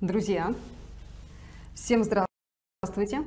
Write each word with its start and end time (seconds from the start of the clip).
Друзья, 0.00 0.54
всем 1.74 2.04
здравствуйте! 2.04 3.24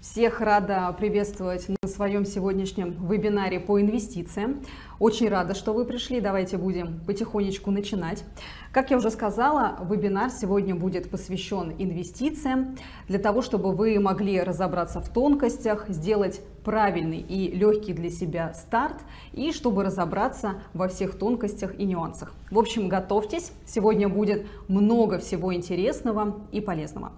Всех 0.00 0.40
рада 0.40 0.90
приветствовать 0.98 1.68
своем 2.02 2.24
сегодняшнем 2.24 3.06
вебинаре 3.06 3.60
по 3.60 3.80
инвестициям. 3.80 4.62
Очень 4.98 5.28
рада, 5.28 5.54
что 5.54 5.72
вы 5.72 5.84
пришли. 5.84 6.20
Давайте 6.20 6.56
будем 6.56 6.98
потихонечку 7.06 7.70
начинать. 7.70 8.24
Как 8.72 8.90
я 8.90 8.96
уже 8.96 9.08
сказала, 9.08 9.78
вебинар 9.88 10.30
сегодня 10.30 10.74
будет 10.74 11.10
посвящен 11.10 11.72
инвестициям, 11.78 12.76
для 13.06 13.20
того, 13.20 13.40
чтобы 13.40 13.70
вы 13.70 14.00
могли 14.00 14.42
разобраться 14.42 15.00
в 15.00 15.10
тонкостях, 15.10 15.88
сделать 15.90 16.40
правильный 16.64 17.20
и 17.20 17.52
легкий 17.54 17.92
для 17.92 18.10
себя 18.10 18.52
старт, 18.54 18.96
и 19.32 19.52
чтобы 19.52 19.84
разобраться 19.84 20.54
во 20.74 20.88
всех 20.88 21.16
тонкостях 21.16 21.78
и 21.78 21.84
нюансах. 21.84 22.32
В 22.50 22.58
общем, 22.58 22.88
готовьтесь, 22.88 23.52
сегодня 23.64 24.08
будет 24.08 24.46
много 24.66 25.18
всего 25.18 25.54
интересного 25.54 26.40
и 26.50 26.60
полезного. 26.60 27.12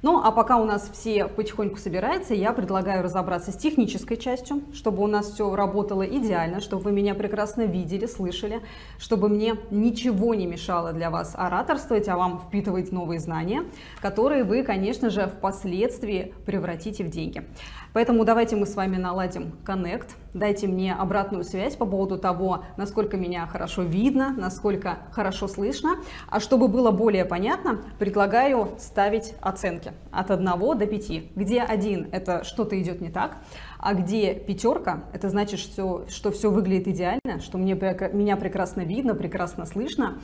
Ну, 0.00 0.20
а 0.22 0.30
пока 0.30 0.58
у 0.58 0.64
нас 0.64 0.88
все 0.92 1.26
потихоньку 1.26 1.76
собираются, 1.76 2.32
я 2.32 2.52
предлагаю 2.52 3.02
разобраться 3.02 3.50
с 3.50 3.56
технической 3.56 4.16
частью, 4.16 4.62
чтобы 4.72 5.02
у 5.02 5.08
нас 5.08 5.32
все 5.32 5.56
работало 5.56 6.04
идеально, 6.04 6.60
чтобы 6.60 6.84
вы 6.84 6.92
меня 6.92 7.16
прекрасно 7.16 7.62
видели, 7.62 8.06
слышали, 8.06 8.60
чтобы 9.00 9.28
мне 9.28 9.56
ничего 9.72 10.36
не 10.36 10.46
мешало 10.46 10.92
для 10.92 11.10
вас 11.10 11.34
ораторствовать, 11.34 12.08
а 12.08 12.16
вам 12.16 12.38
впитывать 12.38 12.92
новые 12.92 13.18
знания, 13.18 13.64
которые 14.00 14.44
вы, 14.44 14.62
конечно 14.62 15.10
же, 15.10 15.26
впоследствии 15.26 16.32
превратите 16.46 17.02
в 17.02 17.10
деньги. 17.10 17.44
Поэтому 17.92 18.24
давайте 18.24 18.56
мы 18.56 18.66
с 18.66 18.74
вами 18.74 18.96
наладим 18.96 19.52
коннект, 19.64 20.14
дайте 20.34 20.66
мне 20.66 20.94
обратную 20.94 21.44
связь 21.44 21.74
по 21.76 21.86
поводу 21.86 22.18
того, 22.18 22.64
насколько 22.76 23.16
меня 23.16 23.46
хорошо 23.46 23.82
видно, 23.82 24.34
насколько 24.36 24.98
хорошо 25.12 25.48
слышно. 25.48 25.96
А 26.28 26.40
чтобы 26.40 26.68
было 26.68 26.90
более 26.90 27.24
понятно, 27.24 27.80
предлагаю 27.98 28.70
ставить 28.78 29.34
оценки 29.40 29.92
от 30.10 30.30
1 30.30 30.44
до 30.44 30.86
5, 30.86 31.34
где 31.34 31.62
1 31.62 32.08
это 32.12 32.44
что-то 32.44 32.80
идет 32.80 33.00
не 33.00 33.10
так, 33.10 33.38
а 33.78 33.94
где 33.94 34.34
пятерка, 34.34 35.04
это 35.12 35.28
значит, 35.28 35.60
что, 35.60 36.04
что 36.08 36.30
все 36.30 36.50
выглядит 36.50 36.88
идеально, 36.88 37.40
что 37.40 37.58
мне, 37.58 37.74
меня 37.74 38.36
прекрасно 38.36 38.82
видно, 38.82 39.14
прекрасно 39.14 39.66
слышно. 39.66 40.18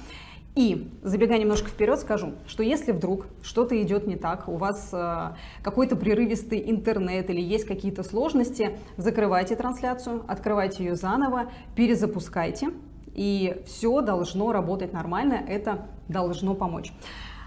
И, 0.54 0.88
забегая 1.02 1.38
немножко 1.40 1.68
вперед, 1.68 1.98
скажу, 1.98 2.34
что 2.46 2.62
если 2.62 2.92
вдруг 2.92 3.26
что-то 3.42 3.80
идет 3.82 4.06
не 4.06 4.14
так, 4.14 4.48
у 4.48 4.56
вас 4.56 4.90
э, 4.92 5.34
какой-то 5.64 5.96
прерывистый 5.96 6.70
интернет 6.70 7.28
или 7.28 7.40
есть 7.40 7.64
какие-то 7.64 8.04
сложности, 8.04 8.78
закрывайте 8.96 9.56
трансляцию, 9.56 10.22
открывайте 10.28 10.84
ее 10.84 10.94
заново, 10.94 11.50
перезапускайте, 11.74 12.70
и 13.14 13.62
все 13.66 14.00
должно 14.00 14.52
работать 14.52 14.92
нормально, 14.92 15.42
это 15.48 15.88
должно 16.08 16.54
помочь. 16.54 16.92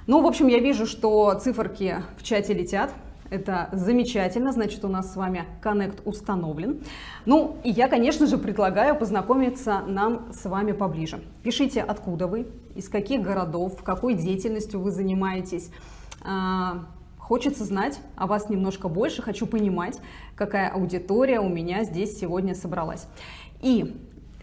Ну, 0.06 0.22
в 0.22 0.26
общем, 0.26 0.48
я 0.48 0.60
вижу, 0.60 0.86
что 0.86 1.34
циферки 1.34 2.04
в 2.18 2.24
чате 2.24 2.54
летят, 2.54 2.92
это 3.30 3.70
замечательно, 3.72 4.52
значит, 4.52 4.84
у 4.86 4.88
нас 4.88 5.14
с 5.14 5.16
вами 5.16 5.46
коннект 5.62 6.02
установлен. 6.06 6.84
Ну, 7.26 7.58
и 7.64 7.70
я, 7.70 7.88
конечно 7.88 8.28
же, 8.28 8.38
предлагаю 8.38 8.96
познакомиться 8.96 9.82
нам 9.88 10.32
с 10.34 10.46
вами 10.46 10.72
поближе. 10.72 11.20
Пишите, 11.44 11.82
откуда 11.82 12.28
вы, 12.28 12.48
из 12.76 12.90
каких 12.90 13.22
городов, 13.22 13.84
какой 13.84 14.14
деятельностью 14.14 14.80
вы 14.80 14.92
занимаетесь. 14.92 15.72
А, 16.22 16.86
хочется 17.18 17.66
знать 17.66 18.00
о 18.16 18.28
вас 18.28 18.50
немножко 18.50 18.88
больше, 18.88 19.22
хочу 19.22 19.48
понимать, 19.48 20.00
какая 20.36 20.70
аудитория 20.70 21.40
у 21.40 21.50
меня 21.50 21.84
здесь 21.84 22.18
сегодня 22.20 22.56
собралась. 22.56 23.08
И 23.62 23.98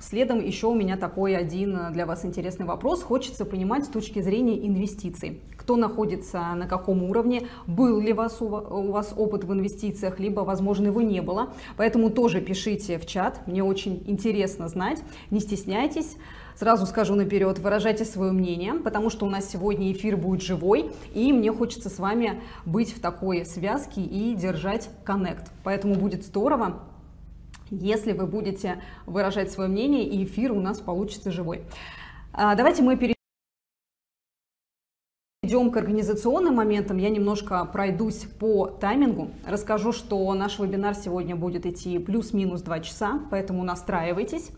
Следом 0.09 0.45
еще 0.45 0.67
у 0.67 0.75
меня 0.75 0.99
такой 0.99 1.35
один 1.35 1.93
для 1.93 2.05
вас 2.05 2.27
интересный 2.27 2.67
вопрос. 2.67 3.03
Хочется 3.03 3.47
понимать 3.47 3.87
с 3.87 3.89
точки 3.89 4.21
зрения 4.21 4.67
инвестиций 4.67 5.41
кто 5.65 5.77
находится 5.77 6.55
на 6.55 6.67
каком 6.67 7.03
уровне, 7.05 7.49
был 7.67 7.99
ли 7.99 8.13
вас, 8.13 8.43
у 8.43 8.93
вас 8.93 9.15
опыт 9.17 9.45
в 9.45 9.53
инвестициях, 9.53 10.21
либо, 10.21 10.41
возможно, 10.41 10.89
его 10.89 11.01
не 11.01 11.23
было. 11.23 11.55
Поэтому 11.79 12.11
тоже 12.11 12.43
пишите 12.43 12.99
в 12.99 13.07
чат, 13.07 13.41
мне 13.47 13.65
очень 13.65 14.03
интересно 14.07 14.69
знать, 14.69 15.03
не 15.31 15.41
стесняйтесь. 15.41 16.17
Сразу 16.55 16.85
скажу 16.85 17.15
наперед, 17.15 17.59
выражайте 17.59 18.05
свое 18.05 18.31
мнение, 18.31 18.75
потому 18.75 19.09
что 19.09 19.25
у 19.25 19.31
нас 19.31 19.49
сегодня 19.49 19.91
эфир 19.91 20.19
будет 20.19 20.43
живой, 20.43 20.91
и 21.15 21.33
мне 21.33 21.51
хочется 21.51 21.89
с 21.89 21.99
вами 21.99 22.43
быть 22.67 22.95
в 22.95 23.01
такой 23.01 23.47
связке 23.47 24.03
и 24.03 24.35
держать 24.35 24.91
коннект. 25.03 25.51
Поэтому 25.65 25.95
будет 25.95 26.25
здорово, 26.25 26.81
если 27.71 28.13
вы 28.13 28.27
будете 28.27 28.83
выражать 29.07 29.51
свое 29.51 29.69
мнение, 29.69 30.05
и 30.05 30.25
эфир 30.25 30.53
у 30.53 30.61
нас 30.61 30.81
получится 30.81 31.31
живой. 31.31 31.63
А, 32.33 32.55
давайте 32.55 32.83
мы 32.83 32.97
перейдем 32.97 33.15
к 35.71 35.77
организационным 35.77 36.55
моментам. 36.55 36.99
Я 36.99 37.11
немножко 37.11 37.65
пройдусь 37.65 38.27
по 38.39 38.67
таймингу. 38.67 39.31
Расскажу, 39.47 39.93
что 39.93 40.33
наш 40.35 40.59
вебинар 40.59 40.95
сегодня 40.95 41.37
будет 41.37 41.67
идти 41.67 41.99
плюс-минус 41.99 42.63
2 42.63 42.81
часа, 42.81 43.21
поэтому 43.31 43.63
настраивайтесь. 43.63 44.51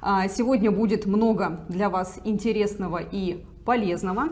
А, 0.00 0.28
сегодня 0.28 0.70
будет 0.70 1.06
много 1.06 1.64
для 1.68 1.90
вас 1.90 2.20
интересного 2.24 2.98
и 2.98 3.44
полезного. 3.68 4.28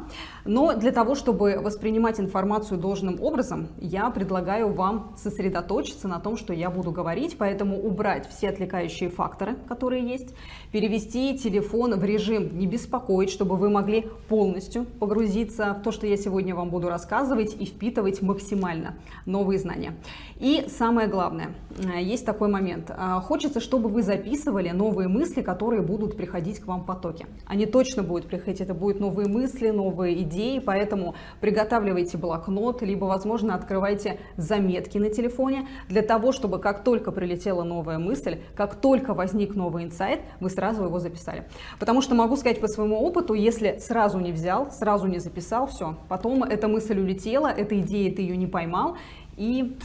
Но 0.47 0.73
для 0.73 0.93
того, 0.93 1.15
чтобы 1.15 1.59
воспринимать 1.61 2.19
информацию 2.19 2.81
должным 2.81 3.21
образом, 3.21 3.69
я 3.77 4.09
предлагаю 4.09 4.73
вам 4.73 5.15
сосредоточиться 5.19 6.09
на 6.09 6.21
том, 6.21 6.39
что 6.39 6.55
я 6.55 6.71
буду 6.71 6.91
говорить, 6.91 7.37
поэтому 7.37 7.77
убрать 7.79 8.27
все 8.31 8.49
отвлекающие 8.49 9.11
факторы, 9.11 9.57
которые 9.69 10.09
есть, 10.09 10.35
перевести 10.77 11.39
телефон 11.39 11.95
в 11.99 12.05
режим 12.05 12.59
«не 12.59 12.67
беспокоить», 12.67 13.31
чтобы 13.31 13.57
вы 13.57 13.71
могли 13.71 14.09
полностью 14.29 14.85
погрузиться 14.85 15.73
в 15.73 15.83
то, 15.83 15.91
что 15.91 16.07
я 16.07 16.19
сегодня 16.19 16.55
вам 16.55 16.69
буду 16.69 16.91
рассказывать 16.91 17.57
и 17.59 17.65
впитывать 17.65 18.21
максимально 18.21 18.99
новые 19.25 19.59
знания. 19.59 19.95
И 20.39 20.67
самое 20.69 21.09
главное, 21.09 21.55
э, 21.79 22.03
есть 22.03 22.27
такой 22.27 22.49
момент. 22.49 22.91
Э, 22.91 23.21
хочется, 23.23 23.59
чтобы 23.59 23.89
вы 23.89 24.03
записывали 24.03 24.69
новые 24.69 25.09
мысли, 25.09 25.41
которые 25.41 25.81
будут 25.81 26.15
приходить 26.15 26.61
к 26.61 26.67
вам 26.67 26.83
в 26.83 26.85
потоке. 26.85 27.25
Они 27.47 27.65
точно 27.65 28.03
будут 28.03 28.27
приходить, 28.27 28.61
это 28.61 28.75
будут 28.75 29.01
новые 29.01 29.29
мысли, 29.29 29.71
новые 29.71 30.21
идеи, 30.25 30.59
поэтому 30.59 31.15
приготавливайте 31.41 32.19
блокнот, 32.19 32.83
либо, 32.83 33.07
возможно, 33.07 33.55
открывайте 33.55 34.21
заметки 34.37 34.99
на 34.99 35.09
телефоне 35.09 35.69
для 35.89 36.03
того, 36.03 36.33
чтобы 36.33 36.59
как 36.59 36.85
только 36.85 37.13
прилетела 37.13 37.63
новая 37.63 37.99
мысль, 37.99 38.41
как 38.55 38.75
только 38.75 39.15
возник 39.15 39.55
новый 39.55 39.85
инсайт, 39.85 40.21
вы 40.39 40.51
сразу 40.51 40.66
его 40.75 40.99
записали. 40.99 41.45
Потому 41.79 42.03
что 42.03 42.15
могу 42.15 42.37
сказать 42.37 42.61
по 42.61 42.69
своему 42.69 42.97
опыту, 42.99 43.35
если 43.35 43.79
сразу 43.79 44.19
не 44.19 44.33
взял, 44.33 44.71
сразу 44.71 45.07
не 45.07 45.19
записал, 45.19 45.67
все, 45.67 45.97
потом 46.09 46.43
эта 46.45 46.69
мысль 46.69 46.99
улетела, 46.99 47.49
эта 47.49 47.79
идея, 47.81 48.15
ты 48.15 48.23
ее 48.23 48.37
не 48.37 48.47
поймал, 48.47 48.97
и 49.37 49.77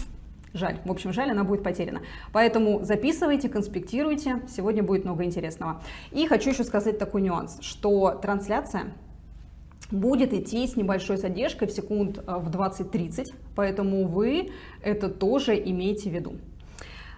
Жаль. 0.53 0.79
В 0.83 0.91
общем, 0.91 1.13
жаль, 1.13 1.31
она 1.31 1.45
будет 1.45 1.63
потеряна. 1.63 2.01
Поэтому 2.33 2.83
записывайте, 2.83 3.47
конспектируйте. 3.47 4.41
Сегодня 4.49 4.83
будет 4.83 5.05
много 5.05 5.23
интересного. 5.23 5.81
И 6.11 6.27
хочу 6.27 6.49
еще 6.49 6.65
сказать 6.65 6.99
такой 6.99 7.21
нюанс, 7.21 7.57
что 7.61 8.19
трансляция 8.21 8.91
будет 9.91 10.33
идти 10.33 10.67
с 10.67 10.75
небольшой 10.75 11.17
задержкой 11.17 11.67
в 11.67 11.71
секунд 11.71 12.17
э, 12.19 12.37
в 12.37 12.49
20-30, 12.49 13.33
поэтому 13.55 14.07
вы 14.07 14.51
это 14.81 15.09
тоже 15.09 15.55
имейте 15.57 16.09
в 16.09 16.13
виду. 16.13 16.35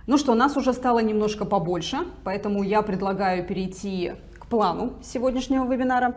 Ну 0.06 0.18
что, 0.18 0.36
нас 0.36 0.58
уже 0.58 0.74
стало 0.74 1.00
немножко 1.00 1.46
побольше, 1.46 2.00
поэтому 2.26 2.62
я 2.62 2.82
предлагаю 2.82 3.46
перейти 3.48 4.12
к 4.38 4.48
плану 4.48 4.96
сегодняшнего 5.02 5.66
вебинара. 5.66 6.14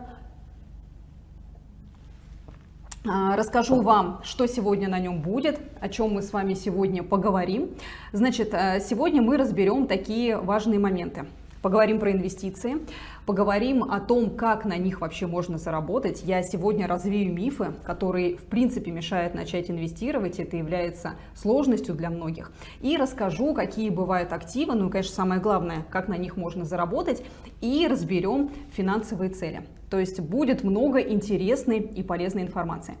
А, 3.07 3.37
расскажу 3.37 3.79
вам, 3.79 4.19
что 4.25 4.45
сегодня 4.45 4.89
на 4.89 4.99
нем 4.99 5.21
будет, 5.21 5.61
о 5.79 5.87
чем 5.87 6.15
мы 6.15 6.21
с 6.21 6.33
вами 6.33 6.53
сегодня 6.53 7.01
поговорим. 7.01 7.69
Значит, 8.11 8.49
э, 8.51 8.81
сегодня 8.81 9.21
мы 9.21 9.37
разберем 9.37 9.87
такие 9.87 10.37
важные 10.37 10.79
моменты. 10.79 11.25
Поговорим 11.61 12.01
про 12.01 12.11
инвестиции, 12.11 12.79
поговорим 13.27 13.83
о 13.83 13.99
том, 13.99 14.29
как 14.29 14.63
на 14.63 14.77
них 14.77 15.01
вообще 15.01 15.27
можно 15.27 15.57
заработать. 15.57 16.23
Я 16.23 16.41
сегодня 16.43 16.87
развею 16.87 17.33
мифы, 17.33 17.73
которые 17.83 18.37
в 18.37 18.45
принципе 18.45 18.89
мешают 18.89 19.35
начать 19.35 19.69
инвестировать, 19.69 20.39
это 20.39 20.55
является 20.55 21.15
сложностью 21.35 21.93
для 21.93 22.09
многих. 22.09 22.53
И 22.79 22.95
расскажу, 22.95 23.53
какие 23.53 23.89
бывают 23.89 24.31
активы, 24.31 24.75
ну 24.75 24.87
и, 24.87 24.91
конечно, 24.91 25.13
самое 25.13 25.41
главное, 25.41 25.85
как 25.91 26.07
на 26.07 26.15
них 26.15 26.37
можно 26.37 26.63
заработать, 26.63 27.21
и 27.59 27.85
разберем 27.87 28.49
финансовые 28.71 29.29
цели. 29.29 29.63
То 29.89 29.99
есть 29.99 30.21
будет 30.21 30.63
много 30.63 30.99
интересной 30.99 31.79
и 31.79 32.03
полезной 32.03 32.43
информации. 32.43 32.95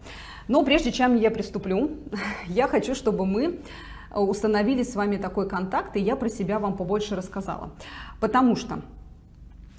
Но 0.49 0.63
прежде 0.65 0.91
чем 0.91 1.15
я 1.15 1.31
приступлю, 1.31 1.91
я 2.47 2.67
хочу, 2.67 2.95
чтобы 2.95 3.25
мы 3.25 3.59
установили 4.13 4.83
с 4.83 4.93
вами 4.93 5.15
такой 5.15 5.47
контакт, 5.47 5.95
и 5.95 6.01
я 6.01 6.17
про 6.17 6.27
себя 6.27 6.59
вам 6.59 6.75
побольше 6.75 7.15
рассказала. 7.15 7.71
Потому 8.19 8.57
что 8.57 8.81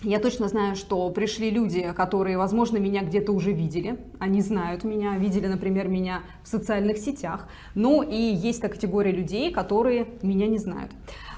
я 0.03 0.21
точно 0.21 0.47
знаю, 0.49 0.77
что 0.77 1.11
пришли 1.11 1.51
люди, 1.51 1.93
которые, 1.97 2.39
возможно, 2.39 2.79
меня 2.79 3.03
где-то 3.03 3.33
уже 3.33 3.53
видели. 3.53 3.99
Они 4.21 4.41
знают 4.41 4.85
меня, 4.85 5.17
видели, 5.19 5.49
например, 5.49 5.89
меня 5.89 6.23
в 6.45 6.49
социальных 6.49 6.99
сетях. 6.99 7.49
Ну 7.75 8.03
и 8.03 8.17
есть 8.17 8.63
та 8.63 8.69
категория 8.69 9.11
людей, 9.11 9.51
которые 9.51 10.07
меня 10.23 10.47
не 10.47 10.59
знают. 10.59 10.93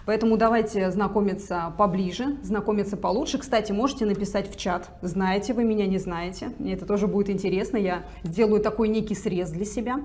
Поэтому 0.07 0.37
давайте 0.37 0.91
знакомиться 0.91 1.73
поближе, 1.77 2.37
знакомиться 2.43 2.97
получше. 2.97 3.39
Кстати, 3.39 3.73
можете 3.73 4.07
написать 4.07 4.51
в 4.51 4.57
чат, 4.57 4.91
знаете 5.03 5.53
вы 5.53 5.65
меня, 5.65 5.87
не 5.87 5.99
знаете. 5.99 6.53
Мне 6.59 6.75
это 6.75 6.87
тоже 6.87 7.07
будет 7.07 7.31
интересно. 7.31 7.77
Я 7.77 8.05
сделаю 8.23 8.61
такой 8.61 8.89
некий 8.89 9.15
срез 9.15 9.51
для 9.51 9.65
себя. 9.65 10.01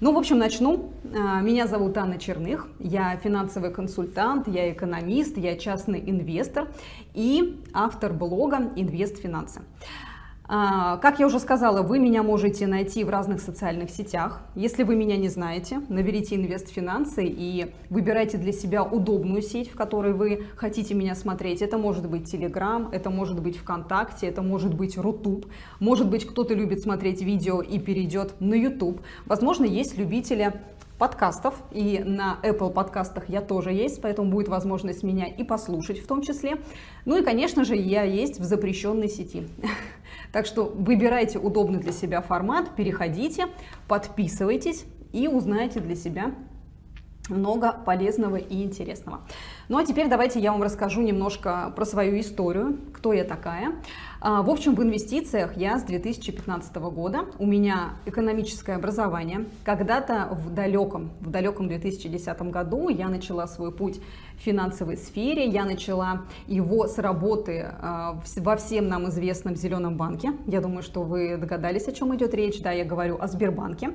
Ну, 0.00 0.12
в 0.12 0.18
общем, 0.18 0.38
начну. 0.38 0.92
А, 1.16 1.40
меня 1.40 1.66
зовут 1.66 1.96
Анна 1.98 2.18
Черных. 2.18 2.68
Я 2.78 3.16
финансовый 3.16 3.70
консультант, 3.70 4.48
я 4.48 4.72
экономист, 4.72 5.36
я 5.36 5.56
частный 5.56 6.02
инвестор 6.04 6.68
и 7.14 7.62
автор 7.72 8.12
блога 8.12 8.72
«Инвест 8.76 9.18
Финансы». 9.18 9.62
А, 10.46 10.98
как 10.98 11.20
я 11.20 11.26
уже 11.26 11.40
сказала, 11.40 11.82
вы 11.82 11.98
меня 11.98 12.22
можете 12.22 12.66
найти 12.66 13.02
в 13.02 13.08
разных 13.08 13.40
социальных 13.40 13.88
сетях. 13.88 14.42
Если 14.54 14.82
вы 14.82 14.94
меня 14.94 15.16
не 15.16 15.30
знаете, 15.30 15.80
наберите 15.88 16.36
«Инвест 16.36 16.68
Финансы» 16.68 17.24
и 17.24 17.72
выбирайте 17.88 18.36
для 18.36 18.52
себя 18.52 18.82
удобную 18.82 19.40
сеть, 19.40 19.70
в 19.70 19.74
которой 19.74 20.12
вы 20.12 20.44
хотите 20.56 20.92
меня 20.92 21.14
смотреть. 21.14 21.62
Это 21.62 21.78
может 21.78 22.10
быть 22.10 22.32
Telegram, 22.32 22.88
это 22.92 23.08
может 23.08 23.40
быть 23.40 23.56
ВКонтакте, 23.56 24.26
это 24.26 24.42
может 24.42 24.74
быть 24.74 24.98
Рутуб. 24.98 25.46
Может 25.80 26.10
быть, 26.10 26.26
кто-то 26.26 26.52
любит 26.52 26.82
смотреть 26.82 27.22
видео 27.22 27.62
и 27.62 27.78
перейдет 27.78 28.34
на 28.38 28.54
YouTube. 28.54 29.00
Возможно, 29.24 29.64
есть 29.64 29.96
любители 29.96 30.52
подкастов, 30.98 31.54
и 31.72 32.02
на 32.04 32.38
Apple 32.42 32.72
подкастах 32.72 33.28
я 33.28 33.40
тоже 33.40 33.72
есть, 33.72 34.00
поэтому 34.00 34.30
будет 34.30 34.48
возможность 34.48 35.02
меня 35.02 35.26
и 35.26 35.42
послушать 35.42 35.98
в 35.98 36.06
том 36.06 36.22
числе. 36.22 36.58
Ну 37.04 37.16
и, 37.16 37.24
конечно 37.24 37.64
же, 37.64 37.74
я 37.74 38.02
есть 38.02 38.38
в 38.38 38.44
запрещенной 38.44 39.08
сети. 39.08 39.48
Так 40.34 40.46
что 40.46 40.64
выбирайте 40.64 41.38
удобный 41.38 41.78
для 41.78 41.92
себя 41.92 42.20
формат, 42.20 42.74
переходите, 42.74 43.46
подписывайтесь 43.86 44.84
и 45.12 45.28
узнаете 45.28 45.78
для 45.78 45.94
себя 45.94 46.32
много 47.28 47.72
полезного 47.72 48.34
и 48.34 48.64
интересного. 48.64 49.20
Ну 49.68 49.78
а 49.78 49.84
теперь 49.86 50.08
давайте 50.08 50.40
я 50.40 50.50
вам 50.50 50.60
расскажу 50.60 51.02
немножко 51.02 51.72
про 51.76 51.84
свою 51.84 52.18
историю, 52.18 52.80
кто 52.92 53.12
я 53.12 53.22
такая. 53.22 53.76
А, 54.26 54.40
в 54.40 54.48
общем, 54.48 54.74
в 54.74 54.82
инвестициях 54.82 55.54
я 55.58 55.78
с 55.78 55.82
2015 55.82 56.76
года. 56.76 57.26
У 57.38 57.44
меня 57.44 57.90
экономическое 58.06 58.76
образование. 58.76 59.44
Когда-то 59.64 60.30
в 60.30 60.48
далеком, 60.48 61.10
в 61.20 61.28
далеком 61.28 61.68
2010 61.68 62.40
году 62.50 62.88
я 62.88 63.10
начала 63.10 63.46
свой 63.46 63.70
путь 63.70 64.00
в 64.38 64.40
финансовой 64.40 64.96
сфере. 64.96 65.44
Я 65.44 65.66
начала 65.66 66.22
его 66.46 66.86
с 66.86 66.96
работы 66.96 67.66
а, 67.68 68.18
во 68.36 68.56
всем 68.56 68.88
нам 68.88 69.10
известном 69.10 69.56
Зеленом 69.56 69.98
банке. 69.98 70.32
Я 70.46 70.62
думаю, 70.62 70.82
что 70.82 71.02
вы 71.02 71.36
догадались, 71.36 71.86
о 71.86 71.92
чем 71.92 72.16
идет 72.16 72.32
речь. 72.32 72.62
Да, 72.62 72.72
я 72.72 72.86
говорю 72.86 73.18
о 73.20 73.28
Сбербанке. 73.28 73.90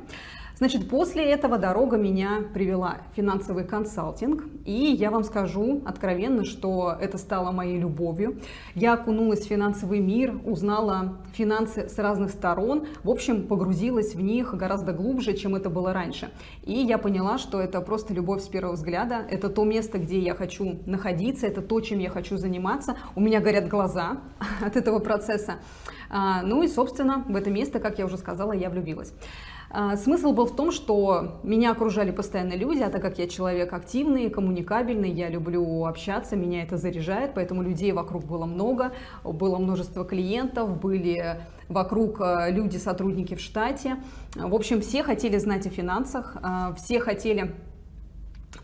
Значит, 0.59 0.89
после 0.89 1.23
этого 1.23 1.57
дорога 1.57 1.95
меня 1.95 2.43
привела 2.53 2.97
в 3.09 3.15
финансовый 3.15 3.63
консалтинг, 3.63 4.43
и 4.65 4.73
я 4.73 5.09
вам 5.09 5.23
скажу 5.23 5.81
откровенно, 5.85 6.43
что 6.43 6.97
это 6.99 7.17
стало 7.17 7.53
моей 7.53 7.79
любовью. 7.79 8.41
Я 8.75 8.95
окунулась 8.95 9.45
в 9.45 9.47
финансовый 9.47 10.01
мир, 10.01 10.37
узнала 10.43 11.17
финансы 11.31 11.87
с 11.87 11.97
разных 11.97 12.31
сторон, 12.31 12.87
в 13.05 13.09
общем, 13.09 13.47
погрузилась 13.47 14.15
в 14.15 14.21
них 14.21 14.53
гораздо 14.53 14.91
глубже, 14.91 15.33
чем 15.33 15.55
это 15.55 15.69
было 15.69 15.93
раньше. 15.93 16.29
И 16.63 16.73
я 16.73 16.97
поняла, 16.97 17.37
что 17.37 17.61
это 17.61 17.79
просто 17.79 18.13
любовь 18.13 18.43
с 18.43 18.49
первого 18.49 18.73
взгляда, 18.73 19.25
это 19.31 19.47
то 19.47 19.63
место, 19.63 19.97
где 19.97 20.19
я 20.19 20.35
хочу 20.35 20.81
находиться, 20.85 21.47
это 21.47 21.61
то, 21.61 21.79
чем 21.79 21.99
я 21.99 22.09
хочу 22.09 22.35
заниматься. 22.35 22.97
У 23.15 23.21
меня 23.21 23.39
горят 23.39 23.69
глаза 23.69 24.17
от 24.61 24.75
этого 24.75 24.99
процесса. 24.99 25.59
А, 26.09 26.41
ну 26.41 26.63
и, 26.63 26.67
собственно, 26.67 27.23
в 27.29 27.35
это 27.37 27.49
место, 27.49 27.79
как 27.79 27.97
я 27.97 28.05
уже 28.05 28.17
сказала, 28.17 28.51
я 28.51 28.69
влюбилась. 28.69 29.13
А, 29.71 29.95
смысл 29.97 30.31
был 30.33 30.45
в 30.45 30.55
том, 30.55 30.71
что 30.71 31.39
меня 31.43 31.71
окружали 31.71 32.11
постоянно 32.11 32.53
люди, 32.53 32.81
а 32.81 32.89
так 32.89 33.01
как 33.01 33.19
я 33.19 33.27
человек 33.27 33.71
активный, 33.73 34.29
коммуникабельный, 34.29 35.11
я 35.11 35.29
люблю 35.29 35.85
общаться, 35.85 36.35
меня 36.35 36.63
это 36.63 36.77
заряжает, 36.77 37.33
поэтому 37.35 37.61
людей 37.61 37.91
вокруг 37.91 38.25
было 38.25 38.45
много, 38.45 38.93
было 39.23 39.57
множество 39.57 40.03
клиентов, 40.05 40.79
были 40.79 41.41
вокруг 41.67 42.19
а, 42.19 42.49
люди, 42.49 42.77
сотрудники 42.77 43.35
в 43.35 43.39
штате. 43.39 43.97
В 44.35 44.55
общем, 44.55 44.81
все 44.81 45.03
хотели 45.03 45.37
знать 45.37 45.67
о 45.67 45.69
финансах, 45.69 46.35
а, 46.41 46.73
все 46.73 46.99
хотели 46.99 47.55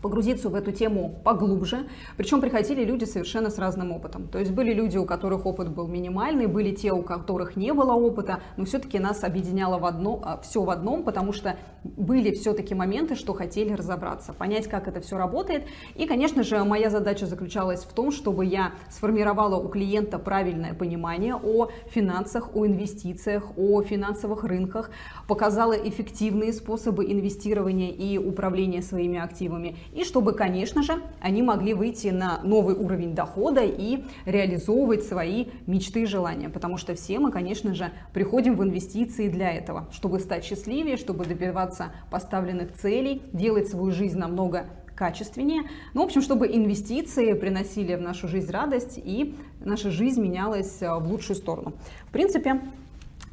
погрузиться 0.02 0.48
в 0.48 0.54
эту 0.54 0.72
тему 0.72 1.20
поглубже. 1.24 1.86
Причем 2.16 2.40
приходили 2.40 2.84
люди 2.84 3.04
совершенно 3.04 3.50
с 3.50 3.58
разным 3.58 3.92
опытом. 3.92 4.28
То 4.28 4.38
есть 4.38 4.50
были 4.50 4.72
люди, 4.72 4.96
у 4.98 5.04
которых 5.04 5.46
опыт 5.46 5.68
был 5.70 5.86
минимальный, 5.86 6.46
были 6.46 6.74
те, 6.74 6.92
у 6.92 7.02
которых 7.02 7.56
не 7.56 7.72
было 7.72 7.92
опыта, 7.92 8.40
но 8.56 8.64
все-таки 8.64 8.98
нас 8.98 9.24
объединяло 9.24 9.78
в 9.78 9.84
одно, 9.84 10.20
а, 10.24 10.40
все 10.42 10.62
в 10.62 10.70
одном, 10.70 11.04
потому 11.04 11.32
что 11.32 11.56
были 11.84 12.32
все-таки 12.32 12.74
моменты, 12.74 13.14
что 13.14 13.32
хотели 13.32 13.72
разобраться, 13.72 14.32
понять, 14.32 14.66
как 14.66 14.88
это 14.88 15.00
все 15.00 15.16
работает. 15.16 15.64
И, 15.94 16.06
конечно 16.06 16.42
же, 16.42 16.62
моя 16.64 16.90
задача 16.90 17.26
заключалась 17.26 17.84
в 17.84 17.92
том, 17.92 18.10
чтобы 18.10 18.44
я 18.44 18.72
сформировала 18.90 19.56
у 19.56 19.68
клиента 19.68 20.18
правильное 20.18 20.74
понимание 20.74 21.34
о 21.36 21.68
финансах, 21.88 22.54
о 22.56 22.66
инвестициях, 22.66 23.56
о 23.56 23.82
финансовых 23.82 24.44
рынках, 24.44 24.90
показала 25.28 25.72
эффективные 25.72 26.52
способы 26.52 27.04
инвестирования 27.10 27.90
и 27.90 28.18
управления 28.18 28.82
своими 28.82 29.18
активами 29.18 29.75
и 29.92 30.04
чтобы, 30.04 30.32
конечно 30.32 30.82
же, 30.82 31.02
они 31.20 31.42
могли 31.42 31.74
выйти 31.74 32.08
на 32.08 32.40
новый 32.42 32.74
уровень 32.74 33.14
дохода 33.14 33.62
и 33.64 34.04
реализовывать 34.24 35.04
свои 35.04 35.46
мечты 35.66 36.02
и 36.02 36.06
желания, 36.06 36.48
потому 36.48 36.76
что 36.76 36.94
все 36.94 37.18
мы, 37.18 37.30
конечно 37.30 37.74
же, 37.74 37.90
приходим 38.12 38.56
в 38.56 38.62
инвестиции 38.62 39.28
для 39.28 39.52
этого, 39.52 39.88
чтобы 39.92 40.20
стать 40.20 40.44
счастливее, 40.44 40.96
чтобы 40.96 41.24
добиваться 41.24 41.92
поставленных 42.10 42.72
целей, 42.72 43.22
делать 43.32 43.68
свою 43.68 43.90
жизнь 43.92 44.18
намного 44.18 44.66
качественнее. 44.96 45.64
Ну, 45.94 46.02
в 46.02 46.04
общем, 46.06 46.22
чтобы 46.22 46.46
инвестиции 46.46 47.34
приносили 47.34 47.94
в 47.94 48.00
нашу 48.00 48.28
жизнь 48.28 48.50
радость 48.50 48.98
и 49.02 49.36
наша 49.60 49.90
жизнь 49.90 50.22
менялась 50.22 50.80
э, 50.80 50.92
в 50.98 51.06
лучшую 51.08 51.36
сторону. 51.36 51.74
В 52.08 52.12
принципе, 52.12 52.62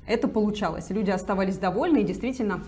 это 0.06 0.28
получалось. 0.28 0.90
Люди 0.90 1.10
оставались 1.10 1.58
довольны 1.58 2.00
и 2.00 2.04
действительно 2.04 2.64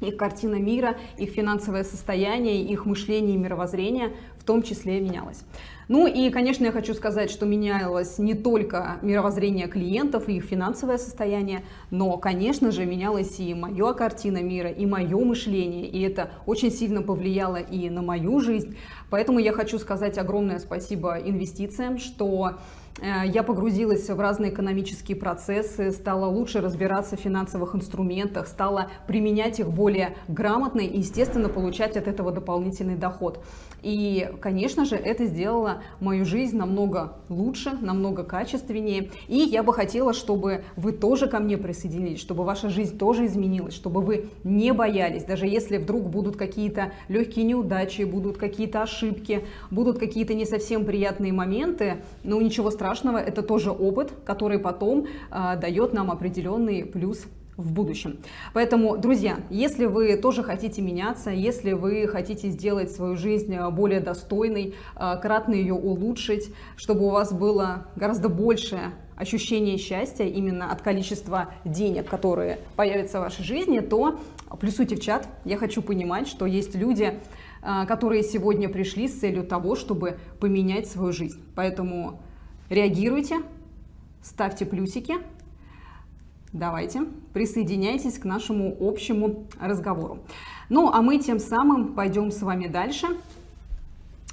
их 0.00 0.16
картина 0.16 0.56
мира, 0.56 0.96
их 1.18 1.30
финансовое 1.30 1.84
состояние, 1.84 2.62
их 2.62 2.86
мышление 2.86 3.34
и 3.34 3.38
мировоззрение 3.38 4.12
в 4.38 4.44
том 4.44 4.62
числе 4.62 5.00
менялось. 5.00 5.44
Ну 5.88 6.06
и, 6.06 6.30
конечно, 6.30 6.64
я 6.64 6.72
хочу 6.72 6.94
сказать, 6.94 7.30
что 7.30 7.46
менялось 7.46 8.18
не 8.18 8.34
только 8.34 8.98
мировоззрение 9.02 9.66
клиентов 9.66 10.28
и 10.28 10.36
их 10.36 10.44
финансовое 10.44 10.98
состояние, 10.98 11.64
но, 11.90 12.16
конечно 12.16 12.70
же, 12.70 12.86
менялась 12.86 13.40
и 13.40 13.52
моя 13.54 13.92
картина 13.92 14.40
мира, 14.40 14.70
и 14.70 14.86
мое 14.86 15.18
мышление, 15.24 15.88
и 15.88 16.00
это 16.02 16.30
очень 16.46 16.70
сильно 16.70 17.02
повлияло 17.02 17.56
и 17.56 17.90
на 17.90 18.02
мою 18.02 18.38
жизнь. 18.38 18.76
Поэтому 19.10 19.40
я 19.40 19.52
хочу 19.52 19.80
сказать 19.80 20.16
огромное 20.16 20.60
спасибо 20.60 21.18
инвестициям, 21.18 21.98
что 21.98 22.52
я 23.02 23.42
погрузилась 23.42 24.08
в 24.08 24.20
разные 24.20 24.52
экономические 24.52 25.16
процессы, 25.16 25.90
стала 25.90 26.26
лучше 26.26 26.60
разбираться 26.60 27.16
в 27.16 27.20
финансовых 27.20 27.74
инструментах, 27.74 28.46
стала 28.46 28.90
применять 29.06 29.60
их 29.60 29.68
более 29.68 30.16
грамотно 30.28 30.80
и, 30.80 30.98
естественно, 30.98 31.48
получать 31.48 31.96
от 31.96 32.08
этого 32.08 32.32
дополнительный 32.32 32.96
доход. 32.96 33.42
И, 33.82 34.28
конечно 34.40 34.84
же, 34.84 34.96
это 34.96 35.26
сделало 35.26 35.82
мою 36.00 36.24
жизнь 36.24 36.56
намного 36.56 37.16
лучше, 37.28 37.72
намного 37.80 38.24
качественнее. 38.24 39.10
И 39.28 39.36
я 39.38 39.62
бы 39.62 39.72
хотела, 39.72 40.12
чтобы 40.12 40.64
вы 40.76 40.92
тоже 40.92 41.26
ко 41.26 41.38
мне 41.38 41.56
присоединились, 41.56 42.20
чтобы 42.20 42.44
ваша 42.44 42.68
жизнь 42.68 42.98
тоже 42.98 43.26
изменилась, 43.26 43.74
чтобы 43.74 44.00
вы 44.00 44.26
не 44.44 44.72
боялись, 44.72 45.24
даже 45.24 45.46
если 45.46 45.78
вдруг 45.78 46.08
будут 46.08 46.36
какие-то 46.36 46.92
легкие 47.08 47.44
неудачи, 47.44 48.02
будут 48.02 48.36
какие-то 48.36 48.82
ошибки, 48.82 49.44
будут 49.70 49.98
какие-то 49.98 50.34
не 50.34 50.44
совсем 50.44 50.84
приятные 50.84 51.32
моменты, 51.32 52.02
но 52.24 52.40
ничего 52.40 52.70
страшного, 52.70 53.18
это 53.18 53.42
тоже 53.42 53.70
опыт, 53.70 54.12
который 54.24 54.58
потом 54.58 55.06
э, 55.30 55.56
дает 55.60 55.92
нам 55.92 56.10
определенный 56.10 56.84
плюс 56.84 57.26
в 57.60 57.72
будущем. 57.72 58.18
Поэтому, 58.54 58.96
друзья, 58.96 59.38
если 59.50 59.86
вы 59.86 60.16
тоже 60.16 60.42
хотите 60.42 60.82
меняться, 60.82 61.30
если 61.30 61.72
вы 61.72 62.06
хотите 62.08 62.48
сделать 62.48 62.90
свою 62.90 63.16
жизнь 63.16 63.54
э, 63.54 63.70
более 63.70 64.00
достойной, 64.00 64.74
э, 64.96 65.16
кратно 65.20 65.54
ее 65.54 65.74
улучшить, 65.74 66.52
чтобы 66.76 67.06
у 67.06 67.10
вас 67.10 67.32
было 67.32 67.86
гораздо 67.96 68.28
большее 68.28 68.92
ощущение 69.16 69.76
счастья 69.76 70.24
именно 70.24 70.72
от 70.72 70.80
количества 70.80 71.52
денег, 71.64 72.08
которые 72.08 72.58
появятся 72.76 73.18
в 73.18 73.22
вашей 73.22 73.44
жизни, 73.44 73.80
то 73.80 74.18
плюсуйте 74.58 74.96
в 74.96 75.00
чат. 75.00 75.28
Я 75.44 75.58
хочу 75.58 75.82
понимать, 75.82 76.26
что 76.26 76.46
есть 76.46 76.74
люди, 76.74 77.18
э, 77.62 77.86
которые 77.86 78.22
сегодня 78.22 78.68
пришли 78.68 79.08
с 79.08 79.20
целью 79.20 79.44
того, 79.44 79.76
чтобы 79.76 80.18
поменять 80.40 80.88
свою 80.88 81.12
жизнь. 81.12 81.40
Поэтому 81.54 82.20
реагируйте, 82.70 83.42
ставьте 84.22 84.64
плюсики, 84.64 85.16
Давайте, 86.52 87.02
присоединяйтесь 87.32 88.18
к 88.18 88.24
нашему 88.24 88.76
общему 88.80 89.46
разговору. 89.60 90.18
Ну, 90.68 90.90
а 90.92 91.00
мы 91.00 91.18
тем 91.18 91.38
самым 91.38 91.94
пойдем 91.94 92.32
с 92.32 92.42
вами 92.42 92.66
дальше. 92.66 93.06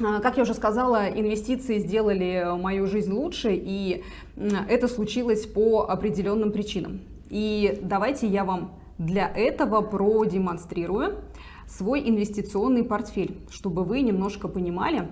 А, 0.04 0.20
как 0.20 0.38
я 0.38 0.44
уже 0.44 0.56
сказала, 0.56 1.08
инвестиции 1.10 1.78
сделали 1.78 2.44
мою 2.60 2.88
жизнь 2.88 3.12
лучше, 3.12 3.54
и 3.54 4.04
это 4.36 4.88
случилось 4.88 5.46
по 5.46 5.84
определенным 5.88 6.52
причинам. 6.52 7.02
И 7.30 7.80
давайте 7.84 8.28
я 8.28 8.46
вам 8.46 8.72
для 8.98 9.28
этого 9.28 9.82
продемонстрирую 9.82 11.20
свой 11.68 12.08
инвестиционный 12.10 12.84
портфель, 12.84 13.38
чтобы 13.52 13.84
вы 13.84 14.02
немножко 14.02 14.48
понимали, 14.48 15.08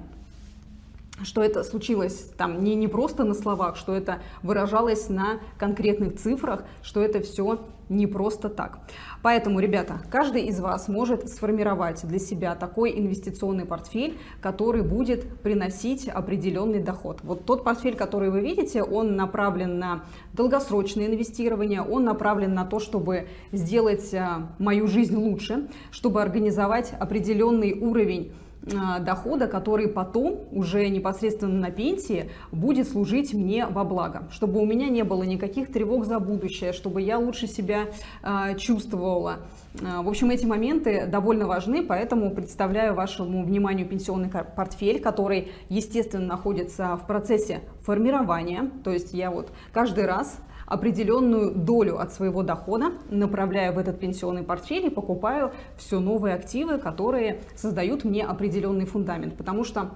что 1.24 1.42
это 1.42 1.64
случилось 1.64 2.30
там 2.38 2.64
не, 2.64 2.76
не 2.76 2.88
просто 2.88 3.24
на 3.24 3.34
словах, 3.34 3.78
что 3.78 3.96
это 3.96 4.20
выражалось 4.44 5.10
на 5.10 5.40
конкретных 5.58 6.18
цифрах, 6.18 6.64
что 6.82 7.02
это 7.02 7.22
все 7.22 7.60
не 7.90 8.08
просто 8.08 8.50
так. 8.50 8.80
Поэтому, 9.22 9.60
ребята, 9.60 10.02
каждый 10.10 10.46
из 10.46 10.60
вас 10.60 10.88
может 10.88 11.30
сформировать 11.30 12.06
для 12.08 12.20
себя 12.20 12.56
такой 12.56 12.98
инвестиционный 12.98 13.66
портфель, 13.66 14.18
который 14.42 14.82
будет 14.82 15.42
приносить 15.42 16.08
определенный 16.08 16.80
доход. 16.80 17.20
Вот 17.24 17.46
тот 17.46 17.64
портфель, 17.64 17.96
который 17.96 18.32
вы 18.32 18.42
видите, 18.42 18.84
он 18.84 19.16
направлен 19.16 19.78
на 19.78 20.04
долгосрочное 20.34 21.08
инвестирование, 21.08 21.82
он 21.82 22.06
направлен 22.06 22.54
на 22.54 22.66
то, 22.66 22.80
чтобы 22.80 23.28
сделать 23.52 24.14
а, 24.14 24.50
мою 24.58 24.88
жизнь 24.88 25.16
лучше, 25.16 25.68
чтобы 25.92 26.22
организовать 26.22 26.94
определенный 27.00 27.74
уровень 27.74 28.34
дохода, 28.66 29.48
который 29.48 29.88
потом 29.88 30.40
уже 30.52 30.88
непосредственно 30.90 31.60
на 31.60 31.72
пенсии 31.72 32.32
будет 32.52 32.90
служить 32.90 33.34
мне 33.34 33.68
во 33.68 33.84
благо, 33.84 34.28
чтобы 34.32 34.60
у 34.60 34.66
меня 34.66 34.90
не 34.90 35.04
было 35.04 35.24
никаких 35.24 35.72
тревог 35.72 36.06
за 36.06 36.20
будущее, 36.20 36.74
чтобы 36.74 37.02
я 37.02 37.20
лучше 37.20 37.48
себя 37.48 37.90
э, 38.24 38.58
чувствовала. 38.58 39.40
А, 39.84 40.02
в 40.02 40.10
общем, 40.10 40.30
эти 40.30 40.46
моменты 40.46 41.06
довольно 41.06 41.46
важны, 41.48 41.84
поэтому 41.84 42.34
представляю 42.34 42.96
вашему 42.96 43.44
вниманию 43.44 43.88
пенсионный 43.88 44.30
портфель, 44.30 45.00
который, 45.00 45.52
естественно, 45.70 46.26
находится 46.26 46.98
в 46.98 47.06
процессе 47.06 47.62
формирования. 47.82 48.72
То 48.84 48.92
есть 48.92 49.14
я 49.14 49.32
вот 49.32 49.52
каждый 49.74 50.06
раз 50.06 50.40
определенную 50.66 51.52
долю 51.54 52.00
от 52.00 52.14
своего 52.14 52.44
дохода 52.44 52.94
направляю 53.10 53.74
в 53.74 53.78
этот 53.78 54.00
пенсионный 54.00 54.44
портфель 54.44 54.88
и 54.88 54.90
покупаю 54.90 55.52
все 55.78 56.00
новые 56.00 56.36
активы, 56.36 56.78
которые 56.78 57.42
создают 57.56 58.04
мне 58.04 58.26
определенный 58.26 58.86
фундамент. 58.86 59.38
Потому 59.38 59.64
что 59.64 59.92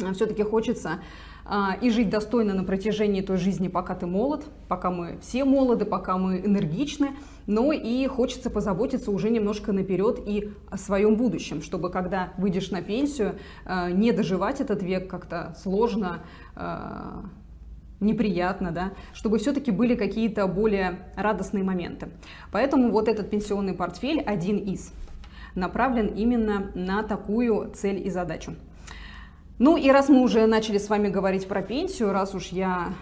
э, 0.00 0.12
все-таки 0.12 0.42
хочется 0.42 1.00
а, 1.50 1.78
и 1.80 1.88
жить 1.88 2.10
достойно 2.10 2.52
на 2.52 2.62
протяжении 2.62 3.22
той 3.22 3.38
жизни, 3.38 3.68
пока 3.68 3.94
ты 3.94 4.06
молод, 4.06 4.44
пока 4.68 4.90
мы 4.90 5.18
все 5.22 5.46
молоды, 5.46 5.86
пока 5.86 6.18
мы 6.18 6.40
энергичны, 6.40 7.16
но 7.46 7.72
и 7.72 8.06
хочется 8.06 8.50
позаботиться 8.50 9.10
уже 9.10 9.30
немножко 9.30 9.72
наперед 9.72 10.20
и 10.26 10.50
о 10.70 10.76
своем 10.76 11.16
будущем, 11.16 11.62
чтобы 11.62 11.90
когда 11.90 12.34
выйдешь 12.36 12.70
на 12.70 12.82
пенсию, 12.82 13.36
э, 13.64 13.90
не 13.92 14.12
доживать 14.12 14.60
этот 14.60 14.82
век 14.82 15.08
как-то 15.08 15.56
сложно, 15.62 16.20
э, 16.54 17.22
неприятно, 18.00 18.70
да, 18.70 18.92
чтобы 19.12 19.38
все-таки 19.38 19.70
были 19.70 19.94
какие-то 19.94 20.46
более 20.46 21.10
радостные 21.16 21.64
моменты. 21.64 22.08
Поэтому 22.52 22.90
вот 22.90 23.08
этот 23.08 23.30
пенсионный 23.30 23.74
портфель 23.74 24.20
один 24.20 24.58
из 24.58 24.92
направлен 25.54 26.06
именно 26.08 26.70
на 26.74 27.02
такую 27.02 27.70
цель 27.72 28.06
и 28.06 28.10
задачу. 28.10 28.54
Ну 29.58 29.76
и 29.76 29.90
раз 29.90 30.08
мы 30.08 30.22
уже 30.22 30.46
начали 30.46 30.78
с 30.78 30.88
вами 30.88 31.08
говорить 31.08 31.48
про 31.48 31.62
пенсию, 31.62 32.12
раз 32.12 32.34
уж 32.34 32.48
я 32.48 32.92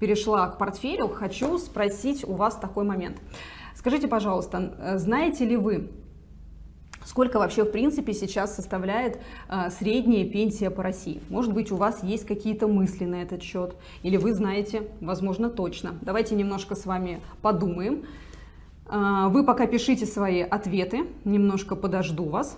перешла 0.00 0.48
к 0.48 0.58
портфелю, 0.58 1.06
хочу 1.08 1.58
спросить 1.58 2.24
у 2.26 2.32
вас 2.32 2.56
такой 2.56 2.84
момент. 2.84 3.18
Скажите, 3.76 4.08
пожалуйста, 4.08 4.96
знаете 4.96 5.44
ли 5.44 5.56
вы, 5.56 5.90
Сколько 7.10 7.40
вообще, 7.40 7.64
в 7.64 7.72
принципе, 7.72 8.14
сейчас 8.14 8.54
составляет 8.54 9.18
э, 9.48 9.70
средняя 9.70 10.24
пенсия 10.24 10.70
по 10.70 10.84
России? 10.84 11.20
Может 11.28 11.52
быть, 11.52 11.72
у 11.72 11.76
вас 11.76 12.04
есть 12.04 12.24
какие-то 12.24 12.68
мысли 12.68 13.04
на 13.04 13.16
этот 13.20 13.42
счет? 13.42 13.74
Или 14.04 14.16
вы 14.16 14.32
знаете, 14.32 14.84
возможно, 15.00 15.50
точно. 15.50 15.96
Давайте 16.02 16.36
немножко 16.36 16.76
с 16.76 16.86
вами 16.86 17.20
подумаем. 17.42 18.04
Э, 18.86 19.26
вы 19.26 19.44
пока 19.44 19.66
пишите 19.66 20.06
свои 20.06 20.40
ответы, 20.40 21.00
немножко 21.24 21.74
подожду 21.74 22.26
вас. 22.26 22.56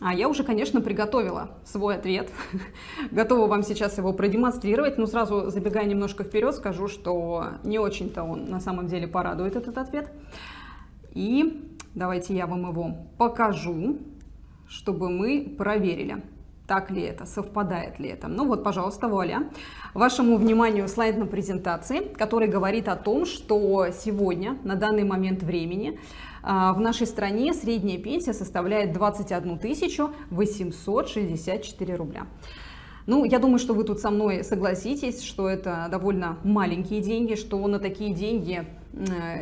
А 0.00 0.14
я 0.14 0.30
уже, 0.30 0.42
конечно, 0.42 0.80
приготовила 0.80 1.50
свой 1.66 1.96
ответ. 1.96 2.30
Готова 3.10 3.46
вам 3.46 3.62
сейчас 3.62 3.98
его 3.98 4.14
продемонстрировать, 4.14 4.96
но 4.96 5.04
сразу 5.04 5.50
забегая 5.50 5.84
немножко 5.84 6.24
вперед, 6.24 6.54
скажу, 6.54 6.88
что 6.88 7.48
не 7.62 7.78
очень-то 7.78 8.22
он 8.22 8.46
на 8.46 8.60
самом 8.60 8.86
деле 8.86 9.06
порадует 9.06 9.54
этот 9.54 9.76
ответ. 9.76 10.10
И 11.12 11.69
Давайте 11.94 12.36
я 12.36 12.46
вам 12.46 12.68
его 12.70 12.96
покажу, 13.18 13.98
чтобы 14.68 15.10
мы 15.10 15.54
проверили, 15.58 16.22
так 16.68 16.90
ли 16.92 17.02
это, 17.02 17.26
совпадает 17.26 17.98
ли 17.98 18.10
это. 18.10 18.28
Ну 18.28 18.46
вот, 18.46 18.62
пожалуйста, 18.62 19.08
вуаля. 19.08 19.50
Вашему 19.92 20.36
вниманию 20.36 20.86
слайд 20.86 21.18
на 21.18 21.26
презентации, 21.26 21.98
который 21.98 22.46
говорит 22.46 22.86
о 22.86 22.94
том, 22.94 23.26
что 23.26 23.88
сегодня, 23.90 24.56
на 24.62 24.76
данный 24.76 25.02
момент 25.02 25.42
времени, 25.42 25.98
а, 26.44 26.72
в 26.74 26.80
нашей 26.80 27.08
стране 27.08 27.52
средняя 27.54 27.98
пенсия 27.98 28.34
составляет 28.34 28.92
21 28.92 29.58
864 30.30 31.96
рубля. 31.96 32.26
Ну, 33.06 33.24
я 33.24 33.40
думаю, 33.40 33.58
что 33.58 33.74
вы 33.74 33.82
тут 33.82 33.98
со 33.98 34.10
мной 34.10 34.44
согласитесь, 34.44 35.24
что 35.24 35.48
это 35.48 35.88
довольно 35.90 36.38
маленькие 36.44 37.00
деньги, 37.00 37.34
что 37.34 37.66
на 37.66 37.80
такие 37.80 38.14
деньги 38.14 38.64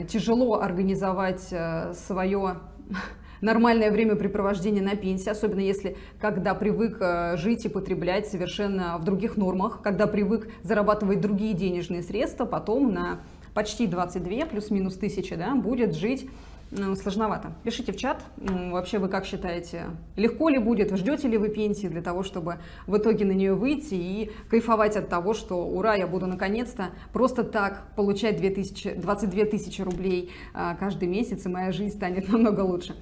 тяжело 0.08 0.60
организовать 0.60 1.48
э, 1.50 1.92
свое 1.94 2.58
нормальное 3.40 3.90
времяпрепровождение 3.90 4.82
на 4.82 4.96
пенсии, 4.96 5.30
особенно 5.30 5.60
если 5.60 5.96
когда 6.20 6.54
привык 6.54 6.98
э, 7.00 7.36
жить 7.36 7.64
и 7.64 7.68
потреблять 7.68 8.28
совершенно 8.28 8.98
в 8.98 9.04
других 9.04 9.36
нормах, 9.36 9.80
когда 9.82 10.06
привык 10.06 10.48
зарабатывать 10.62 11.20
другие 11.20 11.54
денежные 11.54 12.02
средства, 12.02 12.44
потом 12.44 12.92
на 12.92 13.20
почти 13.54 13.86
22 13.86 14.46
плюс-минус 14.46 14.94
тысячи 14.94 15.34
да, 15.34 15.54
будет 15.54 15.94
жить 15.94 16.28
сложновато. 16.70 17.52
Пишите 17.64 17.92
в 17.92 17.96
чат, 17.96 18.22
вообще 18.36 18.98
вы 18.98 19.08
как 19.08 19.24
считаете, 19.24 19.86
легко 20.16 20.48
ли 20.48 20.58
будет, 20.58 20.94
ждете 20.96 21.28
ли 21.28 21.38
вы 21.38 21.48
пенсии 21.48 21.86
для 21.86 22.02
того, 22.02 22.22
чтобы 22.22 22.58
в 22.86 22.96
итоге 22.96 23.24
на 23.24 23.32
нее 23.32 23.54
выйти 23.54 23.94
и 23.94 24.30
кайфовать 24.50 24.96
от 24.96 25.08
того, 25.08 25.34
что 25.34 25.66
ура, 25.66 25.94
я 25.94 26.06
буду 26.06 26.26
наконец-то 26.26 26.90
просто 27.12 27.44
так 27.44 27.94
получать 27.96 28.36
2000, 28.36 28.94
22 28.94 29.44
тысячи 29.46 29.82
рублей 29.82 30.30
а, 30.54 30.74
каждый 30.74 31.08
месяц, 31.08 31.46
и 31.46 31.48
моя 31.48 31.72
жизнь 31.72 31.94
станет 31.96 32.28
намного 32.32 32.60
лучше. 32.60 32.94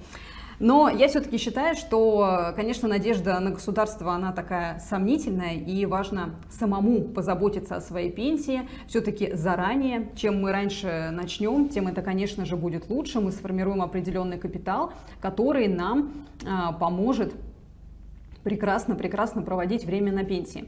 Но 0.59 0.89
я 0.89 1.07
все-таки 1.07 1.37
считаю, 1.37 1.75
что, 1.75 2.53
конечно, 2.55 2.87
надежда 2.87 3.39
на 3.39 3.51
государство, 3.51 4.13
она 4.13 4.31
такая 4.31 4.79
сомнительная, 4.79 5.53
и 5.53 5.85
важно 5.85 6.35
самому 6.49 7.01
позаботиться 7.01 7.75
о 7.75 7.81
своей 7.81 8.11
пенсии 8.11 8.67
все-таки 8.87 9.33
заранее. 9.33 10.09
Чем 10.15 10.41
мы 10.41 10.51
раньше 10.51 11.09
начнем, 11.11 11.69
тем 11.69 11.87
это, 11.87 12.01
конечно 12.01 12.45
же, 12.45 12.55
будет 12.55 12.89
лучше. 12.89 13.19
Мы 13.19 13.31
сформируем 13.31 13.83
определенный 13.83 14.39
капитал, 14.39 14.93
который 15.21 15.67
нам 15.67 16.25
а, 16.45 16.71
поможет 16.71 17.33
прекрасно-прекрасно 18.43 19.43
проводить 19.43 19.85
время 19.85 20.11
на 20.11 20.23
пенсии. 20.23 20.65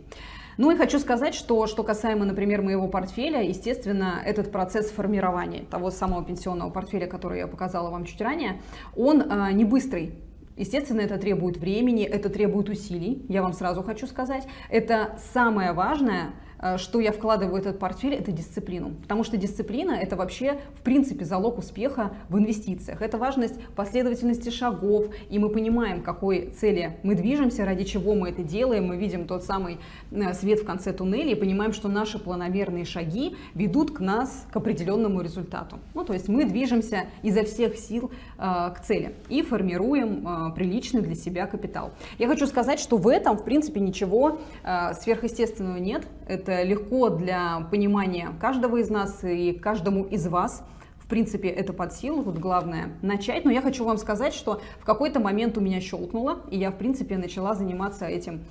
Ну 0.59 0.71
и 0.71 0.75
хочу 0.75 0.99
сказать, 0.99 1.35
что 1.35 1.67
что 1.67 1.83
касаемо, 1.83 2.25
например, 2.25 2.61
моего 2.61 2.89
портфеля, 2.89 3.41
естественно, 3.41 4.21
этот 4.25 4.51
процесс 4.51 4.91
формирования 4.91 5.63
того 5.63 5.89
самого 5.89 6.21
пенсионного 6.25 6.69
портфеля, 6.69 7.07
который 7.07 7.39
я 7.39 7.47
показала 7.47 7.89
вам 7.89 8.03
чуть 8.03 8.19
ранее, 8.19 8.59
он 8.93 9.23
а, 9.31 9.53
не 9.53 9.63
быстрый. 9.63 10.15
Естественно, 10.57 10.99
это 10.99 11.17
требует 11.17 11.55
времени, 11.55 12.03
это 12.03 12.27
требует 12.27 12.67
усилий, 12.67 13.25
я 13.29 13.41
вам 13.41 13.53
сразу 13.53 13.83
хочу 13.83 14.05
сказать. 14.05 14.45
Это 14.69 15.17
самое 15.31 15.71
важное, 15.71 16.33
что 16.77 16.99
я 16.99 17.11
вкладываю 17.11 17.53
в 17.53 17.55
этот 17.55 17.79
портфель, 17.79 18.13
это 18.13 18.31
дисциплину. 18.31 18.91
Потому 19.01 19.23
что 19.23 19.37
дисциплина– 19.37 19.91
это 20.01 20.15
вообще, 20.15 20.59
в 20.75 20.81
принципе, 20.81 21.25
залог 21.25 21.57
успеха 21.57 22.11
в 22.29 22.37
инвестициях. 22.37 23.01
Это 23.01 23.17
важность 23.17 23.55
последовательности 23.75 24.49
шагов, 24.49 25.07
и 25.29 25.39
мы 25.39 25.49
понимаем, 25.49 26.01
какой 26.01 26.51
цели 26.51 26.97
мы 27.03 27.15
движемся, 27.15 27.65
ради 27.65 27.83
чего 27.83 28.15
мы 28.15 28.29
это 28.29 28.43
делаем. 28.43 28.87
Мы 28.87 28.97
видим 28.97 29.25
тот 29.27 29.43
самый 29.43 29.77
э, 30.11 30.33
свет 30.33 30.59
в 30.59 30.65
конце 30.65 30.93
туннеля 30.93 31.31
и 31.31 31.35
понимаем, 31.35 31.73
что 31.73 31.87
наши 31.87 32.19
планомерные 32.19 32.85
шаги 32.85 33.35
ведут 33.53 33.91
к 33.91 33.99
нас 33.99 34.45
к 34.51 34.55
определенному 34.55 35.21
результату. 35.21 35.79
Ну, 35.93 36.03
то 36.03 36.13
есть 36.13 36.27
мы 36.27 36.45
движемся 36.45 37.05
изо 37.23 37.43
всех 37.43 37.77
сил 37.77 38.11
э, 38.11 38.28
к 38.39 38.79
цели 38.83 39.15
и 39.27 39.41
формируем 39.41 40.27
э, 40.27 40.55
приличный 40.55 41.01
для 41.01 41.15
себя 41.15 41.45
капитал. 41.45 41.91
Я 42.17 42.27
хочу 42.27 42.47
сказать, 42.47 42.79
что 42.79 42.97
в 42.97 43.07
этом, 43.07 43.37
в 43.37 43.43
принципе, 43.43 43.79
ничего 43.79 44.39
э, 44.63 44.93
сверхъестественного 44.93 45.77
нет. 45.77 46.07
Это 46.27 46.63
легко 46.63 47.09
для 47.09 47.67
понимания 47.69 48.29
каждого 48.39 48.77
из 48.77 48.89
нас 48.89 49.23
и 49.23 49.53
каждому 49.53 50.05
из 50.05 50.27
вас. 50.27 50.63
В 50.99 51.07
принципе, 51.09 51.49
это 51.49 51.73
под 51.73 51.91
силу, 51.91 52.21
вот 52.21 52.37
главное 52.37 52.93
начать. 53.01 53.43
Но 53.43 53.51
я 53.51 53.61
хочу 53.61 53.83
вам 53.83 53.97
сказать, 53.97 54.33
что 54.33 54.61
в 54.79 54.85
какой-то 54.85 55.19
момент 55.19 55.57
у 55.57 55.61
меня 55.61 55.81
щелкнуло, 55.81 56.41
и 56.51 56.57
я, 56.57 56.71
в 56.71 56.77
принципе, 56.77 57.17
начала 57.17 57.55
заниматься 57.55 58.05
этим 58.05 58.45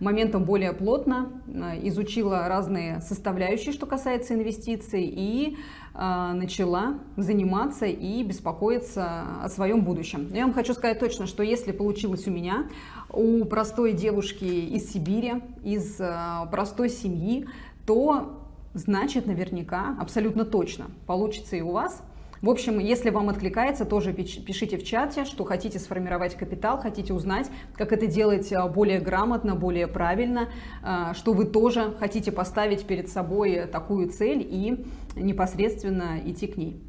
моментом 0.00 0.44
более 0.44 0.72
плотно, 0.72 1.30
э, 1.46 1.80
изучила 1.88 2.48
разные 2.48 3.00
составляющие, 3.00 3.72
что 3.72 3.86
касается 3.86 4.34
инвестиций, 4.34 5.02
и 5.04 5.56
э, 5.56 5.87
начала 5.98 7.00
заниматься 7.16 7.86
и 7.86 8.22
беспокоиться 8.22 9.42
о 9.42 9.48
своем 9.48 9.82
будущем. 9.82 10.28
Я 10.32 10.44
вам 10.44 10.54
хочу 10.54 10.72
сказать 10.74 11.00
точно, 11.00 11.26
что 11.26 11.42
если 11.42 11.72
получилось 11.72 12.28
у 12.28 12.30
меня, 12.30 12.68
у 13.10 13.44
простой 13.44 13.92
девушки 13.92 14.44
из 14.44 14.92
Сибири, 14.92 15.42
из 15.64 16.00
э, 16.00 16.46
простой 16.50 16.88
семьи, 16.88 17.46
то 17.86 18.38
значит 18.74 19.26
наверняка, 19.26 19.96
абсолютно 19.98 20.44
точно 20.44 20.86
получится 21.06 21.56
и 21.56 21.60
у 21.60 21.72
вас. 21.72 22.02
В 22.40 22.50
общем, 22.50 22.78
если 22.78 23.10
вам 23.10 23.28
откликается, 23.28 23.84
тоже 23.84 24.12
пишите 24.12 24.76
в 24.76 24.84
чате, 24.84 25.24
что 25.24 25.44
хотите 25.44 25.78
сформировать 25.78 26.36
капитал, 26.36 26.78
хотите 26.78 27.12
узнать, 27.12 27.50
как 27.74 27.92
это 27.92 28.06
делать 28.06 28.52
а, 28.52 28.68
более 28.68 29.00
грамотно, 29.00 29.56
более 29.56 29.88
правильно, 29.88 30.48
а, 30.82 31.14
что 31.14 31.32
вы 31.32 31.46
тоже 31.46 31.96
хотите 31.98 32.30
поставить 32.30 32.86
перед 32.86 33.08
собой 33.08 33.66
такую 33.66 34.08
цель 34.10 34.46
и 34.48 34.86
непосредственно 35.16 36.20
идти 36.24 36.46
к 36.46 36.56
ней. 36.56 36.80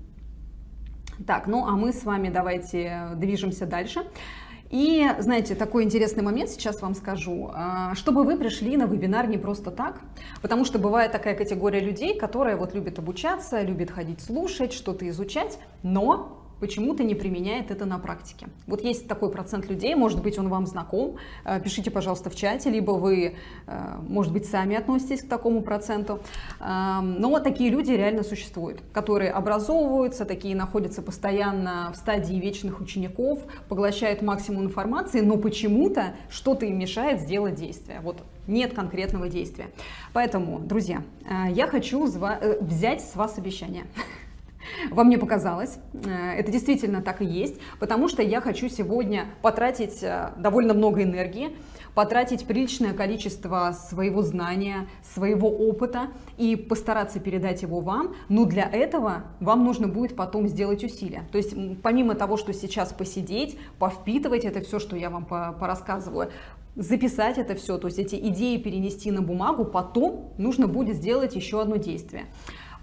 Так, 1.25 1.47
ну 1.47 1.65
а 1.65 1.71
мы 1.71 1.93
с 1.93 2.03
вами 2.03 2.29
давайте 2.29 3.09
движемся 3.15 3.65
дальше. 3.65 4.01
И, 4.69 5.09
знаете, 5.17 5.55
такой 5.55 5.83
интересный 5.83 6.21
момент 6.21 6.49
сейчас 6.49 6.81
вам 6.81 6.93
скажу, 6.93 7.49
а, 7.53 7.95
чтобы 7.95 8.23
вы 8.23 8.37
пришли 8.37 8.77
на 8.77 8.85
вебинар 8.85 9.27
не 9.27 9.37
просто 9.37 9.71
так, 9.71 10.01
потому 10.41 10.63
что 10.63 10.77
бывает 10.77 11.11
такая 11.11 11.35
категория 11.35 11.79
людей, 11.79 12.17
которая 12.17 12.55
вот 12.55 12.75
любит 12.75 12.99
обучаться, 12.99 13.61
любит 13.61 13.89
ходить 13.89 14.21
слушать, 14.21 14.73
что-то 14.73 15.09
изучать, 15.09 15.57
но 15.81 16.38
почему-то 16.59 17.03
не 17.03 17.15
применяет 17.15 17.71
это 17.71 17.85
на 17.85 17.99
практике. 17.99 18.47
Вот 18.67 18.83
есть 18.83 19.07
такой 19.07 19.31
процент 19.31 19.69
людей, 19.69 19.95
может 19.95 20.21
быть, 20.21 20.37
он 20.37 20.49
вам 20.49 20.65
знаком, 20.65 21.17
э, 21.45 21.59
пишите, 21.61 21.91
пожалуйста, 21.91 22.29
в 22.29 22.35
чате, 22.35 22.69
либо 22.69 22.91
вы, 22.91 23.35
э, 23.67 23.95
может 24.07 24.33
быть, 24.33 24.45
сами 24.45 24.75
относитесь 24.75 25.21
к 25.21 25.27
такому 25.27 25.61
проценту. 25.61 26.19
Эм, 26.59 27.19
но 27.19 27.39
такие 27.39 27.69
люди 27.69 27.91
реально 27.91 28.23
существуют, 28.23 28.81
которые 28.93 29.31
образовываются, 29.31 30.25
такие 30.25 30.55
находятся 30.55 31.01
постоянно 31.01 31.91
в 31.93 31.97
стадии 31.97 32.35
вечных 32.35 32.81
учеников, 32.81 33.39
поглощают 33.67 34.21
максимум 34.21 34.63
информации, 34.63 35.21
но 35.21 35.37
почему-то 35.37 36.13
что-то 36.29 36.65
им 36.65 36.77
мешает 36.77 37.21
сделать 37.21 37.55
действие. 37.55 37.99
Вот 38.01 38.17
нет 38.47 38.73
конкретного 38.73 39.29
действия. 39.29 39.67
Поэтому, 40.13 40.59
друзья, 40.59 41.03
э, 41.25 41.51
я 41.51 41.67
хочу 41.67 42.05
взять 42.05 43.01
с 43.01 43.15
вас 43.15 43.37
обещание. 43.37 43.85
Вам 44.91 45.07
мне 45.07 45.17
показалось, 45.17 45.77
э, 45.93 46.33
это 46.37 46.51
действительно 46.51 47.01
так 47.01 47.21
и 47.21 47.25
есть, 47.25 47.59
потому 47.79 48.07
что 48.07 48.21
я 48.21 48.41
хочу 48.41 48.69
сегодня 48.69 49.25
потратить 49.41 50.03
э, 50.03 50.31
довольно 50.37 50.73
много 50.73 51.03
энергии, 51.03 51.55
потратить 51.95 52.45
приличное 52.45 52.93
количество 52.93 53.75
своего 53.89 54.21
знания, 54.21 54.87
своего 55.13 55.49
опыта 55.49 56.07
и 56.37 56.55
постараться 56.55 57.19
передать 57.19 57.61
его 57.61 57.79
вам, 57.79 58.15
но 58.29 58.45
для 58.45 58.63
этого 58.63 59.23
вам 59.39 59.63
нужно 59.63 59.87
будет 59.87 60.15
потом 60.15 60.47
сделать 60.47 60.83
усилия. 60.83 61.23
То 61.31 61.37
есть 61.37 61.55
помимо 61.81 62.15
того, 62.15 62.37
что 62.37 62.53
сейчас 62.53 62.93
посидеть, 62.93 63.57
повпитывать 63.79 64.45
это 64.45 64.61
все, 64.61 64.79
что 64.79 64.95
я 64.95 65.09
вам 65.09 65.25
порассказываю, 65.25 66.31
записать 66.75 67.37
это 67.37 67.55
все, 67.55 67.77
то 67.77 67.87
есть 67.87 67.99
эти 67.99 68.15
идеи 68.15 68.57
перенести 68.57 69.11
на 69.11 69.21
бумагу, 69.21 69.65
потом 69.65 70.31
нужно 70.37 70.67
будет 70.67 70.95
сделать 70.95 71.35
еще 71.35 71.61
одно 71.61 71.75
действие. 71.75 72.25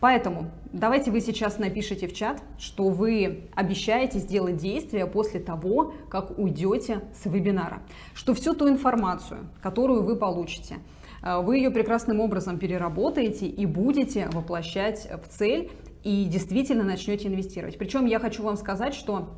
Поэтому 0.00 0.50
давайте 0.72 1.10
вы 1.10 1.20
сейчас 1.20 1.58
напишите 1.58 2.06
в 2.06 2.14
чат, 2.14 2.42
что 2.58 2.88
вы 2.88 3.48
обещаете 3.54 4.18
сделать 4.18 4.56
действие 4.56 5.06
после 5.06 5.40
того, 5.40 5.94
как 6.10 6.38
уйдете 6.38 7.02
с 7.14 7.26
вебинара. 7.26 7.82
Что 8.14 8.34
всю 8.34 8.54
ту 8.54 8.68
информацию, 8.68 9.48
которую 9.62 10.02
вы 10.02 10.16
получите, 10.16 10.76
э, 11.22 11.40
вы 11.40 11.56
ее 11.56 11.70
прекрасным 11.70 12.20
образом 12.20 12.58
переработаете 12.58 13.46
и 13.46 13.64
будете 13.64 14.28
воплощать 14.28 15.08
в 15.24 15.28
цель 15.28 15.70
и 16.04 16.24
действительно 16.26 16.84
начнете 16.84 17.28
инвестировать. 17.28 17.78
Причем 17.78 18.06
я 18.06 18.18
хочу 18.18 18.42
вам 18.42 18.56
сказать, 18.56 18.94
что 18.94 19.30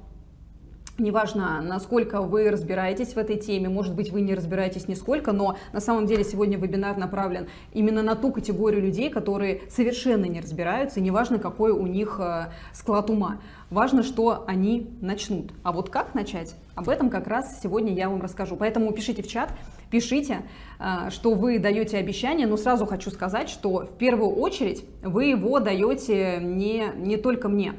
Неважно, 1.01 1.63
насколько 1.63 2.21
вы 2.23 2.51
разбираетесь 2.51 3.15
в 3.15 3.19
этой 3.19 3.37
теме, 3.37 3.69
может 3.69 3.95
быть, 3.95 4.11
вы 4.11 4.21
не 4.21 4.35
разбираетесь 4.35 4.89
нисколько, 4.89 5.31
но 5.31 5.57
на 5.73 5.79
самом 5.79 6.07
деле 6.07 6.25
сегодня 6.25 6.59
вебинар 6.59 6.97
направлен 6.97 7.47
именно 7.73 8.03
на 8.03 8.17
ту 8.17 8.33
категорию 8.33 8.83
людей, 8.83 9.09
которые 9.09 9.63
совершенно 9.71 10.25
не 10.25 10.41
разбираются, 10.41 10.99
и 10.99 11.03
неважно, 11.05 11.39
какой 11.39 11.71
у 11.71 11.87
них 11.87 12.19
э, 12.19 12.47
склад 12.73 13.11
ума. 13.11 13.41
Важно, 13.71 14.03
что 14.03 14.43
они 14.49 14.91
начнут. 15.01 15.53
А 15.63 15.71
вот 15.71 15.89
как 15.89 16.17
начать, 16.17 16.57
об 16.75 16.89
этом 16.89 17.11
как 17.11 17.29
раз 17.29 17.61
сегодня 17.63 17.95
я 17.95 18.09
вам 18.09 18.21
расскажу. 18.21 18.57
Поэтому 18.57 18.93
пишите 18.93 19.23
в 19.23 19.29
чат, 19.29 19.53
пишите, 19.93 20.39
э, 20.81 21.11
что 21.11 21.35
вы 21.35 21.61
даете 21.61 21.99
обещание, 21.99 22.49
но 22.49 22.57
сразу 22.57 22.87
хочу 22.87 23.13
сказать, 23.13 23.49
что 23.49 23.87
в 23.87 23.97
первую 23.99 24.33
очередь 24.33 24.85
вы 25.05 25.27
его 25.27 25.61
даете 25.61 26.41
не, 26.43 26.87
не 26.97 27.17
только 27.19 27.49
мне, 27.49 27.75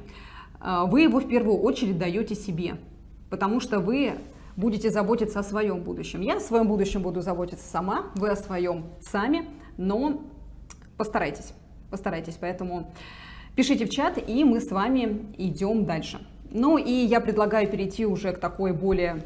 э, 0.61 0.83
вы 0.85 1.01
его 1.01 1.19
в 1.19 1.27
первую 1.27 1.57
очередь 1.57 1.97
даете 1.97 2.33
себе 2.33 2.77
потому 3.29 3.59
что 3.59 3.79
вы 3.79 4.15
будете 4.55 4.89
заботиться 4.89 5.39
о 5.39 5.43
своем 5.43 5.81
будущем. 5.81 6.21
Я 6.21 6.37
о 6.37 6.39
своем 6.39 6.67
будущем 6.67 7.01
буду 7.01 7.21
заботиться 7.21 7.67
сама, 7.67 8.07
вы 8.15 8.29
о 8.29 8.35
своем 8.35 8.85
сами, 9.01 9.47
но 9.77 10.21
постарайтесь, 10.97 11.53
постарайтесь. 11.89 12.37
Поэтому 12.39 12.91
пишите 13.55 13.85
в 13.85 13.89
чат, 13.89 14.17
и 14.27 14.43
мы 14.43 14.59
с 14.59 14.71
вами 14.71 15.33
идем 15.37 15.85
дальше. 15.85 16.19
Ну 16.51 16.77
и 16.77 16.91
я 16.91 17.21
предлагаю 17.21 17.69
перейти 17.69 18.05
уже 18.05 18.33
к 18.33 18.39
такой 18.39 18.73
более 18.73 19.23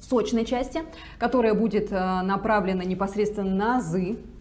сочной 0.00 0.44
части, 0.44 0.82
которая 1.18 1.54
будет 1.54 1.92
э, 1.92 2.22
направлена 2.22 2.84
непосредственно 2.84 3.54
на 3.54 3.76
азы, 3.78 4.18
Э, 4.18 4.37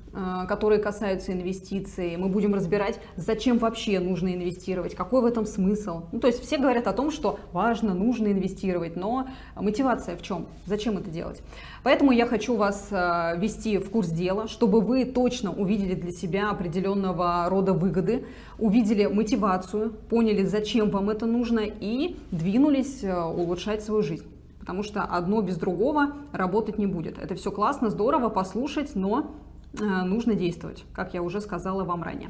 которые 0.47 0.79
касаются 0.79 1.31
инвестиций. 1.31 2.17
Мы 2.17 2.29
будем 2.29 2.53
разбирать, 2.55 2.99
зачем 3.15 3.57
вообще 3.57 3.99
нужно 3.99 4.33
инвестировать, 4.33 4.95
какой 4.95 5.21
в 5.21 5.25
этом 5.25 5.45
смысл. 5.45 6.03
Ну, 6.11 6.19
то 6.19 6.27
есть 6.27 6.41
все 6.41 6.57
говорят 6.57 6.87
о 6.87 6.93
том, 6.93 7.11
что 7.11 7.39
важно, 7.51 7.93
нужно 7.93 8.27
инвестировать, 8.27 8.95
но 8.95 9.27
мотивация 9.55 10.17
в 10.17 10.21
чем? 10.21 10.47
Зачем 10.65 10.97
это 10.97 11.09
делать? 11.09 11.41
Поэтому 11.83 12.11
я 12.11 12.25
хочу 12.25 12.55
вас 12.55 12.87
э, 12.91 13.37
ввести 13.37 13.77
в 13.77 13.89
курс 13.89 14.09
дела, 14.09 14.47
чтобы 14.47 14.81
вы 14.81 15.05
точно 15.05 15.51
увидели 15.51 15.93
для 15.93 16.11
себя 16.11 16.49
определенного 16.49 17.47
рода 17.49 17.73
выгоды, 17.73 18.25
увидели 18.57 19.05
мотивацию, 19.05 19.91
поняли, 20.09 20.43
зачем 20.43 20.89
вам 20.89 21.09
это 21.09 21.25
нужно 21.25 21.61
и 21.61 22.17
двинулись 22.31 23.03
э, 23.03 23.23
улучшать 23.23 23.83
свою 23.83 24.03
жизнь 24.03 24.25
потому 24.59 24.83
что 24.83 25.03
одно 25.03 25.41
без 25.41 25.55
другого 25.55 26.09
работать 26.33 26.77
не 26.77 26.87
будет. 26.87 27.17
Это 27.19 27.35
все 27.35 27.51
классно, 27.51 27.89
здорово 27.89 28.27
послушать, 28.27 28.95
но 28.95 29.31
нужно 29.79 30.35
действовать, 30.35 30.83
как 30.93 31.13
я 31.13 31.21
уже 31.21 31.41
сказала 31.41 31.83
вам 31.83 32.03
ранее. 32.03 32.29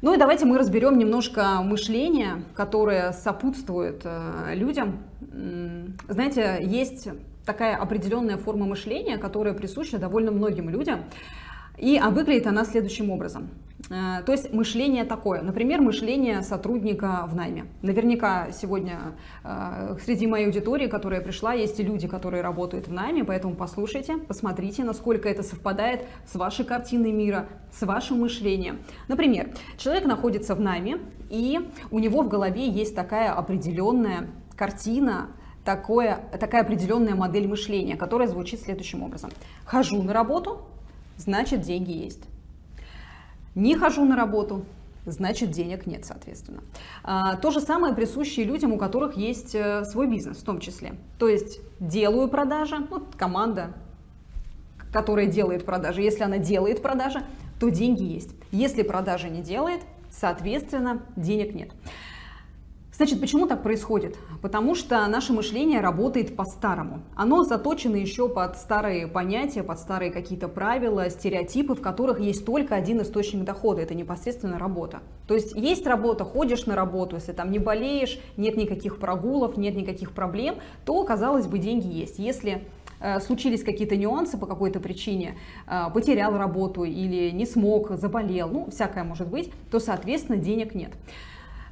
Ну 0.00 0.14
и 0.14 0.16
давайте 0.16 0.44
мы 0.44 0.58
разберем 0.58 0.96
немножко 0.96 1.60
мышление, 1.62 2.44
которое 2.54 3.12
сопутствует 3.12 4.02
э, 4.04 4.54
людям. 4.54 4.98
Знаете, 6.08 6.58
есть 6.62 7.08
такая 7.44 7.76
определенная 7.76 8.36
форма 8.36 8.66
мышления, 8.66 9.18
которая 9.18 9.54
присуща 9.54 9.98
довольно 9.98 10.30
многим 10.30 10.68
людям. 10.68 11.00
И 11.78 11.98
а 11.98 12.10
выглядит 12.10 12.46
она 12.46 12.64
следующим 12.64 13.10
образом. 13.10 13.48
Э, 13.90 14.22
то 14.24 14.32
есть 14.32 14.52
мышление 14.52 15.04
такое, 15.04 15.42
например, 15.42 15.80
мышление 15.80 16.42
сотрудника 16.42 17.24
в 17.26 17.34
найме. 17.34 17.66
Наверняка 17.82 18.50
сегодня 18.52 19.14
э, 19.44 19.96
среди 20.04 20.26
моей 20.26 20.46
аудитории, 20.46 20.88
которая 20.88 21.20
пришла, 21.20 21.54
есть 21.54 21.80
и 21.80 21.82
люди, 21.82 22.06
которые 22.06 22.42
работают 22.42 22.88
в 22.88 22.92
найме, 22.92 23.24
поэтому 23.24 23.54
послушайте, 23.54 24.18
посмотрите, 24.18 24.84
насколько 24.84 25.28
это 25.28 25.42
совпадает 25.42 26.04
с 26.26 26.34
вашей 26.34 26.64
картиной 26.64 27.12
мира, 27.12 27.48
с 27.72 27.84
вашим 27.86 28.20
мышлением. 28.20 28.80
Например, 29.08 29.50
человек 29.76 30.04
находится 30.04 30.54
в 30.54 30.60
найме, 30.60 30.98
и 31.30 31.58
у 31.90 31.98
него 31.98 32.22
в 32.22 32.28
голове 32.28 32.68
есть 32.68 32.94
такая 32.94 33.32
определенная 33.32 34.28
картина, 34.56 35.28
такое, 35.64 36.20
такая 36.38 36.62
определенная 36.62 37.14
модель 37.14 37.46
мышления, 37.46 37.96
которая 37.96 38.28
звучит 38.28 38.60
следующим 38.60 39.02
образом. 39.02 39.30
Хожу 39.64 40.02
на 40.02 40.12
работу, 40.12 40.62
значит 41.16 41.60
деньги 41.60 41.92
есть. 41.92 42.22
Не 43.54 43.76
хожу 43.76 44.04
на 44.04 44.16
работу, 44.16 44.64
значит 45.06 45.50
денег 45.50 45.86
нет, 45.86 46.04
соответственно. 46.04 46.62
А, 47.02 47.36
то 47.36 47.50
же 47.50 47.60
самое 47.60 47.94
присущее 47.94 48.46
людям, 48.46 48.72
у 48.72 48.78
которых 48.78 49.16
есть 49.16 49.54
э, 49.54 49.84
свой 49.84 50.06
бизнес 50.06 50.38
в 50.38 50.44
том 50.44 50.60
числе. 50.60 50.94
То 51.18 51.28
есть 51.28 51.60
делаю 51.80 52.28
продажи, 52.28 52.78
ну, 52.90 53.02
команда, 53.16 53.72
которая 54.92 55.26
делает 55.26 55.64
продажи, 55.64 56.02
если 56.02 56.22
она 56.22 56.38
делает 56.38 56.82
продажи, 56.82 57.22
то 57.60 57.68
деньги 57.68 58.04
есть. 58.04 58.30
Если 58.52 58.82
продажи 58.82 59.28
не 59.28 59.42
делает, 59.42 59.82
соответственно, 60.10 61.02
денег 61.16 61.54
нет. 61.54 61.70
Значит, 62.98 63.20
почему 63.20 63.46
так 63.46 63.62
происходит? 63.62 64.16
Потому 64.42 64.74
что 64.74 65.06
наше 65.06 65.32
мышление 65.32 65.80
работает 65.80 66.34
по-старому. 66.34 67.02
Оно 67.14 67.44
заточено 67.44 67.94
еще 67.94 68.28
под 68.28 68.56
старые 68.56 69.06
понятия, 69.06 69.62
под 69.62 69.78
старые 69.78 70.10
какие-то 70.10 70.48
правила, 70.48 71.08
стереотипы, 71.08 71.76
в 71.76 71.80
которых 71.80 72.18
есть 72.18 72.44
только 72.44 72.74
один 72.74 73.00
источник 73.00 73.44
дохода. 73.44 73.82
Это 73.82 73.94
непосредственно 73.94 74.58
работа. 74.58 74.98
То 75.28 75.34
есть 75.34 75.54
есть 75.54 75.86
работа, 75.86 76.24
ходишь 76.24 76.66
на 76.66 76.74
работу, 76.74 77.14
если 77.14 77.30
там 77.30 77.52
не 77.52 77.60
болеешь, 77.60 78.18
нет 78.36 78.56
никаких 78.56 78.98
прогулов, 78.98 79.56
нет 79.56 79.76
никаких 79.76 80.10
проблем, 80.10 80.56
то, 80.84 81.04
казалось 81.04 81.46
бы, 81.46 81.60
деньги 81.60 81.86
есть. 81.86 82.18
Если 82.18 82.64
э, 82.98 83.20
случились 83.20 83.62
какие-то 83.62 83.96
нюансы 83.96 84.36
по 84.36 84.46
какой-то 84.46 84.80
причине, 84.80 85.38
э, 85.68 85.84
потерял 85.94 86.36
работу 86.36 86.82
или 86.82 87.30
не 87.30 87.46
смог, 87.46 87.92
заболел, 87.92 88.48
ну, 88.48 88.68
всякое 88.72 89.04
может 89.04 89.28
быть, 89.28 89.52
то, 89.70 89.78
соответственно, 89.78 90.36
денег 90.36 90.74
нет. 90.74 90.90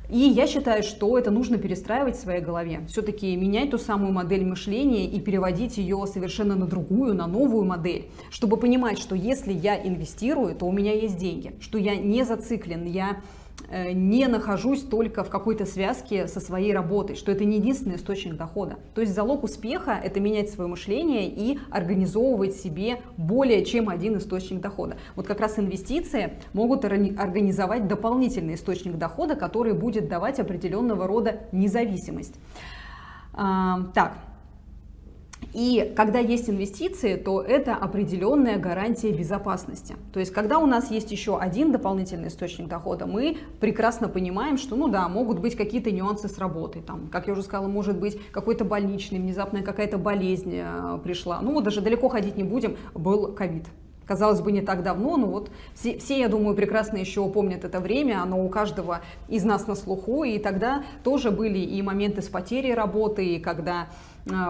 И 0.09 0.19
я 0.19 0.47
считаю, 0.47 0.83
что 0.83 1.19
это 1.19 1.31
нужно 1.31 1.59
перестраивать 1.59 2.17
в 2.17 2.21
своей 2.21 2.41
голове. 2.41 2.81
Все-таки 2.89 3.35
менять 3.35 3.71
ту 3.71 3.79
самую 3.79 4.13
модель 4.13 4.45
мышления 4.45 5.07
и 5.07 5.19
переводить 5.21 5.79
ее 5.79 6.07
совершенно 6.07 6.55
на 6.55 6.67
другую, 6.67 7.15
на 7.15 7.27
новую 7.27 7.65
модель, 7.65 8.07
чтобы 8.31 8.57
понимать, 8.57 8.99
что 8.99 9.17
если 9.17 9.53
я 9.53 9.77
инвестирую, 9.77 10.55
то 10.55 10.67
у 10.67 10.73
меня 10.73 10.93
есть 10.93 11.17
деньги, 11.17 11.55
что 11.61 11.79
я 11.79 11.97
не 11.97 12.25
зациклен, 12.25 12.85
я 12.85 13.17
не 13.71 14.27
нахожусь 14.27 14.83
только 14.83 15.25
в 15.25 15.31
какой-то 15.31 15.67
связке 15.67 16.29
со 16.29 16.41
своей 16.41 16.73
работой, 16.73 17.17
что 17.17 17.33
это 17.33 17.45
не 17.45 17.57
единственный 17.57 17.97
источник 17.97 18.37
дохода. 18.37 18.79
То 18.95 19.01
есть 19.01 19.15
залог 19.15 19.45
успеха– 19.45 19.99
это 20.05 20.21
менять 20.21 20.51
свое 20.51 20.69
мышление 20.69 21.29
и 21.29 21.59
организовывать 21.71 22.55
себе 22.55 23.03
более 23.17 23.65
чем 23.65 23.89
один 23.89 24.19
источник 24.19 24.61
дохода. 24.61 24.97
Вот 25.17 25.27
как 25.27 25.41
раз 25.41 25.59
инвестиции 25.59 26.35
могут 26.53 26.85
организовать 26.85 27.89
дополнительный 27.89 28.55
источник 28.55 28.99
дохода, 28.99 29.35
который 29.35 29.73
будет 29.73 30.09
давать 30.09 30.39
определенного 30.39 31.07
рода 31.07 31.41
независимость. 31.53 32.35
А, 33.33 33.91
так, 33.95 34.17
и 35.57 35.93
когда 35.97 36.19
есть 36.19 36.51
инвестиции, 36.51 37.17
то 37.17 37.41
это 37.41 37.75
определенная 37.75 38.59
гарантия 38.59 39.11
безопасности. 39.11 39.97
То 40.13 40.21
есть, 40.21 40.31
когда 40.31 40.59
у 40.59 40.67
нас 40.67 40.91
есть 40.91 41.11
еще 41.13 41.39
один 41.39 41.73
дополнительный 41.73 42.29
источник 42.29 42.69
дохода, 42.69 43.07
мы 43.07 43.39
прекрасно 43.59 44.09
понимаем, 44.09 44.59
что, 44.59 44.77
ну 44.77 44.89
да, 44.89 45.09
могут 45.09 45.39
быть 45.39 45.57
какие-то 45.57 45.91
нюансы 45.91 46.29
с 46.29 46.37
работой. 46.37 46.83
Там, 46.83 47.09
как 47.11 47.27
я 47.27 47.33
уже 47.33 47.43
сказала, 47.43 47.69
может 47.69 47.99
быть 47.99 48.21
какой-то 48.33 48.67
больничный, 48.67 49.19
внезапная 49.19 49.63
какая-то 49.63 49.97
болезнь 49.97 50.57
э, 50.57 50.99
пришла. 51.03 51.41
Ну, 51.41 51.59
даже 51.63 51.81
далеко 51.81 52.11
ходить 52.11 52.37
не 52.37 52.45
будем, 52.45 52.77
был 52.95 53.33
ковид. 53.33 53.65
Казалось 54.05 54.41
бы, 54.41 54.53
не 54.53 54.61
так 54.61 54.83
давно, 54.83 55.17
но 55.17 55.27
вот 55.27 55.51
все, 55.75 55.99
все, 55.99 56.21
я 56.21 56.29
думаю, 56.29 56.55
прекрасно 56.55 56.99
еще 56.99 57.29
помнят 57.29 57.65
это 57.65 57.81
время, 57.81 58.23
оно 58.23 58.45
у 58.45 58.49
каждого 58.49 59.01
из 59.27 59.43
нас 59.43 59.67
на 59.67 59.75
слуху, 59.75 60.23
и 60.23 60.39
тогда 60.39 60.85
тоже 61.03 61.31
были 61.31 61.59
и 61.59 61.83
моменты 61.83 62.23
с 62.23 62.29
потерей 62.29 62.75
работы, 62.75 63.25
и 63.25 63.41
когда 63.41 63.89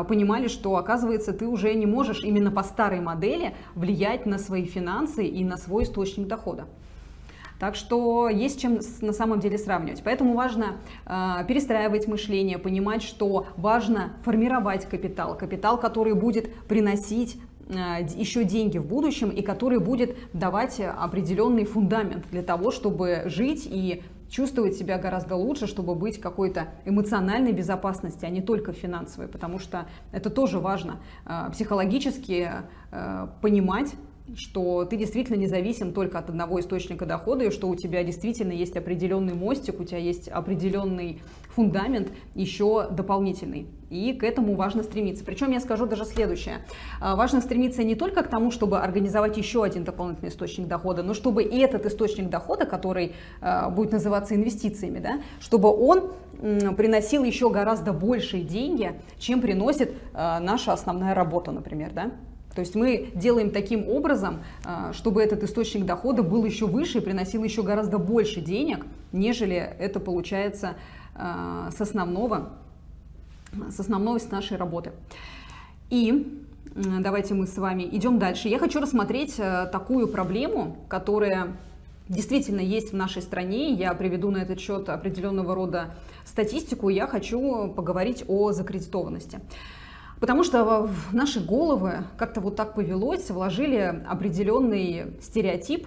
понимали, 0.09 0.49
что, 0.49 0.77
оказывается, 0.77 1.33
ты 1.33 1.47
уже 1.47 1.75
не 1.75 1.87
можешь 1.87 2.25
именно 2.25 2.51
по 2.51 2.62
старой 2.62 3.01
модели 3.01 3.55
влиять 3.75 4.27
на 4.27 4.39
свои 4.39 4.65
финансы 4.65 5.27
и 5.27 5.45
на 5.45 5.57
свой 5.57 5.85
источник 5.85 6.27
дохода. 6.27 6.67
Так 7.59 7.75
что 7.75 8.29
есть 8.29 8.61
чем 8.61 8.81
на 9.01 9.12
самом 9.12 9.41
деле 9.41 9.57
сравнивать. 9.57 10.03
Поэтому 10.05 10.35
важно 10.35 10.77
э, 11.07 11.45
перестраивать 11.49 12.07
мышление, 12.07 12.59
понимать, 12.59 13.03
что 13.03 13.47
важно 13.57 14.12
формировать 14.25 14.87
капитал, 14.87 15.37
капитал, 15.39 15.79
который 15.81 16.12
будет 16.15 16.53
приносить 16.65 17.39
Э, 17.69 18.07
еще 18.17 18.45
деньги 18.45 18.79
в 18.79 18.87
будущем 18.87 19.31
и 19.31 19.43
который 19.43 19.81
будет 19.81 20.17
давать 20.33 20.81
определенный 20.81 21.65
фундамент 21.65 22.25
для 22.31 22.43
того, 22.43 22.71
чтобы 22.71 23.25
жить 23.27 23.67
и 23.69 24.05
чувствовать 24.29 24.77
себя 24.77 24.99
гораздо 24.99 25.37
лучше, 25.37 25.67
чтобы 25.67 25.95
быть 25.95 26.21
какой-то 26.21 26.69
эмоциональной 26.85 27.53
безопасности, 27.53 28.25
а 28.25 28.29
не 28.29 28.43
только 28.43 28.73
финансовой, 28.73 29.29
потому 29.29 29.59
что 29.59 29.87
это 30.12 30.31
тоже 30.31 30.59
важно 30.59 31.01
э, 31.25 31.49
психологически 31.53 32.51
э, 32.91 33.27
понимать, 33.41 33.95
что 34.35 34.85
ты 34.85 34.97
действительно 34.97 35.37
не 35.37 35.47
зависим 35.47 35.93
только 35.93 36.19
от 36.19 36.29
одного 36.29 36.59
источника 36.59 37.07
дохода, 37.07 37.45
и 37.45 37.51
что 37.51 37.69
у 37.69 37.77
тебя 37.77 38.03
действительно 38.03 38.53
есть 38.53 38.77
определенный 38.77 39.35
мостик, 39.35 39.79
у 39.79 39.85
тебя 39.85 39.99
есть 39.99 40.29
определенный 40.29 41.23
фундамент 41.57 42.12
еще 42.35 42.88
дополнительный. 42.90 43.66
И 43.88 44.12
к 44.12 44.25
этому 44.25 44.55
важно 44.57 44.83
стремиться. 44.83 45.25
Причем 45.25 45.53
я 45.53 45.61
скажу 45.61 45.87
даже 45.87 46.05
следующее. 46.05 46.66
А, 47.01 47.16
важно 47.16 47.40
стремиться 47.40 47.83
не 47.83 47.95
только 47.95 48.23
к 48.23 48.29
тому, 48.29 48.51
чтобы 48.51 48.81
организовать 48.81 49.37
еще 49.38 49.64
один 49.64 49.85
дополнительный 49.85 50.29
источник 50.29 50.66
дохода, 50.66 51.03
но 51.03 51.14
чтобы 51.14 51.45
и 51.45 51.59
этот 51.59 51.87
источник 51.87 52.29
дохода, 52.29 52.66
который 52.66 53.14
а, 53.40 53.71
будет 53.71 53.92
называться 53.92 54.35
инвестициями, 54.35 54.99
да, 54.99 55.21
чтобы 55.40 55.71
он 55.71 56.12
приносил 56.77 57.25
еще 57.25 57.49
гораздо 57.49 57.95
большие 57.95 58.42
деньги, 58.42 59.01
чем 59.19 59.40
приносит 59.40 59.95
а, 60.12 60.40
наша 60.40 60.75
основная 60.75 61.14
работа, 61.14 61.53
например. 61.53 61.92
Да? 61.95 62.11
То 62.55 62.61
есть 62.61 62.75
мы 62.75 63.11
делаем 63.14 63.51
таким 63.51 63.87
образом, 63.87 64.38
чтобы 64.92 65.23
этот 65.23 65.42
источник 65.42 65.85
дохода 65.85 66.23
был 66.23 66.42
еще 66.47 66.66
выше 66.66 66.99
и 66.99 67.01
приносил 67.03 67.45
еще 67.45 67.62
гораздо 67.62 67.99
больше 67.99 68.40
денег, 68.40 68.87
нежели 69.12 69.57
это 69.79 70.01
получается 70.01 70.75
с 71.17 71.81
основного, 71.81 72.51
с 73.71 73.81
основной 73.81 74.21
с 74.21 74.31
нашей 74.31 74.57
работы. 74.57 74.93
И 75.89 76.45
давайте 76.75 77.35
мы 77.35 77.47
с 77.47 77.57
вами 77.57 77.89
идем 77.91 78.19
дальше. 78.19 78.49
Я 78.49 78.59
хочу 78.59 78.81
рассмотреть 78.81 79.37
а, 79.39 79.67
такую 79.67 80.09
проблему, 80.09 80.77
которая 80.89 81.57
действительно 82.09 82.61
есть 82.61 82.93
в 82.93 82.97
нашей 82.97 83.23
стране. 83.23 83.73
Я 83.73 83.95
приведу 83.95 84.31
на 84.31 84.39
этот 84.39 84.61
счет 84.61 84.89
определенного 84.89 85.55
рода 85.55 85.95
статистику. 86.25 86.89
Я 86.89 87.07
хочу 87.07 87.69
поговорить 87.69 88.25
о 88.29 88.53
закредитованности. 88.53 89.41
Потому 90.21 90.45
что 90.45 90.87
в 90.87 91.15
наши 91.15 91.41
головы 91.41 92.05
как-то 92.17 92.41
вот 92.41 92.57
так 92.57 92.75
повелось, 92.75 93.31
вложили 93.31 94.03
определенный 94.09 95.15
стереотип, 95.21 95.87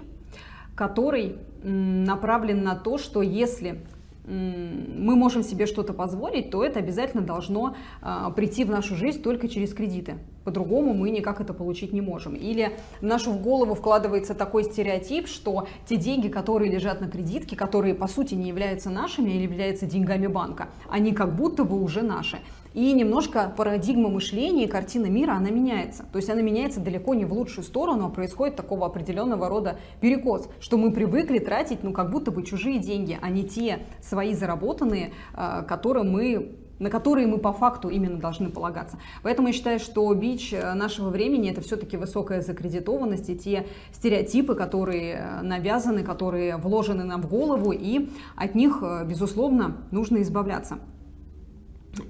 который 0.75 1.37
направлен 1.63 2.63
на 2.63 2.75
то, 2.75 2.97
что 2.97 3.21
если 3.21 3.83
мы 4.25 5.15
можем 5.15 5.43
себе 5.43 5.65
что-то 5.65 5.93
позволить, 5.93 6.51
то 6.51 6.63
это 6.63 6.79
обязательно 6.79 7.23
должно 7.23 7.75
а, 8.01 8.29
прийти 8.29 8.63
в 8.63 8.69
нашу 8.69 8.95
жизнь 8.95 9.21
только 9.23 9.47
через 9.47 9.73
кредиты. 9.73 10.15
По-другому 10.43 10.93
мы 10.93 11.09
никак 11.09 11.41
это 11.41 11.53
получить 11.53 11.93
не 11.93 12.01
можем. 12.01 12.35
Или 12.35 12.77
в 13.01 13.03
нашу 13.03 13.33
голову 13.33 13.75
вкладывается 13.75 14.35
такой 14.35 14.63
стереотип, 14.63 15.27
что 15.27 15.67
те 15.87 15.95
деньги, 15.95 16.27
которые 16.27 16.71
лежат 16.71 17.01
на 17.01 17.09
кредитке, 17.09 17.55
которые 17.55 17.95
по 17.95 18.07
сути 18.07 18.35
не 18.35 18.47
являются 18.47 18.89
нашими 18.89 19.31
или 19.31 19.43
являются 19.43 19.85
деньгами 19.85 20.27
банка, 20.27 20.69
они 20.89 21.11
как 21.13 21.35
будто 21.35 21.63
бы 21.63 21.81
уже 21.81 22.01
наши. 22.01 22.39
И 22.73 22.93
немножко 22.93 23.51
парадигма 23.55 24.09
мышления 24.09 24.65
и 24.65 24.67
картина 24.67 25.07
мира, 25.07 25.33
она 25.33 25.49
меняется. 25.49 26.05
То 26.11 26.17
есть 26.17 26.29
она 26.29 26.41
меняется 26.41 26.79
далеко 26.79 27.15
не 27.15 27.25
в 27.25 27.33
лучшую 27.33 27.63
сторону, 27.63 28.05
а 28.05 28.09
происходит 28.09 28.55
такого 28.55 28.85
определенного 28.85 29.49
рода 29.49 29.79
перекос, 30.01 30.47
что 30.59 30.77
мы 30.77 30.91
привыкли 30.91 31.39
тратить, 31.39 31.83
ну, 31.83 31.93
как 31.93 32.11
будто 32.11 32.31
бы 32.31 32.43
чужие 32.43 32.79
деньги, 32.79 33.17
а 33.19 33.29
не 33.29 33.43
те 33.43 33.79
свои 34.01 34.33
заработанные, 34.33 35.13
а, 35.33 35.63
которые 35.63 36.03
мы 36.03 36.55
на 36.79 36.89
которые 36.89 37.27
мы 37.27 37.39
по 37.39 37.51
факту 37.51 37.89
именно 37.89 38.19
должны 38.19 38.49
полагаться. 38.49 38.97
Поэтому 39.21 39.49
я 39.49 39.53
считаю, 39.53 39.79
что 39.79 40.13
бич 40.13 40.53
нашего 40.53 41.09
времени 41.09 41.51
это 41.51 41.59
все-таки 41.59 41.97
высокая 41.97 42.41
закредитованность 42.41 43.29
и 43.29 43.37
те 43.37 43.67
стереотипы, 43.91 44.55
которые 44.55 45.41
навязаны, 45.41 46.03
которые 46.03 46.55
вложены 46.55 47.03
нам 47.03 47.21
в 47.21 47.29
голову, 47.29 47.73
и 47.73 48.09
от 48.37 48.55
них, 48.55 48.81
безусловно, 49.05 49.75
нужно 49.91 50.21
избавляться. 50.21 50.79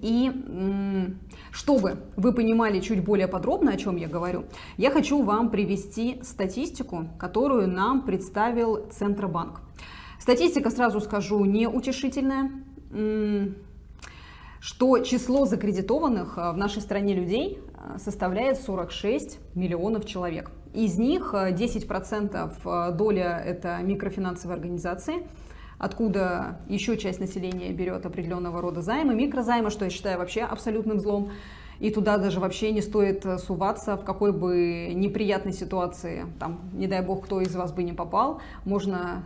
И 0.02 0.32
чтобы 1.52 1.98
вы 2.16 2.34
понимали 2.34 2.80
чуть 2.80 3.04
более 3.04 3.28
подробно, 3.28 3.72
о 3.72 3.78
чем 3.78 3.96
я 3.96 4.08
говорю, 4.08 4.46
я 4.78 4.92
хочу 4.92 5.24
вам 5.24 5.50
привести 5.50 6.20
статистику, 6.24 7.08
которую 7.18 7.68
нам 7.68 8.02
представил 8.02 8.88
Центробанк. 8.92 9.62
Статистика, 10.20 10.70
сразу 10.70 11.00
скажу, 11.00 11.44
неутешительная, 11.46 12.52
что 14.60 15.00
число 15.00 15.46
закредитованных 15.46 16.38
э, 16.38 16.52
в 16.52 16.58
нашей 16.58 16.82
стране 16.82 17.14
людей 17.14 17.60
э, 17.60 17.98
составляет 17.98 18.60
46 18.60 19.40
миллионов 19.56 20.06
человек. 20.06 20.52
Из 20.74 20.98
них 20.98 21.34
10% 21.34 22.52
э, 22.66 22.92
доля 22.96 23.42
это 23.44 23.80
микрофинансовые 23.82 24.56
организации, 24.56 25.28
откуда 25.80 26.60
еще 26.68 26.98
часть 26.98 27.20
населения 27.20 27.72
берет 27.72 28.06
определенного 28.06 28.62
рода 28.62 28.82
займы, 28.82 29.16
микрозаймы, 29.16 29.72
что 29.72 29.86
я 29.86 29.92
считаю 29.92 30.20
вообще 30.20 30.42
абсолютным 30.42 31.00
злом. 31.00 31.32
И 31.80 31.92
туда 31.92 32.18
даже 32.18 32.42
вообще 32.42 32.72
не 32.72 32.82
стоит 32.82 33.26
э, 33.26 33.38
суваться, 33.38 33.96
в 33.96 34.04
какой 34.04 34.34
бы 34.34 34.92
неприятной 34.94 35.54
ситуации, 35.54 36.26
там, 36.38 36.70
не 36.74 36.88
дай 36.88 37.02
бог, 37.02 37.24
кто 37.24 37.40
из 37.40 37.56
вас 37.56 37.72
бы 37.72 37.84
не 37.84 37.94
попал, 37.94 38.42
можно 38.66 39.24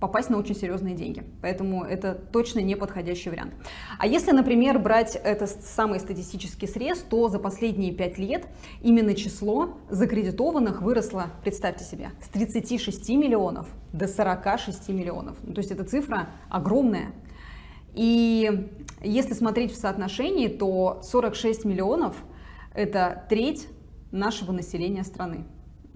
попасть 0.00 0.28
на 0.28 0.38
очень 0.38 0.54
серьезные 0.54 0.94
деньги. 0.94 1.24
Поэтому 1.40 1.84
это 1.84 2.14
точно 2.14 2.60
не 2.60 2.76
подходящий 2.76 3.30
вариант. 3.30 3.54
А 3.98 4.06
если, 4.06 4.32
например, 4.32 4.78
брать 4.78 5.16
этот 5.16 5.50
самый 5.62 6.00
статистический 6.00 6.68
срез, 6.68 6.98
то 6.98 7.28
за 7.28 7.38
последние 7.38 7.92
5 7.92 8.18
лет 8.18 8.46
именно 8.82 9.14
число 9.14 9.78
закредитованных 9.88 10.82
выросло, 10.82 11.26
представьте 11.42 11.84
себе, 11.84 12.10
с 12.20 12.28
36 12.28 13.08
миллионов 13.10 13.68
до 13.92 14.06
46 14.06 14.88
миллионов. 14.90 15.36
Ну, 15.42 15.54
то 15.54 15.60
есть 15.60 15.70
эта 15.70 15.84
цифра 15.84 16.28
огромная. 16.50 17.12
И 17.94 18.68
если 19.02 19.32
смотреть 19.32 19.72
в 19.72 19.76
соотношении, 19.76 20.48
то 20.48 21.00
46 21.02 21.64
миллионов– 21.64 22.16
это 22.74 23.24
треть 23.30 23.68
нашего 24.12 24.52
населения 24.52 25.02
страны. 25.02 25.46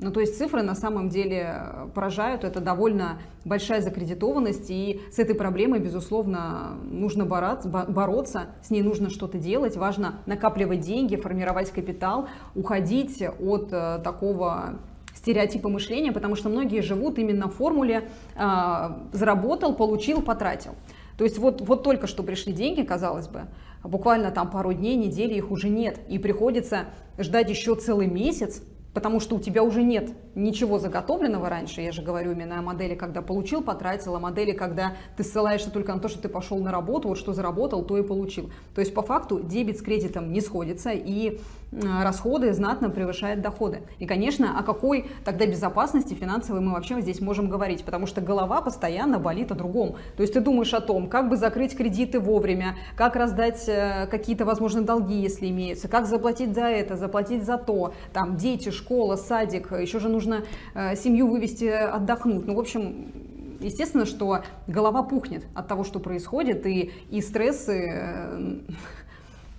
Ну, 0.02 0.10
то 0.10 0.20
есть 0.20 0.38
цифры 0.38 0.62
на 0.62 0.74
самом 0.74 1.10
деле 1.10 1.56
э, 1.56 1.88
поражают, 1.94 2.42
это 2.42 2.60
довольно 2.60 3.20
большая 3.44 3.82
закредитованность, 3.82 4.70
и 4.70 5.02
с 5.12 5.18
этой 5.18 5.34
проблемой, 5.34 5.78
безусловно, 5.78 6.78
нужно 6.90 7.26
бороться, 7.26 8.46
с 8.62 8.70
ней 8.70 8.80
нужно 8.82 9.10
что-то 9.10 9.36
делать, 9.36 9.76
важно 9.76 10.20
накапливать 10.24 10.80
деньги, 10.80 11.16
формировать 11.16 11.70
капитал, 11.70 12.28
уходить 12.54 13.22
от 13.22 13.68
э, 13.72 14.00
такого 14.02 14.78
стереотипа 15.14 15.68
мышления, 15.68 16.12
потому 16.12 16.34
что 16.34 16.48
многие 16.48 16.80
живут 16.80 17.18
именно 17.18 17.48
в 17.48 17.54
формуле 17.56 18.08
э, 18.36 18.88
«заработал, 19.12 19.74
получил, 19.74 20.22
потратил». 20.22 20.76
То 21.18 21.24
есть 21.24 21.36
вот, 21.36 21.60
вот 21.60 21.82
только 21.82 22.06
что 22.06 22.22
пришли 22.22 22.54
деньги, 22.54 22.80
казалось 22.80 23.28
бы, 23.28 23.42
буквально 23.84 24.30
там 24.30 24.48
пару 24.50 24.72
дней, 24.72 24.96
недели 24.96 25.34
их 25.34 25.50
уже 25.50 25.68
нет, 25.68 26.00
и 26.08 26.18
приходится 26.18 26.86
ждать 27.18 27.50
еще 27.50 27.74
целый 27.74 28.06
месяц, 28.06 28.62
потому 28.94 29.20
что 29.20 29.36
у 29.36 29.40
тебя 29.40 29.62
уже 29.62 29.82
нет 29.82 30.10
ничего 30.34 30.78
заготовленного 30.78 31.48
раньше, 31.48 31.80
я 31.80 31.92
же 31.92 32.02
говорю 32.02 32.32
именно 32.32 32.58
о 32.58 32.62
модели, 32.62 32.94
когда 32.94 33.22
получил, 33.22 33.62
потратил, 33.62 34.16
о 34.16 34.20
модели, 34.20 34.52
когда 34.52 34.94
ты 35.16 35.24
ссылаешься 35.24 35.70
только 35.70 35.94
на 35.94 36.00
то, 36.00 36.08
что 36.08 36.20
ты 36.20 36.28
пошел 36.28 36.58
на 36.58 36.72
работу, 36.72 37.08
вот 37.08 37.18
что 37.18 37.32
заработал, 37.32 37.84
то 37.84 37.98
и 37.98 38.02
получил. 38.02 38.50
То 38.74 38.80
есть 38.80 38.94
по 38.94 39.02
факту 39.02 39.40
дебет 39.40 39.78
с 39.78 39.82
кредитом 39.82 40.32
не 40.32 40.40
сходится, 40.40 40.90
и 40.90 41.40
расходы 41.72 42.52
знатно 42.52 42.90
превышают 42.90 43.40
доходы. 43.40 43.82
И, 43.98 44.06
конечно, 44.06 44.58
о 44.58 44.62
какой 44.62 45.10
тогда 45.24 45.46
безопасности 45.46 46.14
финансовой 46.14 46.60
мы 46.60 46.72
вообще 46.72 47.00
здесь 47.00 47.20
можем 47.20 47.48
говорить, 47.48 47.84
потому 47.84 48.06
что 48.06 48.20
голова 48.20 48.60
постоянно 48.60 49.18
болит 49.18 49.52
о 49.52 49.54
другом. 49.54 49.96
То 50.16 50.22
есть 50.22 50.32
ты 50.32 50.40
думаешь 50.40 50.74
о 50.74 50.80
том, 50.80 51.08
как 51.08 51.28
бы 51.28 51.36
закрыть 51.36 51.76
кредиты 51.76 52.18
вовремя, 52.18 52.76
как 52.96 53.14
раздать 53.14 53.68
э, 53.68 54.06
какие-то, 54.10 54.44
возможно, 54.44 54.82
долги, 54.82 55.20
если 55.20 55.48
имеются, 55.48 55.88
как 55.88 56.06
заплатить 56.06 56.54
за 56.54 56.64
это, 56.64 56.96
заплатить 56.96 57.44
за 57.44 57.56
то, 57.56 57.94
там, 58.12 58.36
дети, 58.36 58.70
школа, 58.70 59.16
садик, 59.16 59.70
еще 59.72 60.00
же 60.00 60.08
нужно 60.08 60.44
э, 60.74 60.96
семью 60.96 61.28
вывести 61.28 61.66
отдохнуть. 61.66 62.46
Ну, 62.46 62.54
в 62.54 62.58
общем, 62.58 63.12
естественно, 63.60 64.06
что 64.06 64.42
голова 64.66 65.02
пухнет 65.02 65.44
от 65.54 65.68
того, 65.68 65.84
что 65.84 66.00
происходит, 66.00 66.66
и, 66.66 66.92
и 67.10 67.20
стрессы 67.20 67.92
э, 67.92 68.60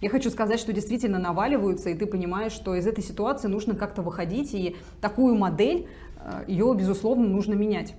я 0.02 0.10
хочу 0.10 0.30
сказать, 0.32 0.60
что 0.60 0.74
действительно 0.74 1.20
наваливаются, 1.20 1.90
и 1.90 1.94
ты 1.94 2.08
понимаешь, 2.08 2.52
что 2.52 2.76
из 2.76 2.88
этой 2.88 3.04
ситуации 3.04 3.48
нужно 3.48 3.76
как-то 3.76 4.02
выходить, 4.02 4.54
и 4.54 4.76
такую 5.00 5.36
модель, 5.36 5.88
э, 6.18 6.44
ее, 6.48 6.74
безусловно, 6.76 7.28
нужно 7.28 7.54
менять 7.54 7.94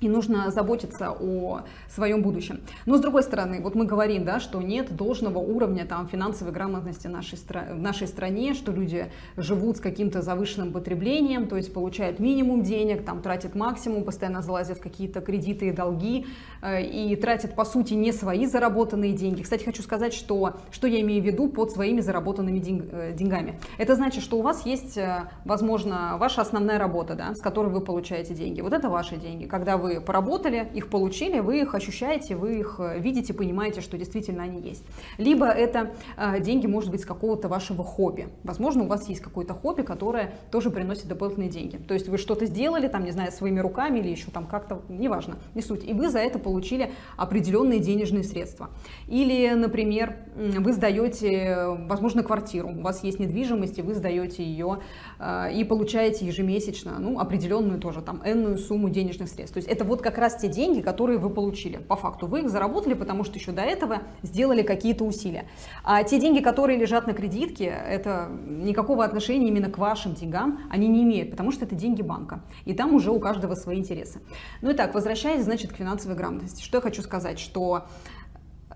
и 0.00 0.08
нужно 0.08 0.50
заботиться 0.50 1.10
о 1.10 1.62
своем 1.88 2.22
будущем. 2.22 2.60
Но 2.86 2.96
с 2.96 3.00
другой 3.00 3.22
стороны, 3.22 3.60
вот 3.60 3.74
мы 3.74 3.84
говорим, 3.84 4.24
да, 4.24 4.40
что 4.40 4.60
нет 4.62 4.94
должного 4.96 5.38
уровня 5.38 5.86
там, 5.86 6.08
финансовой 6.08 6.52
грамотности 6.52 7.06
нашей 7.06 7.38
в 7.38 7.80
нашей 7.80 8.06
стране, 8.06 8.54
что 8.54 8.72
люди 8.72 9.10
живут 9.36 9.76
с 9.76 9.80
каким-то 9.80 10.22
завышенным 10.22 10.72
потреблением, 10.72 11.46
то 11.46 11.56
есть 11.56 11.72
получают 11.72 12.18
минимум 12.18 12.62
денег, 12.62 13.04
там, 13.04 13.22
тратят 13.22 13.54
максимум, 13.54 14.04
постоянно 14.04 14.42
залазят 14.42 14.78
в 14.78 14.82
какие-то 14.82 15.20
кредиты 15.20 15.68
и 15.68 15.72
долги 15.72 16.26
э, 16.62 16.82
и 16.82 17.16
тратят, 17.16 17.54
по 17.54 17.64
сути, 17.64 17.94
не 17.94 18.12
свои 18.12 18.46
заработанные 18.46 19.12
деньги. 19.12 19.42
Кстати, 19.42 19.64
хочу 19.64 19.82
сказать, 19.82 20.12
что, 20.12 20.54
что 20.70 20.86
я 20.86 21.00
имею 21.00 21.22
в 21.22 21.26
виду 21.26 21.48
под 21.48 21.70
своими 21.72 22.00
заработанными 22.00 22.58
день, 22.58 22.88
э, 22.90 23.12
деньгами. 23.12 23.58
Это 23.78 23.94
значит, 23.94 24.22
что 24.22 24.38
у 24.38 24.42
вас 24.42 24.66
есть, 24.66 24.96
э, 24.96 25.28
возможно, 25.44 26.16
ваша 26.18 26.42
основная 26.42 26.78
работа, 26.78 27.14
да, 27.14 27.34
с 27.34 27.40
которой 27.40 27.68
вы 27.68 27.80
получаете 27.80 28.34
деньги. 28.34 28.60
Вот 28.60 28.72
это 28.72 28.88
ваши 28.88 29.16
деньги. 29.16 29.46
Когда 29.46 29.76
вы 29.76 29.89
поработали, 29.98 30.68
их 30.74 30.88
получили, 30.88 31.40
вы 31.40 31.60
их 31.60 31.74
ощущаете, 31.74 32.36
вы 32.36 32.60
их 32.60 32.76
э, 32.78 32.98
видите, 33.00 33.34
понимаете, 33.34 33.80
что 33.80 33.98
действительно 33.98 34.42
они 34.42 34.60
есть. 34.60 34.84
Либо 35.18 35.46
это 35.46 35.92
э, 36.16 36.40
деньги, 36.40 36.66
может 36.66 36.90
быть, 36.90 37.00
с 37.00 37.04
какого-то 37.04 37.48
вашего 37.48 37.82
хобби. 37.82 38.28
Возможно, 38.44 38.84
у 38.84 38.86
вас 38.86 39.08
есть 39.08 39.20
какое-то 39.20 39.54
хобби, 39.54 39.82
которое 39.82 40.34
тоже 40.50 40.70
приносит 40.70 41.08
дополнительные 41.08 41.50
деньги. 41.50 41.76
То 41.76 41.94
есть 41.94 42.08
вы 42.08 42.18
что-то 42.18 42.46
сделали, 42.46 42.88
там, 42.88 43.04
не 43.04 43.10
знаю, 43.10 43.32
своими 43.32 43.60
руками 43.60 43.98
или 43.98 44.08
еще 44.08 44.30
там 44.30 44.46
как-то, 44.46 44.82
неважно, 44.88 45.38
не 45.54 45.62
суть. 45.62 45.84
И 45.84 45.92
вы 45.92 46.08
за 46.08 46.18
это 46.18 46.38
получили 46.38 46.92
определенные 47.16 47.80
денежные 47.80 48.24
средства. 48.24 48.70
Или, 49.08 49.50
например, 49.54 50.16
вы 50.36 50.72
сдаете, 50.72 51.76
возможно, 51.88 52.22
квартиру, 52.22 52.68
у 52.68 52.82
вас 52.82 53.02
есть 53.04 53.18
недвижимость, 53.18 53.78
и 53.78 53.82
вы 53.82 53.94
сдаете 53.94 54.44
ее 54.44 54.78
э, 55.18 55.52
и 55.54 55.64
получаете 55.64 56.26
ежемесячно, 56.26 56.98
ну, 56.98 57.18
определенную 57.18 57.80
тоже 57.80 58.02
там 58.02 58.22
энную 58.24 58.58
сумму 58.58 58.90
денежных 58.90 59.28
средств. 59.28 59.54
То 59.54 59.58
есть 59.58 59.68
это 59.68 59.79
это 59.80 59.88
вот 59.88 60.02
как 60.02 60.18
раз 60.18 60.36
те 60.36 60.48
деньги, 60.48 60.82
которые 60.82 61.18
вы 61.18 61.30
получили. 61.30 61.78
По 61.78 61.96
факту 61.96 62.26
вы 62.26 62.40
их 62.40 62.50
заработали, 62.50 62.92
потому 62.92 63.24
что 63.24 63.38
еще 63.38 63.50
до 63.50 63.62
этого 63.62 64.02
сделали 64.22 64.60
какие-то 64.60 65.04
усилия. 65.04 65.46
А 65.84 66.02
те 66.04 66.20
деньги, 66.20 66.40
которые 66.40 66.78
лежат 66.78 67.06
на 67.06 67.14
кредитке, 67.14 67.64
это 67.64 68.28
никакого 68.46 69.06
отношения 69.06 69.48
именно 69.48 69.70
к 69.70 69.78
вашим 69.78 70.12
деньгам 70.12 70.60
они 70.68 70.86
не 70.86 71.02
имеют, 71.02 71.30
потому 71.30 71.50
что 71.50 71.64
это 71.64 71.74
деньги 71.74 72.02
банка. 72.02 72.42
И 72.66 72.74
там 72.74 72.94
уже 72.94 73.10
у 73.10 73.18
каждого 73.18 73.54
свои 73.54 73.78
интересы. 73.78 74.20
Ну 74.60 74.70
и 74.70 74.74
так, 74.74 74.92
возвращаясь, 74.92 75.44
значит, 75.44 75.72
к 75.72 75.76
финансовой 75.76 76.14
грамотности. 76.14 76.62
Что 76.62 76.76
я 76.76 76.82
хочу 76.82 77.00
сказать, 77.00 77.38
что 77.38 77.86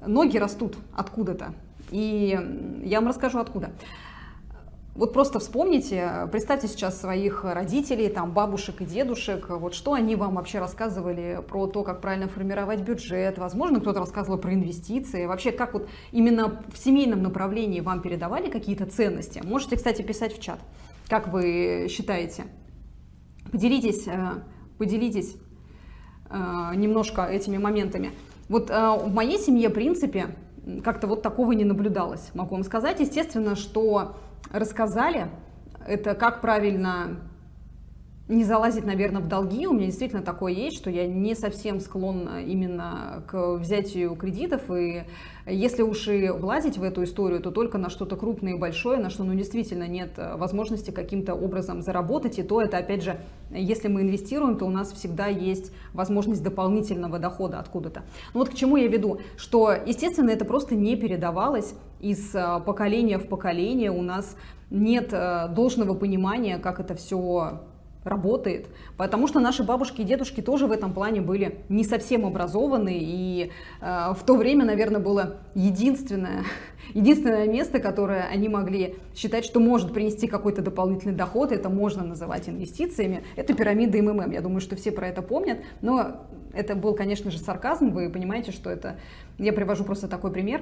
ноги 0.06 0.38
растут 0.38 0.78
откуда-то. 0.96 1.52
И 1.90 2.80
я 2.82 3.00
вам 3.00 3.10
расскажу 3.10 3.40
откуда. 3.40 3.72
Вот 4.94 5.12
просто 5.12 5.40
вспомните, 5.40 6.28
представьте 6.30 6.68
сейчас 6.68 7.00
своих 7.00 7.42
родителей, 7.42 8.08
там, 8.08 8.30
бабушек 8.30 8.80
и 8.80 8.84
дедушек, 8.84 9.48
вот 9.48 9.74
что 9.74 9.94
они 9.94 10.14
вам 10.14 10.36
вообще 10.36 10.60
рассказывали 10.60 11.42
про 11.48 11.66
то, 11.66 11.82
как 11.82 12.00
правильно 12.00 12.28
формировать 12.28 12.82
бюджет, 12.82 13.36
возможно, 13.38 13.80
кто-то 13.80 13.98
рассказывал 13.98 14.38
про 14.38 14.54
инвестиции, 14.54 15.26
вообще 15.26 15.50
как 15.50 15.74
вот 15.74 15.88
именно 16.12 16.62
в 16.72 16.78
семейном 16.78 17.24
направлении 17.24 17.80
вам 17.80 18.02
передавали 18.02 18.48
какие-то 18.48 18.86
ценности. 18.86 19.42
Можете, 19.44 19.74
кстати, 19.74 20.02
писать 20.02 20.32
в 20.32 20.40
чат, 20.40 20.60
как 21.08 21.26
вы 21.26 21.88
считаете. 21.90 22.44
Поделитесь, 23.50 24.06
э, 24.06 24.42
поделитесь 24.78 25.34
э, 26.30 26.72
немножко 26.76 27.24
этими 27.24 27.58
моментами. 27.58 28.12
Вот 28.48 28.70
э, 28.70 28.74
в 28.74 29.12
моей 29.12 29.38
семье, 29.38 29.70
в 29.70 29.72
принципе, 29.72 30.36
как-то 30.84 31.08
вот 31.08 31.22
такого 31.22 31.50
не 31.50 31.64
наблюдалось, 31.64 32.30
могу 32.32 32.54
вам 32.54 32.62
сказать. 32.62 33.00
Естественно, 33.00 33.56
что 33.56 34.14
рассказали. 34.50 35.28
Это 35.86 36.14
как 36.14 36.40
правильно 36.40 37.18
не 38.26 38.44
залазить, 38.44 38.86
наверное, 38.86 39.20
в 39.20 39.28
долги. 39.28 39.66
У 39.66 39.74
меня 39.74 39.86
действительно 39.86 40.22
такое 40.22 40.52
есть, 40.52 40.78
что 40.78 40.88
я 40.88 41.06
не 41.06 41.34
совсем 41.34 41.78
склонна 41.78 42.42
именно 42.42 43.22
к 43.26 43.56
взятию 43.56 44.14
кредитов. 44.16 44.70
И 44.70 45.04
если 45.46 45.82
уж 45.82 46.08
и 46.08 46.30
влазить 46.30 46.78
в 46.78 46.82
эту 46.82 47.04
историю, 47.04 47.40
то 47.40 47.50
только 47.50 47.76
на 47.76 47.90
что-то 47.90 48.16
крупное 48.16 48.54
и 48.54 48.58
большое, 48.58 48.98
на 48.98 49.10
что 49.10 49.24
ну, 49.24 49.34
действительно 49.34 49.86
нет 49.86 50.12
возможности 50.16 50.90
каким-то 50.90 51.34
образом 51.34 51.82
заработать. 51.82 52.38
И 52.38 52.42
то 52.42 52.62
это, 52.62 52.78
опять 52.78 53.02
же, 53.02 53.20
если 53.50 53.88
мы 53.88 54.00
инвестируем, 54.00 54.56
то 54.56 54.64
у 54.64 54.70
нас 54.70 54.92
всегда 54.92 55.26
есть 55.26 55.70
возможность 55.92 56.42
дополнительного 56.42 57.18
дохода 57.18 57.58
откуда-то. 57.58 58.04
Ну 58.32 58.40
вот 58.40 58.48
к 58.48 58.54
чему 58.54 58.78
я 58.78 58.88
веду, 58.88 59.20
что, 59.36 59.72
естественно, 59.72 60.30
это 60.30 60.46
просто 60.46 60.74
не 60.74 60.96
передавалось 60.96 61.74
из 62.04 62.34
э, 62.34 62.60
поколения 62.64 63.18
в 63.18 63.26
поколение. 63.28 63.90
У 63.90 64.02
нас 64.02 64.36
нет 64.70 65.08
э, 65.12 65.48
должного 65.48 65.94
понимания, 65.94 66.58
как 66.58 66.78
это 66.78 66.94
все 66.94 67.60
работает, 68.04 68.66
потому 68.98 69.26
что 69.26 69.40
наши 69.40 69.62
бабушки 69.62 70.02
и 70.02 70.04
дедушки 70.04 70.42
тоже 70.42 70.66
в 70.66 70.72
этом 70.72 70.92
плане 70.92 71.22
были 71.22 71.60
не 71.70 71.84
совсем 71.84 72.26
образованы, 72.26 72.98
и 73.00 73.50
э, 73.80 74.12
в 74.14 74.22
то 74.26 74.36
время, 74.36 74.66
наверное, 74.66 75.00
было 75.00 75.38
единственное, 75.54 76.44
единственное 76.94 77.48
место, 77.48 77.80
которое 77.80 78.24
они 78.24 78.50
могли 78.50 78.96
считать, 79.16 79.46
что 79.46 79.58
может 79.58 79.94
принести 79.94 80.26
какой-то 80.26 80.60
дополнительный 80.60 81.14
доход, 81.14 81.50
это 81.50 81.70
можно 81.70 82.04
называть 82.04 82.46
инвестициями, 82.50 83.24
это 83.36 83.54
пирамида 83.54 84.02
МММ. 84.02 84.32
Я 84.32 84.42
думаю, 84.42 84.60
что 84.60 84.76
все 84.76 84.92
про 84.92 85.08
это 85.08 85.22
помнят, 85.22 85.60
но 85.80 86.26
это 86.52 86.76
был, 86.76 86.94
конечно 86.94 87.30
же, 87.30 87.38
сарказм, 87.38 87.90
вы 87.90 88.10
понимаете, 88.10 88.52
что 88.52 88.68
это... 88.68 88.96
Я 89.38 89.54
привожу 89.54 89.84
просто 89.84 90.08
такой 90.08 90.30
пример 90.30 90.60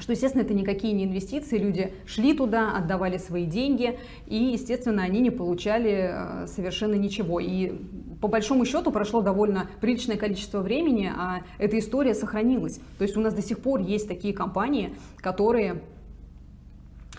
что, 0.00 0.12
естественно, 0.12 0.42
это 0.42 0.54
никакие 0.54 0.92
не 0.92 1.04
инвестиции, 1.04 1.58
люди 1.58 1.92
шли 2.06 2.34
туда, 2.34 2.76
отдавали 2.76 3.18
свои 3.18 3.44
деньги, 3.44 3.98
и, 4.26 4.36
естественно, 4.36 5.02
они 5.02 5.20
не 5.20 5.30
получали 5.30 6.10
э, 6.12 6.46
совершенно 6.46 6.94
ничего. 6.94 7.38
И 7.38 7.72
по 8.20 8.28
большому 8.28 8.64
счету 8.64 8.90
прошло 8.90 9.20
довольно 9.20 9.68
приличное 9.80 10.16
количество 10.16 10.60
времени, 10.60 11.12
а 11.14 11.42
эта 11.58 11.78
история 11.78 12.14
сохранилась. 12.14 12.80
То 12.98 13.04
есть 13.04 13.16
у 13.16 13.20
нас 13.20 13.34
до 13.34 13.42
сих 13.42 13.60
пор 13.60 13.80
есть 13.80 14.08
такие 14.08 14.34
компании, 14.34 14.94
которые 15.18 15.82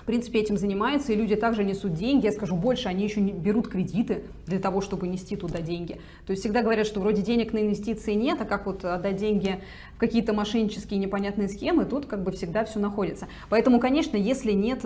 в 0.02 0.06
принципе, 0.06 0.40
этим 0.40 0.58
занимаются, 0.58 1.14
и 1.14 1.16
люди 1.16 1.36
также 1.36 1.64
несут 1.64 1.94
деньги. 1.94 2.26
Я 2.26 2.32
скажу 2.32 2.56
больше, 2.56 2.90
они 2.90 3.04
еще 3.04 3.22
берут 3.22 3.68
кредиты 3.68 4.24
для 4.48 4.60
того, 4.60 4.82
чтобы 4.82 5.08
нести 5.08 5.36
туда 5.36 5.62
деньги. 5.62 6.00
То 6.26 6.32
есть 6.32 6.42
всегда 6.42 6.62
говорят, 6.62 6.88
что 6.88 7.00
вроде 7.00 7.22
денег 7.22 7.54
на 7.54 7.60
инвестиции 7.60 8.14
нет, 8.14 8.42
а 8.42 8.46
как 8.46 8.66
вот 8.66 8.84
отдать 8.84 9.18
деньги 9.18 9.62
в 9.96 10.00
какие-то 10.00 10.34
мошеннические 10.34 11.00
непонятные 11.00 11.48
схемы, 11.48 11.86
тут 11.86 12.06
как 12.06 12.24
бы 12.24 12.32
всегда 12.32 12.66
все 12.66 12.80
находится. 12.80 13.28
Поэтому, 13.50 13.80
конечно, 13.80 14.18
если 14.18 14.52
нет 14.52 14.86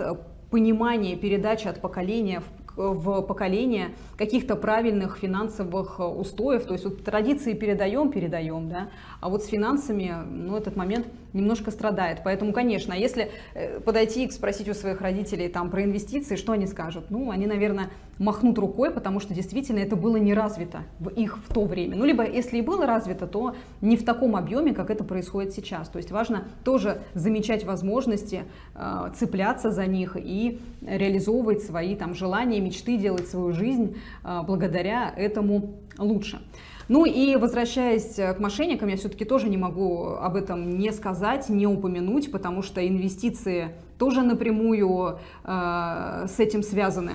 понимания 0.50 1.16
передачи 1.16 1.66
от 1.66 1.80
поколения 1.80 2.40
в 2.40 2.66
в 2.76 3.22
поколение 3.22 3.90
каких-то 4.16 4.56
правильных 4.56 5.18
финансовых 5.18 6.00
устоев. 6.00 6.64
То 6.64 6.72
есть 6.72 6.84
вот 6.84 7.04
традиции 7.04 7.52
передаем, 7.52 8.10
передаем, 8.10 8.68
да, 8.68 8.88
а 9.20 9.28
вот 9.28 9.44
с 9.44 9.46
финансами, 9.46 10.14
ну, 10.28 10.56
этот 10.56 10.76
момент 10.76 11.06
немножко 11.36 11.70
страдает. 11.70 12.20
Поэтому, 12.24 12.52
конечно, 12.52 12.92
если 12.92 13.30
э, 13.54 13.80
подойти 13.80 14.24
и 14.24 14.30
спросить 14.30 14.68
у 14.68 14.74
своих 14.74 15.00
родителей 15.00 15.48
там 15.48 15.70
про 15.70 15.84
инвестиции, 15.84 16.36
что 16.36 16.52
они 16.52 16.66
скажут? 16.66 17.10
Ну, 17.10 17.30
они, 17.30 17.46
наверное, 17.46 17.90
махнут 18.18 18.58
рукой, 18.58 18.90
потому 18.90 19.20
что 19.20 19.34
действительно 19.34 19.78
это 19.78 19.96
было 19.96 20.16
не 20.16 20.32
развито 20.32 20.84
в 20.98 21.10
их 21.10 21.38
в 21.38 21.52
то 21.52 21.64
время. 21.64 21.96
Ну, 21.96 22.04
либо 22.04 22.24
если 22.26 22.58
и 22.58 22.62
было 22.62 22.86
развито, 22.86 23.26
то 23.26 23.54
не 23.82 23.96
в 23.96 24.04
таком 24.04 24.36
объеме, 24.36 24.74
как 24.74 24.90
это 24.90 25.04
происходит 25.04 25.52
сейчас. 25.52 25.88
То 25.88 25.98
есть 25.98 26.10
важно 26.10 26.44
тоже 26.64 27.02
замечать 27.14 27.64
возможности, 27.64 28.44
э, 28.74 29.10
цепляться 29.16 29.70
за 29.70 29.86
них 29.86 30.16
и 30.18 30.60
реализовывать 30.82 31.62
свои 31.62 31.94
там 31.94 32.14
желания, 32.14 32.60
мечты, 32.60 32.96
делать 32.96 33.28
свою 33.28 33.52
жизнь 33.52 33.94
э, 33.94 33.98
благодаря 34.22 35.12
этому 35.16 35.80
лучше. 35.98 36.40
Ну 36.88 37.04
и 37.04 37.36
возвращаясь 37.36 38.14
к 38.14 38.38
мошенникам, 38.38 38.88
я 38.88 38.96
все-таки 38.96 39.24
тоже 39.24 39.48
не 39.48 39.56
могу 39.56 40.10
об 40.10 40.36
этом 40.36 40.78
не 40.78 40.92
сказать, 40.92 41.48
не 41.48 41.66
упомянуть, 41.66 42.30
потому 42.30 42.62
что 42.62 42.86
инвестиции 42.86 43.72
тоже 43.98 44.22
напрямую 44.22 45.18
э, 45.44 46.26
с 46.28 46.38
этим 46.38 46.62
связаны. 46.62 47.12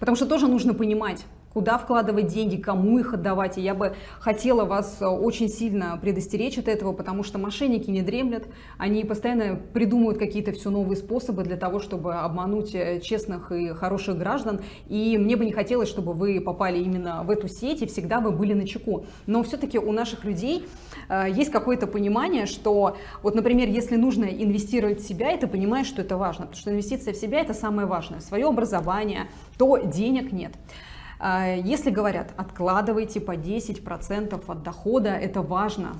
Потому 0.00 0.16
что 0.16 0.26
тоже 0.26 0.48
нужно 0.48 0.74
понимать, 0.74 1.24
куда 1.54 1.78
вкладывать 1.78 2.26
деньги, 2.26 2.56
кому 2.56 2.98
их 2.98 3.14
отдавать. 3.14 3.56
И 3.56 3.62
я 3.62 3.74
бы 3.74 3.94
хотела 4.18 4.64
вас 4.64 4.98
э, 5.00 5.06
очень 5.06 5.48
сильно 5.48 5.96
предостеречь 6.02 6.58
от 6.58 6.66
этого, 6.66 6.92
потому 6.92 7.22
что 7.22 7.38
мошенники 7.38 7.88
не 7.88 8.02
дремлят, 8.02 8.44
они 8.76 9.04
постоянно 9.04 9.56
придумывают 9.72 10.18
какие-то 10.18 10.52
все 10.52 10.70
новые 10.70 10.96
способы 10.96 11.44
для 11.44 11.56
того, 11.56 11.78
чтобы 11.78 12.16
обмануть 12.16 12.74
э, 12.74 13.00
честных 13.00 13.52
и 13.52 13.68
хороших 13.68 14.18
граждан. 14.18 14.60
И 14.88 15.16
мне 15.16 15.36
бы 15.36 15.44
не 15.44 15.52
хотелось, 15.52 15.88
чтобы 15.88 16.12
вы 16.12 16.40
попали 16.40 16.80
именно 16.80 17.22
в 17.22 17.30
эту 17.30 17.46
сеть 17.46 17.82
и 17.82 17.86
всегда 17.86 18.20
бы 18.20 18.32
были 18.32 18.52
на 18.52 18.66
чеку. 18.66 19.06
Но 19.26 19.44
все-таки 19.44 19.78
у 19.78 19.92
наших 19.92 20.24
людей 20.24 20.66
э, 21.08 21.26
есть 21.30 21.52
какое-то 21.52 21.86
понимание, 21.86 22.46
что 22.46 22.96
вот, 23.22 23.36
например, 23.36 23.68
если 23.68 23.94
нужно 23.94 24.24
инвестировать 24.24 25.00
в 25.00 25.06
себя, 25.06 25.30
и 25.30 25.38
ты 25.38 25.46
понимаешь, 25.46 25.86
что 25.86 26.02
это 26.02 26.16
важно, 26.16 26.46
потому 26.46 26.60
что 26.60 26.72
инвестиция 26.72 27.14
в 27.14 27.16
себя 27.16 27.40
это 27.40 27.54
самое 27.54 27.86
важное, 27.86 28.18
свое 28.18 28.48
образование, 28.48 29.28
то 29.56 29.78
денег 29.78 30.32
нет. 30.32 30.52
А, 31.26 31.54
если 31.54 31.88
говорят, 31.88 32.34
откладывайте 32.36 33.18
по 33.18 33.34
10% 33.34 34.44
от 34.46 34.62
дохода, 34.62 35.08
это 35.08 35.40
важно, 35.40 35.94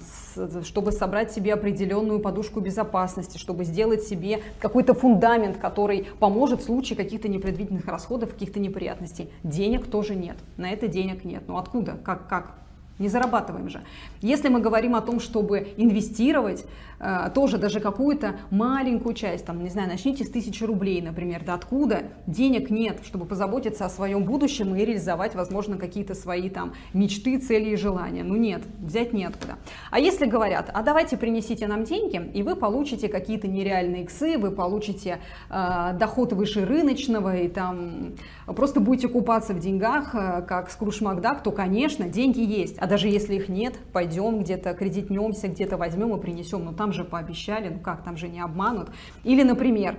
чтобы 0.65 0.93
собрать 0.93 1.33
себе 1.33 1.55
определенную 1.55 2.21
подушку 2.21 2.61
безопасности, 2.61 3.39
чтобы 3.39 3.65
сделать 3.65 4.03
себе 4.03 4.43
какой-то 4.61 4.93
фундамент, 4.93 5.57
который 5.57 6.09
поможет 6.21 6.61
в 6.61 6.65
случае 6.65 6.99
каких-то 6.99 7.29
непредвиденных 7.29 7.87
расходов, 7.87 8.35
каких-то 8.35 8.61
неприятностей. 8.61 9.31
Денег 9.45 9.87
тоже 9.87 10.15
нет, 10.15 10.37
на 10.59 10.71
это 10.71 10.89
денег 10.89 11.25
нет. 11.25 11.45
Ну 11.47 11.57
откуда? 11.57 11.93
Как? 12.05 12.29
как? 12.29 12.59
Не 12.98 13.09
зарабатываем 13.09 13.68
же. 13.68 13.83
Если 14.20 14.48
мы 14.48 14.61
говорим 14.61 14.94
о 14.94 15.00
том, 15.00 15.18
чтобы 15.18 15.74
инвестировать, 15.76 16.64
э, 17.00 17.30
тоже 17.35 17.59
даже 17.59 17.80
какую-то 17.80 18.37
маленькую 18.50 19.16
часть, 19.16 19.44
там, 19.44 19.64
не 19.64 19.68
знаю, 19.68 19.88
начните 19.88 20.22
с 20.22 20.30
тысячи 20.30 20.62
рублей, 20.62 21.02
например, 21.02 21.42
да 21.44 21.54
откуда 21.54 22.04
денег 22.28 22.70
нет, 22.70 23.00
чтобы 23.04 23.24
позаботиться 23.24 23.85
о 23.85 23.90
своем 23.90 24.22
будущем 24.22 24.76
и 24.76 24.85
реализовать, 24.85 25.35
возможно, 25.35 25.76
какие-то 25.76 26.14
свои 26.14 26.48
там 26.48 26.74
мечты, 26.92 27.38
цели 27.38 27.70
и 27.70 27.76
желания. 27.76 28.22
Ну 28.22 28.37
нет, 28.37 28.62
взять 28.78 29.12
неоткуда. 29.12 29.57
А 29.90 29.98
если 29.98 30.26
говорят, 30.26 30.70
а 30.72 30.83
давайте 30.83 31.16
принесите 31.16 31.66
нам 31.66 31.83
деньги, 31.83 32.30
и 32.33 32.44
вы 32.44 32.54
получите 32.54 33.09
какие-то 33.09 33.48
нереальные 33.48 34.04
иксы, 34.04 34.38
вы 34.38 34.52
получите 34.52 35.18
э, 35.50 35.96
доход 35.98 36.33
выше 36.33 36.64
рыночного, 36.64 37.37
и 37.38 37.48
там 37.48 38.12
просто 38.46 38.78
будете 38.78 39.09
купаться 39.09 39.52
в 39.52 39.59
деньгах, 39.59 40.14
э, 40.14 40.42
как 40.42 40.70
Скруш 40.70 41.00
Макдак, 41.00 41.42
то, 41.42 41.50
конечно, 41.50 42.09
деньги 42.09 42.40
есть. 42.40 42.78
А 42.85 42.87
даже 42.87 43.09
если 43.09 43.37
их 43.37 43.49
нет, 43.49 43.79
пойдем 43.94 44.40
где-то 44.40 44.75
кредитнемся, 44.75 45.49
где-то 45.49 45.79
возьмем 45.79 46.14
и 46.14 46.20
принесем. 46.20 46.66
Ну 46.66 46.75
там 46.75 46.92
же 46.92 47.03
пообещали, 47.03 47.70
ну 47.70 47.79
как, 47.79 48.05
там 48.05 48.18
же 48.18 48.29
не 48.29 48.40
обманут. 48.40 48.90
Или, 49.23 49.42
например, 49.42 49.97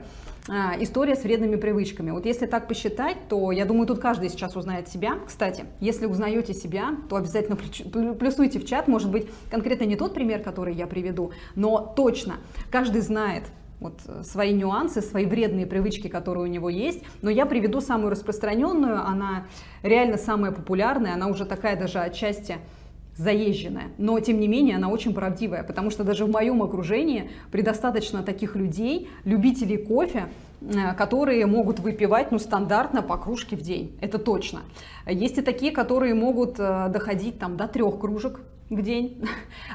а, 0.47 0.75
история 0.79 1.15
с 1.15 1.23
вредными 1.23 1.55
привычками. 1.55 2.11
Вот 2.11 2.27
если 2.27 2.45
так 2.45 2.67
посчитать, 2.67 3.17
то 3.27 3.51
я 3.51 3.65
думаю, 3.65 3.87
тут 3.87 3.97
каждый 3.97 4.29
сейчас 4.29 4.55
узнает 4.55 4.87
себя. 4.87 5.17
Кстати, 5.25 5.65
если 5.79 6.05
узнаете 6.05 6.53
себя, 6.53 6.91
то 7.09 7.15
обязательно 7.15 7.57
плюсуйте 8.13 8.59
в 8.59 8.67
чат. 8.67 8.87
Может 8.87 9.09
быть, 9.09 9.25
конкретно 9.49 9.85
не 9.85 9.95
тот 9.95 10.13
пример, 10.13 10.43
который 10.43 10.75
я 10.75 10.85
приведу, 10.85 11.31
но 11.55 11.91
точно 11.95 12.35
каждый 12.69 13.01
знает, 13.01 13.45
вот 13.79 13.99
свои 14.23 14.53
нюансы, 14.53 15.01
свои 15.01 15.25
вредные 15.25 15.65
привычки, 15.65 16.07
которые 16.07 16.43
у 16.43 16.47
него 16.47 16.69
есть. 16.69 17.03
Но 17.21 17.29
я 17.29 17.45
приведу 17.45 17.81
самую 17.81 18.11
распространенную, 18.11 19.05
она 19.05 19.45
реально 19.83 20.17
самая 20.17 20.51
популярная, 20.51 21.13
она 21.13 21.27
уже 21.27 21.45
такая 21.45 21.75
даже 21.75 21.99
отчасти 21.99 22.57
заезженная, 23.17 23.87
но 23.97 24.19
тем 24.19 24.39
не 24.39 24.47
менее 24.47 24.75
она 24.75 24.89
очень 24.89 25.13
правдивая, 25.13 25.63
потому 25.63 25.89
что 25.89 26.03
даже 26.03 26.25
в 26.25 26.31
моем 26.31 26.61
окружении 26.61 27.29
предостаточно 27.49 28.23
таких 28.23 28.55
людей, 28.55 29.09
любителей 29.23 29.77
кофе, 29.77 30.25
э, 30.61 30.93
которые 30.95 31.45
могут 31.45 31.79
выпивать 31.79 32.31
ну, 32.31 32.39
стандартно 32.39 33.01
по 33.01 33.17
кружке 33.17 33.55
в 33.55 33.61
день, 33.61 33.97
это 34.01 34.19
точно. 34.19 34.61
Есть 35.07 35.37
и 35.37 35.41
такие, 35.41 35.71
которые 35.71 36.13
могут 36.13 36.59
э, 36.59 36.89
доходить 36.89 37.39
там, 37.39 37.55
до 37.55 37.67
трех 37.69 37.99
кружек 37.99 38.41
в 38.69 38.81
день. 38.81 39.23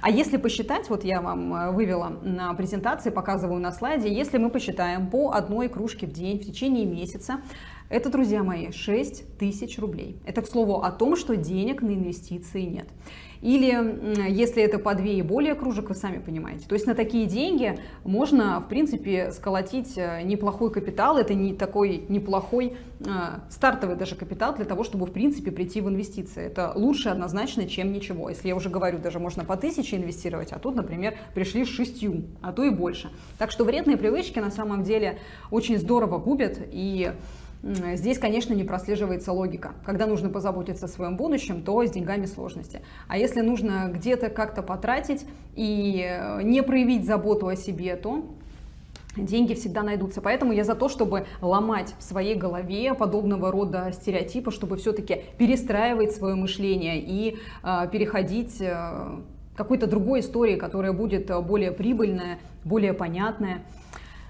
А 0.02 0.10
если 0.10 0.36
посчитать, 0.36 0.88
вот 0.88 1.04
я 1.04 1.20
вам 1.20 1.54
э, 1.54 1.70
вывела 1.70 2.08
на 2.08 2.52
презентации, 2.54 3.10
показываю 3.10 3.60
на 3.60 3.72
слайде, 3.72 4.12
если 4.12 4.38
мы 4.38 4.50
посчитаем 4.50 5.08
по 5.08 5.30
одной 5.30 5.68
кружке 5.68 6.06
в 6.06 6.12
день 6.12 6.38
в 6.40 6.46
течение 6.46 6.86
месяца, 6.86 7.40
это, 7.88 8.08
друзья 8.08 8.42
мои, 8.42 8.70
6 8.70 9.38
тысяч 9.38 9.78
рублей. 9.78 10.16
Это, 10.24 10.42
к 10.42 10.46
слову, 10.46 10.82
о 10.82 10.90
том, 10.90 11.16
что 11.16 11.36
денег 11.36 11.82
на 11.82 11.90
инвестиции 11.90 12.62
нет. 12.62 12.88
Или 13.42 14.28
если 14.30 14.62
это 14.62 14.78
по 14.78 14.94
две 14.94 15.18
и 15.18 15.22
более 15.22 15.54
кружек, 15.54 15.88
вы 15.88 15.94
сами 15.94 16.18
понимаете. 16.18 16.66
То 16.68 16.74
есть 16.74 16.86
на 16.86 16.94
такие 16.94 17.26
деньги 17.26 17.78
можно, 18.04 18.60
в 18.60 18.68
принципе, 18.68 19.32
сколотить 19.32 19.96
э, 19.96 20.22
неплохой 20.22 20.70
капитал. 20.70 21.16
Это 21.16 21.32
не 21.32 21.54
такой 21.54 22.04
неплохой 22.08 22.76
э, 23.00 23.04
стартовый 23.48 23.96
даже 23.96 24.14
капитал 24.14 24.54
для 24.54 24.66
того, 24.66 24.84
чтобы, 24.84 25.06
в 25.06 25.12
принципе, 25.12 25.50
прийти 25.50 25.80
в 25.80 25.88
инвестиции. 25.88 26.44
Это 26.44 26.72
лучше 26.74 27.08
однозначно, 27.08 27.66
чем 27.66 27.92
ничего. 27.92 28.28
Если 28.28 28.48
я 28.48 28.56
уже 28.56 28.68
говорю, 28.68 28.98
даже 28.98 29.18
можно 29.18 29.44
по 29.44 29.56
тысяче 29.56 29.96
инвестировать, 29.96 30.52
а 30.52 30.58
тут, 30.58 30.74
например, 30.74 31.16
пришли 31.34 31.64
с 31.64 31.68
шестью, 31.68 32.24
а 32.42 32.52
то 32.52 32.62
и 32.64 32.70
больше. 32.70 33.10
Так 33.38 33.50
что 33.50 33.64
вредные 33.64 33.96
привычки 33.96 34.38
на 34.38 34.50
самом 34.50 34.82
деле 34.82 35.18
очень 35.50 35.78
здорово 35.78 36.18
губят 36.18 36.58
и 36.70 37.12
Здесь, 37.62 38.18
конечно, 38.18 38.54
не 38.54 38.64
прослеживается 38.64 39.32
логика. 39.32 39.72
Когда 39.84 40.06
нужно 40.06 40.30
позаботиться 40.30 40.86
о 40.86 40.88
своем 40.88 41.16
будущем, 41.16 41.62
то 41.62 41.84
с 41.84 41.90
деньгами 41.90 42.24
сложности. 42.24 42.80
А 43.06 43.18
если 43.18 43.42
нужно 43.42 43.90
где-то 43.92 44.30
как-то 44.30 44.62
потратить 44.62 45.26
и 45.56 46.02
э, 46.08 46.42
не 46.42 46.62
проявить 46.62 47.04
заботу 47.04 47.48
о 47.48 47.56
себе, 47.56 47.96
то 47.96 48.24
деньги 49.14 49.52
всегда 49.52 49.82
найдутся. 49.82 50.22
Поэтому 50.22 50.52
я 50.52 50.64
за 50.64 50.74
то, 50.74 50.88
чтобы 50.88 51.26
ломать 51.42 51.94
в 51.98 52.02
своей 52.02 52.34
голове 52.34 52.94
подобного 52.94 53.52
рода 53.52 53.92
стереотипы, 53.92 54.50
чтобы 54.52 54.78
все-таки 54.78 55.24
перестраивать 55.36 56.12
свое 56.12 56.36
мышление 56.36 56.98
и 56.98 57.36
э, 57.62 57.88
переходить 57.92 58.58
э, 58.62 58.72
к 59.54 59.56
какой-то 59.58 59.86
другой 59.86 60.20
истории, 60.20 60.56
которая 60.56 60.94
будет 60.94 61.30
более 61.44 61.72
прибыльная, 61.72 62.38
более 62.64 62.94
понятная. 62.94 63.64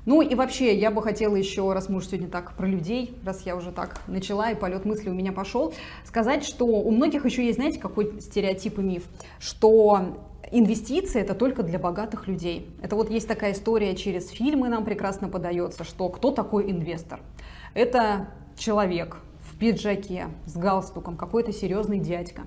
Ну 0.06 0.22
и 0.22 0.34
вообще, 0.34 0.74
я 0.76 0.90
бы 0.90 1.02
хотела 1.02 1.36
еще, 1.36 1.72
раз 1.72 1.88
мы 1.88 1.98
уже 1.98 2.08
сегодня 2.08 2.28
так 2.28 2.56
про 2.56 2.66
людей, 2.66 3.14
раз 3.24 3.42
я 3.42 3.56
уже 3.56 3.70
так 3.70 4.00
начала 4.06 4.50
и 4.50 4.54
полет 4.54 4.84
мысли 4.84 5.10
у 5.10 5.14
меня 5.14 5.32
пошел, 5.32 5.74
сказать, 6.04 6.44
что 6.44 6.64
у 6.64 6.90
многих 6.90 7.24
еще 7.24 7.44
есть, 7.44 7.58
знаете, 7.58 7.78
какой 7.78 8.20
стереотип 8.20 8.78
и 8.78 8.82
миф, 8.82 9.04
что 9.38 10.16
инвестиции 10.50 11.20
это 11.20 11.34
только 11.34 11.62
для 11.62 11.78
богатых 11.78 12.28
людей. 12.28 12.70
Это 12.82 12.96
вот 12.96 13.10
есть 13.10 13.28
такая 13.28 13.52
история 13.52 13.94
через 13.94 14.28
фильмы 14.28 14.68
нам 14.68 14.84
прекрасно 14.84 15.28
подается, 15.28 15.84
что 15.84 16.08
кто 16.08 16.30
такой 16.30 16.70
инвестор? 16.70 17.20
Это 17.74 18.28
человек 18.56 19.18
в 19.50 19.56
пиджаке, 19.58 20.28
с 20.46 20.56
галстуком, 20.56 21.16
какой-то 21.16 21.52
серьезный 21.52 21.98
дядька, 21.98 22.42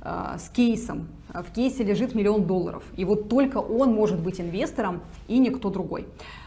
э, 0.00 0.36
с 0.38 0.48
кейсом. 0.50 1.08
В 1.28 1.52
кейсе 1.52 1.82
лежит 1.82 2.14
миллион 2.14 2.46
долларов. 2.46 2.84
И 2.96 3.04
вот 3.04 3.28
только 3.28 3.58
он 3.58 3.92
может 3.92 4.20
быть 4.20 4.40
инвестором 4.40 5.02
и 5.28 5.38
никто 5.38 5.70
другой. 5.70 6.06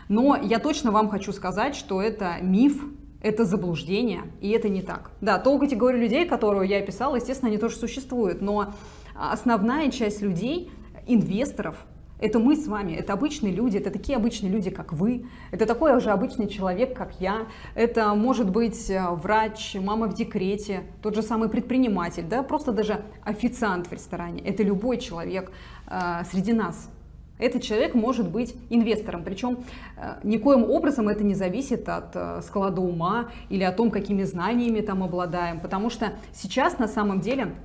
Но 0.09 0.35
я 0.35 0.59
точно 0.59 0.91
вам 0.91 1.09
хочу 1.09 1.31
сказать, 1.33 1.75
что 1.75 2.01
это 2.01 2.37
миф, 2.41 2.83
это 3.21 3.43
заблуждение, 3.43 4.23
и 4.39 4.49
это 4.51 4.69
не 4.69 4.81
так. 4.81 5.11
Да, 5.21 5.39
ту 5.39 5.57
категорию 5.57 6.01
людей, 6.01 6.25
которую 6.25 6.67
я 6.67 6.79
описала, 6.79 7.15
естественно, 7.15 7.49
они 7.49 7.57
тоже 7.57 7.75
существуют, 7.75 8.41
но 8.41 8.73
основная 9.15 9.89
часть 9.89 10.21
людей, 10.21 10.71
инвесторов, 11.07 11.75
это 12.19 12.39
мы 12.39 12.55
с 12.55 12.67
вами, 12.67 12.93
это 12.93 13.13
обычные 13.13 13.53
люди, 13.53 13.77
это 13.77 13.91
такие 13.91 14.15
обычные 14.15 14.51
люди, 14.51 14.69
как 14.69 14.93
вы, 14.93 15.25
это 15.51 15.65
такой 15.65 15.99
же 15.99 16.11
обычный 16.11 16.47
человек, 16.47 16.95
как 16.95 17.19
я, 17.19 17.47
это 17.75 18.13
может 18.13 18.49
быть 18.49 18.89
э, 18.89 19.05
врач, 19.09 19.75
мама 19.75 20.07
в 20.07 20.13
декрете, 20.13 20.83
тот 21.01 21.15
же 21.15 21.21
самый 21.21 21.49
предприниматель, 21.49 22.23
да, 22.23 22.41
просто 22.41 22.71
даже 22.71 23.03
официант 23.23 23.87
в 23.87 23.91
ресторане, 23.91 24.41
это 24.41 24.63
любой 24.63 24.97
человек 24.97 25.51
э, 25.87 26.23
среди 26.31 26.53
нас, 26.53 26.89
этот 27.37 27.61
человек 27.61 27.95
может 27.95 28.29
быть 28.29 28.55
инвестором, 28.69 29.23
причем 29.23 29.59
э, 29.97 30.15
никоим 30.23 30.63
образом 30.63 31.09
это 31.09 31.23
не 31.23 31.35
зависит 31.35 31.89
от 31.89 32.15
э, 32.15 32.41
склада 32.41 32.81
ума 32.81 33.29
или 33.49 33.63
о 33.63 33.71
том, 33.71 33.91
какими 33.91 34.23
знаниями 34.23 34.79
там 34.81 35.03
обладаем, 35.03 35.59
потому 35.59 35.89
что 35.89 36.13
сейчас 36.33 36.79
на 36.79 36.87
самом 36.87 37.19
деле 37.19 37.55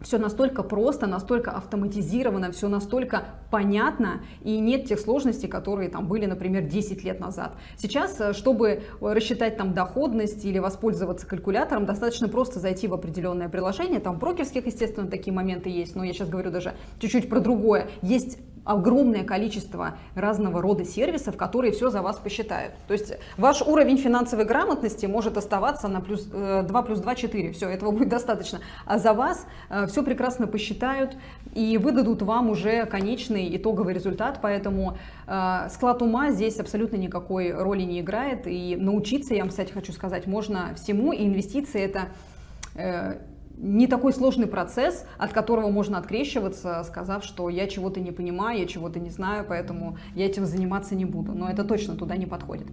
все 0.00 0.18
настолько 0.18 0.62
просто, 0.62 1.06
настолько 1.06 1.50
автоматизировано, 1.50 2.52
все 2.52 2.68
настолько 2.68 3.24
понятно, 3.50 4.20
и 4.42 4.58
нет 4.58 4.86
тех 4.86 5.00
сложностей, 5.00 5.48
которые 5.48 5.88
там 5.88 6.06
были, 6.06 6.26
например, 6.26 6.62
10 6.62 7.02
лет 7.04 7.20
назад. 7.20 7.52
Сейчас, 7.76 8.20
э, 8.20 8.32
чтобы 8.32 8.82
рассчитать 9.00 9.56
там 9.56 9.74
доходность 9.74 10.44
или 10.44 10.58
воспользоваться 10.58 11.26
калькулятором, 11.26 11.86
достаточно 11.86 12.28
просто 12.28 12.60
зайти 12.60 12.86
в 12.86 12.94
определенное 12.94 13.48
приложение, 13.48 14.00
там 14.00 14.18
брокерских, 14.18 14.66
естественно, 14.66 15.08
такие 15.08 15.32
моменты 15.32 15.68
есть, 15.68 15.96
но 15.96 16.04
я 16.04 16.12
сейчас 16.12 16.28
говорю 16.28 16.50
даже 16.50 16.74
чуть-чуть 17.00 17.28
про 17.28 17.40
другое. 17.40 17.88
Есть 18.02 18.38
огромное 18.68 19.24
количество 19.24 19.96
разного 20.14 20.60
рода 20.60 20.84
сервисов, 20.84 21.36
которые 21.36 21.72
все 21.72 21.88
за 21.88 22.02
вас 22.02 22.16
посчитают. 22.16 22.74
То 22.86 22.92
есть 22.92 23.14
ваш 23.38 23.62
уровень 23.62 23.96
финансовой 23.96 24.44
грамотности 24.44 25.06
может 25.06 25.38
оставаться 25.38 25.88
на 25.88 26.02
плюс 26.02 26.24
2 26.24 26.60
э, 26.60 26.84
плюс 26.84 27.00
2 27.00 27.14
4, 27.14 27.52
все, 27.52 27.68
этого 27.70 27.92
будет 27.92 28.10
достаточно. 28.10 28.60
А 28.84 28.98
за 28.98 29.14
вас 29.14 29.46
э, 29.70 29.86
все 29.86 30.02
прекрасно 30.02 30.46
посчитают 30.46 31.16
и 31.54 31.78
выдадут 31.78 32.20
вам 32.20 32.50
уже 32.50 32.84
конечный 32.84 33.56
итоговый 33.56 33.94
результат, 33.94 34.40
поэтому 34.42 34.98
э, 35.26 35.68
склад 35.70 36.02
ума 36.02 36.30
здесь 36.30 36.60
абсолютно 36.60 36.96
никакой 36.96 37.52
роли 37.52 37.82
не 37.82 38.00
играет. 38.00 38.46
И 38.46 38.76
научиться, 38.76 39.32
я 39.32 39.40
вам, 39.40 39.48
кстати, 39.48 39.72
хочу 39.72 39.92
сказать, 39.92 40.26
можно 40.26 40.74
всему, 40.74 41.12
и 41.12 41.24
инвестиции 41.24 41.80
это 41.80 42.08
не 43.60 43.86
такой 43.86 44.12
сложный 44.12 44.46
процесс, 44.46 45.04
от 45.18 45.32
которого 45.32 45.68
можно 45.70 45.98
открещиваться, 45.98 46.82
сказав, 46.84 47.24
что 47.24 47.48
я 47.48 47.66
чего-то 47.66 48.00
не 48.00 48.12
понимаю, 48.12 48.58
я 48.60 48.66
чего-то 48.66 49.00
не 49.00 49.10
знаю, 49.10 49.44
поэтому 49.48 49.98
я 50.14 50.26
этим 50.26 50.46
заниматься 50.46 50.94
не 50.94 51.04
буду. 51.04 51.32
Но 51.32 51.50
это 51.50 51.64
точно 51.64 51.96
туда 51.96 52.16
не 52.16 52.26
подходит. 52.26 52.66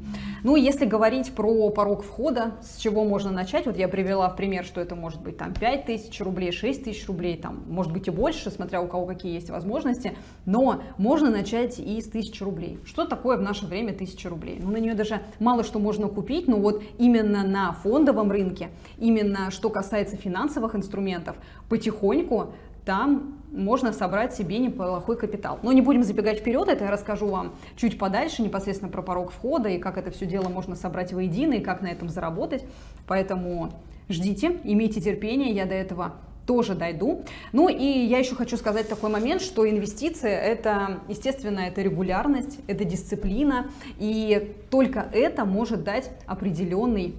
Ну, 0.44 0.56
если 0.56 0.86
говорить 0.86 1.34
про 1.34 1.70
порог 1.70 2.04
входа, 2.04 2.54
с 2.62 2.78
чего 2.78 3.04
можно 3.04 3.32
начать, 3.32 3.66
вот 3.66 3.78
я 3.78 3.88
привела 3.88 4.30
в 4.30 4.36
пример, 4.36 4.64
что 4.64 4.80
это 4.80 4.96
может 4.96 5.22
быть 5.22 5.38
там 5.38 5.54
5 5.54 5.86
тысяч 5.86 6.22
рублей, 6.22 6.52
6 6.52 6.84
тысяч 6.84 7.08
рублей, 7.08 7.38
там, 7.38 7.64
может 7.68 7.92
быть 7.92 8.08
и 8.08 8.12
больше, 8.12 8.52
смотря 8.52 8.82
у 8.82 8.88
кого 8.88 9.06
какие 9.06 9.34
есть 9.34 9.50
возможности, 9.50 10.16
но 10.46 10.82
можно 10.98 11.32
начать 11.32 11.80
и 11.80 12.00
с 12.00 12.08
1000 12.08 12.46
рублей. 12.46 12.80
Что 12.86 13.06
такое 13.06 13.38
в 13.38 13.42
наше 13.42 13.66
время 13.66 13.92
1000 13.92 14.30
рублей? 14.30 14.60
Ну, 14.62 14.72
на 14.72 14.78
нее 14.78 14.94
даже 14.94 15.22
мало 15.40 15.64
что 15.64 15.80
можно 15.80 16.08
купить, 16.08 16.48
но 16.48 16.58
вот 16.58 16.84
именно 17.00 17.44
на 17.44 17.74
фондовом 17.74 18.32
рынке, 18.32 18.70
именно 19.00 19.50
что 19.50 19.70
касается 19.70 20.16
финансовых 20.16 20.75
инструментов, 20.76 21.38
потихоньку 21.70 22.54
там 22.86 23.36
можно 23.52 23.94
собрать 23.94 24.36
себе 24.36 24.60
неплохой 24.60 25.18
капитал. 25.18 25.60
Но 25.64 25.72
не 25.72 25.82
будем 25.82 26.04
забегать 26.04 26.40
вперед, 26.40 26.68
это 26.68 26.86
я 26.86 26.92
расскажу 26.92 27.28
вам 27.28 27.56
чуть 27.76 27.98
подальше, 27.98 28.44
непосредственно 28.44 28.92
про 28.92 29.02
порог 29.02 29.32
входа 29.32 29.70
и 29.70 29.80
как 29.80 29.98
это 29.98 30.12
все 30.12 30.26
дело 30.26 30.50
можно 30.50 30.76
собрать 30.76 31.14
воедино 31.14 31.54
и 31.56 31.62
как 31.62 31.82
на 31.82 31.88
этом 31.88 32.10
заработать. 32.10 32.64
Поэтому 33.08 33.72
ждите, 34.08 34.60
имейте 34.64 35.02
терпение, 35.02 35.52
я 35.52 35.66
до 35.66 35.74
этого 35.74 36.14
тоже 36.46 36.76
дойду. 36.76 37.24
Ну 37.54 37.70
и 37.70 37.84
я 37.84 38.20
еще 38.20 38.36
хочу 38.36 38.58
сказать 38.58 38.88
такой 38.88 39.10
момент, 39.10 39.42
что 39.42 39.68
инвестиции 39.68 40.30
это, 40.30 41.00
естественно, 41.08 41.62
это 41.62 41.82
регулярность, 41.82 42.60
это 42.68 42.86
дисциплина, 42.86 43.68
и 43.98 44.56
только 44.70 45.08
это 45.12 45.46
может 45.46 45.84
дать 45.84 46.12
определенный 46.28 47.16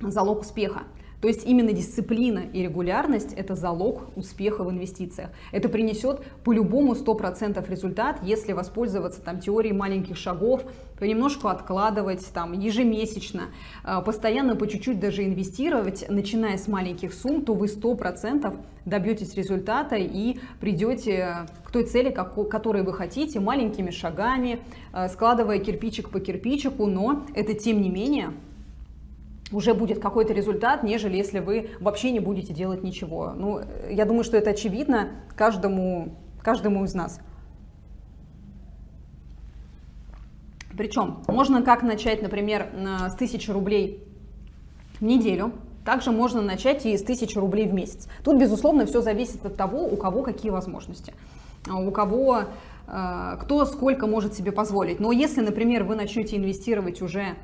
залог 0.00 0.40
успеха. 0.40 0.84
То 1.24 1.28
есть 1.28 1.46
именно 1.46 1.72
дисциплина 1.72 2.40
и 2.52 2.62
регулярность– 2.62 3.32
это 3.38 3.54
залог 3.54 4.14
успеха 4.14 4.62
в 4.62 4.70
инвестициях. 4.70 5.30
Это 5.52 5.70
принесет 5.70 6.20
по-любому 6.44 6.92
100% 6.92 7.66
результат, 7.70 8.18
если 8.22 8.52
воспользоваться 8.52 9.22
там, 9.22 9.40
теорией 9.40 9.72
маленьких 9.72 10.18
шагов, 10.18 10.64
понемножку 10.98 11.48
откладывать 11.48 12.26
там, 12.34 12.52
ежемесячно, 12.52 13.44
а, 13.84 14.02
постоянно 14.02 14.54
по 14.54 14.66
чуть-чуть 14.66 15.00
даже 15.00 15.24
инвестировать, 15.24 16.04
начиная 16.10 16.58
с 16.58 16.68
маленьких 16.68 17.14
сумм, 17.14 17.40
то 17.40 17.54
вы 17.54 17.68
100% 17.68 18.54
добьетесь 18.84 19.34
результата 19.34 19.96
и 19.96 20.36
придете 20.60 21.46
к 21.64 21.70
той 21.70 21.84
цели, 21.84 22.10
которой 22.10 22.82
вы 22.82 22.92
хотите, 22.92 23.40
маленькими 23.40 23.88
шагами, 23.88 24.58
а, 24.92 25.08
складывая 25.08 25.58
кирпичик 25.58 26.10
по 26.10 26.20
кирпичику, 26.20 26.84
но 26.84 27.24
это 27.34 27.54
тем 27.54 27.80
не 27.80 27.88
менее 27.88 28.34
уже 29.52 29.74
будет 29.74 30.00
какой-то 30.00 30.32
результат, 30.32 30.82
нежели 30.82 31.16
если 31.16 31.38
вы 31.38 31.70
вообще 31.80 32.10
не 32.10 32.20
будете 32.20 32.52
делать 32.52 32.82
ничего. 32.82 33.32
Ну, 33.36 33.60
я 33.90 34.04
думаю, 34.04 34.24
что 34.24 34.36
это 34.36 34.50
очевидно 34.50 35.10
каждому, 35.36 36.16
каждому 36.42 36.84
из 36.84 36.94
нас. 36.94 37.20
Причем 40.76 41.22
можно 41.28 41.62
как 41.62 41.82
начать, 41.82 42.22
например, 42.22 42.68
с 43.08 43.14
1000 43.14 43.52
рублей 43.52 44.02
в 44.98 45.04
неделю, 45.04 45.52
также 45.84 46.10
можно 46.10 46.40
начать 46.40 46.86
и 46.86 46.96
с 46.96 47.02
1000 47.02 47.38
рублей 47.38 47.68
в 47.68 47.74
месяц. 47.74 48.08
Тут, 48.24 48.40
безусловно, 48.40 48.86
все 48.86 49.02
зависит 49.02 49.44
от 49.44 49.56
того, 49.56 49.84
у 49.84 49.96
кого 49.96 50.22
какие 50.22 50.50
возможности, 50.50 51.14
у 51.70 51.90
кого 51.90 52.44
э, 52.86 53.36
кто 53.40 53.64
сколько 53.66 54.06
может 54.06 54.34
себе 54.34 54.50
позволить. 54.50 54.98
Но 54.98 55.12
если, 55.12 55.42
например, 55.42 55.84
вы 55.84 55.94
начнете 55.94 56.36
инвестировать 56.38 57.02
уже, 57.02 57.36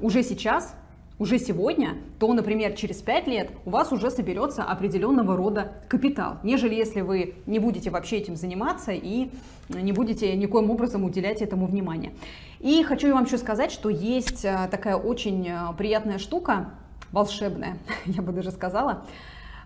уже 0.00 0.22
сейчас, 0.22 0.74
уже 1.18 1.38
сегодня, 1.38 1.94
то, 2.18 2.32
например, 2.32 2.74
через 2.74 2.98
5 2.98 3.26
лет 3.26 3.50
у 3.64 3.70
вас 3.70 3.90
уже 3.92 4.10
соберется 4.10 4.62
определенного 4.62 5.36
рода 5.36 5.72
капитал, 5.88 6.38
нежели 6.42 6.74
если 6.74 7.00
вы 7.00 7.34
не 7.46 7.58
будете 7.58 7.90
вообще 7.90 8.18
этим 8.18 8.36
заниматься 8.36 8.92
и 8.92 9.30
не 9.68 9.92
будете 9.92 10.34
никоим 10.36 10.70
образом 10.70 11.04
уделять 11.04 11.40
этому 11.40 11.66
внимание. 11.66 12.12
И 12.60 12.82
хочу 12.82 13.12
вам 13.12 13.24
еще 13.24 13.38
сказать, 13.38 13.72
что 13.72 13.88
есть 13.88 14.44
э, 14.44 14.68
такая 14.70 14.96
очень 14.96 15.48
э, 15.48 15.58
приятная 15.76 16.18
штука, 16.18 16.70
волшебная, 17.12 17.78
я 18.06 18.22
бы 18.22 18.32
даже 18.32 18.50
сказала, 18.50 19.04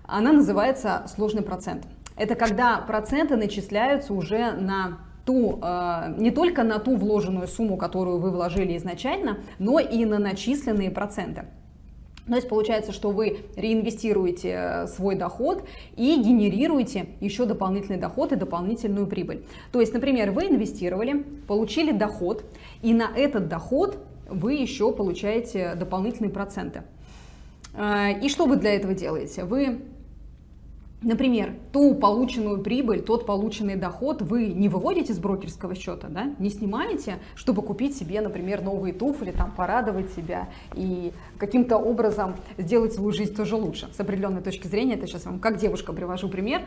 она 0.05 0.33
называется 0.33 1.05
сложный 1.15 1.43
процент. 1.43 1.85
Это 2.17 2.35
когда 2.35 2.79
проценты 2.79 3.37
начисляются 3.37 4.13
уже 4.13 4.53
на 4.53 4.99
ту, 5.25 5.59
э, 5.63 6.15
не 6.19 6.31
только 6.31 6.63
на 6.63 6.79
ту 6.79 6.97
вложенную 6.97 7.49
сумму, 7.49 7.77
которую 7.77 8.19
вы 8.19 8.31
вложили 8.31 8.77
изначально, 8.77 9.39
но 9.59 9.79
и 9.79 10.05
на 10.05 10.19
начисленные 10.19 10.91
проценты. 10.91 11.45
То 12.31 12.37
есть 12.37 12.49
получается, 12.49 12.93
что 12.93 13.11
вы 13.11 13.41
реинвестируете 13.57 14.55
э, 14.57 14.87
свой 14.87 15.17
доход 15.17 15.65
и 15.97 16.17
генерируете 16.23 17.07
еще 17.21 17.45
дополнительный 17.45 17.99
доход 17.99 18.33
и 18.33 18.37
дополнительную 18.37 19.07
прибыль. 19.07 19.45
То 19.73 19.81
есть, 19.81 19.93
например, 19.93 20.31
вы 20.31 20.45
инвестировали, 20.45 21.25
получили 21.49 21.91
доход, 21.91 22.45
и 22.83 22.95
на 22.95 23.11
этот 23.17 23.49
доход 23.49 23.99
вы 24.29 24.55
еще 24.55 24.93
получаете 24.93 25.75
дополнительные 25.75 26.31
проценты. 26.31 26.83
Э, 27.75 28.13
и 28.21 28.29
что 28.29 28.47
вы 28.47 28.57
для 28.57 28.75
этого 28.75 28.95
делаете? 28.95 29.45
Вы 29.45 29.81
Например, 31.03 31.55
ту 31.73 31.95
полученную 31.95 32.61
прибыль, 32.61 33.01
тот 33.01 33.25
полученный 33.25 33.77
доход 33.77 34.21
вы 34.21 34.49
не 34.49 34.69
выводите 34.69 35.15
с 35.15 35.19
брокерского 35.19 35.75
счета, 35.75 36.09
да, 36.11 36.35
не 36.39 36.51
снимаете, 36.51 37.21
чтобы 37.35 37.63
купить 37.63 37.97
себе, 37.97 38.21
например, 38.21 38.61
новые 38.61 38.93
туфли, 38.93 39.31
там, 39.31 39.51
порадовать 39.51 40.13
себя 40.13 40.51
и 40.75 41.13
каким-то 41.39 41.79
образом 41.79 42.37
сделать 42.59 42.93
свою 42.93 43.13
жизнь 43.13 43.35
тоже 43.35 43.57
лучше. 43.57 43.89
С 43.97 44.01
определенной 44.01 44.43
точки 44.43 44.67
зрения, 44.67 44.95
это 44.95 45.07
сейчас 45.07 45.25
вам 45.25 45.41
как 45.41 45.57
девушка 45.57 45.95
привожу 45.95 46.29
пример. 46.29 46.67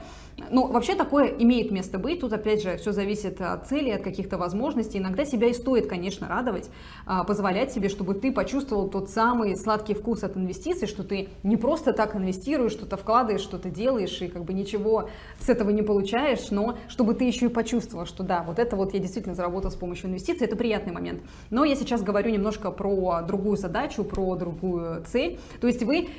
Ну, 0.49 0.65
вообще 0.65 0.95
такое 0.95 1.27
имеет 1.27 1.69
место 1.69 1.99
быть. 1.99 2.21
Тут, 2.21 2.33
опять 2.33 2.63
же, 2.63 2.77
все 2.77 2.91
зависит 2.91 3.39
от 3.39 3.67
цели, 3.67 3.91
от 3.91 4.01
каких-то 4.01 4.39
возможностей. 4.39 4.97
Иногда 4.97 5.25
себя 5.25 5.47
и 5.47 5.53
стоит, 5.53 5.85
конечно, 5.85 6.27
радовать, 6.27 6.71
а, 7.05 7.23
позволять 7.23 7.71
себе, 7.71 7.87
чтобы 7.87 8.15
ты 8.15 8.31
почувствовал 8.31 8.89
тот 8.89 9.11
самый 9.11 9.55
сладкий 9.57 9.93
вкус 9.93 10.23
от 10.23 10.35
инвестиций, 10.37 10.87
что 10.87 11.03
ты 11.03 11.29
не 11.43 11.55
просто 11.55 11.93
так 11.93 12.15
инвестируешь, 12.15 12.71
что-то 12.71 12.97
вкладываешь, 12.97 13.41
что-то 13.41 13.69
делаешь, 13.69 14.22
и 14.25 14.27
как 14.29 14.43
бы 14.43 14.53
ничего 14.53 15.09
с 15.39 15.49
этого 15.49 15.69
не 15.69 15.81
получаешь, 15.81 16.51
но 16.51 16.77
чтобы 16.87 17.13
ты 17.13 17.25
еще 17.25 17.45
и 17.45 17.49
почувствовал, 17.49 18.05
что 18.05 18.23
да, 18.23 18.43
вот 18.43 18.59
это 18.59 18.75
вот 18.75 18.93
я 18.93 18.99
действительно 18.99 19.35
заработал 19.35 19.71
с 19.71 19.75
помощью 19.75 20.09
инвестиций, 20.09 20.47
это 20.47 20.55
приятный 20.55 20.93
момент. 20.93 21.21
Но 21.49 21.63
я 21.65 21.75
сейчас 21.75 22.01
говорю 22.03 22.31
немножко 22.31 22.71
про 22.71 23.21
другую 23.21 23.57
задачу, 23.57 24.03
про 24.03 24.35
другую 24.35 25.03
цель. 25.05 25.39
То 25.61 25.67
есть 25.67 25.83
вы 25.83 26.09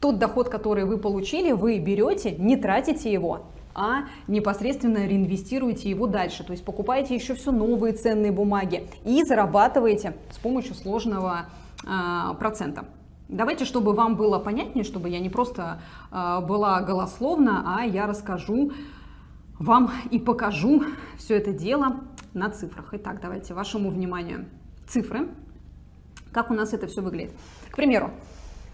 тот 0.00 0.18
доход, 0.18 0.48
который 0.48 0.84
вы 0.84 0.98
получили, 0.98 1.52
вы 1.52 1.78
берете, 1.78 2.32
не 2.32 2.56
тратите 2.56 3.12
его, 3.12 3.46
а 3.74 4.04
непосредственно 4.26 5.06
реинвестируете 5.06 5.88
его 5.88 6.06
дальше. 6.06 6.44
То 6.44 6.52
есть 6.52 6.64
покупаете 6.64 7.14
еще 7.14 7.34
все 7.34 7.52
новые 7.52 7.94
ценные 7.94 8.32
бумаги 8.32 8.88
и 9.04 9.22
зарабатываете 9.24 10.14
с 10.30 10.38
помощью 10.38 10.74
сложного 10.74 11.46
э, 11.84 12.34
процента. 12.38 12.84
Давайте, 13.32 13.64
чтобы 13.64 13.94
вам 13.94 14.16
было 14.16 14.38
понятнее, 14.38 14.84
чтобы 14.84 15.08
я 15.08 15.18
не 15.18 15.30
просто 15.30 15.80
э, 16.10 16.40
была 16.46 16.82
голословна, 16.82 17.78
а 17.78 17.82
я 17.82 18.06
расскажу 18.06 18.72
вам 19.58 19.90
и 20.10 20.18
покажу 20.18 20.84
все 21.16 21.38
это 21.38 21.50
дело 21.50 22.00
на 22.34 22.50
цифрах. 22.50 22.90
Итак, 22.92 23.22
давайте 23.22 23.54
вашему 23.54 23.88
вниманию 23.88 24.44
цифры, 24.86 25.30
как 26.30 26.50
у 26.50 26.54
нас 26.54 26.74
это 26.74 26.86
все 26.86 27.00
выглядит. 27.00 27.32
К 27.70 27.76
примеру, 27.76 28.10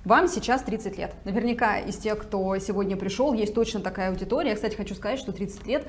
вам 0.04 0.26
сейчас 0.26 0.62
30 0.62 0.98
лет. 0.98 1.14
Наверняка 1.24 1.78
из 1.78 1.96
тех, 1.96 2.18
кто 2.18 2.58
сегодня 2.58 2.96
пришел, 2.96 3.34
есть 3.34 3.54
точно 3.54 3.78
такая 3.78 4.10
аудитория. 4.10 4.50
Я, 4.50 4.54
кстати, 4.56 4.74
хочу 4.74 4.96
сказать, 4.96 5.20
что 5.20 5.30
30 5.30 5.66
лет 5.68 5.86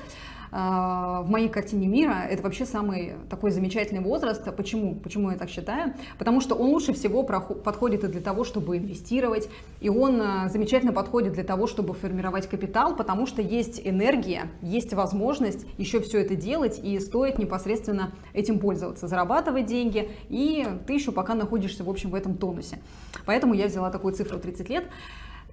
в 0.50 1.26
моей 1.28 1.48
картине 1.48 1.86
мира 1.86 2.26
это 2.28 2.42
вообще 2.42 2.66
самый 2.66 3.14
такой 3.28 3.50
замечательный 3.50 4.00
возраст. 4.00 4.44
Почему? 4.56 4.96
Почему 4.96 5.30
я 5.30 5.36
так 5.36 5.48
считаю? 5.48 5.94
Потому 6.18 6.40
что 6.40 6.54
он 6.54 6.70
лучше 6.70 6.92
всего 6.92 7.22
подходит 7.22 8.04
и 8.04 8.08
для 8.08 8.20
того, 8.20 8.44
чтобы 8.44 8.78
инвестировать, 8.78 9.48
и 9.80 9.88
он 9.88 10.20
э, 10.20 10.48
замечательно 10.48 10.92
подходит 10.92 11.34
для 11.34 11.44
того, 11.44 11.66
чтобы 11.66 11.94
формировать 11.94 12.48
капитал, 12.48 12.96
потому 12.96 13.26
что 13.26 13.42
есть 13.42 13.80
энергия, 13.84 14.50
есть 14.62 14.92
возможность 14.92 15.66
еще 15.78 16.00
все 16.00 16.20
это 16.20 16.34
делать, 16.34 16.80
и 16.82 16.98
стоит 16.98 17.38
непосредственно 17.38 18.12
этим 18.32 18.58
пользоваться, 18.58 19.08
зарабатывать 19.08 19.66
деньги, 19.66 20.10
и 20.28 20.66
ты 20.86 20.94
еще 20.94 21.12
пока 21.12 21.34
находишься, 21.34 21.84
в 21.84 21.90
общем, 21.90 22.10
в 22.10 22.14
этом 22.14 22.36
тонусе. 22.36 22.78
Поэтому 23.26 23.54
я 23.54 23.66
взяла 23.66 23.90
такую 23.90 24.14
цифру 24.14 24.38
30 24.38 24.68
лет. 24.68 24.84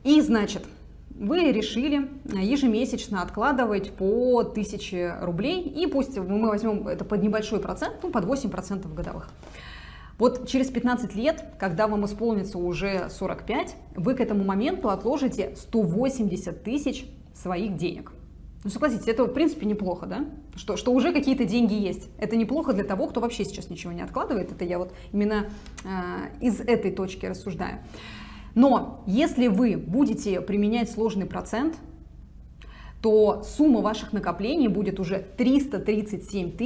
И, 0.03 0.21
значит, 0.21 0.63
вы 1.20 1.51
решили 1.51 2.09
ежемесячно 2.26 3.22
откладывать 3.22 3.91
по 3.91 4.39
1000 4.39 5.20
рублей, 5.22 5.61
и 5.61 5.88
пусть 5.88 6.18
мы 6.18 6.47
возьмем 6.47 6.88
это 6.88 7.05
под 7.05 7.24
небольшой 7.24 7.59
процент, 7.59 7.95
ну, 8.03 8.11
под 8.11 8.26
8% 8.26 8.93
годовых. 8.93 9.30
Вот 10.18 10.47
через 10.47 10.70
15 10.70 11.15
лет, 11.15 11.45
когда 11.59 11.88
вам 11.88 12.05
исполнится 12.05 12.57
уже 12.57 13.09
45, 13.09 13.76
вы 13.95 14.15
к 14.15 14.20
этому 14.20 14.43
моменту 14.43 14.89
отложите 14.89 15.55
180 15.55 16.63
тысяч 16.63 17.05
своих 17.36 17.78
денег. 17.78 18.11
Ну, 18.63 18.72
согласитесь, 18.72 19.07
это 19.07 19.26
в 19.26 19.34
принципе 19.34 19.68
неплохо, 19.68 20.07
да? 20.07 20.26
Что, 20.55 20.76
что 20.76 20.91
уже 20.91 21.13
какие-то 21.13 21.45
деньги 21.45 21.76
есть. 21.76 22.09
Это 22.18 22.36
неплохо 22.36 22.74
для 22.74 22.84
того, 22.84 23.07
кто 23.07 23.22
вообще 23.22 23.45
сейчас 23.45 23.70
ничего 23.70 23.93
не 23.93 24.01
откладывает. 24.01 24.51
Это 24.51 24.65
я 24.65 24.80
вот 24.80 24.91
именно 25.13 25.49
э, 25.84 25.88
из 26.41 26.59
этой 26.59 26.91
точки 26.91 27.28
рассуждаю. 27.28 27.80
Но 28.57 29.03
если 29.05 29.49
вы 29.49 29.77
будете 29.77 30.41
применять 30.41 30.89
сложный 30.89 31.27
процент, 31.27 31.75
то 33.03 33.43
сумма 33.43 33.81
ваших 33.81 34.13
накоплений 34.13 34.67
будет 34.67 34.99
уже 34.99 35.19
337 35.37 36.57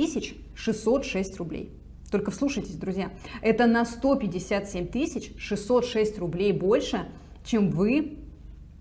606 0.56 1.38
рублей. 1.38 1.70
Только 2.10 2.32
вслушайтесь, 2.32 2.76
друзья, 2.76 3.12
это 3.42 3.68
на 3.68 3.84
157 3.84 5.38
606 5.38 6.18
рублей 6.18 6.54
больше, 6.54 7.10
чем 7.44 7.70
вы 7.72 8.20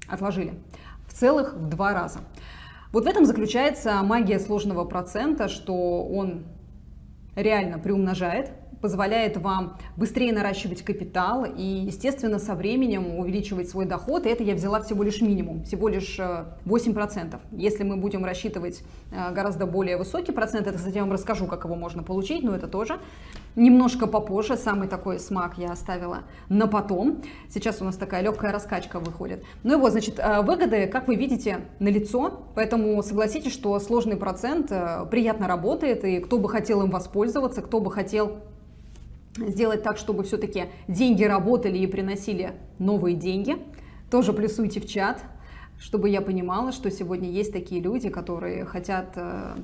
отложили. 0.07 0.55
В 1.09 1.13
целых 1.13 1.55
в 1.55 1.69
два 1.69 1.93
раза. 1.93 2.21
Вот 2.93 3.07
в 3.07 3.09
этом 3.09 3.25
заключается 3.25 4.01
магия 4.05 4.39
сложного 4.39 4.85
процента, 4.85 5.49
что 5.49 6.05
он 6.05 6.45
реально 7.35 7.81
приумножает 7.81 8.53
позволяет 8.81 9.37
вам 9.37 9.77
быстрее 9.97 10.33
наращивать 10.33 10.83
капитал 10.83 11.45
и, 11.45 11.63
естественно, 11.63 12.39
со 12.39 12.55
временем 12.55 13.19
увеличивать 13.19 13.69
свой 13.69 13.85
доход. 13.85 14.27
И 14.27 14.29
это 14.29 14.43
я 14.43 14.55
взяла 14.55 14.81
всего 14.81 15.03
лишь 15.03 15.21
минимум, 15.21 15.65
всего 15.65 15.89
лишь 15.89 16.19
8%. 16.19 17.35
Э, 17.35 17.39
Если 17.53 17.85
мы 17.85 17.97
будем 17.97 18.25
рассчитывать 18.25 18.83
э, 19.13 19.33
гораздо 19.33 19.67
более 19.67 19.97
высокий 19.97 20.33
процент, 20.33 20.67
это, 20.67 20.79
кстати, 20.79 20.97
я 20.97 21.03
вам 21.03 21.13
расскажу, 21.13 21.47
как 21.47 21.65
его 21.65 21.77
можно 21.77 22.03
получить, 22.03 22.43
но 22.43 22.55
это 22.55 22.69
тоже 22.69 22.99
немножко 23.57 24.07
попозже. 24.07 24.57
Самый 24.57 24.89
такой 24.89 25.19
смак 25.19 25.59
я 25.59 25.73
оставила 25.73 26.21
на 26.49 26.67
потом. 26.67 27.23
Сейчас 27.51 27.83
у 27.83 27.85
нас 27.85 27.97
такая 27.97 28.23
легкая 28.23 28.53
раскачка 28.53 28.99
выходит. 28.99 29.45
Ну 29.63 29.75
и 29.75 29.77
вот, 29.77 29.93
значит, 29.93 30.19
э, 30.19 30.41
выгоды, 30.43 30.87
как 30.87 31.09
вы 31.09 31.17
видите, 31.17 31.61
на 31.79 31.89
лицо, 31.89 32.45
поэтому 32.55 33.03
согласитесь, 33.03 33.53
что 33.53 33.79
сложный 33.81 34.17
процент 34.17 34.73
приятно 35.11 35.49
работает, 35.49 36.05
и 36.05 36.21
кто 36.21 36.39
бы 36.39 36.49
хотел 36.49 36.83
им 36.83 36.91
воспользоваться, 36.91 37.63
кто 37.63 37.81
бы 37.81 37.91
хотел 37.91 38.39
сделать 39.37 39.83
так, 39.83 39.97
чтобы 39.97 40.25
все-таки 40.25 40.67
деньги 40.89 41.25
работали 41.25 41.79
и 41.79 41.87
приносили 41.87 42.53
новые 42.79 43.17
деньги. 43.17 43.57
Тоже 44.11 44.33
плюсуйте 44.33 44.81
в 44.81 44.87
чат, 44.87 45.23
чтобы 45.79 46.09
я 46.09 46.21
понимала, 46.21 46.73
что 46.73 46.91
сегодня 46.91 47.31
есть 47.31 47.53
такие 47.53 47.81
люди, 47.81 48.09
которые 48.09 48.65
хотят 48.65 49.13
э, 49.17 49.57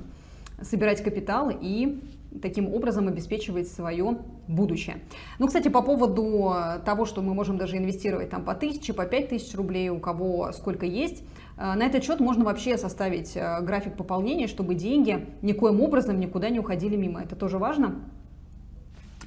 собирать 0.61 1.03
капитал 1.03 1.51
и 1.51 2.01
таким 2.41 2.73
образом 2.73 3.07
обеспечивать 3.07 3.67
свое 3.67 4.17
будущее. 4.47 4.97
Ну, 5.39 5.47
кстати, 5.47 5.69
по 5.69 5.81
поводу 5.81 6.53
того, 6.85 7.05
что 7.05 7.21
мы 7.21 7.33
можем 7.33 7.57
даже 7.57 7.77
инвестировать 7.77 8.29
там 8.29 8.43
по 8.43 8.53
тысяче, 8.53 8.93
по 8.93 9.05
пять 9.05 9.29
тысяч 9.29 9.55
рублей, 9.55 9.89
у 9.89 9.99
кого 9.99 10.51
сколько 10.53 10.85
есть, 10.85 11.23
э, 11.57 11.73
на 11.73 11.83
этот 11.85 12.03
счет 12.03 12.19
можно 12.19 12.45
вообще 12.45 12.77
составить 12.77 13.35
э, 13.35 13.61
график 13.61 13.95
пополнения, 13.95 14.47
чтобы 14.47 14.75
деньги 14.75 15.25
никоим 15.41 15.81
образом 15.81 16.19
никуда 16.19 16.49
не 16.49 16.59
уходили 16.59 16.95
мимо. 16.95 17.21
Это 17.21 17.35
тоже 17.35 17.57
важно. 17.57 17.95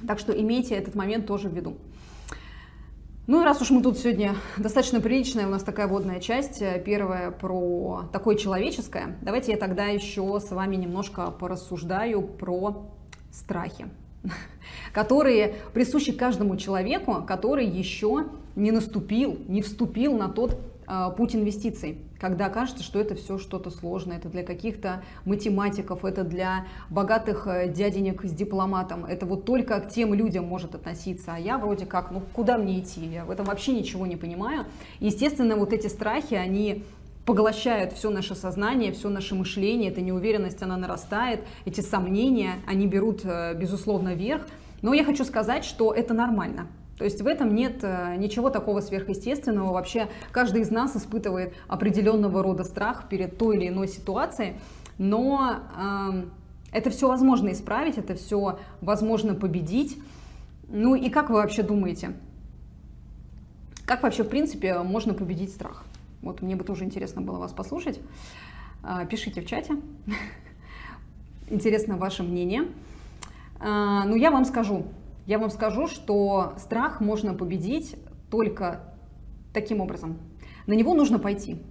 Так 0.07 0.19
что 0.19 0.31
имейте 0.31 0.75
этот 0.75 0.95
момент 0.95 1.27
тоже 1.27 1.49
в 1.49 1.53
виду. 1.53 1.77
Ну 3.27 3.41
и 3.41 3.45
раз 3.45 3.61
уж 3.61 3.69
мы 3.69 3.83
тут 3.83 3.99
сегодня 3.99 4.35
достаточно 4.57 4.99
приличная 4.99 5.45
у 5.45 5.49
нас 5.49 5.63
такая 5.63 5.87
водная 5.87 6.19
часть, 6.19 6.61
э, 6.61 6.81
первая 6.83 7.29
про 7.29 8.09
такое 8.11 8.35
человеческое, 8.35 9.15
давайте 9.21 9.51
я 9.51 9.57
тогда 9.57 9.85
еще 9.85 10.39
с 10.39 10.49
вами 10.51 10.75
немножко 10.75 11.29
порассуждаю 11.29 12.23
про 12.23 12.89
страхи, 13.31 13.85
которые 14.93 15.55
присущи 15.73 16.11
каждому 16.11 16.57
человеку, 16.57 17.23
который 17.25 17.67
еще 17.67 18.25
не 18.55 18.71
наступил, 18.71 19.37
не 19.47 19.61
вступил 19.61 20.17
на 20.17 20.27
тот 20.27 20.59
путь 21.17 21.35
инвестиций, 21.35 21.99
когда 22.19 22.49
кажется, 22.49 22.83
что 22.83 22.99
это 22.99 23.15
все 23.15 23.37
что-то 23.37 23.71
сложное, 23.71 24.17
это 24.17 24.29
для 24.29 24.43
каких-то 24.43 25.03
математиков, 25.25 26.05
это 26.05 26.23
для 26.23 26.65
богатых 26.89 27.47
э, 27.47 27.67
дяденек 27.69 28.23
с 28.23 28.31
дипломатом, 28.31 29.05
это 29.05 29.25
вот 29.25 29.45
только 29.45 29.79
к 29.79 29.89
тем 29.89 30.13
людям 30.13 30.45
может 30.45 30.75
относиться, 30.75 31.33
а 31.35 31.39
я 31.39 31.57
вроде 31.57 31.85
как, 31.85 32.11
ну 32.11 32.21
куда 32.33 32.57
мне 32.57 32.79
идти, 32.79 33.05
я 33.05 33.25
в 33.25 33.31
этом 33.31 33.45
вообще 33.45 33.73
ничего 33.73 34.05
не 34.05 34.17
понимаю. 34.17 34.65
Естественно, 34.99 35.55
вот 35.55 35.73
эти 35.73 35.87
страхи, 35.87 36.35
они 36.35 36.83
поглощают 37.25 37.93
все 37.93 38.09
наше 38.09 38.35
сознание, 38.35 38.91
все 38.91 39.09
наше 39.09 39.35
мышление, 39.35 39.91
эта 39.91 40.01
неуверенность, 40.01 40.61
она 40.61 40.77
нарастает, 40.77 41.41
эти 41.65 41.81
сомнения, 41.81 42.55
они 42.67 42.87
берут, 42.87 43.21
э, 43.23 43.53
безусловно, 43.55 44.13
верх. 44.13 44.45
Но 44.81 44.93
я 44.93 45.03
хочу 45.03 45.23
сказать, 45.25 45.63
что 45.63 45.93
это 45.93 46.13
нормально. 46.13 46.67
То 46.97 47.05
есть 47.05 47.21
в 47.21 47.27
этом 47.27 47.55
нет 47.55 47.79
э, 47.83 48.15
ничего 48.17 48.49
такого 48.49 48.81
сверхъестественного. 48.81 49.73
Вообще 49.73 50.07
каждый 50.31 50.61
из 50.61 50.69
нас 50.69 50.95
испытывает 50.95 51.53
определенного 51.67 52.43
рода 52.43 52.63
страх 52.63 53.09
перед 53.09 53.37
той 53.37 53.57
или 53.57 53.69
иной 53.69 53.87
ситуацией, 53.87 54.55
но 54.97 55.61
э, 55.75 56.23
это 56.71 56.89
все 56.89 57.07
возможно 57.07 57.51
исправить, 57.51 57.97
это 57.97 58.15
все 58.15 58.59
возможно 58.81 59.33
победить. 59.33 59.97
Ну 60.67 60.95
и 60.95 61.09
как 61.09 61.29
вы 61.29 61.35
вообще 61.35 61.63
думаете, 61.63 62.13
как 63.85 64.03
вообще 64.03 64.23
в 64.23 64.29
принципе 64.29 64.79
можно 64.83 65.13
победить 65.13 65.51
страх? 65.51 65.83
Вот 66.21 66.41
мне 66.41 66.55
бы 66.55 66.63
тоже 66.63 66.85
интересно 66.85 67.21
было 67.21 67.39
вас 67.39 67.51
послушать. 67.51 67.99
Э, 68.83 69.05
пишите 69.09 69.41
в 69.41 69.45
чате. 69.45 69.75
Интересно 71.49 71.97
ваше 71.97 72.23
мнение. 72.23 72.67
Э, 73.59 74.03
ну 74.05 74.15
я 74.15 74.31
вам 74.31 74.45
скажу, 74.45 74.85
я 75.25 75.39
вам 75.39 75.49
скажу, 75.49 75.87
что 75.87 76.53
страх 76.57 77.01
можно 77.01 77.33
победить 77.33 77.95
только 78.29 78.81
таким 79.53 79.81
образом. 79.81 80.17
На 80.67 80.73
него 80.73 80.93
нужно 80.93 81.19
пойти. 81.19 81.61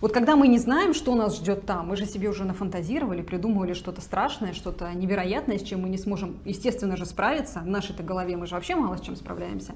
Вот 0.00 0.12
когда 0.12 0.36
мы 0.36 0.48
не 0.48 0.58
знаем, 0.58 0.92
что 0.92 1.14
нас 1.14 1.36
ждет 1.36 1.64
там, 1.64 1.88
мы 1.88 1.96
же 1.96 2.04
себе 2.04 2.28
уже 2.28 2.44
нафантазировали, 2.44 3.22
придумывали 3.22 3.72
что-то 3.72 4.02
страшное, 4.02 4.52
что-то 4.52 4.92
невероятное, 4.92 5.56
с 5.56 5.62
чем 5.62 5.80
мы 5.82 5.88
не 5.88 5.96
сможем, 5.96 6.40
естественно 6.44 6.96
же, 6.96 7.06
справиться. 7.06 7.60
В 7.60 7.66
нашей-то 7.66 8.02
голове 8.02 8.36
мы 8.36 8.46
же 8.46 8.54
вообще 8.54 8.74
мало 8.74 8.96
с 8.96 9.00
чем 9.00 9.16
справляемся. 9.16 9.72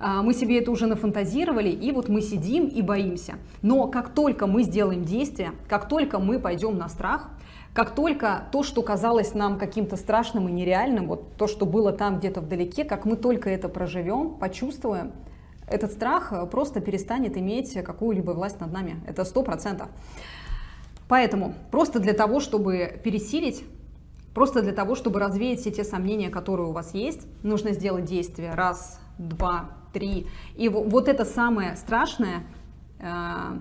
А, 0.00 0.22
мы 0.22 0.32
себе 0.32 0.58
это 0.58 0.70
уже 0.70 0.86
нафантазировали, 0.86 1.68
и 1.68 1.92
вот 1.92 2.08
мы 2.08 2.22
сидим 2.22 2.66
и 2.66 2.80
боимся. 2.80 3.34
Но 3.60 3.88
как 3.88 4.14
только 4.14 4.46
мы 4.46 4.62
сделаем 4.62 5.04
действие, 5.04 5.52
как 5.68 5.88
только 5.88 6.18
мы 6.18 6.38
пойдем 6.38 6.78
на 6.78 6.88
страх, 6.88 7.28
как 7.78 7.94
только 7.94 8.48
то, 8.50 8.64
что 8.64 8.82
казалось 8.82 9.34
нам 9.34 9.56
каким-то 9.56 9.96
страшным 9.96 10.48
и 10.48 10.50
нереальным, 10.50 11.06
вот 11.06 11.36
то, 11.36 11.46
что 11.46 11.64
было 11.64 11.92
там 11.92 12.18
где-то 12.18 12.40
вдалеке, 12.40 12.82
как 12.82 13.04
мы 13.04 13.14
только 13.14 13.50
это 13.50 13.68
проживем, 13.68 14.34
почувствуем, 14.34 15.12
этот 15.68 15.92
страх 15.92 16.32
э, 16.32 16.44
просто 16.46 16.80
перестанет 16.80 17.36
иметь 17.36 17.80
какую-либо 17.84 18.32
власть 18.32 18.58
над 18.58 18.72
нами. 18.72 19.00
Это 19.06 19.24
сто 19.24 19.44
процентов. 19.44 19.90
Поэтому 21.06 21.54
просто 21.70 22.00
для 22.00 22.14
того, 22.14 22.40
чтобы 22.40 23.00
пересилить, 23.04 23.62
просто 24.34 24.60
для 24.60 24.72
того, 24.72 24.96
чтобы 24.96 25.20
развеять 25.20 25.60
все 25.60 25.70
те 25.70 25.84
сомнения, 25.84 26.30
которые 26.30 26.66
у 26.66 26.72
вас 26.72 26.94
есть, 26.94 27.28
нужно 27.44 27.70
сделать 27.74 28.06
действие 28.06 28.54
раз, 28.54 28.98
два, 29.18 29.70
три. 29.92 30.26
И 30.56 30.68
вот 30.68 31.06
это 31.06 31.24
самое 31.24 31.76
страшное, 31.76 32.42
э, 32.98 33.58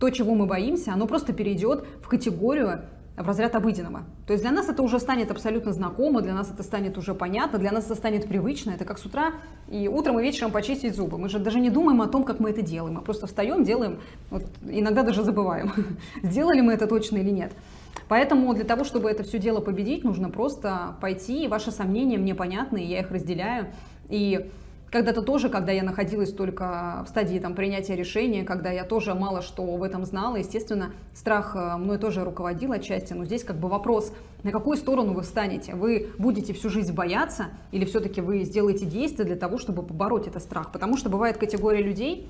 то, 0.00 0.08
чего 0.08 0.34
мы 0.34 0.46
боимся, 0.46 0.94
оно 0.94 1.06
просто 1.06 1.34
перейдет 1.34 1.86
в 2.02 2.08
категорию 2.08 2.86
в 3.16 3.26
разряд 3.26 3.54
обыденного. 3.54 4.02
То 4.26 4.32
есть 4.32 4.42
для 4.42 4.50
нас 4.50 4.68
это 4.68 4.82
уже 4.82 4.98
станет 4.98 5.30
абсолютно 5.30 5.72
знакомо, 5.72 6.20
для 6.20 6.34
нас 6.34 6.50
это 6.50 6.62
станет 6.62 6.98
уже 6.98 7.14
понятно, 7.14 7.58
для 7.58 7.70
нас 7.70 7.86
это 7.86 7.94
станет 7.94 8.26
привычно. 8.26 8.72
Это 8.72 8.84
как 8.84 8.98
с 8.98 9.06
утра 9.06 9.34
и 9.68 9.86
утром 9.86 10.18
и 10.18 10.22
вечером 10.22 10.50
почистить 10.50 10.96
зубы. 10.96 11.16
Мы 11.16 11.28
же 11.28 11.38
даже 11.38 11.60
не 11.60 11.70
думаем 11.70 12.02
о 12.02 12.08
том, 12.08 12.24
как 12.24 12.40
мы 12.40 12.50
это 12.50 12.62
делаем. 12.62 12.94
Мы 12.94 13.02
просто 13.02 13.26
встаем, 13.26 13.62
делаем, 13.62 14.00
вот, 14.30 14.44
иногда 14.68 15.02
даже 15.02 15.22
забываем, 15.22 15.72
сделали 16.22 16.60
мы 16.60 16.72
это 16.72 16.86
точно 16.86 17.18
или 17.18 17.30
нет. 17.30 17.52
Поэтому 18.08 18.52
для 18.52 18.64
того, 18.64 18.84
чтобы 18.84 19.10
это 19.10 19.22
все 19.22 19.38
дело 19.38 19.60
победить, 19.60 20.04
нужно 20.04 20.28
просто 20.28 20.96
пойти, 21.00 21.48
ваши 21.48 21.70
сомнения 21.70 22.18
мне 22.18 22.34
понятны, 22.34 22.84
я 22.84 23.00
их 23.00 23.10
разделяю. 23.10 23.68
И 24.08 24.50
когда-то 24.94 25.22
тоже, 25.22 25.48
когда 25.48 25.72
я 25.72 25.82
находилась 25.82 26.32
только 26.32 27.02
в 27.04 27.08
стадии 27.08 27.40
там, 27.40 27.56
принятия 27.56 27.96
решения, 27.96 28.44
когда 28.44 28.70
я 28.70 28.84
тоже 28.84 29.12
мало 29.14 29.42
что 29.42 29.64
в 29.64 29.82
этом 29.82 30.04
знала, 30.04 30.36
естественно, 30.36 30.92
страх 31.14 31.56
э, 31.56 31.76
мной 31.78 31.98
тоже 31.98 32.22
руководил 32.22 32.70
отчасти, 32.70 33.12
но 33.12 33.24
здесь 33.24 33.42
как 33.42 33.56
бы 33.56 33.66
вопрос, 33.66 34.12
на 34.44 34.52
какую 34.52 34.76
сторону 34.76 35.12
вы 35.12 35.22
встанете? 35.22 35.74
Вы 35.74 36.10
будете 36.16 36.52
всю 36.52 36.70
жизнь 36.70 36.94
бояться 36.94 37.46
или 37.72 37.84
все-таки 37.84 38.20
вы 38.20 38.44
сделаете 38.44 38.86
действия 38.86 39.24
для 39.24 39.34
того, 39.34 39.58
чтобы 39.58 39.82
побороть 39.82 40.28
этот 40.28 40.44
страх? 40.44 40.70
Потому 40.70 40.96
что 40.96 41.10
бывает 41.10 41.38
категория 41.38 41.82
людей, 41.82 42.28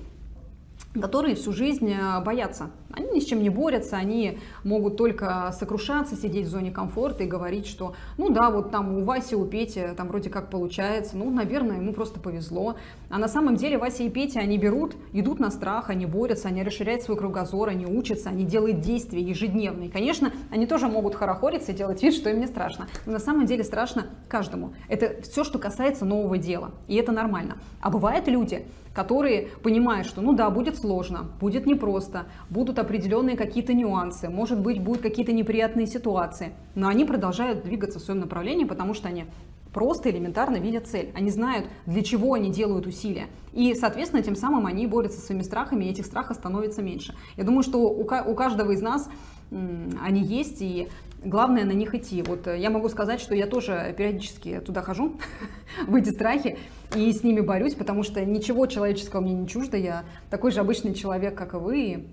которые 1.01 1.35
всю 1.35 1.51
жизнь 1.51 1.91
э, 1.91 2.21
боятся. 2.23 2.71
Они 2.91 3.09
ни 3.11 3.19
с 3.19 3.25
чем 3.25 3.41
не 3.41 3.49
борются, 3.49 3.97
они 3.97 4.39
могут 4.63 4.97
только 4.97 5.53
сокрушаться, 5.57 6.15
сидеть 6.15 6.47
в 6.47 6.49
зоне 6.49 6.71
комфорта 6.71 7.23
и 7.23 7.27
говорить, 7.27 7.67
что 7.67 7.95
ну 8.17 8.29
да, 8.29 8.49
вот 8.49 8.71
там 8.71 8.97
у 8.97 9.03
Васи, 9.03 9.35
у 9.35 9.45
Пети 9.45 9.81
там 9.97 10.07
вроде 10.07 10.29
как 10.29 10.49
получается, 10.49 11.17
ну, 11.17 11.29
наверное, 11.29 11.77
ему 11.77 11.93
просто 11.93 12.19
повезло. 12.19 12.75
А 13.09 13.17
на 13.17 13.27
самом 13.27 13.55
деле 13.55 13.77
Вася 13.77 14.03
и 14.03 14.09
Петя, 14.09 14.39
они 14.39 14.57
берут, 14.57 14.95
идут 15.13 15.39
на 15.39 15.51
страх, 15.51 15.89
они 15.89 16.05
борются, 16.05 16.47
они 16.47 16.63
расширяют 16.63 17.03
свой 17.03 17.17
кругозор, 17.17 17.69
они 17.69 17.85
учатся, 17.85 18.29
они 18.29 18.45
делают 18.45 18.81
действия 18.81 19.21
ежедневные. 19.21 19.89
Конечно, 19.89 20.31
они 20.51 20.65
тоже 20.65 20.87
могут 20.87 21.15
хорохориться 21.15 21.71
и 21.71 21.75
делать 21.75 22.01
вид, 22.01 22.13
что 22.13 22.29
им 22.29 22.39
не 22.39 22.47
страшно. 22.47 22.87
Но 23.05 23.13
на 23.13 23.19
самом 23.19 23.45
деле 23.45 23.63
страшно 23.63 24.07
каждому. 24.27 24.73
Это 24.87 25.21
все, 25.21 25.43
что 25.43 25.59
касается 25.59 26.05
нового 26.05 26.37
дела. 26.37 26.71
И 26.87 26.95
это 26.95 27.11
нормально. 27.11 27.57
А 27.81 27.89
бывают 27.89 28.27
люди, 28.27 28.65
которые 28.95 29.49
понимают, 29.61 30.07
что 30.07 30.21
ну 30.21 30.33
да, 30.33 30.49
будет 30.49 30.77
сложно, 30.77 31.29
будет 31.39 31.65
непросто, 31.67 32.27
будут 32.49 32.79
определенные 32.79 33.35
какие-то 33.35 33.73
нюансы, 33.73 34.29
может 34.29 34.59
быть, 34.59 34.81
будут 34.81 35.01
какие-то 35.01 35.33
неприятные 35.33 35.85
ситуации, 35.85 36.53
но 36.73 36.87
они 36.87 37.03
продолжают 37.03 37.63
двигаться 37.63 37.99
в 37.99 38.01
своем 38.01 38.21
направлении, 38.21 38.63
потому 38.63 38.93
что 38.93 39.09
они 39.09 39.25
просто 39.73 40.09
элементарно 40.09 40.55
видят 40.55 40.87
цель. 40.87 41.11
Они 41.13 41.29
знают, 41.29 41.67
для 41.85 42.01
чего 42.01 42.33
они 42.33 42.49
делают 42.49 42.87
усилия. 42.87 43.27
И, 43.51 43.75
соответственно, 43.75 44.23
тем 44.23 44.37
самым 44.37 44.65
они 44.65 44.87
борются 44.87 45.19
со 45.19 45.25
своими 45.25 45.41
страхами, 45.41 45.83
и 45.83 45.89
этих 45.89 46.05
страхов 46.05 46.37
становится 46.37 46.81
меньше. 46.81 47.13
Я 47.35 47.43
думаю, 47.43 47.61
что 47.61 47.79
у 47.79 48.35
каждого 48.35 48.71
из 48.71 48.81
нас 48.81 49.09
они 49.51 50.21
есть, 50.21 50.61
и 50.61 50.87
главное 51.25 51.65
на 51.65 51.71
них 51.71 51.93
идти. 51.93 52.21
Вот 52.21 52.47
э, 52.47 52.57
я 52.57 52.69
могу 52.69 52.87
сказать, 52.89 53.19
что 53.19 53.35
я 53.35 53.47
тоже 53.47 53.93
периодически 53.97 54.61
туда 54.65 54.81
хожу, 54.81 55.17
в 55.87 55.95
эти 55.95 56.09
страхи, 56.09 56.57
и 56.95 57.11
с 57.11 57.23
ними 57.23 57.41
борюсь, 57.41 57.73
потому 57.73 58.03
что 58.03 58.23
ничего 58.23 58.65
человеческого 58.67 59.21
мне 59.21 59.33
не 59.33 59.47
чуждо, 59.47 59.77
я 59.77 60.05
такой 60.29 60.51
же 60.51 60.59
обычный 60.61 60.93
человек, 60.93 61.35
как 61.35 61.53
и 61.53 61.57
вы, 61.57 62.05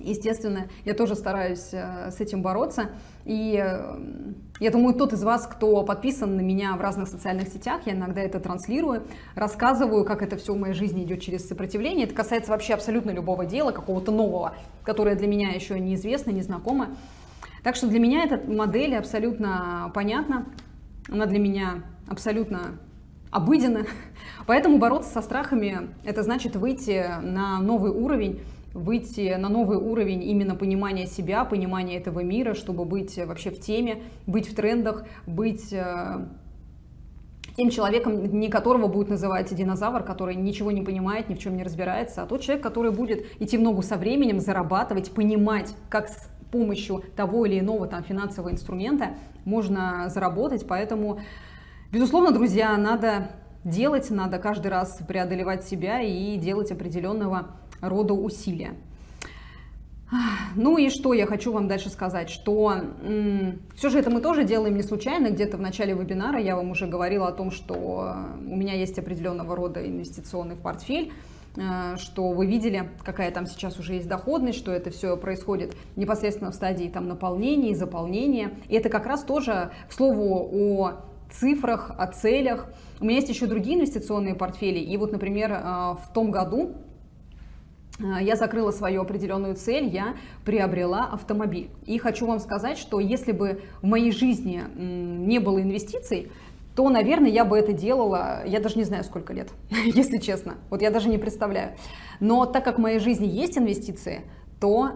Естественно, 0.00 0.68
я 0.84 0.94
тоже 0.94 1.16
стараюсь 1.16 1.70
э, 1.72 2.10
с 2.12 2.20
этим 2.20 2.40
бороться. 2.40 2.90
И 3.24 3.60
э, 3.60 3.96
я 4.60 4.70
думаю, 4.70 4.94
тот 4.94 5.12
из 5.12 5.22
вас, 5.24 5.46
кто 5.46 5.82
подписан 5.82 6.36
на 6.36 6.40
меня 6.40 6.76
в 6.76 6.80
разных 6.80 7.08
социальных 7.08 7.48
сетях, 7.48 7.82
я 7.86 7.94
иногда 7.94 8.20
это 8.20 8.38
транслирую, 8.38 9.02
рассказываю, 9.34 10.04
как 10.04 10.22
это 10.22 10.36
все 10.36 10.54
в 10.54 10.58
моей 10.58 10.74
жизни 10.74 11.02
идет 11.02 11.20
через 11.20 11.48
сопротивление. 11.48 12.06
Это 12.06 12.14
касается 12.14 12.52
вообще 12.52 12.74
абсолютно 12.74 13.10
любого 13.10 13.44
дела, 13.44 13.72
какого-то 13.72 14.12
нового, 14.12 14.54
которое 14.84 15.16
для 15.16 15.26
меня 15.26 15.50
еще 15.50 15.78
неизвестно, 15.80 16.30
незнакомо. 16.30 16.90
Так 17.62 17.76
что 17.76 17.86
для 17.86 17.98
меня 17.98 18.24
эта 18.24 18.38
модель 18.50 18.94
абсолютно 18.94 19.90
понятна. 19.94 20.46
Она 21.10 21.26
для 21.26 21.38
меня 21.38 21.82
абсолютно 22.08 22.78
обыденна. 23.30 23.86
Поэтому 24.46 24.78
бороться 24.78 25.10
со 25.10 25.22
страхами– 25.22 25.88
это 26.04 26.22
значит 26.22 26.56
выйти 26.56 27.06
на 27.22 27.60
новый 27.60 27.90
уровень, 27.90 28.40
выйти 28.74 29.34
на 29.34 29.48
новый 29.48 29.78
уровень 29.78 30.22
именно 30.22 30.54
понимания 30.54 31.06
себя, 31.06 31.44
понимания 31.44 31.96
этого 31.96 32.20
мира, 32.20 32.54
чтобы 32.54 32.84
быть 32.84 33.18
вообще 33.18 33.50
в 33.50 33.60
теме, 33.60 34.02
быть 34.26 34.48
в 34.48 34.54
трендах, 34.54 35.04
быть 35.26 35.72
э, 35.72 36.26
тем 37.56 37.70
человеком, 37.70 38.38
не 38.38 38.48
которого 38.48 38.86
будет 38.86 39.08
называть 39.08 39.52
динозавр, 39.54 40.04
который 40.04 40.36
ничего 40.36 40.70
не 40.70 40.82
понимает, 40.82 41.28
ни 41.28 41.34
в 41.34 41.38
чем 41.38 41.56
не 41.56 41.64
разбирается, 41.64 42.22
а 42.22 42.26
тот 42.26 42.40
человек, 42.40 42.62
который 42.62 42.92
будет 42.92 43.26
идти 43.40 43.58
в 43.58 43.62
ногу 43.62 43.82
со 43.82 43.96
временем, 43.96 44.38
зарабатывать, 44.38 45.10
понимать, 45.10 45.74
как 45.88 46.08
помощью 46.50 47.02
того 47.16 47.46
или 47.46 47.60
иного 47.60 47.86
там, 47.86 48.02
финансового 48.02 48.50
инструмента 48.50 49.14
можно 49.44 50.08
заработать. 50.08 50.66
Поэтому, 50.66 51.20
безусловно, 51.92 52.32
друзья, 52.32 52.76
надо 52.76 53.30
делать, 53.64 54.10
надо 54.10 54.38
каждый 54.38 54.68
раз 54.68 55.00
преодолевать 55.06 55.64
себя 55.64 56.00
и 56.00 56.36
делать 56.36 56.70
определенного 56.70 57.48
рода 57.80 58.14
усилия. 58.14 58.74
Ну 60.56 60.78
и 60.78 60.88
что 60.88 61.12
я 61.12 61.26
хочу 61.26 61.52
вам 61.52 61.68
дальше 61.68 61.90
сказать, 61.90 62.30
что 62.30 62.80
все 63.76 63.90
же 63.90 63.98
это 63.98 64.08
мы 64.10 64.22
тоже 64.22 64.44
делаем 64.44 64.74
не 64.74 64.82
случайно. 64.82 65.28
Где-то 65.28 65.58
в 65.58 65.60
начале 65.60 65.92
вебинара 65.92 66.40
я 66.40 66.56
вам 66.56 66.70
уже 66.70 66.86
говорила 66.86 67.28
о 67.28 67.32
том, 67.32 67.50
что 67.50 68.16
у 68.40 68.56
меня 68.56 68.72
есть 68.72 68.98
определенного 68.98 69.54
рода 69.54 69.86
инвестиционный 69.86 70.56
портфель, 70.56 71.12
что 71.96 72.30
вы 72.30 72.46
видели, 72.46 72.88
какая 73.04 73.30
там 73.30 73.46
сейчас 73.46 73.78
уже 73.78 73.94
есть 73.94 74.08
доходность, 74.08 74.58
что 74.58 74.72
это 74.72 74.90
все 74.90 75.16
происходит 75.16 75.74
непосредственно 75.96 76.50
в 76.50 76.54
стадии 76.54 76.88
там 76.88 77.08
наполнения 77.08 77.70
и 77.70 77.74
заполнения. 77.74 78.52
И 78.68 78.74
это 78.76 78.88
как 78.88 79.06
раз 79.06 79.24
тоже, 79.24 79.72
к 79.88 79.92
слову, 79.92 80.48
о 80.52 81.00
цифрах, 81.30 81.90
о 81.98 82.06
целях. 82.06 82.66
У 83.00 83.04
меня 83.04 83.16
есть 83.16 83.28
еще 83.28 83.46
другие 83.46 83.76
инвестиционные 83.76 84.34
портфели. 84.34 84.78
И 84.78 84.96
вот, 84.96 85.12
например, 85.12 85.52
э, 85.52 85.56
в 85.56 86.10
том 86.14 86.30
году 86.30 86.76
Э, 87.98 88.18
я 88.20 88.36
закрыла 88.36 88.70
свою 88.70 89.02
определенную 89.02 89.54
цель, 89.54 89.86
я 89.86 90.16
приобрела 90.44 91.08
автомобиль. 91.12 91.70
И 91.86 91.98
хочу 91.98 92.26
вам 92.26 92.38
сказать, 92.38 92.78
что 92.78 93.00
если 93.00 93.32
бы 93.32 93.60
в 93.82 93.86
моей 93.86 94.12
жизни 94.12 94.62
не 94.76 95.38
было 95.38 95.60
инвестиций, 95.60 96.30
то, 96.78 96.88
наверное, 96.90 97.28
я 97.28 97.44
бы 97.44 97.58
это 97.58 97.72
делала, 97.72 98.44
я 98.46 98.60
даже 98.60 98.76
не 98.76 98.84
знаю, 98.84 99.02
сколько 99.02 99.32
лет, 99.32 99.48
если 99.84 100.18
честно. 100.18 100.54
Вот 100.70 100.80
я 100.80 100.92
даже 100.92 101.08
не 101.08 101.18
представляю. 101.18 101.72
Но 102.20 102.46
так 102.46 102.64
как 102.64 102.78
в 102.78 102.80
моей 102.80 103.00
жизни 103.00 103.26
есть 103.26 103.58
инвестиции, 103.58 104.20
то, 104.60 104.92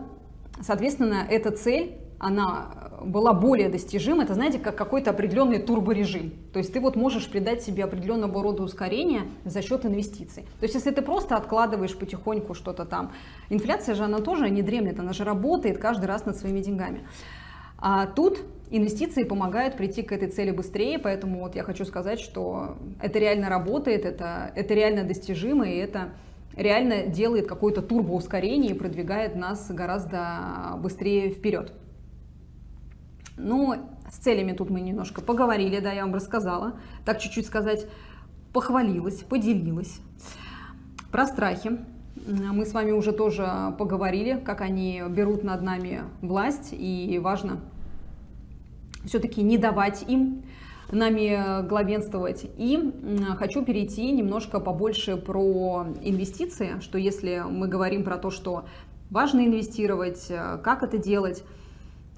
соответственно, 0.61 1.27
эта 1.29 1.51
цель 1.51 1.97
она 2.21 2.93
была 3.05 3.33
более 3.33 3.69
достижима, 3.69 4.23
это, 4.23 4.35
знаете, 4.35 4.61
как 4.61 4.77
какой-то 4.77 5.11
определенный 5.11 5.59
турборежим. 5.59 6.33
То 6.53 6.61
есть 6.61 6.73
ты 6.73 6.79
вот 6.79 6.95
можешь 6.95 7.29
придать 7.29 7.65
себе 7.65 7.83
определенного 7.83 8.41
рода 8.41 8.63
ускорение 8.63 9.23
за 9.45 9.61
счет 9.61 9.85
инвестиций. 9.85 10.45
То 10.61 10.63
есть 10.63 10.77
если 10.77 10.93
ты 10.93 11.03
просто 11.03 11.35
откладываешь 11.35 11.97
потихоньку 11.97 12.55
что-то 12.55 12.85
там, 12.85 13.11
инфляция 13.51 13.97
же, 13.97 14.05
она 14.05 14.21
тоже 14.21 14.51
не 14.51 14.63
дремлет, 14.63 15.01
она 15.01 15.13
же 15.13 15.25
работает 15.25 15.79
каждый 15.79 16.05
раз 16.05 16.27
над 16.27 16.37
своими 16.37 16.61
деньгами. 16.61 17.01
А 17.77 18.07
тут 18.07 18.39
инвестиции 18.73 19.25
помогают 19.25 19.77
прийти 19.77 20.03
к 20.03 20.13
этой 20.13 20.29
цели 20.29 20.51
быстрее, 20.51 20.99
поэтому 20.99 21.41
вот 21.41 21.55
я 21.55 21.63
хочу 21.63 21.85
сказать, 21.85 22.19
что 22.19 22.77
это 23.01 23.19
реально 23.19 23.49
работает, 23.49 24.05
это, 24.05 24.51
это 24.57 24.75
реально 24.75 25.05
достижимо, 25.05 25.69
и 25.69 25.77
это 25.77 26.15
реально 26.57 27.07
делает 27.07 27.47
какое-то 27.47 27.83
турбоускорение 27.83 28.73
и 28.73 28.79
продвигает 28.79 29.37
нас 29.37 29.71
гораздо 29.71 30.79
быстрее 30.79 31.31
вперед. 31.31 31.73
Ну, 33.37 33.75
с 34.11 34.17
целями 34.17 34.53
тут 34.53 34.71
мы 34.71 34.81
немножко 34.81 35.21
поговорили, 35.21 35.79
да, 35.81 35.93
я 35.93 36.03
вам 36.03 36.15
рассказала. 36.15 36.75
Так 37.05 37.19
чуть-чуть 37.19 37.47
сказать, 37.47 37.87
похвалилась, 38.53 39.23
поделилась. 39.23 40.01
Про 41.11 41.27
страхи 41.27 41.79
мы 42.27 42.65
с 42.65 42.73
вами 42.73 42.93
уже 42.93 43.13
тоже 43.13 43.75
поговорили, 43.79 44.39
как 44.39 44.61
они 44.61 45.03
берут 45.09 45.43
над 45.43 45.63
нами 45.63 46.03
власть, 46.21 46.69
и 46.73 47.19
важно 47.23 47.61
все-таки 49.05 49.43
не 49.43 49.59
давать 49.59 50.05
им 50.09 50.43
нами 50.91 51.67
главенствовать. 51.67 52.45
И 52.59 52.93
хочу 53.37 53.65
перейти 53.65 54.11
немножко 54.13 54.61
побольше 54.61 55.17
про 55.17 55.87
инвестиции, 56.03 56.81
что 56.81 56.99
если 56.99 57.45
мы 57.49 57.67
говорим 57.69 58.05
про 58.05 58.19
то, 58.19 58.31
что 58.31 58.67
важно 59.11 59.47
инвестировать, 59.47 60.27
как 60.29 60.83
это 60.83 60.99
делать, 60.99 61.45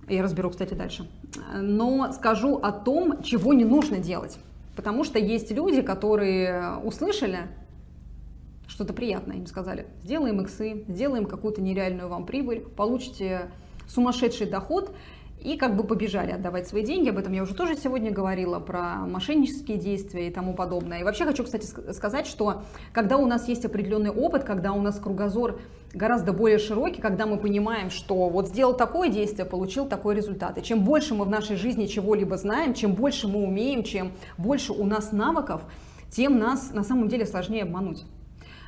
я 0.09 0.23
разберу, 0.23 0.51
кстати, 0.51 0.75
дальше. 0.75 1.09
Но 1.55 2.13
скажу 2.13 2.57
о 2.57 2.73
том, 2.73 3.23
чего 3.23 3.55
не 3.55 3.65
нужно 3.65 3.99
делать. 3.99 4.39
Потому 4.77 5.05
что 5.05 5.19
есть 5.19 5.53
люди, 5.53 5.83
которые 5.83 6.79
услышали 6.85 7.49
что-то 8.67 8.93
приятное, 8.93 9.37
им 9.37 9.47
сказали, 9.47 9.87
сделаем 10.03 10.41
иксы, 10.41 10.85
сделаем 10.89 11.27
какую-то 11.27 11.63
нереальную 11.63 12.09
вам 12.09 12.27
прибыль, 12.27 12.61
получите 12.61 13.51
сумасшедший 13.87 14.49
доход, 14.49 14.95
и 15.45 15.59
как 15.59 15.77
бы 15.77 15.85
побежали 15.85 16.33
отдавать 16.33 16.67
свои 16.67 16.83
деньги. 16.83 17.11
Об 17.11 17.19
этом 17.19 17.33
я 17.35 17.43
уже 17.43 17.55
тоже 17.55 17.77
сегодня 17.77 18.11
говорила, 18.11 18.59
про 18.59 19.07
мошеннические 19.07 19.77
действия 19.77 20.29
и 20.29 20.31
тому 20.31 20.55
подобное. 20.55 21.01
И 21.01 21.05
вообще 21.05 21.27
хочу, 21.27 21.45
кстати, 21.45 21.67
сказать, 21.93 22.27
что 22.27 22.63
когда 22.93 23.19
у 23.19 23.27
нас 23.27 23.47
есть 23.47 23.65
определенный 23.65 24.11
опыт, 24.11 24.45
когда 24.45 24.73
у 24.73 24.81
нас 24.81 24.99
кругозор 24.99 25.61
гораздо 25.93 26.33
более 26.33 26.59
широкий, 26.59 27.01
когда 27.01 27.27
мы 27.27 27.37
понимаем, 27.37 27.91
что 27.91 28.29
вот 28.31 28.49
сделал 28.49 28.75
такое 28.75 29.11
действие, 29.11 29.45
получил 29.45 29.87
такой 29.87 30.15
результат. 30.15 30.57
И 30.57 30.63
чем 30.63 30.83
больше 30.83 31.15
мы 31.15 31.27
в 31.27 31.31
нашей 31.31 31.57
жизни 31.57 31.87
чего-либо 31.87 32.37
знаем, 32.39 32.73
чем 32.73 32.95
больше 32.95 33.29
мы 33.29 33.45
умеем, 33.45 33.85
чем 33.85 34.13
больше 34.39 34.73
у 34.73 34.85
нас 34.87 35.13
навыков, 35.13 35.63
тем 36.11 36.39
нас 36.39 36.73
на 36.73 36.85
самом 36.85 37.09
деле 37.09 37.27
сложнее 37.27 37.65
обмануть. 37.65 38.05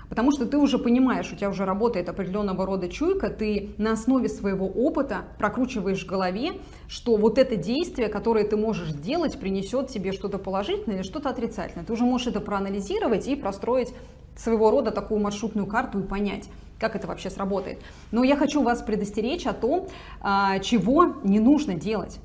Потому 0.09 0.31
что 0.31 0.47
ты 0.47 0.57
уже 0.57 0.79
понимаешь, 0.79 1.33
у 1.33 1.37
тебя 1.37 1.51
уже 1.51 1.65
работает 1.65 2.09
определенного 2.09 2.65
рода 2.65 2.89
чуйка, 2.89 3.29
ты 3.29 3.71
на 3.77 3.93
основе 3.93 4.29
своего 4.29 4.67
опыта 4.67 5.25
прокручиваешь 5.39 6.05
в 6.05 6.07
голове, 6.07 6.53
что 6.89 7.17
вот 7.17 7.39
это 7.39 7.57
действие, 7.57 8.09
которое 8.09 8.45
ты 8.45 8.57
можешь 8.57 8.91
сделать, 8.91 9.39
принесет 9.39 9.89
тебе 9.89 10.13
что-то 10.13 10.39
положительное 10.39 10.97
или 10.97 11.03
что-то 11.03 11.31
отрицательное. 11.31 11.85
Ты 11.85 11.93
уже 11.93 12.05
можешь 12.05 12.29
это 12.29 12.41
проанализировать 12.41 13.27
и 13.27 13.37
простроить 13.37 13.93
своего 14.37 14.71
рода 14.71 14.91
такую 14.91 15.21
маршрутную 15.21 15.67
карту 15.67 16.01
и 16.01 16.03
понять, 16.03 16.49
как 16.79 16.95
это 16.95 17.07
вообще 17.07 17.31
сработает. 17.31 17.81
Но 18.13 18.23
я 18.23 18.37
хочу 18.37 18.63
вас 18.63 18.83
предостеречь 18.83 19.47
о 19.47 19.53
том, 19.53 19.89
а, 20.21 20.59
чего 20.61 21.15
не 21.25 21.41
нужно 21.41 21.75
делать. 21.75 22.21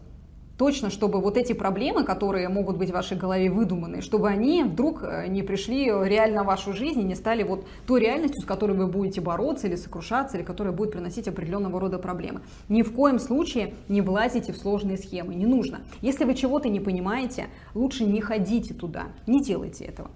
Точно, 0.62 0.91
чтобы 0.91 1.22
вот 1.22 1.38
эти 1.38 1.53
проблемы, 1.53 2.03
которые 2.03 2.47
могут 2.47 2.78
быть 2.78 2.91
в 2.91 2.93
вашей 2.93 3.18
голове 3.18 3.49
выдуманы, 3.49 4.01
чтобы 4.01 4.30
они 4.30 4.64
вдруг 4.64 5.01
э, 5.01 5.26
не 5.28 5.41
пришли 5.41 5.86
реально 5.86 6.43
в 6.43 6.45
вашу 6.45 6.72
жизнь 6.72 6.99
и 6.99 7.03
не 7.03 7.16
стали 7.16 7.41
вот 7.41 7.66
той 7.88 7.99
реальностью, 7.99 8.43
с 8.43 8.45
которой 8.45 8.78
вы 8.78 8.86
будете 8.86 9.22
бороться 9.22 9.66
или 9.66 9.76
сокрушаться, 9.76 10.38
или 10.38 10.43
которая 10.43 10.72
будет 10.72 10.91
приносить 10.91 11.28
определенного 11.28 11.80
рода 11.80 11.97
проблемы. 11.97 12.41
Ни 12.70 12.84
в 12.84 12.93
коем 12.93 13.18
случае 13.18 13.74
не 13.88 14.01
влазите 14.01 14.53
в 14.53 14.57
сложные 14.57 14.97
схемы, 14.97 15.34
не 15.34 15.47
нужно. 15.47 15.80
Если 16.01 16.26
вы 16.26 16.36
чего-то 16.36 16.70
не 16.70 16.80
понимаете, 16.80 17.47
лучше 17.74 18.05
не 18.05 18.22
ходите 18.22 18.76
туда, 18.76 19.05
не 19.26 19.41
делайте 19.41 19.86
этого. 19.86 20.12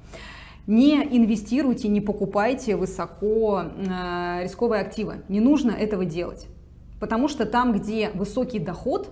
Не 0.68 0.98
инвестируйте, 0.98 1.88
не 1.88 2.02
покупайте 2.02 2.76
высоко 2.76 3.64
э, 3.64 4.44
рисковые 4.44 4.84
активы. 4.84 5.24
Не 5.28 5.40
нужно 5.40 5.72
этого 5.72 6.06
делать. 6.06 6.46
Потому 7.00 7.30
что 7.30 7.48
там, 7.48 7.74
где 7.74 8.12
высокий 8.14 8.60
доход, 8.60 9.10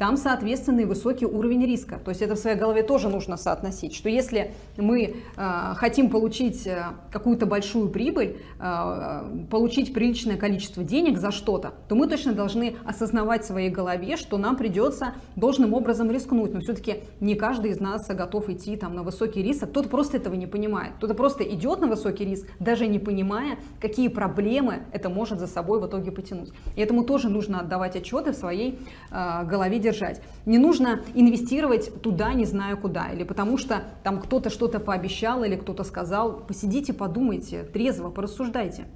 там, 0.00 0.16
соответственно, 0.16 0.80
и 0.80 0.84
высокий 0.86 1.26
уровень 1.26 1.66
риска. 1.66 2.00
То 2.02 2.08
есть 2.08 2.22
это 2.22 2.34
в 2.34 2.38
своей 2.38 2.56
голове 2.56 2.82
тоже 2.82 3.10
нужно 3.10 3.36
соотносить, 3.36 3.94
что 3.94 4.08
если 4.08 4.52
мы 4.78 5.16
э, 5.36 5.74
хотим 5.76 6.08
получить 6.08 6.66
э, 6.66 6.84
какую-то 7.12 7.44
большую 7.44 7.90
прибыль, 7.90 8.38
э, 8.58 9.44
получить 9.50 9.92
приличное 9.92 10.38
количество 10.38 10.82
денег 10.82 11.18
за 11.18 11.30
что-то, 11.30 11.74
то 11.86 11.96
мы 11.96 12.08
точно 12.08 12.32
должны 12.32 12.76
осознавать 12.86 13.42
в 13.42 13.48
своей 13.48 13.68
голове, 13.68 14.16
что 14.16 14.38
нам 14.38 14.56
придется 14.56 15.12
должным 15.36 15.74
образом 15.74 16.10
рискнуть. 16.10 16.54
Но 16.54 16.60
все-таки 16.60 17.02
не 17.20 17.34
каждый 17.34 17.72
из 17.72 17.78
нас 17.78 18.08
готов 18.08 18.48
идти 18.48 18.76
там, 18.76 18.94
на 18.94 19.02
высокий 19.02 19.42
риск, 19.42 19.64
а 19.64 19.66
кто-то 19.66 19.90
просто 19.90 20.16
этого 20.16 20.32
не 20.32 20.46
понимает. 20.46 20.94
Кто-то 20.96 21.12
просто 21.12 21.44
идет 21.44 21.80
на 21.80 21.88
высокий 21.88 22.24
риск, 22.24 22.46
даже 22.58 22.86
не 22.86 22.98
понимая, 22.98 23.58
какие 23.82 24.08
проблемы 24.08 24.78
это 24.92 25.10
может 25.10 25.40
за 25.40 25.46
собой 25.46 25.78
в 25.78 25.86
итоге 25.86 26.10
потянуть. 26.10 26.52
И 26.74 26.80
этому 26.80 27.04
тоже 27.04 27.28
нужно 27.28 27.60
отдавать 27.60 27.96
отчеты 27.96 28.32
в 28.32 28.34
своей 28.34 28.78
э, 29.10 29.44
голове 29.44 29.78
держать. 29.90 30.22
Не 30.46 30.58
нужно 30.58 31.00
инвестировать 31.14 32.02
туда, 32.02 32.32
не 32.32 32.44
знаю 32.44 32.76
куда, 32.76 33.10
или 33.10 33.24
потому 33.24 33.58
что 33.58 33.82
там 34.02 34.20
кто-то 34.20 34.50
что-то 34.50 34.80
пообещал 34.80 35.44
или 35.44 35.56
кто-то 35.56 35.84
сказал. 35.84 36.40
Посидите, 36.46 36.92
подумайте, 36.92 37.64
трезво, 37.64 38.10
порассуждайте 38.10 38.86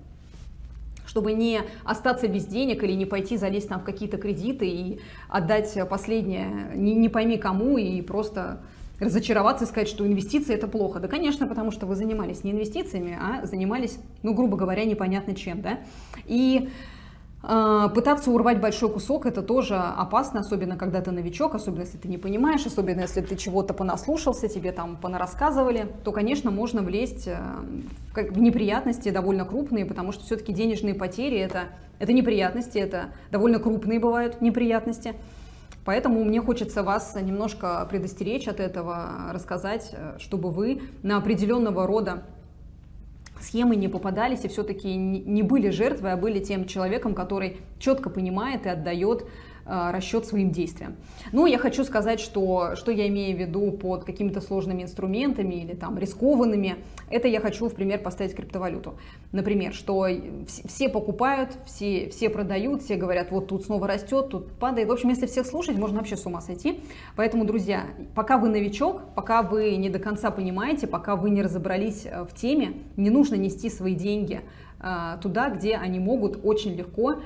чтобы 1.07 1.33
не 1.33 1.61
остаться 1.85 2.27
без 2.27 2.45
денег 2.45 2.83
или 2.83 2.93
не 2.93 3.07
пойти 3.07 3.37
залезть 3.37 3.69
там 3.69 3.81
в 3.81 3.85
какие-то 3.85 4.17
кредиты 4.17 4.67
и 4.67 5.01
отдать 5.29 5.79
последнее 5.89 6.73
не, 6.75 6.95
не 6.95 7.09
пойми 7.09 7.37
кому 7.37 7.79
и 7.79 8.03
просто 8.03 8.63
разочароваться 8.99 9.65
и 9.65 9.69
сказать, 9.69 9.89
что 9.89 10.05
инвестиции 10.07 10.55
это 10.55 10.67
плохо. 10.67 10.99
Да, 10.99 11.07
конечно, 11.07 11.47
потому 11.47 11.71
что 11.71 11.87
вы 11.87 11.95
занимались 11.95 12.43
не 12.43 12.51
инвестициями, 12.51 13.17
а 13.21 13.47
занимались, 13.47 13.99
ну, 14.25 14.35
грубо 14.35 14.57
говоря, 14.57 14.85
непонятно 14.85 15.35
чем, 15.37 15.61
да. 15.61 15.79
И 16.27 16.69
пытаться 17.95 18.31
урвать 18.31 18.61
большой 18.61 18.91
кусок 18.91 19.27
это 19.27 19.43
тоже 19.43 19.77
опасно, 19.77 20.41
особенно 20.41 20.77
когда 20.77 21.01
ты 21.03 21.11
новичок, 21.11 21.55
особенно 21.55 21.83
если 21.83 21.99
ты 21.99 22.09
не 22.09 22.17
понимаешь, 22.17 22.65
особенно 22.65 23.01
если 23.01 23.21
ты 23.21 23.37
чего-то 23.37 23.75
понаслушался, 23.75 24.49
тебе 24.49 24.73
там 24.73 24.97
понарассказывали, 24.97 25.89
то, 26.05 26.13
конечно, 26.13 26.51
можно 26.51 26.83
влезть 26.83 27.29
э, 27.29 27.37
в 28.15 28.39
неприятности 28.39 29.11
довольно 29.11 29.45
крупные, 29.45 29.85
потому 29.85 30.13
что 30.13 30.25
все-таки 30.25 30.53
денежные 30.53 30.95
потери 30.95 31.39
это, 31.39 31.65
это 31.99 32.13
неприятности, 32.13 32.79
это 32.79 33.07
довольно 33.31 33.59
крупные 33.59 34.01
бывают 34.01 34.41
неприятности. 34.41 35.15
Поэтому 35.85 36.25
мне 36.25 36.41
хочется 36.41 36.83
вас 36.83 37.15
немножко 37.21 37.87
предостеречь 37.91 38.49
от 38.49 38.59
этого, 38.59 39.31
рассказать, 39.33 39.91
э, 39.93 40.17
чтобы 40.19 40.51
вы 40.51 40.83
на 41.03 41.19
определенного 41.19 41.87
рода 41.87 42.23
схемы 43.41 43.77
не 43.77 43.89
попадались 43.89 44.45
и 44.45 44.49
все-таки 44.49 44.95
не 44.95 45.43
были 45.43 45.71
жертвой, 45.71 46.13
а 46.13 46.17
были 46.17 46.41
тем 46.41 46.67
человеком, 46.67 47.15
который 47.15 47.59
четко 47.79 48.11
понимает 48.11 48.67
и 48.67 48.69
отдает 48.69 49.27
расчет 49.67 50.27
своим 50.27 50.51
действиям. 50.51 50.97
Ну, 51.33 51.47
я 51.47 51.59
хочу 51.59 51.85
сказать, 51.85 52.21
что, 52.21 52.77
что 52.77 52.91
я 52.93 53.09
имею 53.09 53.37
в 53.37 53.41
виду 53.41 53.73
под 53.73 54.05
какими-то 54.05 54.41
сложными 54.41 54.83
инструментами 54.83 55.55
или 55.55 55.75
там 55.75 55.99
рискованными, 55.99 56.77
это 57.11 57.29
я 57.29 57.41
хочу 57.41 57.69
в 57.69 57.75
пример 57.75 58.01
поставить 58.01 58.35
криптовалюту. 58.35 58.95
Например, 59.33 59.73
что 59.73 60.07
все 60.47 60.89
покупают, 60.89 61.51
все, 61.67 62.09
все 62.11 62.29
продают, 62.29 62.83
все 62.83 62.97
говорят, 62.97 63.31
вот 63.31 63.49
тут 63.49 63.65
снова 63.65 63.87
растет, 63.87 64.29
тут 64.31 64.53
падает. 64.53 64.89
В 64.89 64.93
общем, 64.93 65.09
если 65.09 65.27
всех 65.27 65.47
слушать, 65.47 65.77
можно 65.77 65.99
вообще 65.99 66.17
с 66.17 66.27
ума 66.27 66.41
сойти. 66.41 66.81
Поэтому, 67.17 67.45
друзья, 67.45 67.85
пока 68.15 68.39
вы 68.39 68.49
новичок, 68.49 69.03
пока 69.15 69.43
вы 69.43 69.77
не 69.77 69.91
до 69.91 69.99
конца 69.99 70.31
понимаете, 70.31 70.87
пока 70.87 71.17
вы 71.17 71.31
не 71.31 71.43
разобрались 71.43 72.07
э, 72.07 72.25
в 72.25 72.35
теме, 72.35 72.75
не 72.97 73.11
нужно 73.11 73.35
нести 73.35 73.71
свои 73.71 73.95
деньги 73.95 74.41
э, 74.81 75.19
туда, 75.23 75.51
где 75.51 75.77
они 75.77 75.99
могут 75.99 76.41
очень 76.45 76.75
легко 76.75 77.17
Э, 77.17 77.19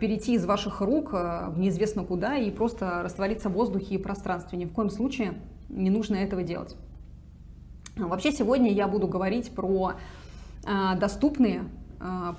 перейти 0.00 0.34
из 0.34 0.44
ваших 0.44 0.80
рук 0.80 1.10
э, 1.12 1.50
в 1.50 1.58
неизвестно 1.58 2.04
куда 2.04 2.36
и 2.36 2.50
просто 2.50 3.02
раствориться 3.02 3.48
в 3.48 3.52
воздухе 3.52 3.94
и 3.94 3.98
пространстве. 3.98 4.58
Ни 4.58 4.64
в 4.64 4.72
коем 4.72 4.90
случае 4.90 5.34
не 5.68 5.90
нужно 5.90 6.16
этого 6.16 6.42
делать. 6.42 6.76
Вообще 7.96 8.32
сегодня 8.32 8.72
я 8.72 8.88
буду 8.88 9.06
говорить 9.06 9.54
про 9.54 9.92
э, 10.64 10.98
доступные, 10.98 11.64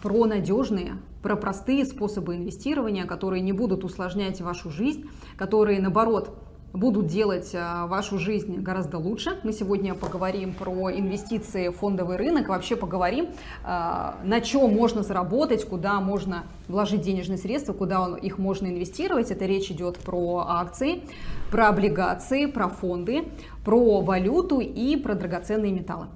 про 0.01 0.25
надежные, 0.25 0.97
про 1.21 1.37
простые 1.37 1.85
способы 1.85 2.35
инвестирования, 2.35 3.05
которые 3.05 3.41
не 3.41 3.53
будут 3.53 3.85
усложнять 3.85 4.41
вашу 4.41 4.69
жизнь, 4.69 5.09
которые 5.37 5.79
наоборот 5.79 6.37
будут 6.73 7.05
делать 7.05 7.51
а, 7.53 7.85
вашу 7.85 8.17
жизнь 8.17 8.59
гораздо 8.59 8.97
лучше. 8.97 9.39
Мы 9.43 9.53
сегодня 9.53 9.93
поговорим 9.93 10.53
про 10.53 10.91
инвестиции 10.91 11.67
в 11.67 11.73
фондовый 11.73 12.17
рынок, 12.17 12.49
вообще 12.49 12.75
поговорим, 12.75 13.29
а, 13.63 14.17
на 14.23 14.41
чем 14.41 14.73
можно 14.73 15.03
заработать, 15.03 15.65
куда 15.65 16.01
можно 16.01 16.45
вложить 16.67 17.01
денежные 17.01 17.37
средства, 17.37 17.73
куда 17.73 18.17
их 18.19 18.39
можно 18.39 18.67
инвестировать. 18.67 19.29
Это 19.29 19.45
речь 19.45 19.69
идет 19.69 19.99
про 19.99 20.45
акции, 20.47 21.03
про 21.51 21.69
облигации, 21.69 22.47
про 22.47 22.67
фонды, 22.67 23.25
про 23.63 24.01
валюту 24.01 24.59
и 24.59 24.97
про 24.97 25.13
драгоценные 25.13 25.71
металлы. 25.71 26.07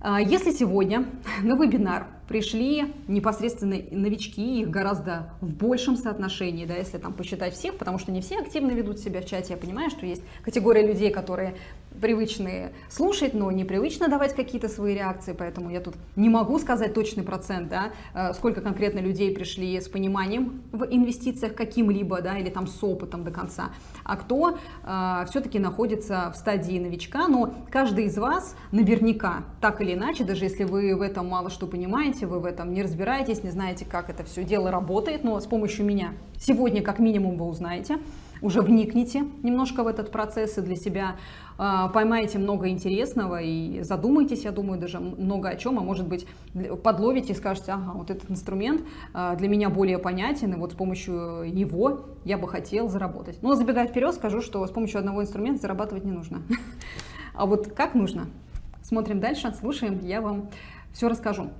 А, 0.00 0.20
если 0.20 0.50
сегодня 0.50 1.06
на 1.42 1.56
вебинар 1.56 2.06
пришли 2.28 2.92
непосредственно 3.08 3.76
новички, 3.90 4.60
их 4.60 4.70
гораздо 4.70 5.30
в 5.40 5.52
большем 5.52 5.96
соотношении, 5.96 6.64
да, 6.64 6.74
если 6.74 6.98
там 6.98 7.12
посчитать 7.12 7.54
всех, 7.54 7.76
потому 7.76 7.98
что 7.98 8.12
не 8.12 8.20
все 8.20 8.38
активно 8.38 8.72
ведут 8.72 8.98
себя 8.98 9.20
в 9.20 9.26
чате. 9.26 9.54
Я 9.54 9.56
понимаю, 9.56 9.90
что 9.90 10.06
есть 10.06 10.22
категория 10.42 10.86
людей, 10.86 11.10
которые 11.10 11.56
привычные 12.00 12.72
слушать, 12.88 13.34
но 13.34 13.50
непривычно 13.50 14.08
давать 14.08 14.34
какие-то 14.34 14.68
свои 14.68 14.94
реакции, 14.94 15.34
поэтому 15.36 15.70
я 15.70 15.80
тут 15.80 15.94
не 16.16 16.28
могу 16.28 16.58
сказать 16.58 16.94
точный 16.94 17.22
процент, 17.22 17.68
да, 17.68 17.92
э, 18.14 18.32
сколько 18.34 18.60
конкретно 18.60 19.00
людей 19.00 19.34
пришли 19.34 19.80
с 19.80 19.88
пониманием 19.88 20.62
в 20.72 20.84
инвестициях 20.84 21.54
каким-либо, 21.54 22.20
да, 22.20 22.38
или 22.38 22.50
там 22.50 22.66
с 22.66 22.82
опытом 22.82 23.24
до 23.24 23.30
конца, 23.30 23.70
а 24.04 24.16
кто 24.16 24.58
э, 24.84 25.24
все-таки 25.30 25.58
находится 25.58 26.32
в 26.34 26.38
стадии 26.38 26.78
новичка, 26.78 27.28
но 27.28 27.54
каждый 27.70 28.04
из 28.06 28.16
вас 28.18 28.56
наверняка, 28.72 29.44
так 29.60 29.80
или 29.80 29.94
иначе, 29.94 30.24
даже 30.24 30.44
если 30.44 30.64
вы 30.64 30.94
в 30.94 31.02
этом 31.02 31.28
мало 31.28 31.50
что 31.50 31.66
понимаете, 31.66 32.26
вы 32.26 32.40
в 32.40 32.44
этом 32.44 32.72
не 32.72 32.82
разбираетесь, 32.82 33.42
не 33.42 33.50
знаете, 33.50 33.84
как 33.84 34.10
это 34.10 34.24
все 34.24 34.44
дело 34.44 34.70
работает, 34.70 35.24
но 35.24 35.38
с 35.40 35.46
помощью 35.46 35.84
меня 35.84 36.12
сегодня 36.38 36.82
как 36.82 36.98
минимум 36.98 37.36
вы 37.36 37.46
узнаете, 37.46 37.98
уже 38.42 38.60
вникните 38.60 39.24
немножко 39.42 39.82
в 39.82 39.86
этот 39.86 40.10
процесс 40.10 40.58
и 40.58 40.60
для 40.60 40.76
себя 40.76 41.16
э, 41.58 41.88
поймаете 41.92 42.38
много 42.38 42.68
интересного 42.68 43.40
и 43.40 43.82
задумаетесь, 43.82 44.44
я 44.44 44.52
думаю, 44.52 44.80
даже 44.80 44.98
много 45.00 45.48
о 45.48 45.56
чем, 45.56 45.78
а 45.78 45.82
может 45.82 46.06
быть 46.06 46.26
подловите 46.82 47.32
и 47.32 47.36
скажете, 47.36 47.72
ага, 47.72 47.92
вот 47.94 48.10
этот 48.10 48.30
инструмент 48.30 48.82
э, 49.14 49.34
для 49.36 49.48
меня 49.48 49.70
более 49.70 49.98
понятен, 49.98 50.52
и 50.52 50.56
вот 50.56 50.72
с 50.72 50.74
помощью 50.74 51.52
него 51.52 52.06
я 52.24 52.38
бы 52.38 52.48
хотел 52.48 52.88
заработать. 52.88 53.42
Но 53.42 53.54
забегая 53.54 53.86
вперед, 53.86 54.14
скажу, 54.14 54.40
что 54.40 54.66
с 54.66 54.70
помощью 54.70 54.98
одного 54.98 55.22
инструмента 55.22 55.62
зарабатывать 55.62 56.04
не 56.04 56.12
нужно. 56.12 56.42
А 57.38 57.44
вот 57.44 57.66
как 57.74 57.94
нужно? 57.94 58.28
Смотрим 58.82 59.20
дальше, 59.20 59.54
слушаем, 59.60 60.00
я 60.02 60.22
вам 60.22 60.48
все 60.94 61.08
расскажу. 61.08 61.50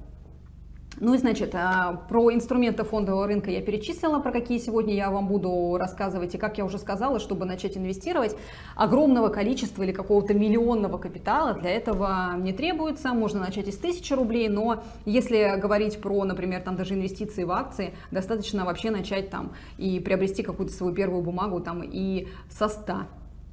Ну 0.98 1.12
и, 1.12 1.18
значит, 1.18 1.54
а, 1.54 2.04
про 2.08 2.32
инструменты 2.32 2.82
фондового 2.82 3.26
рынка 3.26 3.50
я 3.50 3.60
перечислила, 3.60 4.18
про 4.20 4.32
какие 4.32 4.58
сегодня 4.58 4.94
я 4.94 5.10
вам 5.10 5.28
буду 5.28 5.76
рассказывать. 5.78 6.34
И, 6.34 6.38
как 6.38 6.56
я 6.56 6.64
уже 6.64 6.78
сказала, 6.78 7.20
чтобы 7.20 7.44
начать 7.44 7.76
инвестировать, 7.76 8.34
огромного 8.74 9.28
количества 9.28 9.82
или 9.82 9.92
какого-то 9.92 10.32
миллионного 10.32 10.96
капитала 10.96 11.52
для 11.52 11.70
этого 11.70 12.34
не 12.38 12.54
требуется. 12.54 13.12
Можно 13.12 13.40
начать 13.40 13.68
из 13.68 13.76
тысячи 13.76 14.14
рублей, 14.14 14.48
но 14.48 14.82
если 15.04 15.60
говорить 15.60 16.00
про, 16.00 16.24
например, 16.24 16.62
там 16.62 16.76
даже 16.76 16.94
инвестиции 16.94 17.44
в 17.44 17.50
акции, 17.50 17.92
достаточно 18.10 18.64
вообще 18.64 18.90
начать 18.90 19.28
там 19.28 19.52
и 19.76 20.00
приобрести 20.00 20.42
какую-то 20.42 20.72
свою 20.72 20.94
первую 20.94 21.22
бумагу 21.22 21.60
там 21.60 21.82
и 21.84 22.28
со 22.48 22.68
100 22.68 23.02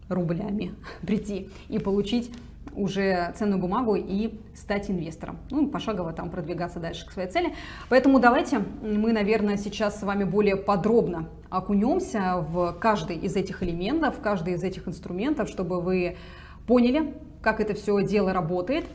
рублями 0.08 0.74
прийти 1.02 1.50
и 1.68 1.78
получить 1.78 2.32
уже 2.74 3.34
ценную 3.36 3.60
бумагу 3.60 3.96
и 3.96 4.40
стать 4.56 4.90
инвестором. 4.90 5.38
Ну, 5.50 5.68
пошагово 5.68 6.14
там 6.14 6.30
продвигаться 6.30 6.80
дальше 6.80 7.06
к 7.06 7.12
своей 7.12 7.30
цели. 7.30 7.54
Поэтому 7.90 8.20
давайте 8.20 8.60
мы, 8.82 9.12
наверное, 9.12 9.58
сейчас 9.58 10.00
с 10.00 10.04
вами 10.04 10.24
более 10.24 10.56
подробно 10.56 11.30
окунемся 11.50 12.38
в 12.38 12.74
каждый 12.80 13.18
из 13.18 13.36
этих 13.36 13.62
элементов, 13.64 14.18
в 14.18 14.22
каждый 14.22 14.54
из 14.54 14.64
этих 14.64 14.88
инструментов, 14.88 15.50
чтобы 15.50 15.82
вы 15.82 16.18
поняли, 16.66 17.14
как 17.42 17.60
это 17.60 17.74
все 17.74 18.02
дело 18.04 18.34
работает. 18.34 18.86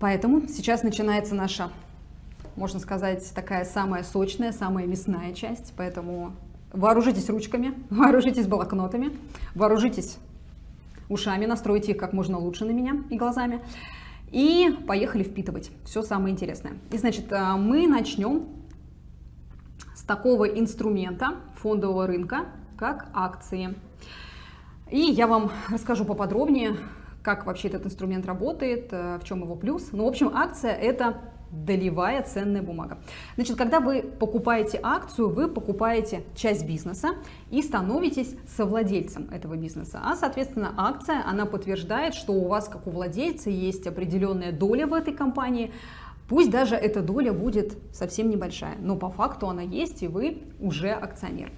Поэтому 0.00 0.46
сейчас 0.48 0.82
начинается 0.82 1.34
наша, 1.34 1.70
можно 2.56 2.78
сказать, 2.78 3.32
такая 3.34 3.64
самая 3.64 4.02
сочная, 4.02 4.52
самая 4.52 4.86
мясная 4.86 5.32
часть. 5.32 5.72
Поэтому 5.76 6.32
Вооружитесь 6.72 7.28
ручками, 7.30 7.74
вооружитесь 7.90 8.46
блокнотами, 8.46 9.16
вооружитесь 9.54 10.18
ушами, 11.08 11.46
настройте 11.46 11.92
их 11.92 11.98
как 11.98 12.12
можно 12.12 12.38
лучше 12.38 12.64
на 12.64 12.70
меня 12.70 13.02
и 13.10 13.16
глазами. 13.16 13.60
И 14.30 14.76
поехали 14.86 15.22
впитывать 15.22 15.70
все 15.84 16.02
самое 16.02 16.32
интересное. 16.32 16.74
И 16.92 16.98
значит, 16.98 17.32
а, 17.32 17.56
мы 17.56 17.86
начнем 17.86 18.48
с 19.94 20.02
такого 20.02 20.44
инструмента 20.44 21.36
фондового 21.56 22.06
рынка, 22.06 22.46
как 22.76 23.08
акции. 23.14 23.74
И 24.90 25.00
я 25.00 25.26
вам 25.26 25.50
расскажу 25.70 26.04
поподробнее, 26.04 26.76
как 27.22 27.46
вообще 27.46 27.68
этот 27.68 27.86
инструмент 27.86 28.24
работает, 28.26 28.88
э, 28.92 29.18
в 29.18 29.24
чем 29.24 29.42
его 29.42 29.56
плюс. 29.56 29.88
Ну, 29.92 30.04
в 30.04 30.08
общем, 30.08 30.30
акция 30.34 30.72
это 30.72 31.20
долевая 31.50 32.22
ценная 32.22 32.62
бумага. 32.62 32.98
Значит, 33.36 33.56
когда 33.56 33.80
вы 33.80 34.02
покупаете 34.02 34.78
акцию, 34.82 35.30
вы 35.30 35.48
покупаете 35.48 36.24
часть 36.34 36.66
бизнеса 36.66 37.10
и 37.50 37.62
становитесь 37.62 38.34
совладельцем 38.56 39.28
этого 39.30 39.54
бизнеса. 39.54 40.00
А, 40.04 40.16
соответственно, 40.16 40.74
акция, 40.76 41.22
она 41.26 41.46
подтверждает, 41.46 42.14
что 42.14 42.32
у 42.32 42.46
вас, 42.48 42.68
как 42.68 42.86
у 42.86 42.90
владельца, 42.90 43.50
есть 43.50 43.86
определенная 43.86 44.52
доля 44.52 44.86
в 44.86 44.94
этой 44.94 45.14
компании, 45.14 45.72
Пусть 46.28 46.50
даже 46.50 46.74
эта 46.74 47.00
доля 47.00 47.32
будет 47.32 47.78
совсем 47.90 48.28
небольшая, 48.28 48.76
но 48.80 48.96
по 48.96 49.08
факту 49.08 49.48
она 49.48 49.62
есть, 49.62 50.02
и 50.02 50.08
вы 50.08 50.42
уже 50.60 50.90
акционер. 50.90 51.50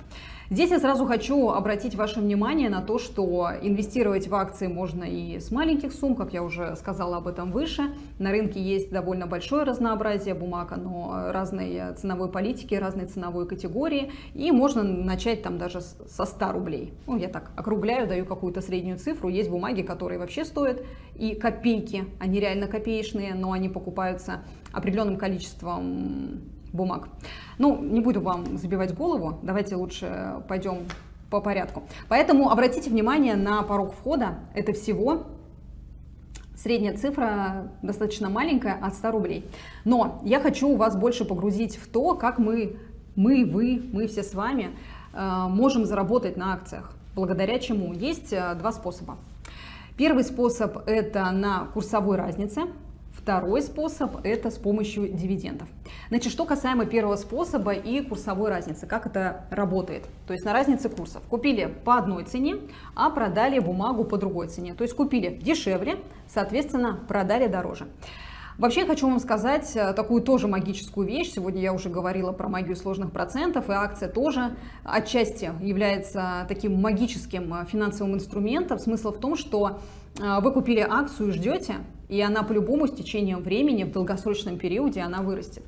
Здесь 0.52 0.72
я 0.72 0.80
сразу 0.80 1.06
хочу 1.06 1.50
обратить 1.50 1.94
ваше 1.94 2.18
внимание 2.18 2.68
на 2.70 2.82
то, 2.82 2.98
что 2.98 3.52
инвестировать 3.62 4.26
в 4.26 4.34
акции 4.34 4.66
можно 4.66 5.04
и 5.04 5.38
с 5.38 5.52
маленьких 5.52 5.92
сумм, 5.92 6.16
как 6.16 6.32
я 6.32 6.42
уже 6.42 6.74
сказала 6.74 7.18
об 7.18 7.28
этом 7.28 7.52
выше. 7.52 7.94
На 8.18 8.32
рынке 8.32 8.60
есть 8.60 8.90
довольно 8.90 9.28
большое 9.28 9.62
разнообразие 9.62 10.34
бумаг, 10.34 10.76
но 10.76 11.30
разной 11.30 11.94
ценовой 11.96 12.32
политики, 12.32 12.74
разной 12.74 13.06
ценовой 13.06 13.46
категории. 13.46 14.10
И 14.34 14.50
можно 14.50 14.82
начать 14.82 15.44
там 15.44 15.56
даже 15.56 15.82
со 15.82 16.24
100 16.24 16.50
рублей. 16.50 16.94
Ну, 17.06 17.16
я 17.16 17.28
так 17.28 17.52
округляю, 17.56 18.08
даю 18.08 18.26
какую-то 18.26 18.60
среднюю 18.60 18.98
цифру. 18.98 19.28
Есть 19.28 19.50
бумаги, 19.50 19.82
которые 19.82 20.18
вообще 20.18 20.44
стоят 20.44 20.82
и 21.14 21.36
копейки. 21.36 22.06
Они 22.18 22.40
реально 22.40 22.66
копеечные, 22.66 23.34
но 23.34 23.52
они 23.52 23.68
покупаются 23.68 24.40
определенным 24.72 25.16
количеством 25.16 26.40
бумаг. 26.72 27.08
Ну, 27.58 27.80
не 27.80 28.00
буду 28.00 28.20
вам 28.20 28.56
забивать 28.58 28.94
голову, 28.94 29.38
давайте 29.42 29.76
лучше 29.76 30.42
пойдем 30.48 30.86
по 31.30 31.40
порядку. 31.40 31.82
Поэтому 32.08 32.50
обратите 32.50 32.90
внимание 32.90 33.36
на 33.36 33.62
порог 33.62 33.94
входа, 33.94 34.38
это 34.54 34.72
всего 34.72 35.26
Средняя 36.62 36.94
цифра 36.94 37.70
достаточно 37.80 38.28
маленькая, 38.28 38.74
от 38.74 38.92
100 38.92 39.10
рублей. 39.12 39.46
Но 39.86 40.20
я 40.24 40.40
хочу 40.40 40.76
вас 40.76 40.94
больше 40.94 41.24
погрузить 41.24 41.76
в 41.76 41.88
то, 41.88 42.14
как 42.14 42.38
мы, 42.38 42.76
мы, 43.16 43.46
вы, 43.46 43.82
мы 43.94 44.06
все 44.06 44.22
с 44.22 44.34
вами 44.34 44.68
э, 45.14 45.46
можем 45.48 45.86
заработать 45.86 46.36
на 46.36 46.52
акциях. 46.52 46.92
Благодаря 47.14 47.58
чему? 47.58 47.94
Есть 47.94 48.34
э, 48.34 48.54
два 48.56 48.72
способа. 48.72 49.16
Первый 49.96 50.22
способ 50.22 50.86
это 50.86 51.30
на 51.30 51.64
курсовой 51.72 52.18
разнице. 52.18 52.64
Второй 53.22 53.60
способ– 53.60 54.16
это 54.24 54.50
с 54.50 54.56
помощью 54.56 55.08
дивидендов. 55.08 55.68
Значит, 56.08 56.32
что 56.32 56.46
касаемо 56.46 56.86
первого 56.86 57.16
способа 57.16 57.72
и 57.72 58.00
курсовой 58.00 58.48
разницы, 58.48 58.86
как 58.86 59.06
это 59.06 59.44
работает. 59.50 60.06
То 60.26 60.32
есть 60.32 60.44
на 60.44 60.54
разнице 60.54 60.88
курсов. 60.88 61.22
Купили 61.28 61.66
по 61.84 61.98
одной 61.98 62.24
цене, 62.24 62.56
а 62.96 63.10
продали 63.10 63.58
бумагу 63.58 64.04
по 64.04 64.16
другой 64.16 64.48
цене. 64.48 64.72
То 64.72 64.84
есть 64.84 64.94
купили 64.94 65.36
дешевле, 65.36 65.98
соответственно, 66.28 66.98
продали 67.08 67.46
дороже. 67.46 67.88
Вообще 68.56 68.86
хочу 68.86 69.08
вам 69.08 69.20
сказать 69.20 69.70
э, 69.74 69.92
такую 69.92 70.22
тоже 70.22 70.48
магическую 70.48 71.06
вещь. 71.06 71.32
Сегодня 71.32 71.60
я 71.60 71.72
уже 71.72 71.88
говорила 71.88 72.32
про 72.32 72.48
магию 72.48 72.76
сложных 72.76 73.12
процентов, 73.12 73.68
и 73.68 73.72
акция 73.72 74.08
тоже 74.08 74.56
отчасти 74.82 75.50
является 75.62 76.46
таким 76.48 76.80
магическим 76.80 77.54
э, 77.54 77.66
финансовым 77.66 78.14
инструментом. 78.14 78.78
Смысл 78.78 79.12
в 79.12 79.18
том, 79.18 79.36
что 79.36 79.78
э, 80.18 80.40
вы 80.40 80.52
купили 80.52 80.80
акцию 80.80 81.30
и 81.30 81.32
ждете, 81.32 81.76
и 82.10 82.20
она 82.20 82.42
по-любому 82.42 82.88
с 82.88 82.92
течением 82.92 83.42
времени 83.42 83.84
в 83.84 83.92
долгосрочном 83.92 84.58
периоде 84.58 85.00
она 85.00 85.22
вырастет. 85.22 85.62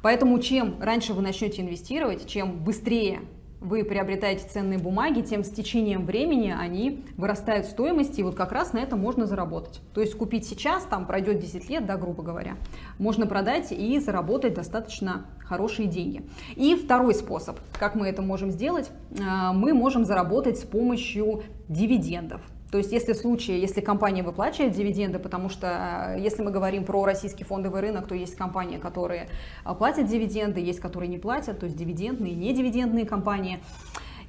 Поэтому 0.00 0.38
чем 0.38 0.80
раньше 0.80 1.12
вы 1.12 1.22
начнете 1.22 1.62
инвестировать, 1.62 2.26
чем 2.26 2.64
быстрее 2.64 3.20
вы 3.62 3.84
приобретаете 3.84 4.48
ценные 4.48 4.78
бумаги, 4.78 5.20
тем 5.20 5.44
с 5.44 5.48
течением 5.48 6.04
времени 6.04 6.52
они 6.56 7.04
вырастают 7.16 7.66
в 7.66 7.70
стоимости, 7.70 8.20
и 8.20 8.22
вот 8.24 8.34
как 8.34 8.50
раз 8.50 8.72
на 8.72 8.78
это 8.78 8.96
можно 8.96 9.24
заработать. 9.24 9.80
То 9.94 10.00
есть 10.00 10.16
купить 10.16 10.44
сейчас, 10.44 10.84
там 10.84 11.06
пройдет 11.06 11.38
10 11.38 11.70
лет, 11.70 11.86
да, 11.86 11.96
грубо 11.96 12.24
говоря, 12.24 12.56
можно 12.98 13.26
продать 13.26 13.70
и 13.70 14.00
заработать 14.00 14.54
достаточно 14.54 15.26
хорошие 15.38 15.86
деньги. 15.88 16.22
И 16.56 16.74
второй 16.74 17.14
способ, 17.14 17.58
как 17.78 17.94
мы 17.94 18.08
это 18.08 18.20
можем 18.20 18.50
сделать, 18.50 18.90
а, 19.24 19.52
мы 19.52 19.74
можем 19.74 20.04
заработать 20.04 20.58
с 20.58 20.62
помощью 20.62 21.44
дивидендов. 21.68 22.40
То 22.72 22.78
есть 22.78 22.90
если 22.90 23.12
в 23.12 23.38
если 23.58 23.82
компания 23.82 24.22
выплачивает 24.22 24.72
дивиденды, 24.72 25.18
потому 25.18 25.50
что 25.50 26.14
э, 26.16 26.20
если 26.20 26.40
мы 26.42 26.50
говорим 26.50 26.86
про 26.86 27.04
российский 27.04 27.44
фондовый 27.44 27.82
рынок, 27.82 28.08
то 28.08 28.14
есть 28.14 28.34
компании, 28.34 28.78
которые 28.78 29.28
э, 29.66 29.74
платят 29.74 30.06
дивиденды, 30.06 30.58
есть 30.58 30.80
которые 30.80 31.10
не 31.10 31.18
платят, 31.18 31.58
то 31.58 31.66
есть 31.66 31.76
дивидендные 31.76 32.32
и 32.32 32.34
недивидендные 32.34 33.04
компании. 33.04 33.62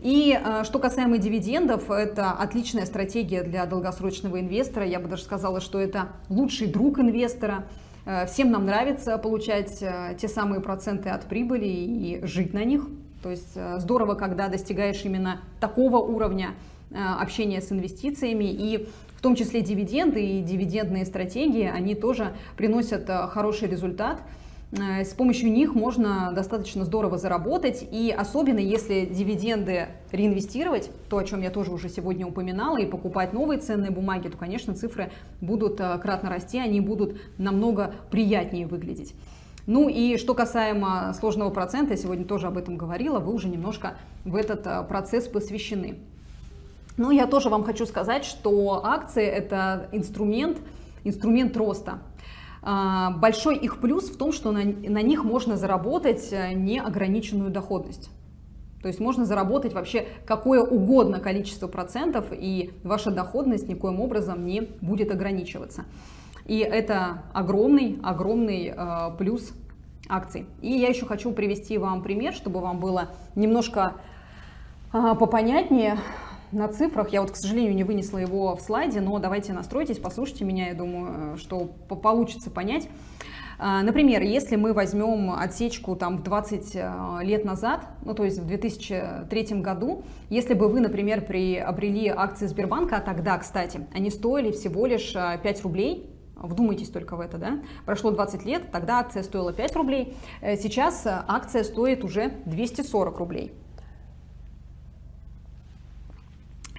И 0.01 0.37
э, 0.37 0.65
что 0.65 0.79
касаемо 0.79 1.19
дивидендов, 1.19 1.89
это 1.89 2.31
отличная 2.31 2.85
стратегия 2.85 3.43
для 3.43 3.65
долгосрочного 3.65 4.41
инвестора. 4.41 4.85
Я 4.85 4.99
бы 4.99 5.07
даже 5.07 5.23
сказала, 5.23 5.61
что 5.61 5.79
это 5.79 6.09
лучший 6.27 6.67
друг 6.67 6.99
инвестора. 6.99 7.63
Всем 8.27 8.51
нам 8.51 8.65
нравится 8.65 9.17
получать 9.17 9.81
те 10.17 10.27
самые 10.27 10.59
проценты 10.59 11.07
от 11.07 11.23
прибыли 11.23 11.65
и 11.65 12.19
жить 12.25 12.53
на 12.53 12.65
них. 12.65 12.85
То 13.21 13.29
есть 13.29 13.57
здорово, 13.77 14.15
когда 14.15 14.49
достигаешь 14.49 15.05
именно 15.05 15.39
такого 15.61 15.99
уровня 15.99 16.49
Э, 16.93 17.15
общения 17.19 17.59
с 17.59 17.71
инвестициями 17.71 18.43
и 18.43 18.87
в 19.17 19.21
том 19.21 19.35
числе 19.35 19.61
дивиденды 19.61 20.23
и 20.23 20.41
дивидендные 20.41 21.05
стратегии, 21.05 21.65
они 21.65 21.95
тоже 21.95 22.33
приносят 22.55 23.09
э, 23.09 23.27
хороший 23.29 23.67
результат. 23.67 24.21
Э, 24.73 25.03
с 25.03 25.09
помощью 25.09 25.51
них 25.51 25.73
можно 25.73 26.31
достаточно 26.35 26.85
здорово 26.85 27.17
заработать, 27.17 27.83
и 27.89 28.13
особенно 28.15 28.59
если 28.59 29.05
дивиденды 29.05 29.87
реинвестировать, 30.11 30.91
то, 31.09 31.17
о 31.17 31.23
чем 31.23 31.41
я 31.41 31.49
тоже 31.49 31.71
уже 31.71 31.89
сегодня 31.89 32.27
упоминала, 32.27 32.77
и 32.77 32.85
покупать 32.85 33.33
новые 33.33 33.59
ценные 33.59 33.89
бумаги, 33.89 34.27
то, 34.27 34.37
конечно, 34.37 34.75
цифры 34.75 35.11
будут 35.41 35.77
кратно 35.77 36.29
расти, 36.29 36.59
они 36.59 36.79
будут 36.79 37.19
намного 37.39 37.95
приятнее 38.11 38.67
выглядеть. 38.67 39.15
Ну 39.65 39.89
и 39.89 40.17
что 40.17 40.35
касаемо 40.35 41.11
сложного 41.19 41.49
процента, 41.49 41.93
я 41.93 41.97
сегодня 41.97 42.25
тоже 42.25 42.45
об 42.45 42.57
этом 42.59 42.77
говорила, 42.77 43.17
вы 43.17 43.33
уже 43.33 43.47
немножко 43.47 43.97
в 44.25 44.35
этот 44.35 44.87
процесс 44.87 45.27
посвящены. 45.27 45.97
Но 46.97 47.11
я 47.11 47.27
тоже 47.27 47.49
вам 47.49 47.63
хочу 47.63 47.85
сказать, 47.85 48.23
что 48.23 48.85
акции 48.85 49.25
это 49.25 49.89
инструмент, 49.91 50.59
инструмент 51.03 51.57
роста. 51.57 51.99
А, 52.61 53.11
большой 53.11 53.57
их 53.57 53.79
плюс 53.79 54.09
в 54.09 54.17
том, 54.17 54.31
что 54.31 54.51
на, 54.51 54.63
на 54.63 55.01
них 55.01 55.23
можно 55.23 55.57
заработать 55.57 56.29
э, 56.31 56.53
неограниченную 56.53 57.49
доходность. 57.49 58.09
То 58.81 58.87
есть 58.87 58.99
можно 58.99 59.25
заработать 59.25 59.73
вообще 59.73 60.07
какое 60.25 60.61
угодно 60.61 61.19
количество 61.19 61.67
процентов, 61.67 62.27
и 62.31 62.73
ваша 62.83 63.11
доходность 63.11 63.67
никоим 63.67 63.99
образом 63.99 64.45
не 64.45 64.61
будет 64.81 65.11
ограничиваться. 65.11 65.85
И 66.45 66.59
это 66.59 67.23
огромный, 67.33 67.99
огромный 68.03 68.73
э, 68.75 69.11
плюс 69.17 69.53
акций. 70.09 70.45
И 70.61 70.71
я 70.71 70.89
еще 70.89 71.05
хочу 71.05 71.31
привести 71.31 71.77
вам 71.77 72.01
пример, 72.01 72.33
чтобы 72.33 72.59
вам 72.59 72.79
было 72.79 73.09
немножко 73.35 73.93
э, 74.93 75.15
попонятнее 75.19 75.97
на 76.53 76.67
цифрах. 76.67 77.09
Я 77.09 77.21
вот, 77.21 77.31
к 77.31 77.35
сожалению, 77.35 77.75
не 77.75 77.83
вынесла 77.83 78.19
его 78.19 78.55
в 78.55 78.61
слайде, 78.61 79.01
но 79.01 79.17
давайте 79.19 79.53
настройтесь, 79.53 79.97
послушайте 79.97 80.45
меня, 80.45 80.67
я 80.67 80.73
думаю, 80.73 81.37
что 81.37 81.65
получится 81.65 82.49
понять. 82.49 82.87
А, 83.59 83.81
например, 83.81 84.21
если 84.21 84.55
мы 84.55 84.73
возьмем 84.73 85.31
отсечку 85.31 85.95
там 85.95 86.17
в 86.17 86.23
20 86.23 86.71
э, 86.75 87.19
лет 87.21 87.45
назад, 87.45 87.87
ну 88.03 88.13
то 88.13 88.23
есть 88.23 88.39
в 88.39 88.45
2003 88.45 89.61
году, 89.61 90.03
если 90.29 90.53
бы 90.53 90.67
вы, 90.67 90.81
например, 90.81 91.21
приобрели 91.21 92.07
акции 92.07 92.47
Сбербанка, 92.47 92.97
а 92.97 93.01
тогда, 93.01 93.37
кстати, 93.37 93.87
они 93.93 94.09
стоили 94.09 94.51
всего 94.51 94.85
лишь 94.85 95.13
5 95.13 95.45
э, 95.45 95.61
рублей, 95.63 96.09
Вдумайтесь 96.35 96.89
только 96.89 97.15
в 97.15 97.21
это, 97.21 97.37
да? 97.37 97.59
Прошло 97.85 98.11
20 98.11 98.43
лет, 98.43 98.63
тогда 98.69 98.99
акция 98.99 99.23
стоила 99.23 99.53
5 99.53 99.75
рублей, 99.77 100.17
э, 100.41 100.57
сейчас 100.57 101.03
акция 101.05 101.63
стоит 101.63 102.03
уже 102.03 102.33
240 102.45 103.17
рублей. 103.17 103.53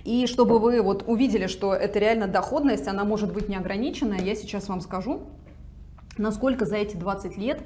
И 0.05 0.27
чтобы 0.27 0.59
вы 0.59 0.83
вот 0.83 1.05
увидели, 1.07 1.47
что 1.47 1.75
это 1.75 1.99
реально 1.99 2.29
доходность, 2.29 2.87
она 2.87 3.05
может 3.05 3.33
быть 3.33 3.49
неограниченная, 3.49 4.21
я 4.21 4.35
сейчас 4.35 4.69
вам 4.69 4.81
скажу, 4.81 5.23
насколько 6.19 6.67
за 6.67 6.77
эти 6.77 6.97
20 6.97 7.39
лет 7.39 7.63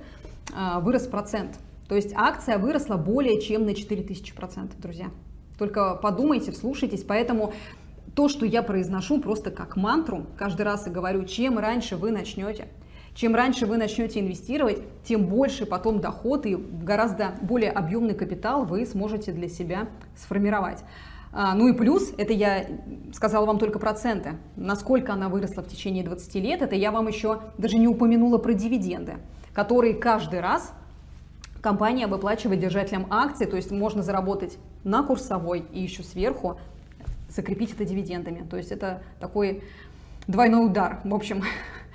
а, 0.54 0.80
вырос 0.80 1.06
процент. 1.06 1.58
То 1.88 1.96
есть 1.96 2.12
акция 2.14 2.58
выросла 2.58 2.96
более 2.96 3.40
чем 3.40 3.64
на 3.64 3.70
4000%, 3.70 4.70
друзья. 4.78 5.10
Только 5.58 5.96
подумайте, 5.96 6.52
вслушайтесь. 6.52 7.02
Поэтому 7.02 7.52
то, 8.14 8.28
что 8.28 8.46
я 8.46 8.62
произношу 8.62 9.20
просто 9.20 9.50
как 9.50 9.76
мантру, 9.76 10.26
каждый 10.36 10.62
раз 10.62 10.86
и 10.86 10.90
говорю, 10.90 11.24
чем 11.24 11.58
раньше 11.58 11.96
вы 11.96 12.10
начнете, 12.10 12.68
Чем 13.14 13.34
раньше 13.34 13.66
вы 13.66 13.78
начнете 13.78 14.20
инвестировать, 14.20 14.80
тем 15.02 15.26
больше 15.26 15.66
потом 15.66 16.00
доход 16.00 16.46
и 16.46 16.54
гораздо 16.54 17.34
более 17.42 17.72
объемный 17.72 18.14
капитал 18.14 18.64
вы 18.64 18.86
сможете 18.86 19.32
для 19.32 19.48
себя 19.48 19.88
сформировать. 20.16 20.84
А, 21.32 21.54
ну 21.54 21.68
и 21.68 21.72
плюс, 21.72 22.12
это 22.16 22.32
я 22.32 22.66
сказала 23.12 23.46
вам 23.46 23.58
только 23.58 23.78
проценты, 23.78 24.36
насколько 24.56 25.12
она 25.12 25.28
выросла 25.28 25.62
в 25.62 25.68
течение 25.68 26.02
20 26.04 26.34
лет, 26.36 26.62
это 26.62 26.74
я 26.74 26.90
вам 26.90 27.08
еще 27.08 27.40
даже 27.58 27.76
не 27.78 27.86
упомянула 27.86 28.38
про 28.38 28.54
дивиденды, 28.54 29.16
которые 29.52 29.94
каждый 29.94 30.40
раз 30.40 30.72
компания 31.60 32.06
выплачивает 32.06 32.60
держателям 32.60 33.06
акций, 33.10 33.46
то 33.46 33.56
есть 33.56 33.70
можно 33.70 34.02
заработать 34.02 34.58
на 34.84 35.02
курсовой 35.02 35.64
и 35.72 35.82
еще 35.82 36.02
сверху 36.02 36.58
закрепить 37.28 37.72
это 37.72 37.84
дивидендами. 37.84 38.46
То 38.48 38.56
есть 38.56 38.72
это 38.72 39.02
такой 39.20 39.62
двойной 40.26 40.66
удар. 40.66 41.00
В 41.04 41.14
общем, 41.14 41.42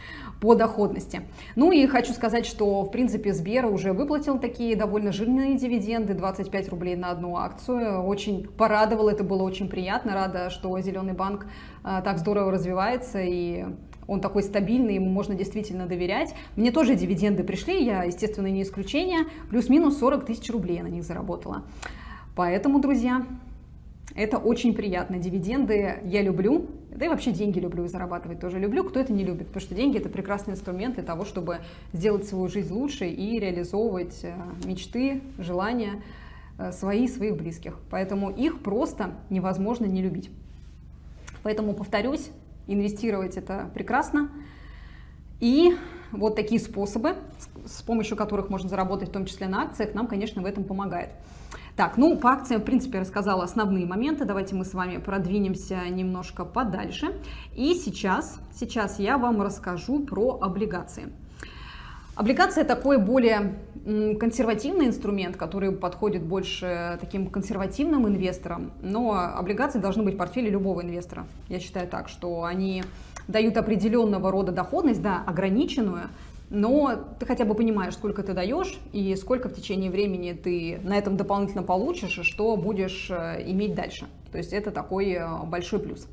по 0.44 0.56
доходности. 0.56 1.22
Ну 1.56 1.72
и 1.72 1.88
хочу 1.88 2.12
сказать, 2.12 2.46
что 2.46 2.84
в 2.84 2.92
принципе 2.92 3.32
Сбер 3.32 3.66
уже 3.66 3.94
выплатил 3.94 4.38
такие 4.38 4.76
довольно 4.76 5.14
жирные 5.14 5.56
дивиденды, 5.56 6.14
25 6.14 6.68
рублей 6.68 6.98
на 6.98 7.12
одну 7.12 7.38
акцию. 7.38 8.04
Очень 8.04 8.50
порадовал, 8.50 9.08
это 9.08 9.24
было 9.24 9.42
очень 9.44 9.70
приятно. 9.70 10.14
Рада, 10.14 10.50
что 10.50 10.78
Зеленый 10.82 11.14
банк 11.14 11.46
а, 11.82 12.02
так 12.02 12.18
здорово 12.18 12.52
развивается 12.52 13.22
и 13.22 13.68
он 14.06 14.20
такой 14.20 14.44
стабильный, 14.44 14.96
ему 14.96 15.10
можно 15.10 15.34
действительно 15.34 15.86
доверять. 15.86 16.36
Мне 16.58 16.74
тоже 16.74 16.96
дивиденды 16.96 17.46
пришли, 17.46 17.82
я, 17.82 18.04
естественно, 18.04 18.48
не 18.48 18.64
исключение. 18.64 19.20
Плюс-минус 19.50 19.98
40 19.98 20.26
тысяч 20.26 20.50
рублей 20.50 20.76
я 20.76 20.84
на 20.84 20.88
них 20.88 21.06
заработала. 21.06 21.64
Поэтому, 22.36 22.80
друзья, 22.80 23.26
это 24.14 24.40
очень 24.40 24.74
приятно. 24.74 25.20
Дивиденды 25.20 26.00
я 26.04 26.22
люблю. 26.22 26.68
Да 26.96 27.06
и 27.06 27.10
вообще 27.10 27.32
деньги 27.32 27.60
люблю 27.60 27.88
зарабатывать 27.88 28.40
тоже 28.40 28.60
люблю. 28.60 28.84
Кто 28.84 29.00
это 29.00 29.12
не 29.14 29.24
любит? 29.24 29.48
Потому 29.48 29.62
что 29.62 29.76
деньги 29.76 29.98
это 29.98 30.10
прекрасный 30.10 30.54
инструмент 30.54 30.96
для 30.96 31.04
того, 31.04 31.26
чтобы 31.26 31.60
сделать 31.92 32.28
свою 32.28 32.48
жизнь 32.48 32.74
лучше 32.74 33.08
и 33.08 33.40
реализовывать 33.40 34.24
э, 34.24 34.34
мечты, 34.66 35.22
желания 35.40 36.04
э, 36.58 36.72
свои 36.72 37.06
и 37.06 37.08
своих 37.08 37.36
близких. 37.36 37.80
Поэтому 37.90 38.30
их 38.30 38.62
просто 38.62 39.16
невозможно 39.30 39.86
не 39.86 40.02
любить. 40.02 40.30
Поэтому 41.42 41.74
повторюсь, 41.74 42.30
инвестировать 42.68 43.38
это 43.38 43.70
прекрасно. 43.74 44.30
И 45.40 45.76
вот 46.12 46.36
такие 46.36 46.62
способы, 46.62 47.16
с 47.66 47.82
помощью 47.82 48.16
которых 48.16 48.50
можно 48.50 48.70
заработать, 48.70 49.10
в 49.10 49.12
том 49.12 49.26
числе 49.26 49.48
на 49.48 49.64
акциях, 49.64 49.94
нам, 49.96 50.08
конечно, 50.08 50.42
в 50.42 50.46
этом 50.46 50.64
помогает. 50.64 51.10
Так, 51.76 51.98
ну 51.98 52.16
по 52.18 52.30
акциям, 52.30 52.62
в 52.62 52.66
принципе, 52.66 53.00
рассказала 53.00 53.44
основные 53.44 53.88
моменты. 53.88 54.26
Давайте 54.26 54.54
мы 54.54 54.64
с 54.64 54.76
вами 54.76 54.98
продвинемся 54.98 55.80
немножко 55.90 56.46
подальше. 56.46 57.16
И 57.56 57.74
сейчас, 57.74 58.40
сейчас 58.54 59.00
я 59.00 59.18
вам 59.18 59.42
расскажу 59.42 60.02
про 60.02 60.38
облигации. 60.40 61.12
Облигация 62.16 62.64
такой 62.64 63.00
более 63.00 63.56
консервативный 64.20 64.86
инструмент, 64.86 65.36
который 65.36 65.72
подходит 65.72 66.22
больше 66.22 67.00
таким 67.02 67.26
консервативным 67.26 68.08
инвесторам, 68.08 68.72
но 68.84 69.14
облигации 69.36 69.80
должны 69.80 70.04
быть 70.04 70.14
в 70.14 70.18
портфеле 70.18 70.52
любого 70.52 70.84
инвестора. 70.84 71.26
Я 71.50 71.60
считаю 71.60 71.88
так, 71.88 72.08
что 72.08 72.44
они 72.44 72.84
дают 73.28 73.58
определенного 73.58 74.32
рода 74.32 74.52
доходность, 74.52 75.02
да, 75.02 75.24
ограниченную, 75.26 76.10
но 76.54 76.96
ты 77.20 77.26
хотя 77.26 77.46
бы 77.46 77.56
понимаешь, 77.56 77.96
сколько 77.96 78.22
ты 78.22 78.34
даешь 78.34 78.80
и 78.94 79.16
сколько 79.16 79.50
в 79.50 79.56
течение 79.56 79.90
времени 79.90 80.34
ты 80.34 80.80
на 80.84 80.96
этом 80.96 81.18
дополнительно 81.18 81.64
получишь 81.64 82.20
и 82.20 82.24
что 82.24 82.56
будешь 82.56 83.08
э, 83.10 83.44
иметь 83.48 83.74
дальше. 83.74 84.06
То 84.32 84.38
есть 84.38 84.54
это 84.54 84.70
такой 84.70 85.14
э, 85.14 85.28
большой 85.46 85.80
плюс. 85.80 86.08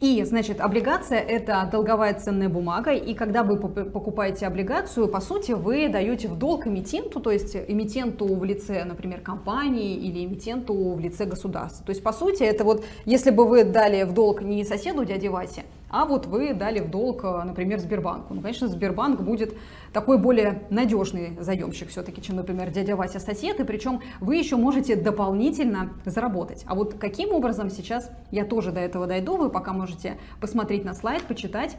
И, 0.00 0.24
значит, 0.24 0.60
облигация– 0.60 1.18
это 1.20 1.68
долговая 1.70 2.14
ценная 2.14 2.48
бумага, 2.48 2.92
и 2.92 3.14
когда 3.14 3.42
вы 3.42 3.56
покупаете 3.56 4.46
облигацию, 4.46 5.08
по 5.08 5.20
сути, 5.20 5.52
вы 5.52 5.88
даете 5.88 6.28
в 6.28 6.36
долг 6.36 6.66
эмитенту, 6.66 7.20
то 7.20 7.30
есть 7.30 7.54
эмитенту 7.54 8.34
в 8.34 8.44
лице, 8.44 8.84
например, 8.84 9.20
компании 9.20 9.94
или 9.96 10.24
эмитенту 10.24 10.74
в 10.74 11.00
лице 11.00 11.26
государства. 11.26 11.86
То 11.86 11.90
есть, 11.90 12.02
по 12.02 12.12
сути, 12.12 12.42
это 12.42 12.64
вот, 12.64 12.84
если 13.04 13.30
бы 13.30 13.46
вы 13.46 13.64
дали 13.64 14.02
в 14.02 14.12
долг 14.12 14.42
не 14.42 14.64
соседу 14.64 15.04
дяде 15.04 15.30
Васе, 15.30 15.62
а 15.94 16.06
вот 16.06 16.26
вы 16.26 16.54
дали 16.54 16.80
в 16.80 16.90
долг, 16.90 17.22
например, 17.22 17.78
Сбербанку. 17.78 18.34
Ну, 18.34 18.40
конечно, 18.40 18.66
Сбербанк 18.66 19.20
будет 19.20 19.56
такой 19.92 20.18
более 20.18 20.64
надежный 20.68 21.38
заемщик 21.38 21.88
все-таки, 21.88 22.20
чем, 22.20 22.34
например, 22.34 22.70
дядя 22.70 22.96
Вася 22.96 23.20
сосед, 23.20 23.60
и 23.60 23.64
причем 23.64 24.00
вы 24.18 24.34
еще 24.34 24.56
можете 24.56 24.96
дополнительно 24.96 25.92
заработать. 26.04 26.64
А 26.66 26.74
вот 26.74 26.94
каким 26.94 27.32
образом 27.32 27.70
сейчас 27.70 28.10
я 28.32 28.44
тоже 28.44 28.72
до 28.72 28.80
этого 28.80 29.06
дойду, 29.06 29.36
вы 29.36 29.50
пока 29.50 29.72
можете 29.72 30.18
посмотреть 30.40 30.84
на 30.84 30.94
слайд, 30.94 31.22
почитать. 31.22 31.76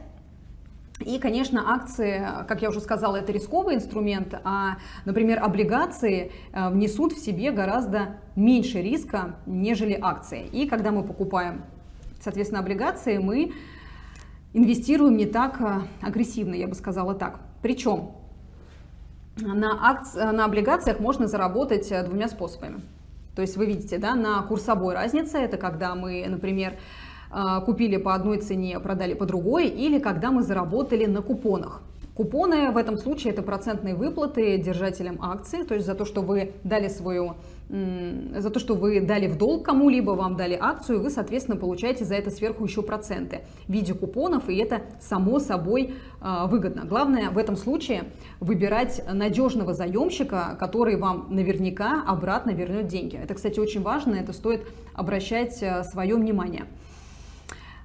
И, 1.01 1.19
конечно, 1.19 1.73
акции, 1.73 2.25
как 2.47 2.61
я 2.61 2.69
уже 2.69 2.79
сказала, 2.79 3.17
это 3.17 3.33
рисковый 3.33 3.75
инструмент, 3.75 4.33
а, 4.45 4.77
например, 5.03 5.43
облигации 5.43 6.31
э, 6.53 6.69
внесут 6.69 7.11
в 7.11 7.19
себе 7.19 7.51
гораздо 7.51 8.15
меньше 8.37 8.81
риска, 8.81 9.35
нежели 9.45 9.99
акции. 10.01 10.47
И 10.53 10.69
когда 10.69 10.91
мы 10.91 11.03
покупаем, 11.03 11.65
соответственно, 12.21 12.61
облигации, 12.61 13.17
мы 13.17 13.51
инвестируем 14.55 15.17
не 15.17 15.25
так 15.25 15.59
э, 15.59 15.81
агрессивно, 16.01 16.55
я 16.55 16.67
бы 16.67 16.75
сказала 16.75 17.13
так. 17.13 17.39
Причем 17.61 18.11
на, 19.37 19.89
акци... 19.89 20.17
на 20.17 20.45
облигациях 20.45 20.99
можно 20.99 21.27
заработать 21.27 21.91
э, 21.91 22.03
двумя 22.03 22.29
способами. 22.29 22.81
То 23.35 23.41
есть 23.41 23.57
вы 23.57 23.65
видите, 23.65 23.97
да, 23.97 24.15
на 24.15 24.41
курсовой 24.43 24.93
разнице, 24.93 25.37
это 25.37 25.57
когда 25.57 25.93
мы, 25.93 26.25
например, 26.27 26.77
э, 27.31 27.61
купили 27.65 27.97
по 27.97 28.15
одной 28.15 28.39
цене, 28.39 28.79
продали 28.79 29.13
по 29.13 29.25
другой, 29.25 29.67
или 29.67 29.99
когда 29.99 30.31
мы 30.31 30.41
заработали 30.41 31.05
на 31.05 31.21
купонах. 31.21 31.81
Купоны 32.15 32.71
в 32.71 32.77
этом 32.77 32.97
случае 32.97 33.33
это 33.33 33.41
процентные 33.41 33.93
выплаты 33.93 34.57
держателям 34.57 35.21
акций, 35.21 35.65
то 35.65 35.73
есть 35.73 35.85
за 35.85 35.95
то, 35.95 36.05
что 36.05 36.21
вы 36.21 36.53
дали 36.63 36.87
свою, 36.87 37.35
за 37.69 38.49
то, 38.51 38.59
что 38.59 38.75
вы 38.75 39.01
дали 39.01 39.27
в 39.27 39.37
долг 39.37 39.65
кому-либо, 39.65 40.11
вам 40.11 40.35
дали 40.35 40.57
акцию, 40.59 41.01
вы, 41.01 41.09
соответственно, 41.09 41.57
получаете 41.57 42.05
за 42.05 42.13
это 42.15 42.29
сверху 42.29 42.63
еще 42.63 42.83
проценты 42.83 43.41
в 43.67 43.73
виде 43.73 43.95
купонов, 43.95 44.49
и 44.49 44.57
это 44.57 44.83
само 45.01 45.39
собой 45.39 45.95
а, 46.21 46.45
выгодно. 46.45 46.85
Главное 46.85 47.31
в 47.31 47.39
этом 47.39 47.55
случае 47.55 48.03
выбирать 48.39 49.01
надежного 49.11 49.73
заемщика, 49.73 50.55
который 50.59 50.95
вам 50.95 51.27
наверняка 51.31 52.03
обратно 52.05 52.51
вернет 52.51 52.87
деньги. 52.87 53.17
Это, 53.17 53.33
кстати, 53.33 53.59
очень 53.59 53.81
важно, 53.81 54.13
это 54.13 54.31
стоит 54.31 54.67
обращать 54.93 55.61
а, 55.63 55.83
свое 55.83 56.15
внимание. 56.15 56.65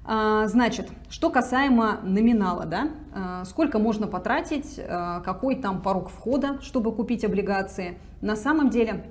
А, 0.05 0.47
значит, 0.47 0.89
что 1.09 1.31
касаемо 1.31 2.01
номинала, 2.03 2.65
да, 2.65 3.43
сколько 3.45 3.79
можно 3.79 4.07
потратить, 4.07 4.79
какой 5.25 5.55
там 5.55 5.81
порог 5.81 6.09
входа, 6.09 6.59
чтобы 6.61 6.91
купить 6.91 7.25
облигации. 7.25 7.97
На 8.21 8.35
самом 8.35 8.69
деле, 8.69 9.05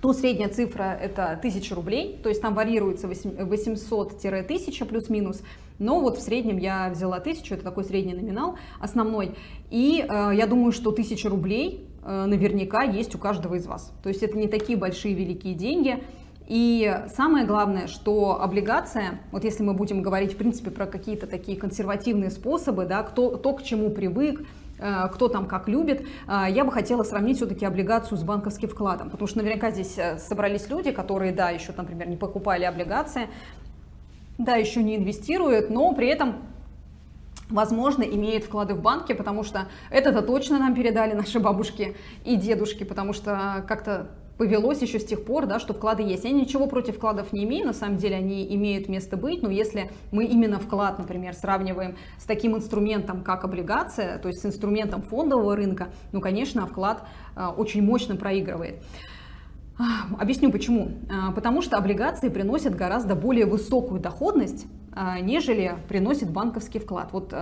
то 0.00 0.12
средняя 0.12 0.48
цифра 0.48 0.98
это 1.00 1.32
1000 1.32 1.74
рублей, 1.74 2.18
то 2.22 2.28
есть 2.28 2.40
там 2.40 2.54
варьируется 2.54 3.06
800-1000 3.06 4.84
плюс-минус, 4.84 5.42
но 5.78 6.00
вот 6.00 6.18
в 6.18 6.20
среднем 6.20 6.58
я 6.58 6.90
взяла 6.90 7.16
1000, 7.16 7.54
это 7.54 7.64
такой 7.64 7.84
средний 7.84 8.14
номинал 8.14 8.56
основной, 8.80 9.34
и 9.70 10.04
э, 10.08 10.30
я 10.34 10.46
думаю, 10.46 10.72
что 10.72 10.90
1000 10.90 11.28
рублей 11.28 11.86
э, 12.02 12.24
наверняка 12.26 12.82
есть 12.82 13.14
у 13.14 13.18
каждого 13.18 13.54
из 13.54 13.66
вас. 13.66 13.92
То 14.02 14.08
есть 14.08 14.22
это 14.22 14.36
не 14.36 14.48
такие 14.48 14.78
большие 14.78 15.14
великие 15.14 15.54
деньги, 15.54 16.02
и 16.48 17.02
самое 17.14 17.44
главное, 17.44 17.88
что 17.88 18.40
облигация, 18.40 19.20
вот 19.32 19.44
если 19.44 19.62
мы 19.62 19.74
будем 19.74 20.00
говорить, 20.00 20.32
в 20.32 20.36
принципе, 20.36 20.70
про 20.70 20.86
какие-то 20.86 21.26
такие 21.26 21.58
консервативные 21.58 22.30
способы, 22.30 22.86
да, 22.86 23.02
кто, 23.02 23.32
кто 23.32 23.52
к 23.52 23.62
чему 23.62 23.90
привык, 23.90 24.40
кто 24.78 25.28
там 25.28 25.46
как 25.46 25.68
любит, 25.68 26.06
э, 26.26 26.46
я 26.50 26.64
бы 26.64 26.72
хотела 26.72 27.02
сравнить 27.02 27.36
все-таки 27.36 27.64
облигацию 27.64 28.18
с 28.18 28.22
банковским 28.22 28.68
вкладом, 28.68 29.10
потому 29.10 29.26
что 29.26 29.38
наверняка 29.38 29.70
здесь 29.70 29.98
э, 29.98 30.18
собрались 30.18 30.68
люди, 30.68 30.92
которые, 30.92 31.32
да, 31.32 31.50
еще, 31.50 31.72
например, 31.76 32.08
не 32.08 32.16
покупали 32.16 32.64
облигации, 32.64 33.28
да, 34.38 34.54
еще 34.54 34.82
не 34.82 34.96
инвестируют, 34.96 35.70
но 35.70 35.92
при 35.94 36.08
этом 36.08 36.36
возможно, 37.50 38.02
имеют 38.02 38.44
вклады 38.44 38.74
в 38.74 38.82
банке, 38.82 39.14
потому 39.14 39.42
что 39.42 39.68
это-то 39.90 40.22
точно 40.22 40.58
нам 40.58 40.74
передали 40.74 41.14
наши 41.14 41.40
бабушки 41.40 41.96
и 42.24 42.36
дедушки, 42.36 42.84
потому 42.84 43.12
что 43.12 43.64
как-то 43.66 44.10
повелось 44.38 44.80
еще 44.80 45.00
с 45.00 45.04
тех 45.04 45.24
пор, 45.24 45.46
да, 45.46 45.58
что 45.58 45.74
вклады 45.74 46.02
есть. 46.04 46.24
Я 46.24 46.30
ничего 46.30 46.66
против 46.66 46.96
вкладов 46.96 47.32
не 47.32 47.44
имею, 47.44 47.66
на 47.66 47.72
самом 47.72 47.96
деле 47.98 48.16
они 48.16 48.46
имеют 48.54 48.88
место 48.88 49.16
быть, 49.16 49.42
но 49.42 49.50
если 49.50 49.90
мы 50.12 50.24
именно 50.24 50.58
вклад, 50.58 50.98
например, 50.98 51.34
сравниваем 51.34 51.96
с 52.18 52.24
таким 52.24 52.56
инструментом, 52.56 53.22
как 53.22 53.44
облигация, 53.44 54.18
то 54.18 54.28
есть 54.28 54.40
с 54.40 54.46
инструментом 54.46 55.02
фондового 55.02 55.56
рынка, 55.56 55.88
ну, 56.12 56.20
конечно, 56.20 56.66
вклад 56.66 57.02
а, 57.34 57.50
очень 57.50 57.82
мощно 57.82 58.16
проигрывает. 58.16 58.82
Объясню 60.18 60.50
почему. 60.50 60.92
А, 61.10 61.32
потому 61.32 61.60
что 61.60 61.76
облигации 61.76 62.28
приносят 62.28 62.74
гораздо 62.74 63.16
более 63.16 63.46
высокую 63.46 64.00
доходность, 64.00 64.66
нежели 65.20 65.76
приносит 65.88 66.30
банковский 66.30 66.80
вклад. 66.80 67.12
Вот 67.12 67.32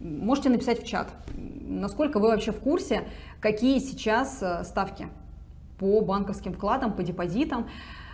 можете 0.00 0.50
написать 0.50 0.82
в 0.82 0.86
чат, 0.86 1.08
насколько 1.34 2.18
вы 2.18 2.28
вообще 2.28 2.52
в 2.52 2.60
курсе, 2.60 3.08
какие 3.40 3.78
сейчас 3.78 4.42
э, 4.42 4.64
ставки 4.64 5.08
по 5.78 6.00
банковским 6.00 6.52
вкладам, 6.52 6.92
по 6.92 7.02
депозитам. 7.02 7.68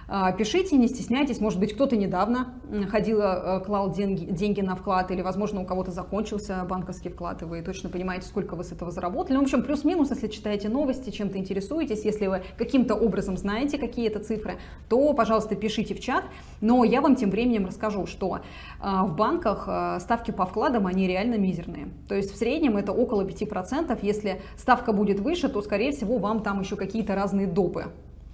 А, 0.06 0.32
пишите, 0.32 0.76
не 0.76 0.88
стесняйтесь. 0.88 1.40
Может 1.40 1.58
быть, 1.58 1.74
кто-то 1.74 1.96
недавно 1.96 2.54
ходил, 2.90 3.20
э, 3.20 3.60
клал 3.64 3.92
деньги, 3.92 4.24
деньги 4.24 4.60
на 4.60 4.76
вклад, 4.76 5.10
или, 5.10 5.22
возможно, 5.22 5.62
у 5.62 5.64
кого-то 5.64 5.90
закончился 5.90 6.64
банковский 6.68 7.08
вклад, 7.08 7.42
и 7.42 7.44
вы 7.44 7.62
точно 7.62 7.88
понимаете, 7.88 8.26
сколько 8.26 8.54
вы 8.54 8.64
с 8.64 8.72
этого 8.72 8.90
заработали. 8.90 9.34
Ну, 9.34 9.40
в 9.40 9.44
общем, 9.44 9.62
плюс-минус, 9.62 10.10
если 10.10 10.28
читаете 10.28 10.68
новости, 10.68 11.10
чем-то 11.10 11.38
интересуетесь, 11.38 12.04
если 12.04 12.26
вы 12.26 12.42
каким-то 12.58 12.94
образом 12.94 13.36
знаете, 13.36 13.78
какие 13.78 14.08
это 14.08 14.18
цифры, 14.18 14.58
то, 14.88 15.12
пожалуйста, 15.12 15.54
пишите 15.54 15.94
в 15.94 16.00
чат. 16.00 16.24
Но 16.60 16.84
я 16.84 17.00
вам 17.00 17.16
тем 17.16 17.30
временем 17.30 17.66
расскажу, 17.66 18.06
что 18.06 18.40
а, 18.80 19.04
в 19.04 19.16
банках 19.16 19.64
а, 19.66 20.00
ставки 20.00 20.30
по 20.30 20.46
вкладам, 20.46 20.86
они 20.86 21.06
реально 21.06 21.36
мизерные. 21.36 21.88
То 22.08 22.14
есть 22.14 22.32
в 22.32 22.36
среднем 22.36 22.76
это 22.76 22.92
около 22.92 23.22
5%. 23.22 23.98
Если 24.02 24.42
ставка 24.56 24.92
будет 24.92 25.20
выше, 25.20 25.48
то, 25.48 25.62
скорее 25.62 25.92
всего, 25.92 26.18
вам 26.18 26.42
там 26.42 26.60
еще 26.60 26.76
какие-то 26.76 27.14
разные 27.14 27.46
допы 27.46 27.86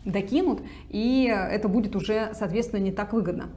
докинут, 0.05 0.63
и 0.89 1.25
это 1.25 1.69
будет 1.69 1.97
уже, 1.97 2.31
соответственно, 2.35 2.81
не 2.81 2.93
так 2.93 3.13
выгодно. 3.13 3.51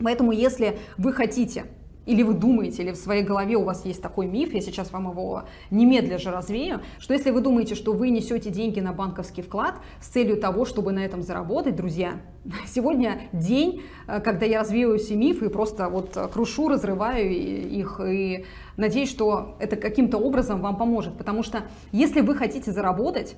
Поэтому, 0.00 0.32
если 0.32 0.78
вы 0.98 1.12
хотите 1.12 1.64
или 2.06 2.22
вы 2.22 2.34
думаете, 2.34 2.82
или 2.82 2.92
в 2.92 2.96
своей 2.96 3.22
голове 3.22 3.56
у 3.56 3.64
вас 3.64 3.84
есть 3.84 4.02
такой 4.02 4.26
миф, 4.26 4.52
я 4.52 4.60
сейчас 4.60 4.92
вам 4.92 5.10
его 5.10 5.44
немедля 5.70 6.18
же 6.18 6.30
развею, 6.30 6.80
что 6.98 7.14
если 7.14 7.30
вы 7.30 7.40
думаете, 7.40 7.74
что 7.74 7.92
вы 7.92 8.10
несете 8.10 8.50
деньги 8.50 8.80
на 8.80 8.92
банковский 8.92 9.42
вклад 9.42 9.76
с 10.00 10.08
целью 10.08 10.36
того, 10.36 10.64
чтобы 10.64 10.92
на 10.92 11.04
этом 11.04 11.22
заработать, 11.22 11.76
друзья, 11.76 12.20
сегодня 12.66 13.22
день, 13.32 13.82
э, 14.06 14.20
когда 14.20 14.44
я 14.44 14.60
развеиваю 14.60 14.98
все 14.98 15.16
мифы 15.16 15.46
и 15.46 15.48
просто 15.48 15.88
вот 15.88 16.16
крушу, 16.32 16.68
разрываю 16.68 17.30
их 17.30 18.00
и 18.04 18.44
надеюсь, 18.76 19.10
что 19.10 19.56
это 19.58 19.76
каким-то 19.76 20.18
образом 20.18 20.60
вам 20.60 20.76
поможет, 20.76 21.16
потому 21.16 21.42
что 21.42 21.62
если 21.92 22.20
вы 22.20 22.34
хотите 22.34 22.70
заработать, 22.70 23.36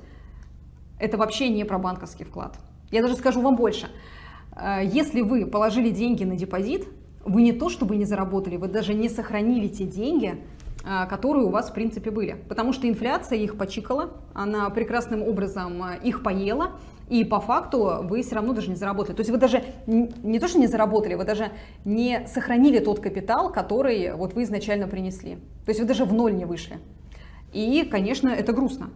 это 0.99 1.17
вообще 1.17 1.49
не 1.49 1.65
про 1.65 1.79
банковский 1.79 2.25
вклад. 2.25 2.59
Я 2.91 3.03
даже 3.03 3.17
скажу 3.17 3.41
вам 3.41 3.57
больше. 3.57 3.89
Э, 4.57 4.81
если 4.85 5.21
вы 5.21 5.47
положили 5.47 5.91
деньги 5.91 6.25
на 6.25 6.37
депозит, 6.37 6.87
вы 7.25 7.43
не 7.43 7.53
то 7.53 7.69
чтобы 7.69 7.97
не 7.97 8.05
заработали, 8.05 8.57
вы 8.57 8.69
даже 8.69 8.95
не 8.95 9.09
сохранили 9.09 9.69
те 9.69 9.85
деньги, 9.85 10.43
э, 10.85 11.07
которые 11.09 11.45
у 11.45 11.51
вас 11.51 11.71
в 11.71 11.75
принципе 11.75 12.11
были. 12.11 12.37
Потому 12.49 12.73
что 12.73 12.89
инфляция 12.89 13.39
их 13.39 13.57
почикала, 13.57 14.13
она 14.33 14.71
прекрасным 14.71 15.23
образом 15.23 15.83
э, 15.83 15.99
их 16.03 16.23
поела, 16.23 16.73
и 17.09 17.25
по 17.25 17.41
факту 17.41 17.99
вы 18.03 18.23
все 18.23 18.35
равно 18.35 18.53
даже 18.53 18.69
не 18.69 18.77
заработали. 18.77 19.15
То 19.15 19.21
есть 19.21 19.31
вы 19.31 19.37
даже 19.37 19.63
не 19.87 20.39
то, 20.41 20.49
что 20.49 20.59
не 20.59 20.67
заработали, 20.67 21.15
вы 21.15 21.25
даже 21.25 21.53
не 21.85 22.27
сохранили 22.27 22.81
тот 22.81 22.99
капитал, 22.99 23.53
который 23.53 24.13
вот 24.15 24.35
вы 24.35 24.43
изначально 24.43 24.89
принесли. 24.89 25.37
То 25.65 25.69
есть 25.69 25.81
вы 25.81 25.87
даже 25.87 26.05
в 26.05 26.13
ноль 26.13 26.35
не 26.35 26.45
вышли. 26.45 26.79
И, 27.53 27.89
конечно, 27.89 28.29
это 28.29 28.53
грустно. 28.53 28.91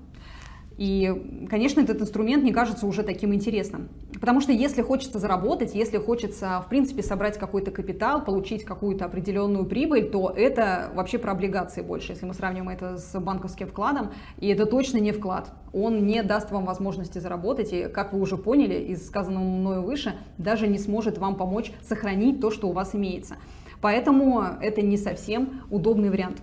И, 0.81 1.47
конечно, 1.51 1.83
этот 1.83 2.01
инструмент 2.01 2.43
не 2.43 2.53
кажется 2.53 2.87
уже 2.87 3.03
таким 3.03 3.35
интересным. 3.35 3.91
Потому 4.19 4.41
что 4.41 4.51
если 4.51 4.81
хочется 4.81 5.19
заработать, 5.19 5.75
если 5.75 5.99
хочется, 5.99 6.63
в 6.65 6.71
принципе, 6.71 7.03
собрать 7.03 7.37
какой-то 7.37 7.71
капитал, 7.71 8.25
получить 8.25 8.65
какую-то 8.65 9.05
определенную 9.05 9.67
прибыль, 9.67 10.09
то 10.09 10.33
это 10.35 10.91
вообще 10.95 11.19
про 11.19 11.33
облигации 11.33 11.83
больше, 11.83 12.13
если 12.13 12.25
мы 12.25 12.33
сравним 12.33 12.71
это 12.71 12.97
с 12.97 13.21
банковским 13.21 13.67
вкладом. 13.67 14.13
И 14.39 14.49
это 14.49 14.65
точно 14.65 14.97
не 14.97 15.13
вклад. 15.13 15.53
Он 15.75 16.07
не 16.07 16.23
даст 16.23 16.51
вам 16.51 16.65
возможности 16.65 17.19
заработать. 17.19 17.75
И, 17.75 17.83
как 17.89 18.15
вы 18.15 18.21
уже 18.23 18.39
поняли 18.39 18.77
из 18.77 19.07
сказанного 19.07 19.45
мною 19.45 19.83
выше, 19.83 20.15
даже 20.39 20.67
не 20.67 20.79
сможет 20.79 21.19
вам 21.19 21.37
помочь 21.37 21.73
сохранить 21.83 22.41
то, 22.41 22.51
что 22.51 22.71
у 22.71 22.73
вас 22.73 22.95
имеется. 22.95 23.37
Поэтому 23.83 24.43
это 24.63 24.81
не 24.81 24.97
совсем 24.97 25.61
удобный 25.69 26.09
вариант. 26.09 26.41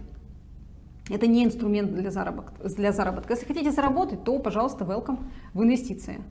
Это 1.10 1.28
не 1.28 1.46
инструмент 1.46 1.94
для 1.94 2.12
заработка, 2.12 2.54
для 2.68 2.92
заработка. 2.92 3.34
Если 3.34 3.46
хотите 3.46 3.72
заработать, 3.72 4.24
то, 4.24 4.38
пожалуйста, 4.40 4.84
welcome 4.84 5.20
в 5.54 5.64
инвестиции. 5.64 6.22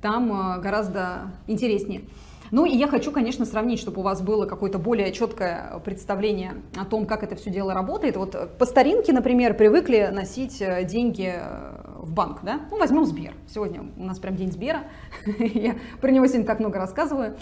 Там 0.00 0.32
э, 0.32 0.60
гораздо 0.60 1.32
интереснее. 1.46 2.02
Ну 2.50 2.64
и 2.64 2.76
я 2.76 2.88
хочу, 2.88 3.12
конечно, 3.12 3.44
сравнить, 3.44 3.78
чтобы 3.78 4.00
у 4.00 4.02
вас 4.02 4.22
было 4.22 4.44
какое-то 4.44 4.78
более 4.78 5.12
четкое 5.12 5.80
представление 5.84 6.54
о 6.76 6.84
том, 6.84 7.06
как 7.06 7.22
это 7.22 7.36
все 7.36 7.50
дело 7.50 7.74
работает. 7.74 8.16
Вот 8.16 8.56
по 8.58 8.66
старинке, 8.66 9.12
например, 9.12 9.54
привыкли 9.54 10.10
носить 10.12 10.60
э, 10.60 10.84
деньги 10.84 11.32
э, 11.36 11.80
в 11.98 12.12
банк, 12.12 12.40
да? 12.42 12.60
Ну, 12.70 12.78
возьмем 12.78 13.04
Сбер. 13.04 13.34
Сегодня 13.48 13.84
у 13.96 14.04
нас 14.04 14.18
прям 14.18 14.36
день 14.36 14.50
Сбера. 14.50 14.84
Я 15.38 15.76
про 16.00 16.10
него 16.10 16.26
сегодня 16.26 16.46
так 16.46 16.60
много 16.60 16.78
рассказываю. 16.78 17.36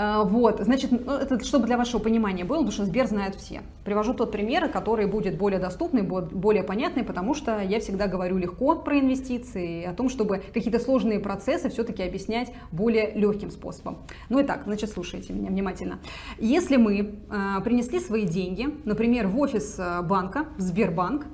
А, 0.00 0.22
вот, 0.22 0.60
значит, 0.60 0.92
ну, 0.92 1.12
это 1.12 1.44
чтобы 1.44 1.66
для 1.66 1.76
вашего 1.76 2.00
понимания 2.00 2.44
было, 2.44 2.58
потому 2.58 2.70
что 2.70 2.84
Сбер 2.84 3.08
знают 3.08 3.34
все. 3.34 3.62
Привожу 3.84 4.14
тот 4.14 4.30
пример, 4.30 4.68
который 4.68 5.06
будет 5.06 5.36
более 5.36 5.58
доступный, 5.58 6.02
более 6.02 6.62
понятный, 6.62 7.02
потому 7.02 7.34
что 7.34 7.58
я 7.60 7.80
всегда 7.80 8.06
говорю 8.06 8.38
легко 8.38 8.76
про 8.76 9.00
инвестиции, 9.00 9.82
о 9.84 9.92
том, 9.92 10.08
чтобы 10.08 10.40
какие-то 10.54 10.78
сложные 10.78 11.18
процессы 11.18 11.68
все-таки 11.68 12.04
объяснять 12.04 12.52
более 12.70 13.10
легким 13.14 13.50
способом. 13.50 13.98
Ну 14.28 14.38
и 14.38 14.44
так, 14.44 14.62
значит, 14.66 14.92
слушайте 14.92 15.32
меня 15.32 15.50
внимательно. 15.50 15.98
Если 16.38 16.76
мы 16.76 16.98
э, 17.00 17.60
принесли 17.64 17.98
свои 17.98 18.24
деньги, 18.24 18.68
например, 18.84 19.26
в 19.26 19.36
офис 19.40 19.80
э, 19.80 20.02
банка, 20.02 20.46
в 20.58 20.60
Сбербанк, 20.60 21.24
а, 21.24 21.28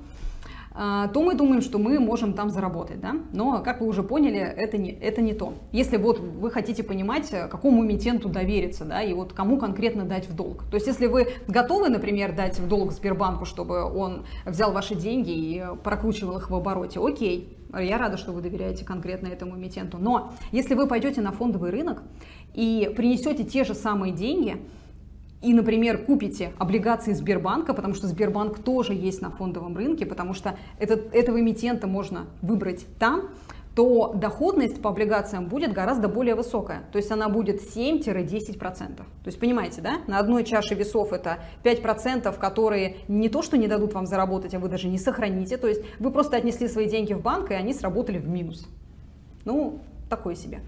то 0.75 1.21
мы 1.21 1.35
думаем, 1.35 1.61
что 1.61 1.79
мы 1.79 1.99
можем 1.99 2.33
там 2.33 2.49
заработать. 2.49 2.99
Да? 2.99 3.15
Но, 3.31 3.61
как 3.63 3.79
вы 3.79 3.87
уже 3.87 4.03
поняли, 4.03 4.39
это 4.39 4.77
не, 4.77 4.91
это 4.91 5.21
не 5.21 5.33
то. 5.33 5.53
Если 5.71 5.95
вот 5.95 6.19
вы 6.19 6.51
хотите 6.51 6.83
понимать, 6.83 7.29
какому 7.49 7.85
эмитенту 7.85 8.27
довериться, 8.27 8.83
да, 8.83 9.01
и 9.01 9.13
вот 9.13 9.31
кому 9.31 9.57
конкретно 9.57 10.03
дать 10.03 10.27
в 10.27 10.35
долг. 10.35 10.63
То 10.69 10.75
есть, 10.75 10.87
если 10.87 11.07
вы 11.07 11.27
готовы, 11.47 11.89
например, 11.89 12.35
дать 12.35 12.59
в 12.59 12.67
долг 12.67 12.91
Сбербанку, 12.91 13.45
чтобы 13.45 13.83
он 13.83 14.25
взял 14.45 14.73
ваши 14.73 14.95
деньги 14.95 15.31
и 15.31 15.63
прокручивал 15.83 16.37
их 16.37 16.49
в 16.49 16.55
обороте, 16.55 16.99
окей, 16.99 17.57
я 17.73 17.97
рада, 17.97 18.17
что 18.17 18.31
вы 18.31 18.41
доверяете 18.41 18.85
конкретно 18.85 19.27
этому 19.27 19.57
эмитенту. 19.57 19.97
Но 19.97 20.33
если 20.51 20.75
вы 20.75 20.87
пойдете 20.87 21.21
на 21.21 21.31
фондовый 21.31 21.71
рынок 21.71 22.03
и 22.53 22.91
принесете 22.95 23.43
те 23.43 23.63
же 23.63 23.73
самые 23.73 24.13
деньги, 24.13 24.57
и, 25.45 25.53
например, 25.53 26.05
купите 26.05 26.53
облигации 26.57 27.13
Сбербанка, 27.13 27.73
потому 27.73 27.93
что 27.93 28.07
Сбербанк 28.07 28.59
тоже 28.59 28.93
есть 28.93 29.21
на 29.21 29.29
фондовом 29.29 29.77
рынке, 29.77 30.05
потому 30.05 30.33
что 30.33 30.57
этот, 30.79 31.13
этого 31.13 31.39
эмитента 31.39 31.85
можно 31.85 32.25
выбрать 32.41 32.85
там, 32.97 33.29
то 33.75 34.13
доходность 34.15 34.81
по 34.81 34.89
облигациям 34.89 35.47
будет 35.47 35.73
гораздо 35.73 36.07
более 36.07 36.33
высокая. 36.33 36.83
То 36.91 36.97
есть 36.97 37.11
она 37.11 37.29
будет 37.29 37.61
7-10%. 37.61 38.95
То 38.95 39.05
есть 39.25 39.39
понимаете, 39.39 39.81
да? 39.81 39.97
На 40.07 40.17
одной 40.17 40.45
чаше 40.45 40.75
весов 40.75 41.11
это 41.11 41.39
5%, 41.63 42.39
которые 42.39 42.97
не 43.07 43.29
то, 43.29 43.41
что 43.41 43.57
не 43.57 43.67
дадут 43.67 43.93
вам 43.93 44.07
заработать, 44.07 44.55
а 44.55 44.59
вы 44.59 44.69
даже 44.69 44.87
не 44.87 44.97
сохраните. 44.97 45.57
То 45.57 45.67
есть 45.67 45.81
вы 45.99 46.09
просто 46.09 46.37
отнесли 46.37 46.67
свои 46.69 46.87
деньги 46.87 47.13
в 47.13 47.21
банк, 47.21 47.51
и 47.51 47.53
они 47.53 47.73
сработали 47.73 48.17
в 48.17 48.27
минус. 48.27 48.65
Ну, 49.43 49.79
такое 50.09 50.35
себе. 50.35 50.61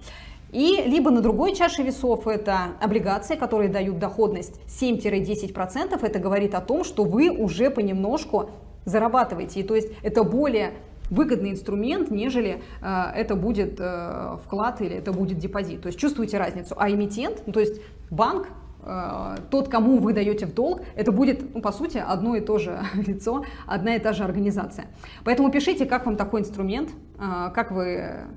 И 0.51 0.83
либо 0.85 1.11
на 1.11 1.21
другой 1.21 1.55
чаше 1.55 1.83
весов 1.83 2.27
это 2.27 2.75
облигации, 2.79 3.35
которые 3.35 3.69
дают 3.69 3.99
доходность 3.99 4.59
7-10%. 4.67 5.99
Это 6.01 6.19
говорит 6.19 6.55
о 6.55 6.61
том, 6.61 6.83
что 6.83 7.03
вы 7.03 7.29
уже 7.29 7.69
понемножку 7.69 8.51
зарабатываете. 8.85 9.59
И 9.59 9.63
то 9.63 9.75
есть 9.75 9.89
это 10.01 10.23
более 10.23 10.73
выгодный 11.09 11.51
инструмент, 11.51 12.11
нежели 12.11 12.61
э, 12.81 13.03
это 13.15 13.35
будет 13.35 13.79
э, 13.79 14.37
вклад 14.45 14.81
или 14.81 14.95
это 14.95 15.11
будет 15.11 15.37
депозит. 15.37 15.81
То 15.81 15.87
есть 15.87 15.99
чувствуете 15.99 16.37
разницу. 16.37 16.75
А 16.77 16.89
эмитент, 16.89 17.43
ну, 17.45 17.53
то 17.53 17.59
есть 17.59 17.81
банк, 18.09 18.47
э, 18.83 19.35
тот, 19.49 19.69
кому 19.69 19.99
вы 19.99 20.13
даете 20.13 20.45
в 20.45 20.53
долг, 20.53 20.81
это 20.95 21.11
будет, 21.11 21.53
ну, 21.55 21.61
по 21.61 21.71
сути, 21.71 22.03
одно 22.05 22.35
и 22.35 22.41
то 22.41 22.57
же 22.57 22.81
лицо, 22.95 23.45
одна 23.65 23.95
и 23.95 23.99
та 23.99 24.13
же 24.13 24.23
организация. 24.23 24.87
Поэтому 25.23 25.51
пишите, 25.51 25.85
как 25.85 26.05
вам 26.05 26.17
такой 26.17 26.41
инструмент, 26.41 26.89
э, 27.19 27.51
как 27.53 27.71
вы 27.71 28.27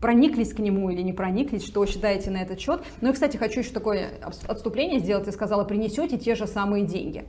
прониклись 0.00 0.52
к 0.52 0.58
нему 0.58 0.90
или 0.90 1.02
не 1.02 1.12
прониклись, 1.12 1.64
что 1.64 1.84
считаете 1.86 2.30
на 2.30 2.38
этот 2.38 2.60
счет. 2.60 2.82
Ну 3.00 3.10
и, 3.10 3.12
кстати, 3.12 3.36
хочу 3.36 3.60
еще 3.60 3.70
такое 3.70 4.10
отступление 4.46 5.00
сделать. 5.00 5.24
Ты 5.24 5.32
сказала, 5.32 5.64
принесете 5.64 6.18
те 6.18 6.34
же 6.34 6.46
самые 6.46 6.84
деньги. 6.84 7.24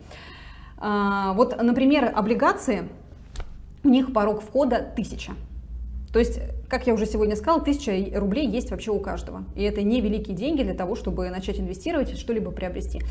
А, 0.77 1.33
вот, 1.33 1.61
например, 1.61 2.11
облигации, 2.15 2.89
у 3.83 3.89
них 3.89 4.13
порог 4.13 4.41
входа 4.41 4.77
1000. 4.77 5.33
То 6.11 6.19
есть, 6.19 6.39
как 6.67 6.87
я 6.87 6.93
уже 6.93 7.05
сегодня 7.05 7.35
сказала, 7.35 7.61
1000 7.61 8.17
рублей 8.19 8.47
есть 8.47 8.71
вообще 8.71 8.91
у 8.91 8.99
каждого. 8.99 9.43
И 9.55 9.63
это 9.63 9.81
не 9.83 10.01
великие 10.01 10.35
деньги 10.35 10.63
для 10.63 10.73
того, 10.73 10.95
чтобы 10.95 11.29
начать 11.29 11.59
инвестировать 11.59 12.17
что-либо 12.17 12.51
приобрести. 12.51 13.01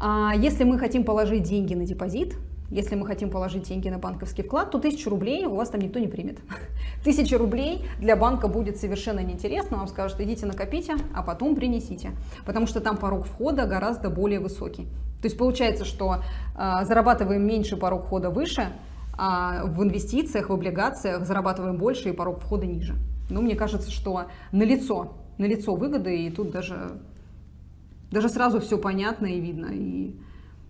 А 0.00 0.32
если 0.34 0.64
мы 0.64 0.78
хотим 0.78 1.04
положить 1.04 1.42
деньги 1.42 1.74
на 1.74 1.84
депозит, 1.84 2.34
если 2.70 2.94
мы 2.94 3.06
хотим 3.06 3.30
положить 3.30 3.68
деньги 3.68 3.88
на 3.88 3.98
банковский 3.98 4.42
вклад, 4.42 4.70
то 4.70 4.78
1000 4.78 5.10
рублей 5.10 5.44
у 5.46 5.56
вас 5.56 5.70
там 5.70 5.80
никто 5.80 5.98
не 5.98 6.06
примет. 6.06 6.38
1000 7.00 7.36
рублей 7.36 7.84
для 7.98 8.16
банка 8.16 8.46
будет 8.48 8.76
совершенно 8.76 9.20
неинтересно, 9.20 9.78
вам 9.78 9.88
скажут, 9.88 10.20
идите 10.20 10.46
накопите, 10.46 10.94
а 11.14 11.22
потом 11.22 11.56
принесите, 11.56 12.12
потому 12.46 12.66
что 12.66 12.80
там 12.80 12.96
порог 12.96 13.26
входа 13.26 13.66
гораздо 13.66 14.08
более 14.08 14.38
высокий. 14.38 14.84
То 15.20 15.26
есть 15.26 15.36
получается, 15.36 15.84
что 15.84 16.22
э, 16.56 16.84
зарабатываем 16.84 17.46
меньше, 17.46 17.76
порог 17.76 18.04
входа 18.04 18.30
выше, 18.30 18.72
а 19.18 19.64
в 19.66 19.82
инвестициях, 19.82 20.48
в 20.48 20.52
облигациях 20.52 21.26
зарабатываем 21.26 21.76
больше 21.76 22.08
и 22.08 22.12
порог 22.12 22.40
входа 22.40 22.66
ниже. 22.66 22.94
Ну, 23.28 23.42
мне 23.42 23.54
кажется, 23.54 23.90
что 23.90 24.26
на 24.52 24.62
лицо, 24.62 25.14
на 25.38 25.44
лицо 25.44 25.74
выгоды, 25.74 26.24
и 26.24 26.30
тут 26.30 26.50
даже, 26.50 27.00
даже 28.10 28.28
сразу 28.28 28.60
все 28.60 28.78
понятно 28.78 29.26
и 29.26 29.40
видно. 29.40 29.66
И 29.72 30.16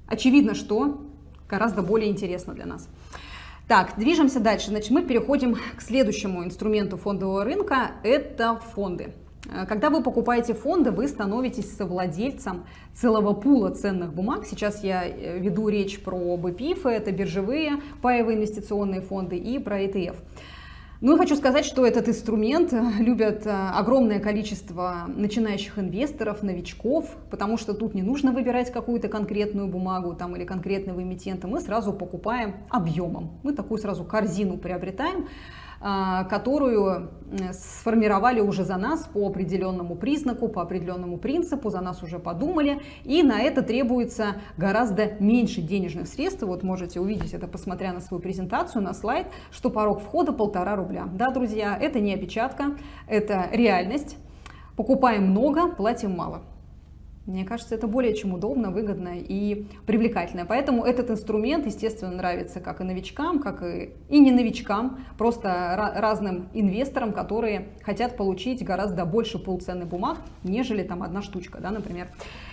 очевидно, 0.09 0.55
что 0.55 1.10
гораздо 1.51 1.82
более 1.82 2.10
интересно 2.10 2.55
для 2.55 2.66
нас. 2.66 2.89
Так, 3.68 3.94
движемся 3.97 4.40
дальше. 4.40 4.70
Значит, 4.70 4.90
мы 4.90 5.02
переходим 5.02 5.55
к 5.55 5.81
следующему 5.81 6.44
инструменту 6.44 6.97
фондового 6.97 7.44
рынка. 7.44 7.93
Это 8.02 8.60
фонды. 8.74 9.14
Э, 9.48 9.66
когда 9.66 9.90
вы 9.90 10.02
покупаете 10.02 10.55
фонды, 10.55 10.90
вы 10.90 11.09
становитесь 11.09 11.77
совладельцем 11.77 12.64
целого 12.94 13.32
пула 13.32 13.70
ценных 13.70 14.12
бумаг. 14.12 14.44
Сейчас 14.47 14.82
я 14.82 15.05
э, 15.06 15.39
веду 15.39 15.68
речь 15.68 16.01
про 16.02 16.36
БПИФ, 16.36 16.86
это 16.86 17.12
биржевые 17.12 17.81
паевые 18.02 18.39
инвестиционные 18.39 19.01
фонды, 19.01 19.36
и 19.36 19.59
про 19.59 19.82
ETF. 19.82 20.16
Ну 21.02 21.14
и 21.14 21.18
хочу 21.18 21.35
сказать, 21.35 21.64
что 21.64 21.86
этот 21.86 22.10
инструмент 22.10 22.74
э, 22.74 22.82
любят 22.98 23.47
огромное 23.47 24.20
количество 24.20 25.06
начинающих 25.09 25.78
инвесторов, 25.78 26.43
новичков, 26.43 27.16
потому 27.31 27.56
что 27.56 27.72
тут 27.72 27.94
не 27.94 28.02
нужно 28.02 28.32
выбирать 28.32 28.70
какую-то 28.70 29.09
конкретную 29.09 29.66
бумагу 29.66 30.14
там, 30.14 30.36
или 30.36 30.44
конкретного 30.44 31.02
эмитента, 31.02 31.48
мы 31.48 31.62
сразу 31.62 31.94
покупаем 31.94 32.56
объемом. 32.68 33.31
Мы 33.43 33.55
такую 33.55 33.78
сразу 33.78 34.05
корзину 34.05 34.59
приобретаем, 34.59 35.27
которую 35.81 37.11
сформировали 37.52 38.40
уже 38.40 38.65
за 38.65 38.77
нас 38.77 39.05
по 39.05 39.27
определенному 39.27 39.94
признаку, 39.94 40.48
по 40.48 40.61
определенному 40.61 41.16
принципу, 41.16 41.70
за 41.70 41.81
нас 41.81 42.02
уже 42.02 42.19
подумали, 42.19 42.82
и 43.05 43.23
на 43.23 43.40
это 43.40 43.62
требуется 43.62 44.36
гораздо 44.59 45.12
меньше 45.20 45.62
денежных 45.62 46.07
средств. 46.07 46.43
Вот 46.43 46.62
можете 46.62 47.01
увидеть 47.01 47.32
это, 47.32 47.48
посмотря 47.48 47.93
на 47.93 48.01
свою 48.01 48.23
презентацию, 48.23 48.82
на 48.82 48.93
слайд, 48.93 49.28
что 49.51 49.70
порог 49.70 50.02
входа 50.02 50.32
полтора 50.32 50.77
рубля. 50.77 51.09
Да, 51.15 51.31
друзья, 51.31 51.78
это 51.81 51.98
не 52.01 52.12
опечатка, 52.12 52.77
это 53.07 53.48
реальность. 53.51 54.19
Покупаем 54.77 55.31
много, 55.31 55.69
платим 55.69 56.16
мало. 56.16 56.43
Мне 57.31 57.44
кажется, 57.44 57.77
это 57.77 57.86
более 57.86 58.15
чем 58.16 58.35
удобно, 58.35 58.73
выгодно 58.73 59.12
и 59.16 59.65
привлекательно. 59.86 60.44
Поэтому 60.47 60.85
этот 60.85 61.11
инструмент, 61.11 61.65
естественно, 61.65 62.11
нравится 62.11 62.59
как 62.59 62.81
и 62.81 62.85
новичкам, 62.85 63.39
как 63.39 63.62
и, 63.62 63.90
и 64.09 64.19
не 64.19 64.32
новичкам, 64.32 64.98
просто 65.16 65.93
разным 65.97 66.48
инвесторам, 66.55 67.12
которые 67.12 67.69
хотят 67.82 68.16
получить 68.16 68.65
гораздо 68.65 69.05
больше 69.05 69.39
полценных 69.39 69.86
бумаг, 69.86 70.19
нежели 70.43 70.82
там 70.82 71.05
одна 71.05 71.23
штучка, 71.23 71.61
да, 71.61 71.70
например. 71.70 72.09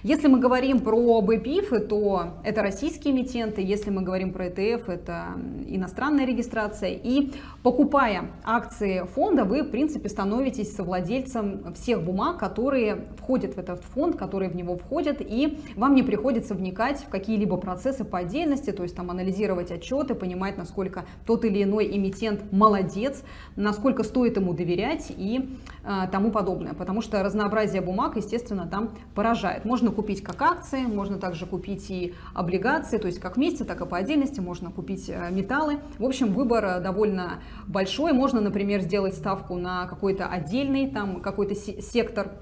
Если 0.07 0.29
мы 0.29 0.39
говорим 0.39 0.79
про 0.79 1.21
БПИФы, 1.21 1.81
то 1.81 2.35
это 2.45 2.61
российские 2.61 3.13
эмитенты, 3.13 3.61
если 3.61 3.89
мы 3.89 4.03
говорим 4.03 4.31
про 4.31 4.47
ETF, 4.47 4.89
это 4.89 5.33
иностранная 5.67 6.25
регистрация. 6.25 6.91
И 6.91 7.33
покупая 7.61 8.31
акции 8.45 9.05
фонда, 9.13 9.43
вы, 9.43 9.63
в 9.63 9.69
принципе, 9.69 10.07
становитесь 10.07 10.73
совладельцем 10.73 11.73
всех 11.73 12.03
бумаг, 12.05 12.37
которые 12.37 13.03
входят 13.17 13.55
в 13.55 13.57
этот 13.57 13.83
фонд, 13.83 14.15
которые 14.15 14.49
в 14.49 14.55
него 14.55 14.77
входят, 14.77 15.17
и 15.19 15.59
вам 15.75 15.93
не 15.93 16.03
приходится 16.03 16.55
вникать 16.55 17.01
в 17.01 17.09
какие-либо 17.09 17.57
процессы 17.57 18.05
по 18.05 18.19
отдельности, 18.19 18.71
то 18.71 18.83
есть 18.83 18.95
там 18.95 19.11
анализировать 19.11 19.71
отчеты, 19.71 20.15
понимать, 20.15 20.57
насколько 20.57 21.03
тот 21.25 21.43
или 21.43 21.63
иной 21.63 21.85
эмитент 21.93 22.49
молодец, 22.53 23.25
насколько 23.57 24.03
стоит 24.03 24.37
ему 24.37 24.53
доверять 24.53 25.07
и 25.09 25.49
э, 25.83 26.07
тому 26.09 26.31
подобное, 26.31 26.73
потому 26.75 27.01
что 27.01 27.21
разнообразие 27.21 27.81
бумаг, 27.81 28.15
естественно, 28.15 28.69
там 28.71 28.91
поражает. 29.13 29.65
Можно 29.65 29.96
купить 29.97 30.21
как 30.21 30.39
акции, 30.43 30.81
можно 30.85 31.17
также 31.17 31.47
купить 31.47 31.89
и 31.89 32.13
облигации, 32.35 32.99
то 32.99 33.07
есть 33.07 33.19
как 33.19 33.35
вместе, 33.35 33.63
так 33.63 33.81
и 33.81 33.85
по 33.87 33.97
отдельности, 33.97 34.39
можно 34.39 34.69
купить 34.69 35.09
э, 35.09 35.31
металлы. 35.31 35.79
В 35.97 36.05
общем, 36.05 36.33
выбор 36.33 36.63
э, 36.65 36.79
довольно 36.79 37.41
большой. 37.65 38.13
Можно, 38.13 38.39
например, 38.39 38.81
сделать 38.81 39.15
ставку 39.15 39.55
на 39.55 39.87
какой-то 39.87 40.27
отдельный, 40.27 40.87
там 40.87 41.19
какой-то 41.19 41.55
сектор 41.55 42.33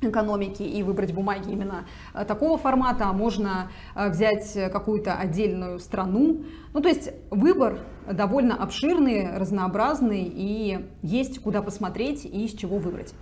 экономики 0.00 0.62
и 0.62 0.82
выбрать 0.82 1.12
бумаги 1.12 1.52
именно 1.52 1.84
э, 2.14 2.24
такого 2.24 2.56
формата, 2.56 3.04
а 3.04 3.12
можно 3.12 3.70
взять 3.94 4.50
какую-то 4.72 5.12
отдельную 5.12 5.80
страну. 5.80 6.42
Ну, 6.72 6.80
то 6.80 6.88
есть 6.88 7.10
выбор 7.30 7.80
довольно 8.10 8.56
обширный, 8.56 9.36
разнообразный 9.36 10.24
и 10.24 10.88
есть 11.02 11.42
куда 11.42 11.60
посмотреть 11.60 12.24
и 12.24 12.46
из 12.46 12.54
чего 12.54 12.78
выбрать. 12.78 13.12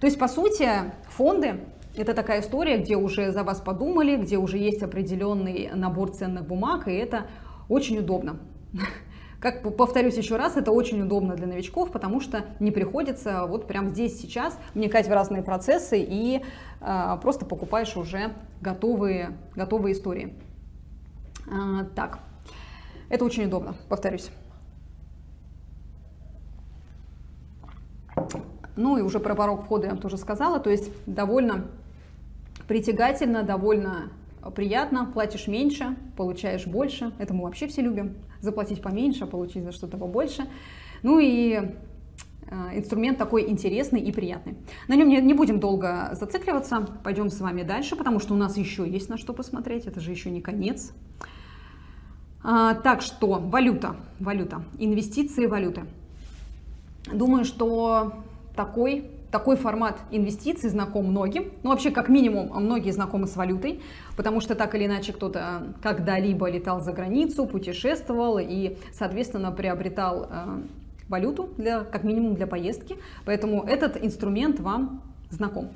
То 0.00 0.06
есть, 0.06 0.20
по 0.20 0.28
сути, 0.28 0.68
фонды 1.08 1.64
это 2.00 2.14
такая 2.14 2.40
история, 2.40 2.78
где 2.78 2.96
уже 2.96 3.32
за 3.32 3.44
вас 3.44 3.60
подумали, 3.60 4.16
где 4.16 4.38
уже 4.38 4.58
есть 4.58 4.82
определенный 4.82 5.70
набор 5.74 6.10
ценных 6.10 6.46
бумаг, 6.46 6.88
и 6.88 6.92
это 6.92 7.26
очень 7.68 7.98
удобно. 7.98 8.38
Как 9.40 9.62
повторюсь 9.76 10.16
еще 10.16 10.36
раз, 10.36 10.56
это 10.56 10.72
очень 10.72 11.00
удобно 11.00 11.36
для 11.36 11.46
новичков, 11.46 11.92
потому 11.92 12.20
что 12.20 12.44
не 12.58 12.72
приходится 12.72 13.46
вот 13.46 13.68
прямо 13.68 13.88
здесь 13.88 14.20
сейчас 14.20 14.58
вникать 14.74 15.06
в 15.06 15.12
разные 15.12 15.42
процессы 15.42 16.00
и 16.00 16.42
э, 16.80 17.16
просто 17.22 17.46
покупаешь 17.46 17.96
уже 17.96 18.32
готовые, 18.60 19.38
готовые 19.54 19.94
истории. 19.94 20.34
А, 21.50 21.84
так, 21.94 22.18
это 23.08 23.24
очень 23.24 23.44
удобно, 23.44 23.76
повторюсь. 23.88 24.30
Ну 28.74 28.96
и 28.96 29.02
уже 29.02 29.18
про 29.20 29.34
порог 29.34 29.62
входа 29.62 29.86
я 29.86 29.90
вам 29.90 30.00
тоже 30.00 30.16
сказала, 30.16 30.60
то 30.60 30.70
есть 30.70 30.90
довольно 31.06 31.66
притягательно, 32.68 33.42
довольно 33.42 34.12
приятно, 34.54 35.06
платишь 35.06 35.48
меньше, 35.48 35.96
получаешь 36.16 36.66
больше. 36.66 37.12
Это 37.18 37.34
мы 37.34 37.44
вообще 37.44 37.66
все 37.66 37.82
любим. 37.82 38.16
Заплатить 38.40 38.80
поменьше, 38.80 39.26
получить 39.26 39.64
за 39.64 39.72
что-то 39.72 39.96
побольше. 39.96 40.48
Ну 41.02 41.18
и 41.18 41.52
э, 41.54 42.78
инструмент 42.78 43.18
такой 43.18 43.50
интересный 43.50 44.00
и 44.00 44.12
приятный. 44.12 44.56
На 44.86 44.94
нем 44.94 45.08
не, 45.08 45.20
не 45.20 45.34
будем 45.34 45.58
долго 45.58 46.10
зацикливаться, 46.12 46.86
пойдем 47.02 47.30
с 47.30 47.40
вами 47.40 47.62
дальше, 47.62 47.96
потому 47.96 48.20
что 48.20 48.34
у 48.34 48.36
нас 48.36 48.56
еще 48.56 48.88
есть 48.88 49.08
на 49.08 49.18
что 49.18 49.32
посмотреть, 49.32 49.86
это 49.86 50.00
же 50.00 50.10
еще 50.10 50.30
не 50.30 50.40
конец. 50.40 50.92
А, 52.42 52.74
так 52.74 53.02
что, 53.02 53.40
валюта, 53.40 53.96
валюта, 54.20 54.62
инвестиции, 54.78 55.46
валюты. 55.46 55.82
Думаю, 57.12 57.44
что 57.44 58.12
такой 58.54 59.10
такой 59.30 59.56
формат 59.56 59.98
инвестиций 60.10 60.70
знаком 60.70 61.06
многим. 61.06 61.52
Ну, 61.62 61.70
вообще, 61.70 61.90
как 61.90 62.08
минимум, 62.08 62.50
многие 62.62 62.90
знакомы 62.90 63.26
с 63.26 63.36
валютой, 63.36 63.80
потому 64.16 64.40
что 64.40 64.54
так 64.54 64.74
или 64.74 64.86
иначе 64.86 65.12
кто-то 65.12 65.74
когда-либо 65.82 66.48
летал 66.48 66.80
за 66.80 66.92
границу, 66.92 67.46
путешествовал 67.46 68.38
и, 68.38 68.76
соответственно, 68.92 69.52
приобретал 69.52 70.28
э, 70.30 70.60
валюту, 71.08 71.50
для, 71.56 71.84
как 71.84 72.04
минимум 72.04 72.34
для 72.34 72.46
поездки. 72.46 72.96
Поэтому 73.24 73.64
этот 73.64 74.02
инструмент 74.02 74.60
вам 74.60 75.02
знаком. 75.30 75.70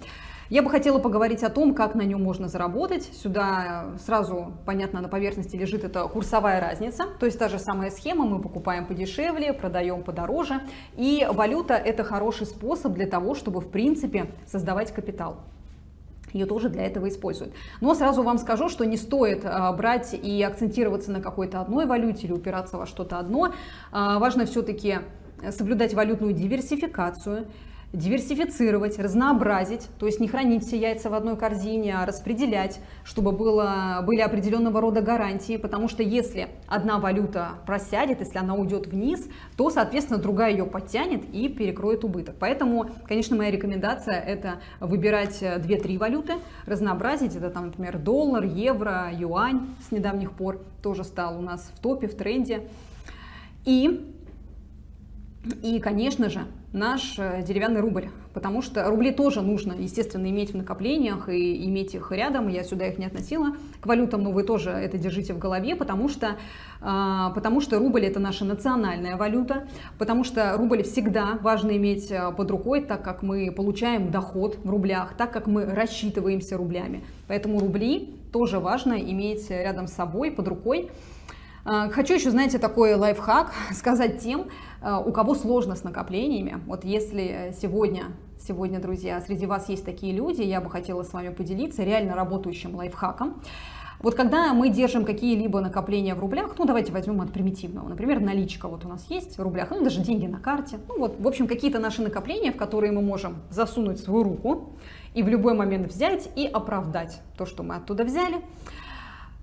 Я 0.52 0.60
бы 0.62 0.68
хотела 0.68 0.98
поговорить 0.98 1.42
о 1.44 1.48
том, 1.48 1.74
как 1.74 1.94
на 1.94 2.02
нем 2.02 2.22
можно 2.22 2.46
заработать. 2.46 3.04
Сюда 3.14 3.86
сразу, 4.04 4.52
понятно, 4.66 5.00
на 5.00 5.08
поверхности 5.08 5.56
лежит 5.56 5.82
эта 5.82 6.06
курсовая 6.08 6.60
разница. 6.60 7.04
То 7.18 7.24
есть 7.24 7.38
та 7.38 7.48
же 7.48 7.58
самая 7.58 7.90
схема, 7.90 8.26
мы 8.26 8.38
покупаем 8.38 8.86
подешевле, 8.86 9.54
продаем 9.54 10.02
подороже. 10.02 10.60
И 10.94 11.26
валюта 11.32 11.72
это 11.72 12.04
хороший 12.04 12.44
способ 12.44 12.92
для 12.92 13.06
того, 13.06 13.34
чтобы 13.34 13.62
в 13.62 13.70
принципе 13.70 14.26
создавать 14.46 14.92
капитал 14.92 15.38
ее 16.34 16.44
тоже 16.44 16.68
для 16.68 16.84
этого 16.84 17.08
используют. 17.08 17.54
Но 17.80 17.94
сразу 17.94 18.22
вам 18.22 18.36
скажу, 18.36 18.68
что 18.68 18.84
не 18.84 18.98
стоит 18.98 19.46
а, 19.46 19.72
брать 19.72 20.12
и 20.12 20.42
акцентироваться 20.42 21.12
на 21.12 21.22
какой-то 21.22 21.62
одной 21.62 21.86
валюте 21.86 22.26
или 22.26 22.32
упираться 22.32 22.76
во 22.76 22.84
что-то 22.84 23.18
одно. 23.18 23.54
А, 23.90 24.18
важно 24.18 24.44
все-таки 24.44 24.98
соблюдать 25.50 25.94
валютную 25.94 26.32
диверсификацию, 26.34 27.46
диверсифицировать, 27.92 28.98
разнообразить, 28.98 29.88
то 29.98 30.06
есть 30.06 30.18
не 30.18 30.26
хранить 30.26 30.64
все 30.64 30.78
яйца 30.78 31.10
в 31.10 31.14
одной 31.14 31.36
корзине, 31.36 31.98
а 31.98 32.06
распределять, 32.06 32.80
чтобы 33.04 33.32
было, 33.32 34.02
были 34.06 34.20
определенного 34.20 34.80
рода 34.80 35.02
гарантии, 35.02 35.58
потому 35.58 35.88
что 35.88 36.02
если 36.02 36.48
одна 36.66 36.98
валюта 36.98 37.50
просядет, 37.66 38.20
если 38.20 38.38
она 38.38 38.54
уйдет 38.54 38.86
вниз, 38.86 39.28
то, 39.56 39.68
соответственно, 39.68 40.18
другая 40.18 40.52
ее 40.52 40.64
подтянет 40.64 41.22
и 41.34 41.48
перекроет 41.48 42.02
убыток. 42.02 42.36
Поэтому, 42.38 42.88
конечно, 43.06 43.36
моя 43.36 43.50
рекомендация 43.50 44.18
это 44.18 44.60
выбирать 44.80 45.42
2-3 45.42 45.98
валюты, 45.98 46.34
разнообразить, 46.64 47.36
это 47.36 47.50
там, 47.50 47.66
например, 47.66 47.98
доллар, 47.98 48.44
евро, 48.44 49.10
юань 49.12 49.68
с 49.86 49.92
недавних 49.92 50.32
пор 50.32 50.60
тоже 50.82 51.04
стал 51.04 51.38
у 51.38 51.42
нас 51.42 51.70
в 51.74 51.80
топе, 51.80 52.08
в 52.08 52.14
тренде. 52.16 52.62
И, 53.66 54.12
и 55.62 55.78
конечно 55.78 56.30
же, 56.30 56.46
наш 56.72 57.18
э, 57.18 57.42
деревянный 57.46 57.80
рубль, 57.80 58.08
потому 58.32 58.62
что 58.62 58.88
рубли 58.88 59.12
тоже 59.12 59.42
нужно, 59.42 59.72
естественно, 59.72 60.26
иметь 60.26 60.52
в 60.52 60.56
накоплениях 60.56 61.28
и 61.28 61.66
иметь 61.66 61.94
их 61.94 62.10
рядом, 62.12 62.48
я 62.48 62.64
сюда 62.64 62.86
их 62.86 62.98
не 62.98 63.06
относила. 63.06 63.54
К 63.80 63.86
валютам, 63.86 64.22
но 64.22 64.32
вы 64.32 64.42
тоже 64.42 64.70
это 64.70 64.96
держите 64.96 65.34
в 65.34 65.38
голове, 65.38 65.76
потому 65.76 66.08
что, 66.08 66.36
а, 66.80 67.30
потому 67.30 67.60
что 67.60 67.78
рубль 67.78 68.06
это 68.06 68.20
наша 68.20 68.44
национальная 68.44 69.16
валюта, 69.16 69.68
потому 69.98 70.24
что 70.24 70.56
рубль 70.56 70.82
всегда 70.82 71.38
важно 71.42 71.76
иметь 71.76 72.10
э, 72.10 72.32
под 72.36 72.50
рукой, 72.50 72.80
так 72.82 73.02
как 73.02 73.22
мы 73.22 73.52
получаем 73.52 74.10
доход 74.10 74.58
в 74.64 74.70
рублях, 74.70 75.14
так 75.16 75.30
как 75.32 75.46
мы 75.46 75.66
рассчитываемся 75.66 76.56
рублями, 76.56 77.04
поэтому 77.28 77.60
рубли 77.60 78.14
тоже 78.32 78.58
важно 78.60 78.94
иметь 78.94 79.50
рядом 79.50 79.86
с 79.86 79.92
собой, 79.92 80.30
под 80.30 80.48
рукой, 80.48 80.90
а, 81.64 81.88
хочу 81.90 82.14
еще, 82.14 82.30
знаете, 82.30 82.58
такой 82.58 82.94
лайфхак 82.94 83.52
сказать 83.72 84.20
тем, 84.20 84.46
у 84.82 85.12
кого 85.12 85.34
сложно 85.34 85.76
с 85.76 85.84
накоплениями. 85.84 86.60
Вот 86.66 86.84
если 86.84 87.54
сегодня, 87.60 88.04
сегодня, 88.40 88.80
друзья, 88.80 89.20
среди 89.20 89.46
вас 89.46 89.68
есть 89.68 89.84
такие 89.84 90.12
люди, 90.12 90.42
я 90.42 90.60
бы 90.60 90.70
хотела 90.70 91.02
с 91.02 91.12
вами 91.12 91.28
поделиться 91.28 91.84
реально 91.84 92.14
работающим 92.14 92.74
лайфхаком. 92.74 93.40
Вот 94.00 94.16
когда 94.16 94.52
мы 94.52 94.68
держим 94.68 95.04
какие-либо 95.04 95.60
накопления 95.60 96.16
в 96.16 96.18
рублях, 96.18 96.56
ну 96.58 96.64
давайте 96.64 96.90
возьмем 96.90 97.20
от 97.20 97.32
примитивного, 97.32 97.88
например, 97.88 98.18
наличка 98.18 98.66
вот 98.66 98.84
у 98.84 98.88
нас 98.88 99.06
есть 99.08 99.38
в 99.38 99.40
рублях, 99.40 99.70
ну 99.70 99.84
даже 99.84 100.00
деньги 100.00 100.26
на 100.26 100.40
карте, 100.40 100.80
ну 100.88 100.98
вот, 100.98 101.20
в 101.20 101.28
общем, 101.28 101.46
какие-то 101.46 101.78
наши 101.78 102.02
накопления, 102.02 102.50
в 102.50 102.56
которые 102.56 102.90
мы 102.90 103.00
можем 103.00 103.36
засунуть 103.48 104.00
свою 104.00 104.24
руку 104.24 104.72
и 105.14 105.22
в 105.22 105.28
любой 105.28 105.54
момент 105.54 105.86
взять 105.86 106.28
и 106.34 106.46
оправдать 106.46 107.20
то, 107.38 107.46
что 107.46 107.62
мы 107.62 107.76
оттуда 107.76 108.02
взяли, 108.02 108.40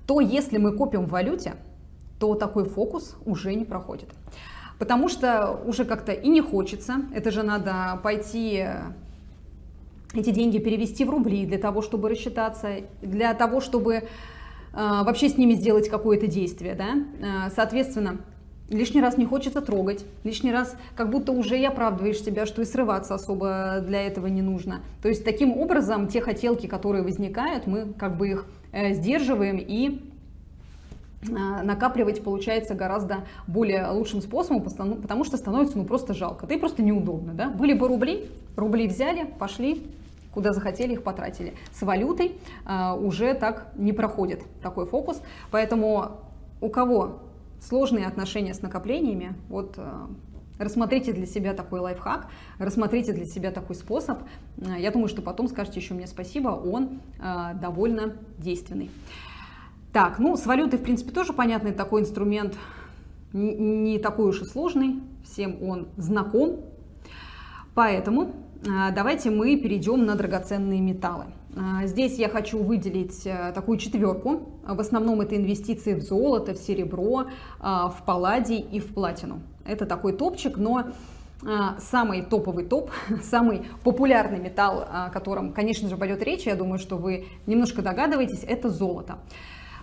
то 0.06 0.20
если 0.20 0.58
мы 0.58 0.74
копим 0.74 1.06
в 1.06 1.10
валюте, 1.10 1.54
то 2.20 2.36
такой 2.36 2.66
фокус 2.66 3.16
уже 3.26 3.54
не 3.54 3.64
проходит. 3.64 4.10
Потому 4.80 5.10
что 5.10 5.62
уже 5.66 5.86
как-то 5.86 6.14
и 6.14 6.30
не 6.30 6.42
хочется, 6.42 7.02
это 7.14 7.32
же 7.32 7.44
надо 7.44 8.00
пойти 8.02 8.66
эти 10.14 10.32
деньги 10.32 10.58
перевести 10.58 11.04
в 11.04 11.10
рубли 11.10 11.46
для 11.46 11.58
того, 11.58 11.82
чтобы 11.82 12.10
рассчитаться, 12.10 12.82
для 13.02 13.34
того, 13.34 13.62
чтобы 13.62 14.04
а, 14.74 15.04
вообще 15.04 15.30
с 15.30 15.38
ними 15.38 15.54
сделать 15.54 15.90
какое-то 15.90 16.28
действие, 16.28 16.76
да, 16.76 16.96
а, 17.22 17.50
соответственно, 17.52 18.18
лишний 18.70 19.02
раз 19.02 19.18
не 19.18 19.26
хочется 19.26 19.62
трогать, 19.62 20.06
лишний 20.24 20.52
раз 20.52 20.76
как 20.96 21.10
будто 21.10 21.32
уже 21.32 21.60
и 21.60 21.66
оправдываешь 21.66 22.20
себя, 22.20 22.46
что 22.46 22.62
и 22.62 22.66
срываться 22.66 23.16
особо 23.16 23.84
для 23.86 24.02
этого 24.02 24.28
не 24.28 24.42
нужно. 24.42 24.82
То 25.02 25.10
есть 25.10 25.24
таким 25.24 25.58
образом 25.58 26.08
те 26.08 26.22
хотелки, 26.22 26.68
которые 26.68 27.04
возникают, 27.04 27.68
мы 27.68 27.94
как 27.94 28.18
бы 28.18 28.30
их 28.30 28.46
э, 28.72 28.94
сдерживаем 28.94 29.58
и 29.58 30.02
накапливать 31.22 32.24
получается 32.24 32.76
гораздо 32.76 33.26
более 33.46 33.88
лучшим 33.90 34.22
способом, 34.22 34.64
потому 34.64 35.24
что 35.24 35.38
становится 35.38 35.78
ну 35.78 35.84
просто 35.84 36.14
жалко, 36.14 36.48
да 36.48 36.56
и 36.56 36.58
просто 36.58 36.82
неудобно, 36.82 37.34
да. 37.34 37.50
Были 37.50 37.74
бы 37.74 37.88
рубли, 37.88 38.30
рубли 38.56 38.88
взяли, 38.88 39.26
пошли, 39.38 39.84
куда 40.34 40.54
захотели, 40.54 40.94
их 40.94 41.04
потратили. 41.04 41.54
С 41.74 41.82
валютой 41.82 42.38
а, 42.66 42.96
уже 42.96 43.34
так 43.34 43.72
не 43.76 43.94
проходит 43.94 44.44
такой 44.62 44.86
фокус. 44.86 45.22
Поэтому 45.52 46.12
у 46.62 46.70
кого 46.70 47.20
сложные 47.62 48.06
отношения 48.06 48.54
с 48.54 48.62
накоплениями, 48.62 49.34
вот 49.50 49.74
а, 49.78 50.10
рассмотрите 50.58 51.14
для 51.14 51.26
себя 51.26 51.54
такой 51.54 51.80
лайфхак, 51.80 52.28
рассмотрите 52.58 53.14
для 53.14 53.26
себя 53.26 53.52
такой 53.52 53.76
способ. 53.76 54.20
А, 54.66 54.78
я 54.78 54.92
думаю, 54.92 55.10
что 55.10 55.22
потом 55.22 55.48
скажете 55.48 55.80
еще 55.80 55.94
мне 55.94 56.08
спасибо, 56.08 56.50
он 56.50 57.02
а, 57.20 57.54
довольно 57.54 58.16
действенный. 58.38 58.92
Так, 59.92 60.20
ну 60.20 60.38
с 60.38 60.46
валютой, 60.46 60.78
в 60.78 60.84
принципе, 60.84 61.12
тоже 61.12 61.34
понятный 61.34 61.72
такой 61.72 62.02
инструмент, 62.02 62.56
не 63.34 63.98
такой 63.98 64.30
уж 64.30 64.42
и 64.42 64.46
сложный, 64.46 65.02
всем 65.24 65.64
он 65.64 65.88
знаком. 65.98 66.60
Поэтому 67.74 68.32
а, 68.68 68.92
давайте 68.92 69.32
мы 69.32 69.56
перейдем 69.58 70.06
на 70.06 70.16
драгоценные 70.16 70.80
металлы. 70.80 71.26
А, 71.56 71.88
здесь 71.88 72.20
я 72.20 72.30
хочу 72.30 72.62
выделить 72.62 73.26
э, 73.26 73.52
такую 73.56 73.80
четверку. 73.80 74.60
В 74.64 74.80
основном 74.80 75.22
это 75.22 75.36
инвестиции 75.36 75.96
в 75.96 76.02
золото, 76.02 76.54
в 76.54 76.58
серебро, 76.58 77.26
в 77.60 77.96
палладий 78.06 78.60
и 78.60 78.80
в 78.80 78.94
платину. 78.94 79.42
Это 79.66 79.88
такой 79.88 80.14
топчик, 80.14 80.58
но 80.58 80.90
самый 81.80 82.22
топовый 82.22 82.66
топ, 82.66 82.92
самый 83.24 83.64
популярный 83.84 84.40
металл, 84.40 84.86
о 84.88 85.10
котором, 85.10 85.54
конечно 85.54 85.90
же, 85.90 85.98
пойдет 85.98 86.22
речь, 86.22 86.46
я 86.46 86.56
думаю, 86.56 86.78
что 86.78 86.98
вы 86.98 87.28
немножко 87.48 87.82
догадываетесь, 87.82 88.44
это 88.44 88.70
золото. 88.70 89.20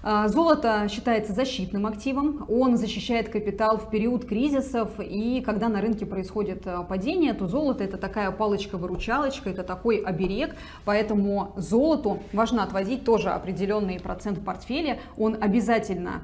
А, 0.08 0.28
золото 0.28 0.86
считается 0.88 1.32
защитным 1.32 1.84
активом, 1.84 2.46
он 2.48 2.76
защищает 2.76 3.28
капитал 3.28 3.76
в 3.76 3.90
период 3.90 4.24
кризисов, 4.24 4.88
и 5.00 5.42
когда 5.44 5.68
на 5.68 5.80
рынке 5.80 6.06
происходит 6.06 6.64
а, 6.64 6.84
падение, 6.84 7.34
то 7.34 7.48
золото 7.48 7.82
это 7.82 7.96
такая 7.96 8.30
палочка-выручалочка, 8.30 9.50
это 9.50 9.64
такой 9.64 9.96
оберег, 9.96 10.54
поэтому 10.84 11.54
золоту 11.56 12.20
важно 12.32 12.62
отводить 12.62 13.04
тоже 13.04 13.30
определенный 13.30 13.98
процент 13.98 14.38
в 14.38 14.44
портфеле, 14.44 15.00
он 15.18 15.38
обязательно 15.40 16.22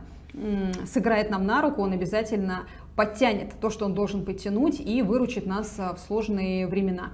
сыграет 0.86 1.30
нам 1.30 1.44
на 1.44 1.60
руку, 1.60 1.82
он 1.82 1.90
обязательно 1.92 2.66
подтянет 2.94 3.52
то, 3.60 3.68
что 3.68 3.86
он 3.86 3.94
должен 3.94 4.24
подтянуть 4.24 4.78
и 4.78 5.02
выручит 5.02 5.44
нас 5.44 5.74
а, 5.80 5.92
в 5.94 5.98
сложные 5.98 6.68
времена. 6.68 7.10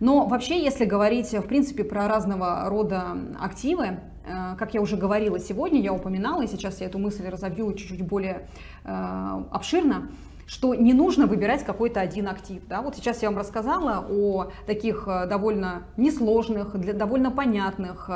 Но 0.00 0.26
вообще, 0.26 0.62
если 0.62 0.84
говорить, 0.84 1.32
в 1.32 1.46
принципе, 1.46 1.84
про 1.84 2.06
разного 2.06 2.68
рода 2.68 3.16
активы, 3.40 3.98
э, 4.26 4.56
как 4.58 4.74
я 4.74 4.80
уже 4.80 4.96
говорила 4.96 5.38
сегодня, 5.38 5.80
я 5.80 5.92
упоминала, 5.92 6.42
и 6.42 6.46
сейчас 6.46 6.80
я 6.80 6.86
эту 6.86 6.98
мысль 6.98 7.26
разовью 7.28 7.72
чуть-чуть 7.72 8.02
более 8.02 8.48
э, 8.84 9.42
обширно, 9.50 10.10
что 10.46 10.74
не 10.74 10.92
нужно 10.92 11.26
выбирать 11.26 11.64
какой-то 11.64 12.00
один 12.00 12.28
актив. 12.28 12.62
Да? 12.68 12.82
Вот 12.82 12.94
сейчас 12.94 13.22
я 13.22 13.30
вам 13.30 13.38
рассказала 13.38 14.06
о 14.08 14.50
таких 14.66 15.08
э, 15.08 15.26
довольно 15.26 15.84
несложных, 15.96 16.78
для, 16.78 16.92
довольно 16.92 17.30
понятных, 17.30 18.10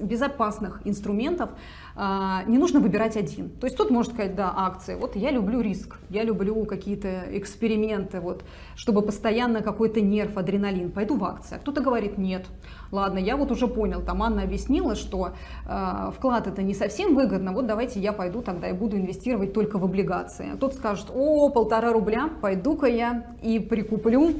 безопасных 0.00 0.82
инструментов. 0.84 1.50
А, 1.96 2.42
не 2.46 2.58
нужно 2.58 2.80
выбирать 2.80 3.16
один. 3.16 3.50
То 3.50 3.66
есть 3.66 3.76
тут 3.76 3.90
можно 3.90 4.12
сказать, 4.12 4.34
да, 4.34 4.52
акции. 4.54 4.96
Вот 4.96 5.14
я 5.14 5.30
люблю 5.30 5.60
риск, 5.60 5.98
я 6.10 6.24
люблю 6.24 6.64
какие-то 6.64 7.24
эксперименты, 7.30 8.20
вот, 8.20 8.44
чтобы 8.74 9.02
постоянно 9.02 9.62
какой-то 9.62 10.00
нерв, 10.00 10.36
адреналин. 10.36 10.90
Пойду 10.90 11.16
в 11.16 11.24
акции. 11.24 11.56
А 11.56 11.58
кто-то 11.58 11.80
говорит, 11.80 12.18
нет, 12.18 12.46
ладно, 12.90 13.18
я 13.18 13.36
вот 13.36 13.52
уже 13.52 13.68
понял, 13.68 14.02
там 14.02 14.22
Анна 14.22 14.42
объяснила, 14.42 14.96
что 14.96 15.30
э, 15.66 16.10
вклад 16.16 16.48
это 16.48 16.62
не 16.62 16.74
совсем 16.74 17.14
выгодно, 17.14 17.52
вот 17.52 17.66
давайте 17.66 18.00
я 18.00 18.12
пойду 18.12 18.42
тогда 18.42 18.68
и 18.68 18.72
буду 18.72 18.96
инвестировать 18.96 19.52
только 19.52 19.78
в 19.78 19.84
облигации. 19.84 20.52
А 20.54 20.56
тот 20.56 20.74
скажет, 20.74 21.06
о, 21.14 21.48
полтора 21.50 21.92
рубля, 21.92 22.28
пойду-ка 22.40 22.86
я 22.86 23.36
и 23.40 23.60
прикуплю 23.60 24.34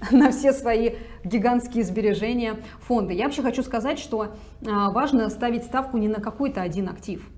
на 0.10 0.30
все 0.30 0.52
свои 0.52 0.92
гигантские 1.24 1.84
сбережения 1.84 2.56
фонды. 2.80 3.14
Я 3.14 3.24
вообще 3.24 3.42
хочу 3.42 3.62
сказать, 3.62 3.98
что 3.98 4.34
а, 4.66 4.90
важно 4.90 5.28
ставить 5.30 5.64
ставку 5.64 5.96
не 5.98 6.08
на 6.08 6.20
какой-то 6.20 6.62
один 6.62 6.88
актив. 6.88 7.28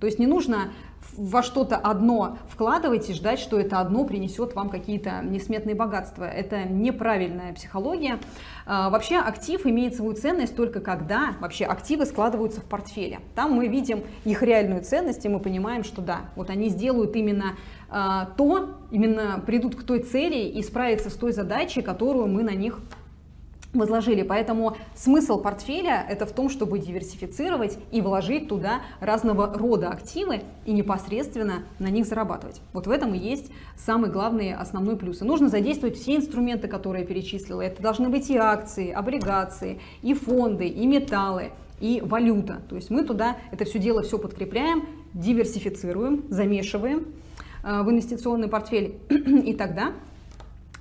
То 0.00 0.06
есть 0.06 0.18
не 0.18 0.26
нужно 0.26 0.70
во 1.16 1.42
что-то 1.42 1.76
одно 1.76 2.38
вкладывать 2.48 3.08
и 3.10 3.14
ждать, 3.14 3.38
что 3.40 3.58
это 3.58 3.80
одно 3.80 4.04
принесет 4.04 4.54
вам 4.54 4.68
какие-то 4.68 5.22
несметные 5.22 5.74
богатства. 5.74 6.24
Это 6.24 6.64
неправильная 6.64 7.52
психология. 7.52 8.18
А, 8.66 8.90
вообще 8.90 9.16
актив 9.16 9.64
имеет 9.66 9.94
свою 9.96 10.12
ценность 10.12 10.54
только 10.54 10.80
когда 10.80 11.34
вообще 11.40 11.64
активы 11.64 12.06
складываются 12.06 12.60
в 12.60 12.64
портфеле. 12.64 13.20
Там 13.34 13.52
мы 13.52 13.68
видим 13.68 14.04
их 14.24 14.42
реальную 14.42 14.82
ценность, 14.82 15.24
и 15.24 15.28
мы 15.28 15.40
понимаем, 15.40 15.82
что 15.82 16.02
да, 16.02 16.20
вот 16.36 16.50
они 16.50 16.68
сделают 16.68 17.16
именно 17.16 17.56
то, 17.88 18.76
именно 18.90 19.42
придут 19.46 19.74
к 19.74 19.82
той 19.82 20.00
цели 20.00 20.48
и 20.48 20.62
справятся 20.62 21.10
с 21.10 21.14
той 21.14 21.32
задачей, 21.32 21.82
которую 21.82 22.26
мы 22.26 22.42
на 22.42 22.54
них 22.54 22.80
возложили. 23.72 24.22
Поэтому 24.22 24.76
смысл 24.94 25.40
портфеля 25.40 26.04
это 26.08 26.26
в 26.26 26.32
том, 26.32 26.48
чтобы 26.48 26.78
диверсифицировать 26.78 27.78
и 27.92 28.00
вложить 28.00 28.48
туда 28.48 28.80
разного 29.00 29.52
рода 29.54 29.90
активы 29.90 30.42
и 30.64 30.72
непосредственно 30.72 31.64
на 31.78 31.88
них 31.88 32.06
зарабатывать. 32.06 32.60
Вот 32.72 32.86
в 32.86 32.90
этом 32.90 33.14
и 33.14 33.18
есть 33.18 33.50
самый 33.76 34.10
главный 34.10 34.54
основной 34.54 34.96
плюс. 34.96 35.20
И 35.20 35.24
нужно 35.24 35.48
задействовать 35.48 35.96
все 35.96 36.16
инструменты, 36.16 36.68
которые 36.68 37.02
я 37.02 37.06
перечислила. 37.06 37.60
Это 37.60 37.82
должны 37.82 38.08
быть 38.08 38.30
и 38.30 38.36
акции, 38.36 38.90
облигации, 38.90 39.80
и 40.02 40.14
фонды, 40.14 40.66
и 40.66 40.86
металлы, 40.86 41.50
и 41.80 42.00
валюта. 42.04 42.62
То 42.68 42.76
есть 42.76 42.90
мы 42.90 43.04
туда 43.04 43.36
это 43.52 43.64
все 43.64 43.78
дело 43.78 44.02
все 44.02 44.18
подкрепляем, 44.18 44.88
диверсифицируем, 45.12 46.24
замешиваем 46.30 47.06
в 47.62 47.90
инвестиционный 47.90 48.48
портфель. 48.48 48.98
И 49.10 49.54
тогда 49.54 49.92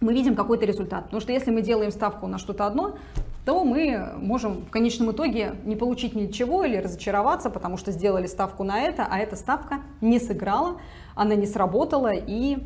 мы 0.02 0.14
видим 0.14 0.36
какой-то 0.36 0.66
результат. 0.66 1.06
Потому 1.06 1.22
что 1.22 1.32
если 1.32 1.52
мы 1.52 1.62
делаем 1.62 1.92
ставку 1.92 2.28
на 2.28 2.38
что-то 2.38 2.66
одно, 2.66 2.98
то 3.46 3.64
мы 3.64 4.12
можем 4.18 4.66
в 4.66 4.70
конечном 4.70 5.12
итоге 5.12 5.56
не 5.64 5.76
получить 5.76 6.16
ничего 6.16 6.66
или 6.66 6.78
разочароваться, 6.78 7.50
потому 7.50 7.78
что 7.78 7.92
сделали 7.94 8.28
ставку 8.28 8.64
на 8.64 8.82
это, 8.82 9.08
а 9.10 9.20
эта 9.20 9.38
ставка 9.38 9.80
не 10.02 10.20
сыграла, 10.20 10.82
она 11.16 11.34
не 11.36 11.48
сработала, 11.48 12.12
и 12.14 12.58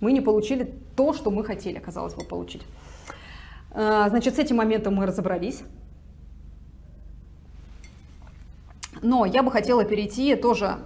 мы 0.00 0.12
не 0.12 0.20
получили 0.20 0.72
то, 0.96 1.12
что 1.12 1.30
мы 1.30 1.44
хотели, 1.44 1.78
казалось 1.78 2.14
бы, 2.14 2.24
получить. 2.24 2.62
А, 3.72 4.08
значит, 4.08 4.36
с 4.36 4.38
этим 4.38 4.56
моментом 4.56 4.94
мы 4.94 5.06
разобрались. 5.06 5.62
Но 9.02 9.24
я 9.24 9.42
бы 9.42 9.50
хотела 9.50 9.84
перейти 9.84 10.36
тоже 10.36 10.78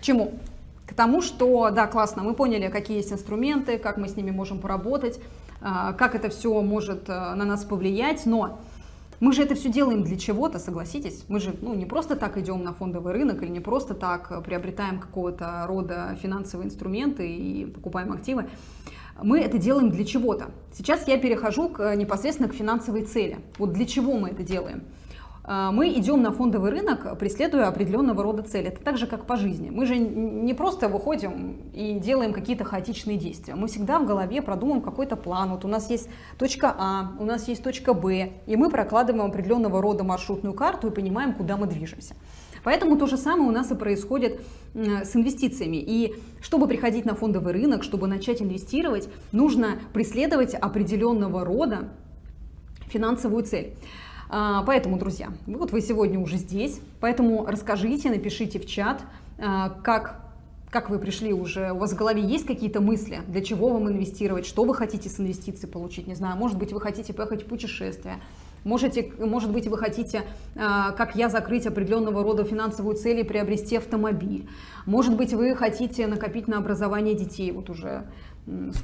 к 0.00 0.02
чему? 0.02 0.32
к 0.90 0.94
тому, 0.94 1.22
что, 1.22 1.70
да, 1.70 1.86
классно, 1.86 2.24
мы 2.24 2.34
поняли, 2.34 2.66
какие 2.66 2.96
есть 2.96 3.12
инструменты, 3.12 3.78
как 3.78 3.96
мы 3.96 4.08
с 4.08 4.16
ними 4.16 4.32
можем 4.32 4.58
поработать, 4.58 5.20
а, 5.60 5.92
как 5.92 6.16
это 6.16 6.30
все 6.30 6.60
может 6.62 7.04
а, 7.06 7.36
на 7.36 7.44
нас 7.44 7.64
повлиять, 7.64 8.26
но 8.26 8.58
мы 9.20 9.32
же 9.32 9.42
это 9.42 9.54
все 9.54 9.68
делаем 9.68 10.02
для 10.02 10.18
чего-то, 10.18 10.58
согласитесь? 10.58 11.24
Мы 11.28 11.38
же 11.38 11.54
ну, 11.62 11.74
не 11.74 11.86
просто 11.86 12.16
так 12.16 12.36
идем 12.38 12.64
на 12.64 12.72
фондовый 12.72 13.12
рынок 13.12 13.40
или 13.42 13.50
не 13.50 13.60
просто 13.60 13.94
так 13.94 14.42
приобретаем 14.44 14.98
какого-то 14.98 15.64
рода 15.68 16.18
финансовые 16.20 16.66
инструменты 16.66 17.30
и 17.30 17.66
покупаем 17.66 18.12
активы. 18.12 18.46
Мы 19.22 19.38
это 19.40 19.58
делаем 19.58 19.90
для 19.90 20.04
чего-то. 20.04 20.46
Сейчас 20.72 21.06
я 21.06 21.18
перехожу 21.18 21.68
к, 21.68 21.94
непосредственно 21.94 22.48
к 22.48 22.54
финансовой 22.54 23.04
цели. 23.04 23.38
Вот 23.58 23.74
для 23.74 23.86
чего 23.86 24.18
мы 24.18 24.30
это 24.30 24.42
делаем? 24.42 24.82
А, 25.42 25.72
мы 25.72 25.88
идем 25.94 26.22
на 26.22 26.32
фондовый 26.32 26.70
рынок, 26.70 27.18
преследуя 27.18 27.68
определенного 27.68 28.22
рода 28.22 28.42
цели. 28.42 28.68
Это 28.68 28.82
так 28.82 28.98
же, 28.98 29.06
как 29.06 29.26
по 29.26 29.36
жизни. 29.36 29.70
Мы 29.70 29.86
же 29.86 29.96
не 29.98 30.54
просто 30.54 30.88
выходим 30.88 31.56
и 31.72 31.98
делаем 31.98 32.32
какие-то 32.32 32.64
хаотичные 32.64 33.16
действия. 33.16 33.54
Мы 33.54 33.68
всегда 33.68 33.98
в 33.98 34.06
голове 34.06 34.42
продумываем 34.42 34.82
какой-то 34.82 35.16
план. 35.16 35.50
Вот 35.50 35.64
у 35.64 35.68
нас 35.68 35.90
есть 35.90 36.08
точка 36.38 36.74
А, 36.78 37.12
у 37.18 37.24
нас 37.24 37.48
есть 37.48 37.62
точка 37.62 37.94
Б, 37.94 38.32
и 38.46 38.56
мы 38.56 38.70
прокладываем 38.70 39.26
определенного 39.26 39.80
рода 39.80 40.04
маршрутную 40.04 40.54
карту 40.54 40.88
и 40.88 40.90
понимаем, 40.90 41.34
куда 41.34 41.56
мы 41.56 41.66
движемся. 41.66 42.14
Поэтому 42.62 42.98
то 42.98 43.06
же 43.06 43.16
самое 43.16 43.48
у 43.48 43.52
нас 43.52 43.70
и 43.70 43.74
происходит 43.74 44.42
с 44.74 45.16
инвестициями. 45.16 45.78
И 45.78 46.14
чтобы 46.42 46.68
приходить 46.68 47.06
на 47.06 47.14
фондовый 47.14 47.54
рынок, 47.54 47.82
чтобы 47.82 48.06
начать 48.06 48.42
инвестировать, 48.42 49.08
нужно 49.32 49.78
преследовать 49.94 50.54
определенного 50.54 51.44
рода 51.44 51.88
финансовую 52.90 53.44
цель. 53.44 53.74
А, 54.32 54.62
поэтому, 54.62 54.96
друзья, 54.96 55.32
вот 55.46 55.72
вы 55.72 55.80
сегодня 55.80 56.20
уже 56.20 56.36
здесь, 56.36 56.80
поэтому 57.00 57.46
расскажите, 57.46 58.10
напишите 58.10 58.60
в 58.60 58.66
чат, 58.66 59.02
а, 59.38 59.70
как 59.82 60.20
как 60.70 60.88
вы 60.88 61.00
пришли 61.00 61.32
уже, 61.32 61.72
у 61.72 61.78
вас 61.78 61.94
в 61.94 61.96
голове 61.96 62.22
есть 62.22 62.46
какие-то 62.46 62.80
мысли, 62.80 63.22
для 63.26 63.42
чего 63.42 63.70
вам 63.70 63.88
инвестировать, 63.88 64.46
что 64.46 64.62
вы 64.62 64.72
хотите 64.72 65.08
с 65.08 65.18
инвестиций 65.18 65.68
получить, 65.68 66.06
не 66.06 66.14
знаю, 66.14 66.36
может 66.36 66.58
быть, 66.58 66.72
вы 66.72 66.80
хотите 66.80 67.12
поехать 67.12 67.42
в 67.42 67.46
путешествие, 67.46 68.20
Можете, 68.64 69.10
может 69.18 69.50
быть, 69.50 69.66
вы 69.68 69.78
хотите, 69.78 70.22
а, 70.54 70.92
как 70.92 71.16
я, 71.16 71.28
закрыть 71.28 71.66
определенного 71.66 72.22
рода 72.22 72.44
финансовую 72.44 72.94
цель 72.96 73.20
и 73.20 73.24
приобрести 73.24 73.76
автомобиль. 73.76 74.48
Может 74.86 75.16
быть, 75.16 75.32
вы 75.32 75.54
хотите 75.56 76.06
накопить 76.06 76.46
на 76.46 76.58
образование 76.58 77.14
детей 77.14 77.52
вот 77.52 77.70
уже 77.70 78.04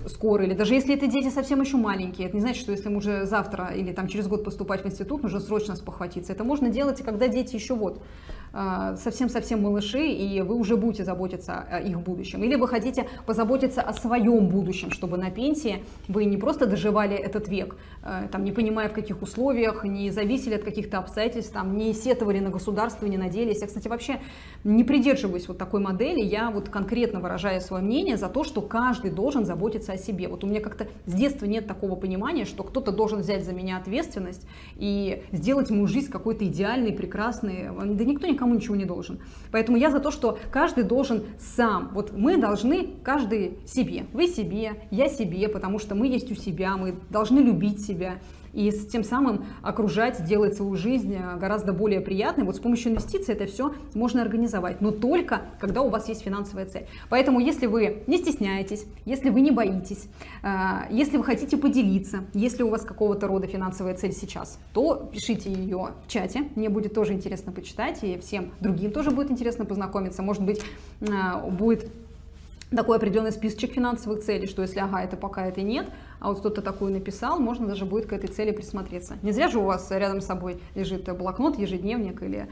скоро, 0.06 0.44
или 0.44 0.54
даже 0.54 0.74
если 0.74 0.94
это 0.94 1.06
дети 1.06 1.28
совсем 1.28 1.60
еще 1.60 1.76
маленькие, 1.76 2.28
это 2.28 2.36
не 2.36 2.40
значит, 2.40 2.60
что 2.60 2.72
если 2.72 2.88
мы 2.88 2.98
уже 2.98 3.26
завтра 3.26 3.72
или 3.74 3.92
там 3.92 4.06
через 4.06 4.28
год 4.28 4.44
поступать 4.44 4.84
в 4.84 4.86
институт, 4.86 5.22
нужно 5.22 5.40
срочно 5.40 5.74
спохватиться. 5.76 6.32
Это 6.32 6.44
можно 6.44 6.68
делать, 6.68 7.02
когда 7.02 7.28
дети 7.28 7.56
еще 7.56 7.74
вот 7.74 8.02
совсем-совсем 8.97 9.62
малыши, 9.62 10.06
и 10.06 10.40
вы 10.40 10.55
уже 10.55 10.77
будете 10.77 11.05
заботиться 11.05 11.66
о 11.70 11.81
их 11.81 12.01
будущем. 12.01 12.43
Или 12.43 12.55
вы 12.55 12.68
хотите 12.68 13.06
позаботиться 13.27 13.82
о 13.82 13.93
своем 13.93 14.48
будущем, 14.48 14.90
чтобы 14.90 15.18
на 15.18 15.31
пенсии 15.31 15.85
вы 16.09 16.24
не 16.24 16.36
просто 16.36 16.66
доживали 16.66 17.16
этот 17.16 17.48
век, 17.48 17.77
а, 18.02 18.28
там, 18.28 18.44
не 18.44 18.52
понимая 18.52 18.89
в 18.89 18.93
каких 18.93 19.23
условиях, 19.23 19.85
не 19.85 20.10
зависели 20.10 20.55
от 20.55 20.64
каких-то 20.64 20.98
обстоятельств, 20.98 21.52
там, 21.52 21.77
не 21.77 21.93
сетовали 21.93 22.39
на 22.39 22.51
государство, 22.51 23.06
не 23.06 23.18
надеялись. 23.18 23.60
Я, 23.60 23.66
кстати, 23.66 23.89
вообще 23.89 24.20
не 24.64 24.85
придерживаюсь 24.85 25.48
вот 25.48 25.59
такой 25.59 25.81
модели, 25.81 26.20
я 26.20 26.51
вот 26.51 26.68
конкретно 26.68 27.20
выражаю 27.20 27.60
свое 27.60 27.82
мнение 27.82 28.16
за 28.16 28.28
то, 28.28 28.44
что 28.44 28.62
каждый 28.62 29.10
должен 29.10 29.44
заботиться 29.44 29.93
о 29.93 29.98
себе. 29.98 30.28
Вот 30.28 30.44
у 30.44 30.47
меня 30.47 30.60
как-то 30.60 30.86
с 31.06 31.12
детства 31.12 31.47
нет 31.47 31.66
такого 31.66 31.97
понимания, 31.97 32.44
что 32.44 32.62
кто-то 32.62 32.93
должен 32.93 33.20
взять 33.20 33.44
за 33.44 33.52
меня 33.52 33.77
ответственность 33.77 34.47
и 34.77 35.23
сделать 35.32 35.70
мою 35.70 35.86
жизнь 35.86 36.10
какой-то 36.10 36.47
идеальной, 36.47 36.93
прекрасной. 36.93 37.68
Да 37.85 38.05
никто 38.05 38.27
никому 38.27 38.35
никому 38.36 38.54
ничего 38.54 38.76
не 38.76 38.84
должен. 38.84 39.18
Поэтому 39.50 39.76
я 39.76 39.90
за 39.90 40.00
то, 40.00 40.10
что 40.10 40.38
каждый 40.50 40.84
должен 40.84 41.24
сам. 41.38 41.90
Вот 41.92 42.12
мы 42.12 42.36
должны 42.36 42.94
каждый 43.02 43.58
себе. 43.66 44.06
Вы 44.12 44.28
себе, 44.28 44.82
я 44.90 45.08
себе, 45.08 45.48
потому 45.48 45.78
что 45.78 45.94
мы 45.94 46.06
есть 46.06 46.30
у 46.30 46.34
себя, 46.34 46.76
мы 46.76 46.94
должны 47.10 47.40
любить 47.40 47.84
себя 47.84 48.18
и 48.56 48.70
с 48.70 48.86
тем 48.86 49.04
самым 49.04 49.44
окружать, 49.62 50.24
делать 50.24 50.56
свою 50.56 50.74
жизнь 50.76 51.14
э, 51.14 51.36
гораздо 51.38 51.74
более 51.74 52.00
приятной. 52.00 52.44
Вот 52.44 52.56
с 52.56 52.58
помощью 52.58 52.92
инвестиций 52.92 53.34
это 53.34 53.46
все 53.46 53.74
можно 53.94 54.22
организовать, 54.22 54.80
но 54.80 54.90
только 54.90 55.42
когда 55.60 55.82
у 55.82 55.90
вас 55.90 56.08
есть 56.08 56.22
финансовая 56.22 56.64
цель. 56.64 56.86
Поэтому 57.10 57.38
если 57.38 57.66
вы 57.66 58.02
не 58.06 58.16
стесняетесь, 58.16 58.86
если 59.04 59.28
вы 59.28 59.42
не 59.42 59.50
боитесь, 59.50 60.08
э, 60.42 60.86
если 60.90 61.18
вы 61.18 61.24
хотите 61.24 61.58
поделиться, 61.58 62.24
если 62.32 62.62
у 62.62 62.70
вас 62.70 62.82
какого-то 62.82 63.28
рода 63.28 63.46
финансовая 63.46 63.94
цель 63.94 64.12
сейчас, 64.12 64.58
то 64.72 65.06
пишите 65.12 65.52
ее 65.52 65.90
в 66.06 66.10
чате, 66.10 66.44
мне 66.54 66.70
будет 66.70 66.94
тоже 66.94 67.12
интересно 67.12 67.52
почитать, 67.52 68.02
и 68.02 68.18
всем 68.18 68.52
другим 68.60 68.90
тоже 68.90 69.10
будет 69.10 69.30
интересно 69.30 69.66
познакомиться. 69.66 70.22
Может 70.22 70.42
быть, 70.42 70.62
э, 71.02 71.50
будет 71.50 71.90
такой 72.70 72.97
определенный 72.97 73.32
списочек 73.32 73.72
финансовых 73.72 74.22
целей, 74.22 74.47
что 74.47 74.62
если 74.62 74.80
ага, 74.80 75.02
это 75.02 75.16
пока 75.16 75.47
это 75.47 75.62
нет, 75.62 75.86
а 76.18 76.28
вот 76.28 76.40
кто-то 76.40 76.62
такую 76.62 76.93
написал, 76.93 77.38
можно 77.38 77.66
даже 77.66 77.84
будет 77.84 78.06
к 78.06 78.12
этой 78.12 78.28
цели 78.28 78.51
присмотреться. 78.51 79.16
Не 79.22 79.32
зря 79.32 79.48
же 79.48 79.59
у 79.59 79.64
вас 79.64 79.90
рядом 79.90 80.20
с 80.20 80.26
собой 80.26 80.60
лежит 80.74 81.05
блокнот, 81.16 81.59
ежедневник 81.59 82.22
или 82.22 82.48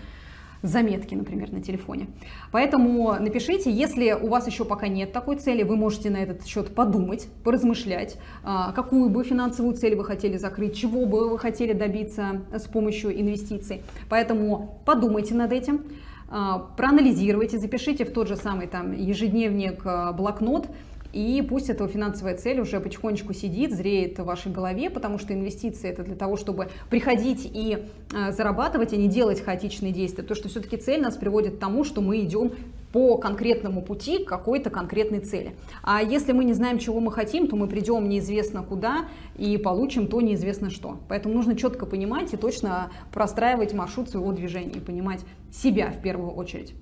заметки, 0.64 1.14
например, 1.14 1.52
на 1.52 1.60
телефоне. 1.60 2.08
Поэтому 2.50 3.14
напишите, 3.20 3.70
если 3.70 4.12
у 4.12 4.28
вас 4.28 4.46
еще 4.46 4.64
пока 4.64 4.88
нет 4.88 5.12
такой 5.12 5.36
цели, 5.36 5.62
вы 5.62 5.76
можете 5.76 6.08
на 6.08 6.16
этот 6.16 6.46
счет 6.46 6.74
подумать, 6.74 7.28
поразмышлять, 7.44 8.16
а, 8.42 8.72
какую 8.72 9.10
бы 9.10 9.24
финансовую 9.24 9.76
цель 9.76 9.94
вы 9.94 10.04
хотели 10.04 10.38
закрыть, 10.38 10.74
чего 10.74 11.04
бы 11.04 11.28
вы 11.28 11.38
хотели 11.38 11.74
добиться 11.74 12.40
с 12.50 12.62
помощью 12.62 13.20
инвестиций. 13.20 13.82
Поэтому 14.08 14.80
подумайте 14.86 15.34
над 15.34 15.52
этим. 15.52 15.84
А, 16.28 16.58
проанализируйте, 16.76 17.58
запишите 17.58 18.04
в 18.04 18.12
тот 18.12 18.28
же 18.28 18.36
самый 18.36 18.66
там 18.66 18.92
ежедневник, 18.92 19.82
а, 19.84 20.12
блокнот, 20.12 20.68
и 21.14 21.46
пусть 21.48 21.70
эта 21.70 21.86
финансовая 21.86 22.36
цель 22.36 22.58
уже 22.58 22.80
потихонечку 22.80 23.32
сидит, 23.34 23.72
зреет 23.72 24.18
в 24.18 24.24
вашей 24.24 24.50
голове, 24.50 24.90
потому 24.90 25.18
что 25.18 25.32
инвестиции 25.32 25.88
это 25.88 26.02
для 26.02 26.16
того, 26.16 26.36
чтобы 26.36 26.70
приходить 26.90 27.48
и 27.52 27.86
э, 28.12 28.32
зарабатывать, 28.32 28.92
а 28.92 28.96
не 28.96 29.06
делать 29.06 29.40
хаотичные 29.40 29.92
действия. 29.92 30.24
То, 30.24 30.34
что 30.34 30.48
все-таки 30.48 30.76
цель 30.76 31.00
нас 31.00 31.16
приводит 31.16 31.54
к 31.54 31.58
тому, 31.60 31.84
что 31.84 32.00
мы 32.00 32.18
идем 32.18 32.54
по 32.94 33.18
конкретному 33.18 33.82
пути 33.82 34.22
к 34.22 34.28
какой-то 34.28 34.70
конкретной 34.70 35.18
цели. 35.18 35.56
А 35.82 36.00
если 36.00 36.30
мы 36.30 36.44
не 36.44 36.52
знаем, 36.52 36.78
чего 36.78 37.00
мы 37.00 37.10
хотим, 37.10 37.48
то 37.48 37.56
мы 37.56 37.66
придем 37.66 38.08
неизвестно 38.08 38.62
куда 38.62 39.08
и 39.36 39.58
получим 39.58 40.06
то 40.06 40.20
неизвестно 40.20 40.70
что. 40.70 40.98
Поэтому 41.08 41.34
нужно 41.34 41.56
четко 41.56 41.86
понимать 41.86 42.32
и 42.34 42.36
точно 42.36 42.92
простраивать 43.12 43.74
маршрут 43.74 44.10
своего 44.10 44.30
движения 44.30 44.74
и 44.74 44.78
понимать 44.78 45.22
себя 45.50 45.90
в 45.90 46.00
первую 46.02 46.30
очередь. 46.30 46.72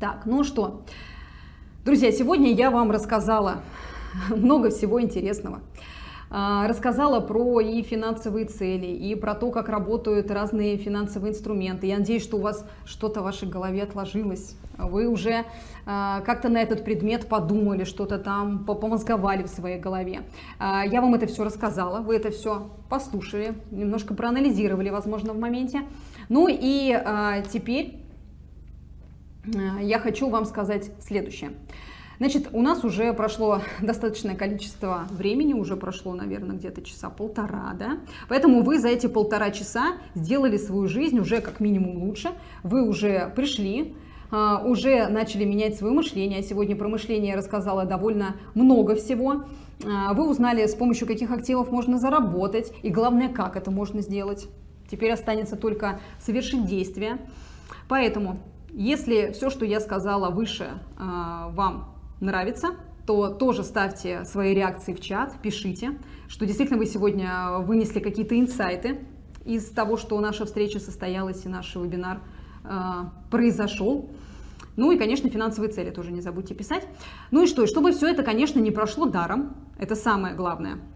Так, 0.00 0.22
ну 0.24 0.42
что, 0.42 0.84
Друзья, 1.84 2.10
сегодня 2.10 2.52
я 2.52 2.70
вам 2.70 2.90
рассказала 2.90 3.62
много 4.30 4.70
всего 4.70 5.02
интересного. 5.02 5.60
А, 6.30 6.66
рассказала 6.66 7.20
про 7.20 7.60
и 7.60 7.82
финансовые 7.82 8.46
цели, 8.46 8.86
и 8.86 9.14
про 9.14 9.34
то, 9.34 9.50
как 9.50 9.68
работают 9.68 10.30
разные 10.30 10.76
финансовые 10.76 11.32
инструменты. 11.32 11.86
Я 11.86 11.98
надеюсь, 11.98 12.22
что 12.22 12.38
у 12.38 12.40
вас 12.40 12.66
что-то 12.86 13.20
в 13.20 13.24
вашей 13.24 13.48
голове 13.48 13.82
отложилось. 13.82 14.56
Вы 14.78 15.08
уже 15.08 15.44
а, 15.86 16.20
как-то 16.22 16.48
на 16.48 16.58
этот 16.58 16.84
предмет 16.84 17.28
подумали, 17.28 17.84
что-то 17.84 18.18
там 18.18 18.64
помозговали 18.64 19.42
в 19.42 19.48
своей 19.48 19.78
голове. 19.78 20.22
А, 20.58 20.84
я 20.86 21.00
вам 21.00 21.14
это 21.14 21.26
все 21.26 21.44
рассказала, 21.44 22.00
вы 22.00 22.16
это 22.16 22.30
все 22.30 22.70
послушали, 22.88 23.54
немножко 23.70 24.14
проанализировали, 24.14 24.90
возможно, 24.90 25.32
в 25.32 25.38
моменте. 25.38 25.82
Ну 26.28 26.46
и 26.48 26.96
теперь 27.50 28.08
Э, 29.54 29.82
я 29.82 29.98
хочу 29.98 30.28
вам 30.28 30.44
сказать 30.44 30.90
следующее. 31.00 31.52
Значит, 32.18 32.48
у 32.52 32.62
нас 32.62 32.84
уже 32.84 33.12
прошло 33.12 33.62
достаточное 33.80 34.34
количество 34.34 35.06
времени, 35.10 35.54
уже 35.54 35.76
прошло, 35.76 36.14
наверное, 36.14 36.56
где-то 36.56 36.82
часа 36.82 37.10
полтора, 37.10 37.74
да? 37.78 37.98
Поэтому 38.28 38.62
вы 38.62 38.78
за 38.78 38.88
эти 38.88 39.06
полтора 39.06 39.50
часа 39.50 39.98
сделали 40.14 40.56
свою 40.56 40.88
жизнь 40.88 41.18
уже 41.18 41.40
как 41.40 41.60
минимум 41.60 42.02
лучше. 42.02 42.30
Вы 42.62 42.86
уже 42.86 43.32
пришли, 43.36 43.94
уже 44.30 45.08
начали 45.08 45.44
менять 45.44 45.76
свое 45.76 45.92
мышление. 45.92 46.42
Сегодня 46.42 46.76
про 46.76 46.88
мышление 46.88 47.30
я 47.30 47.36
рассказала 47.36 47.84
довольно 47.84 48.36
много 48.54 48.94
всего. 48.94 49.44
Э, 49.82 50.12
вы 50.12 50.28
узнали, 50.28 50.66
с 50.66 50.74
помощью 50.74 51.06
каких 51.06 51.30
активов 51.30 51.70
можно 51.70 51.98
заработать 51.98 52.72
и, 52.82 52.90
главное, 52.90 53.28
как 53.28 53.56
это 53.56 53.70
можно 53.70 54.02
сделать. 54.02 54.48
Теперь 54.90 55.12
останется 55.12 55.56
только 55.56 56.00
совершить 56.20 56.66
действие. 56.66 57.18
Поэтому 57.88 58.40
если 58.70 59.32
все, 59.32 59.50
что 59.50 59.64
я 59.64 59.80
сказала 59.80 60.30
выше, 60.30 60.68
а, 60.98 61.48
вам 61.50 61.94
нравится, 62.20 62.68
то 63.06 63.28
тоже 63.28 63.64
ставьте 63.64 64.24
свои 64.24 64.54
реакции 64.54 64.92
в 64.92 65.00
чат, 65.00 65.34
пишите, 65.42 65.98
что 66.28 66.44
действительно 66.44 66.78
вы 66.78 66.86
сегодня 66.86 67.58
вынесли 67.58 68.00
какие-то 68.00 68.38
инсайты 68.38 69.00
из 69.44 69.70
того, 69.70 69.96
что 69.96 70.20
наша 70.20 70.44
встреча 70.44 70.78
состоялась 70.78 71.46
и 71.46 71.48
наш 71.48 71.74
вебинар 71.74 72.18
а, 72.18 72.37
произошел. 73.30 74.10
Ну 74.76 74.92
и, 74.92 74.98
конечно, 74.98 75.28
финансовые 75.28 75.72
цели 75.72 75.90
тоже 75.90 76.12
не 76.12 76.20
забудьте 76.20 76.54
писать. 76.54 76.86
Ну 77.30 77.42
и 77.42 77.46
что, 77.46 77.64
и 77.64 77.66
чтобы 77.66 77.92
все 77.92 78.08
это, 78.08 78.22
конечно, 78.22 78.60
не 78.60 78.70
прошло 78.70 79.06
даром, 79.06 79.54
это 79.78 79.94
самое 79.94 80.34
главное– 80.34 80.78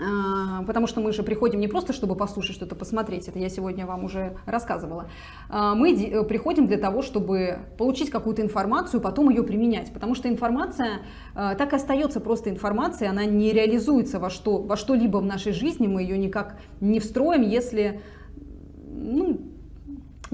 а, 0.00 0.62
потому 0.64 0.86
что 0.86 1.00
мы 1.00 1.12
же 1.12 1.22
приходим 1.22 1.60
не 1.60 1.68
просто, 1.68 1.92
чтобы 1.92 2.16
послушать 2.16 2.56
что-то, 2.56 2.74
посмотреть, 2.74 3.28
это 3.28 3.38
я 3.38 3.48
сегодня 3.48 3.86
вам 3.86 4.04
уже 4.04 4.36
рассказывала. 4.46 5.08
А, 5.48 5.74
мы 5.74 5.92
э, 5.92 6.24
приходим 6.24 6.66
для 6.66 6.78
того, 6.78 7.02
чтобы 7.02 7.58
получить 7.78 8.10
какую-то 8.10 8.42
информацию, 8.42 9.00
потом 9.00 9.30
ее 9.30 9.42
применять, 9.42 9.92
потому 9.92 10.14
что 10.14 10.28
информация 10.28 11.02
а, 11.34 11.54
так 11.54 11.72
и 11.72 11.76
остается 11.76 12.20
просто 12.20 12.50
информацией, 12.50 13.10
она 13.10 13.24
не 13.24 13.52
реализуется 13.52 14.18
во, 14.18 14.30
что, 14.30 14.58
во 14.58 14.76
что-либо 14.76 15.18
в 15.18 15.24
нашей 15.24 15.52
жизни, 15.52 15.86
мы 15.86 16.02
ее 16.02 16.18
никак 16.18 16.58
не 16.80 17.00
встроим, 17.00 17.42
если 17.42 18.00
ну, 18.86 19.40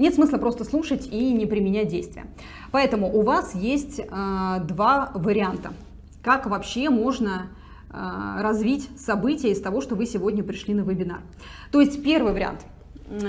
нет 0.01 0.15
смысла 0.15 0.37
просто 0.37 0.63
слушать 0.65 1.07
и 1.11 1.31
не 1.31 1.45
применять 1.45 1.87
действия. 1.87 2.25
Поэтому 2.71 3.13
у 3.15 3.21
вас 3.21 3.55
есть 3.55 4.01
два 4.07 5.11
варианта, 5.13 5.73
как 6.21 6.47
вообще 6.47 6.89
можно 6.89 7.47
а, 7.93 8.41
развить 8.41 8.89
события 8.97 9.51
из 9.51 9.59
того, 9.61 9.81
что 9.81 9.95
вы 9.95 10.05
сегодня 10.05 10.43
пришли 10.43 10.73
на 10.73 10.81
вебинар. 10.81 11.19
То 11.71 11.81
есть 11.81 12.01
первый 12.03 12.31
вариант. 12.31 12.65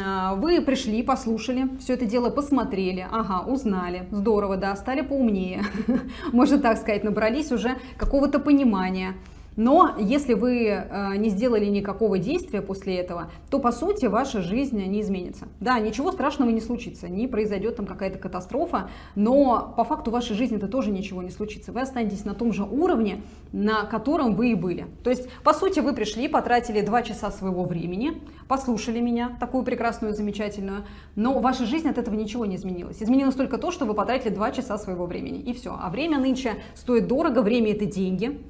а, 0.05 0.37
вы 0.37 0.61
пришли, 0.61 1.03
послушали, 1.03 1.69
все 1.81 1.95
это 1.95 2.05
дело 2.05 2.31
посмотрели, 2.31 3.05
ага, 3.11 3.41
узнали, 3.45 4.07
здорово, 4.13 4.57
да, 4.57 4.77
стали 4.77 5.01
поумнее, 5.01 5.65
можно 6.33 6.59
так 6.59 6.79
сказать, 6.79 7.03
набрались 7.03 7.51
уже 7.51 7.77
какого-то 7.97 8.39
понимания, 8.39 9.15
но 9.57 9.95
если 9.99 10.35
вы 10.35 10.67
э, 10.67 11.17
не 11.17 11.29
сделали 11.29 11.67
никакого 11.67 12.19
действия 12.19 12.63
после 12.63 12.97
этого, 12.97 13.31
то 13.51 13.59
по 13.59 13.73
сути 13.73 14.07
ваша 14.07 14.41
жизнь 14.41 14.83
не 14.83 15.01
изменится. 15.01 15.49
Да, 15.61 15.79
ничего 15.79 16.13
страшного 16.13 16.51
не 16.51 16.61
случится, 16.61 17.09
не 17.09 17.27
произойдет 17.27 17.77
там 17.77 17.87
какая-то 17.87 18.19
катастрофа, 18.19 18.89
но 19.15 19.75
по 19.77 19.85
факту 19.85 20.11
вашей 20.11 20.35
жизни 20.37 20.57
это 20.57 20.69
тоже 20.69 20.91
ничего 20.91 21.23
не 21.23 21.31
случится. 21.31 21.73
Вы 21.73 21.81
останетесь 21.81 22.25
на 22.25 22.35
том 22.35 22.53
же 22.53 22.65
уровне, 22.65 23.23
на 23.53 23.85
котором 23.85 24.35
вы 24.35 24.53
и 24.53 24.55
были. 24.55 24.87
То 25.05 25.11
есть, 25.11 25.29
по 25.45 25.53
сути, 25.53 25.81
вы 25.81 25.93
пришли, 25.95 26.29
потратили 26.29 26.81
два 26.81 27.03
часа 27.03 27.31
своего 27.31 27.65
времени, 27.65 28.23
послушали 28.49 29.01
меня, 29.01 29.37
такую 29.41 29.65
прекрасную, 29.65 30.15
замечательную, 30.15 30.85
но 31.17 31.39
ваша 31.41 31.67
жизнь 31.67 31.89
от 31.89 31.99
этого 31.99 32.15
ничего 32.15 32.47
не 32.47 32.57
изменилась. 32.57 33.03
Изменилось 33.03 33.35
только 33.35 33.59
то, 33.59 33.71
что 33.71 33.85
вы 33.85 33.95
потратили 33.95 34.31
два 34.31 34.51
часа 34.51 34.79
своего 34.79 35.07
времени, 35.07 35.41
и 35.41 35.53
все. 35.53 35.77
А 35.79 35.91
время 35.91 36.19
нынче 36.19 36.55
стоит 36.75 37.07
дорого, 37.07 37.43
время 37.43 37.73
это 37.73 37.87
деньги. 37.87 38.41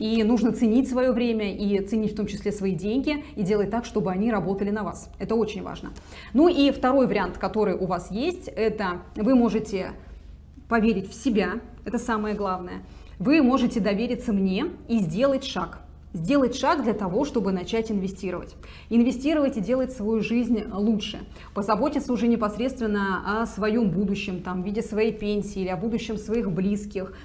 И 0.00 0.22
нужно 0.24 0.52
ценить 0.52 0.88
свое 0.88 1.12
время 1.12 1.54
и 1.54 1.78
ценить 1.86 2.14
в 2.14 2.16
том 2.16 2.26
числе 2.26 2.52
свои 2.52 2.74
деньги 2.74 3.22
и 3.36 3.42
делать 3.42 3.70
так, 3.70 3.84
чтобы 3.84 4.10
они 4.10 4.32
работали 4.32 4.70
на 4.70 4.82
вас. 4.82 5.10
Это 5.18 5.34
очень 5.34 5.62
важно. 5.62 5.90
Ну 6.32 6.48
и 6.48 6.70
второй 6.70 7.06
вариант, 7.06 7.36
который 7.36 7.74
у 7.74 7.84
вас 7.84 8.10
есть, 8.10 8.48
это 8.48 9.02
вы 9.14 9.34
можете 9.34 9.92
поверить 10.70 11.10
в 11.10 11.12
себя, 11.12 11.60
это 11.84 11.98
самое 11.98 12.34
главное. 12.34 12.82
Вы 13.18 13.42
можете 13.42 13.78
довериться 13.78 14.32
мне 14.32 14.68
и 14.88 15.00
сделать 15.00 15.44
шаг. 15.44 15.80
Сделать 16.14 16.56
шаг 16.56 16.82
для 16.82 16.94
того, 16.94 17.26
чтобы 17.26 17.52
начать 17.52 17.92
инвестировать. 17.92 18.56
Инвестировать 18.88 19.58
и 19.58 19.60
делать 19.60 19.92
свою 19.92 20.22
жизнь 20.22 20.64
лучше. 20.72 21.18
Позаботиться 21.52 22.10
уже 22.14 22.26
непосредственно 22.26 23.42
о 23.42 23.46
своем 23.46 23.90
будущем, 23.90 24.40
там, 24.40 24.62
в 24.62 24.64
виде 24.64 24.80
своей 24.80 25.12
пенсии 25.12 25.60
или 25.60 25.68
о 25.68 25.76
будущем 25.76 26.16
своих 26.16 26.50
близких– 26.50 27.12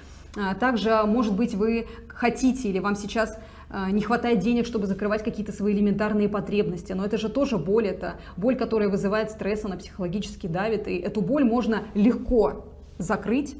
также, 0.60 1.02
может 1.04 1.34
быть, 1.34 1.54
вы 1.54 1.86
хотите 2.08 2.68
или 2.68 2.78
вам 2.78 2.96
сейчас 2.96 3.38
а, 3.68 3.90
не 3.90 4.00
хватает 4.00 4.38
денег, 4.38 4.66
чтобы 4.66 4.86
закрывать 4.86 5.24
какие-то 5.24 5.52
свои 5.52 5.74
элементарные 5.74 6.28
потребности. 6.28 6.92
Но 6.92 7.04
это 7.04 7.18
же 7.18 7.28
тоже 7.28 7.58
боль, 7.58 7.86
это 7.86 8.14
боль, 8.36 8.56
которая 8.56 8.88
вызывает 8.88 9.30
стресс, 9.30 9.64
она 9.64 9.76
психологически 9.76 10.46
давит. 10.46 10.86
И 10.88 10.96
эту 10.96 11.20
боль 11.20 11.44
можно 11.44 11.82
легко 11.94 12.66
закрыть, 12.98 13.56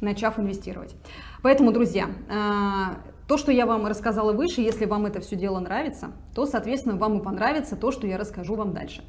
начав 0.00 0.38
инвестировать. 0.38 0.94
Поэтому, 1.42 1.72
друзья, 1.72 2.08
а, 2.28 2.96
то, 3.28 3.36
что 3.36 3.52
я 3.52 3.66
вам 3.66 3.86
рассказала 3.86 4.32
выше, 4.32 4.60
если 4.60 4.86
вам 4.86 5.06
это 5.06 5.20
все 5.20 5.36
дело 5.36 5.60
нравится, 5.60 6.12
то, 6.34 6.46
соответственно, 6.46 6.96
вам 6.96 7.18
и 7.18 7.22
понравится 7.22 7.76
то, 7.76 7.90
что 7.90 8.06
я 8.06 8.18
расскажу 8.18 8.54
вам 8.54 8.72
дальше. 8.72 9.02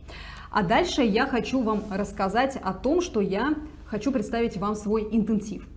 А 0.52 0.64
дальше 0.64 1.02
я 1.02 1.26
хочу 1.26 1.62
вам 1.62 1.84
рассказать 1.92 2.58
о 2.62 2.74
том, 2.74 3.02
что 3.02 3.20
я 3.22 3.56
хочу 3.86 4.12
представить 4.12 4.58
вам 4.58 4.76
свой 4.76 5.08
интенсив 5.12 5.68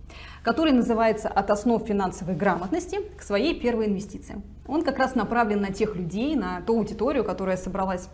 который 0.43 0.71
называется 0.71 1.27
«От 1.27 1.51
основ 1.51 1.85
финансовой 1.85 2.35
грамотности 2.35 2.99
к 3.17 3.21
своей 3.21 3.59
первой 3.59 3.87
инвестиции». 3.87 4.41
Он 4.67 4.83
как 4.83 4.99
раз 4.99 5.15
направлен 5.15 5.61
на 5.61 5.71
тех 5.71 5.95
людей, 5.95 6.35
на 6.35 6.61
ту 6.61 6.77
аудиторию, 6.77 7.23
которая 7.23 7.57
собралась 7.57 8.09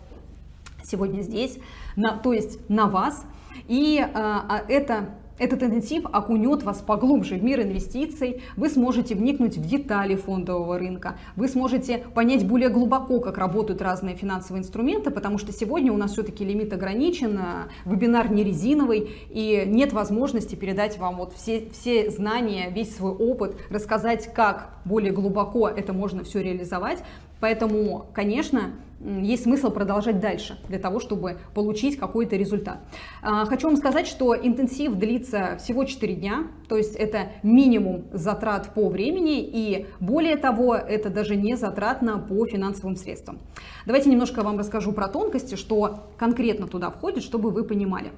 сегодня 0.83 1.21
здесь, 1.21 1.57
на, 1.95 2.17
то 2.17 2.33
есть 2.33 2.69
на 2.69 2.87
вас. 2.87 3.23
И 3.67 3.99
а, 3.99 4.63
это 4.67 5.09
этот 5.37 5.63
интенсив 5.63 6.05
окунет 6.11 6.63
вас 6.63 6.81
поглубже 6.81 7.35
в 7.35 7.43
мир 7.43 7.61
инвестиций, 7.61 8.41
вы 8.55 8.69
сможете 8.69 9.15
вникнуть 9.15 9.57
в 9.57 9.67
детали 9.67 10.15
фондового 10.15 10.79
рынка, 10.79 11.17
вы 11.35 11.47
сможете 11.47 11.99
понять 12.13 12.47
более 12.47 12.69
глубоко, 12.69 13.19
как 13.19 13.37
работают 13.37 13.81
разные 13.81 14.15
финансовые 14.15 14.61
инструменты, 14.61 15.11
потому 15.11 15.37
что 15.37 15.51
сегодня 15.51 15.91
у 15.91 15.97
нас 15.97 16.13
все-таки 16.13 16.45
лимит 16.45 16.71
ограничен, 16.73 17.37
а, 17.37 17.67
вебинар 17.85 18.31
не 18.31 18.43
резиновый, 18.43 19.09
и 19.29 19.63
нет 19.65 19.93
возможности 19.93 20.55
передать 20.55 20.97
вам 20.97 21.17
вот 21.17 21.33
все, 21.33 21.67
все 21.71 22.09
знания, 22.09 22.69
весь 22.69 22.95
свой 22.95 23.11
опыт, 23.11 23.55
рассказать, 23.69 24.33
как 24.33 24.69
более 24.85 25.11
глубоко 25.11 25.67
это 25.67 25.93
можно 25.93 26.23
все 26.23 26.41
реализовать. 26.41 26.99
Поэтому, 27.41 28.05
конечно, 28.13 28.71
есть 29.05 29.43
смысл 29.43 29.71
продолжать 29.71 30.19
дальше 30.19 30.57
для 30.67 30.79
того, 30.79 30.99
чтобы 30.99 31.37
получить 31.53 31.97
какой-то 31.97 32.35
результат. 32.35 32.79
А, 33.21 33.45
хочу 33.45 33.67
вам 33.67 33.77
сказать, 33.77 34.07
что 34.07 34.35
интенсив 34.35 34.95
длится 34.95 35.57
всего 35.59 35.85
4 35.85 36.15
дня, 36.15 36.47
то 36.67 36.77
есть 36.77 36.95
это 36.95 37.29
минимум 37.43 38.05
затрат 38.11 38.73
по 38.73 38.89
времени 38.89 39.41
и 39.41 39.87
более 39.99 40.37
того, 40.37 40.75
это 40.75 41.09
даже 41.09 41.35
не 41.35 41.55
затратно 41.55 42.17
по 42.17 42.45
финансовым 42.45 42.95
средствам. 42.95 43.39
Давайте 43.85 44.09
немножко 44.09 44.41
вам 44.41 44.57
расскажу 44.57 44.91
про 44.91 45.07
тонкости, 45.07 45.55
что 45.55 46.07
конкретно 46.17 46.67
туда 46.67 46.89
входит, 46.89 47.23
чтобы 47.23 47.51
вы 47.51 47.63
понимали. 47.63 48.11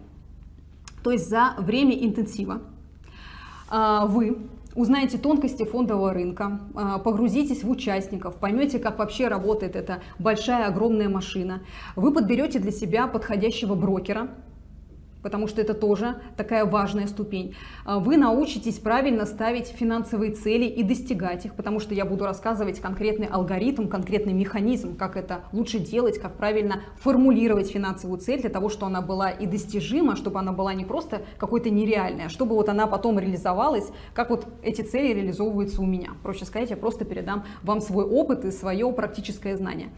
То 1.03 1.11
есть 1.11 1.29
за 1.29 1.53
время 1.57 1.93
интенсива 1.93 2.61
а, 3.69 4.05
вы 4.05 4.37
узнаете 4.77 5.17
тонкости 5.17 5.65
фондового 5.65 6.13
рынка, 6.13 6.61
а, 6.75 6.99
погрузитесь 6.99 7.63
в 7.63 7.69
участников, 7.69 8.35
поймете, 8.35 8.77
как 8.77 8.99
вообще 8.99 9.27
работает 9.27 9.75
эта 9.75 10.01
большая, 10.19 10.67
огромная 10.67 11.09
машина. 11.09 11.63
Вы 11.95 12.13
подберете 12.13 12.59
для 12.59 12.71
себя 12.71 13.07
подходящего 13.07 13.73
брокера, 13.73 14.29
потому 15.21 15.47
что 15.47 15.61
это 15.61 15.73
тоже 15.73 16.15
такая 16.35 16.65
важная 16.65 17.07
ступень. 17.07 17.55
А, 17.85 17.99
вы 17.99 18.17
научитесь 18.17 18.79
правильно 18.79 19.25
ставить 19.25 19.67
финансовые 19.67 20.31
цели 20.31 20.65
и 20.65 20.83
достигать 20.83 21.45
их, 21.45 21.55
потому 21.55 21.79
что 21.79 21.93
я 21.93 22.05
буду 22.05 22.25
рассказывать 22.25 22.79
конкретный 22.79 23.27
алгоритм, 23.27 23.87
конкретный 23.87 24.33
механизм, 24.33 24.95
как 24.95 25.17
это 25.17 25.41
лучше 25.51 25.79
делать, 25.79 26.19
как 26.19 26.37
правильно 26.37 26.81
формулировать 26.99 27.69
финансовую 27.71 28.19
цель 28.19 28.41
для 28.41 28.49
того, 28.49 28.69
чтобы 28.69 28.87
она 28.87 29.01
была 29.01 29.29
и 29.31 29.45
достижима, 29.45 30.15
чтобы 30.15 30.39
она 30.39 30.51
была 30.51 30.73
не 30.73 30.85
просто 30.85 31.21
какой-то 31.37 31.69
нереальной, 31.69 32.25
а 32.25 32.29
чтобы 32.29 32.55
вот 32.55 32.69
она 32.69 32.87
потом 32.87 33.19
реализовалась, 33.19 33.89
как 34.13 34.29
вот 34.29 34.47
эти 34.63 34.81
цели 34.81 35.13
реализовываются 35.13 35.81
у 35.81 35.85
меня. 35.85 36.11
Проще 36.23 36.45
сказать, 36.45 36.69
я 36.69 36.77
просто 36.77 37.05
передам 37.05 37.43
вам 37.63 37.81
свой 37.81 38.05
опыт 38.05 38.45
и 38.45 38.51
свое 38.51 38.91
практическое 38.91 39.55
знание. 39.55 39.89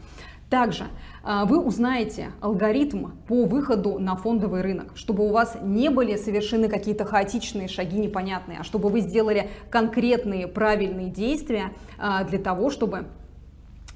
Также 0.50 0.86
а, 1.22 1.44
вы 1.44 1.60
узнаете 1.60 2.32
алгоритм 2.40 3.12
по 3.28 3.44
выходу 3.44 4.00
на 4.00 4.16
фондовый 4.16 4.62
рынок, 4.62 4.92
чтобы 4.96 5.24
у 5.24 5.30
вас 5.30 5.56
не 5.62 5.90
были 5.90 6.16
совершены 6.16 6.68
какие-то 6.68 7.04
хаотичные 7.04 7.68
шаги 7.68 7.96
непонятные, 7.98 8.58
а 8.58 8.64
чтобы 8.64 8.88
вы 8.88 9.00
сделали 9.00 9.48
конкретные 9.70 10.48
правильные 10.48 11.08
действия 11.08 11.70
а, 11.98 12.24
для 12.24 12.40
того, 12.40 12.70
чтобы 12.70 13.06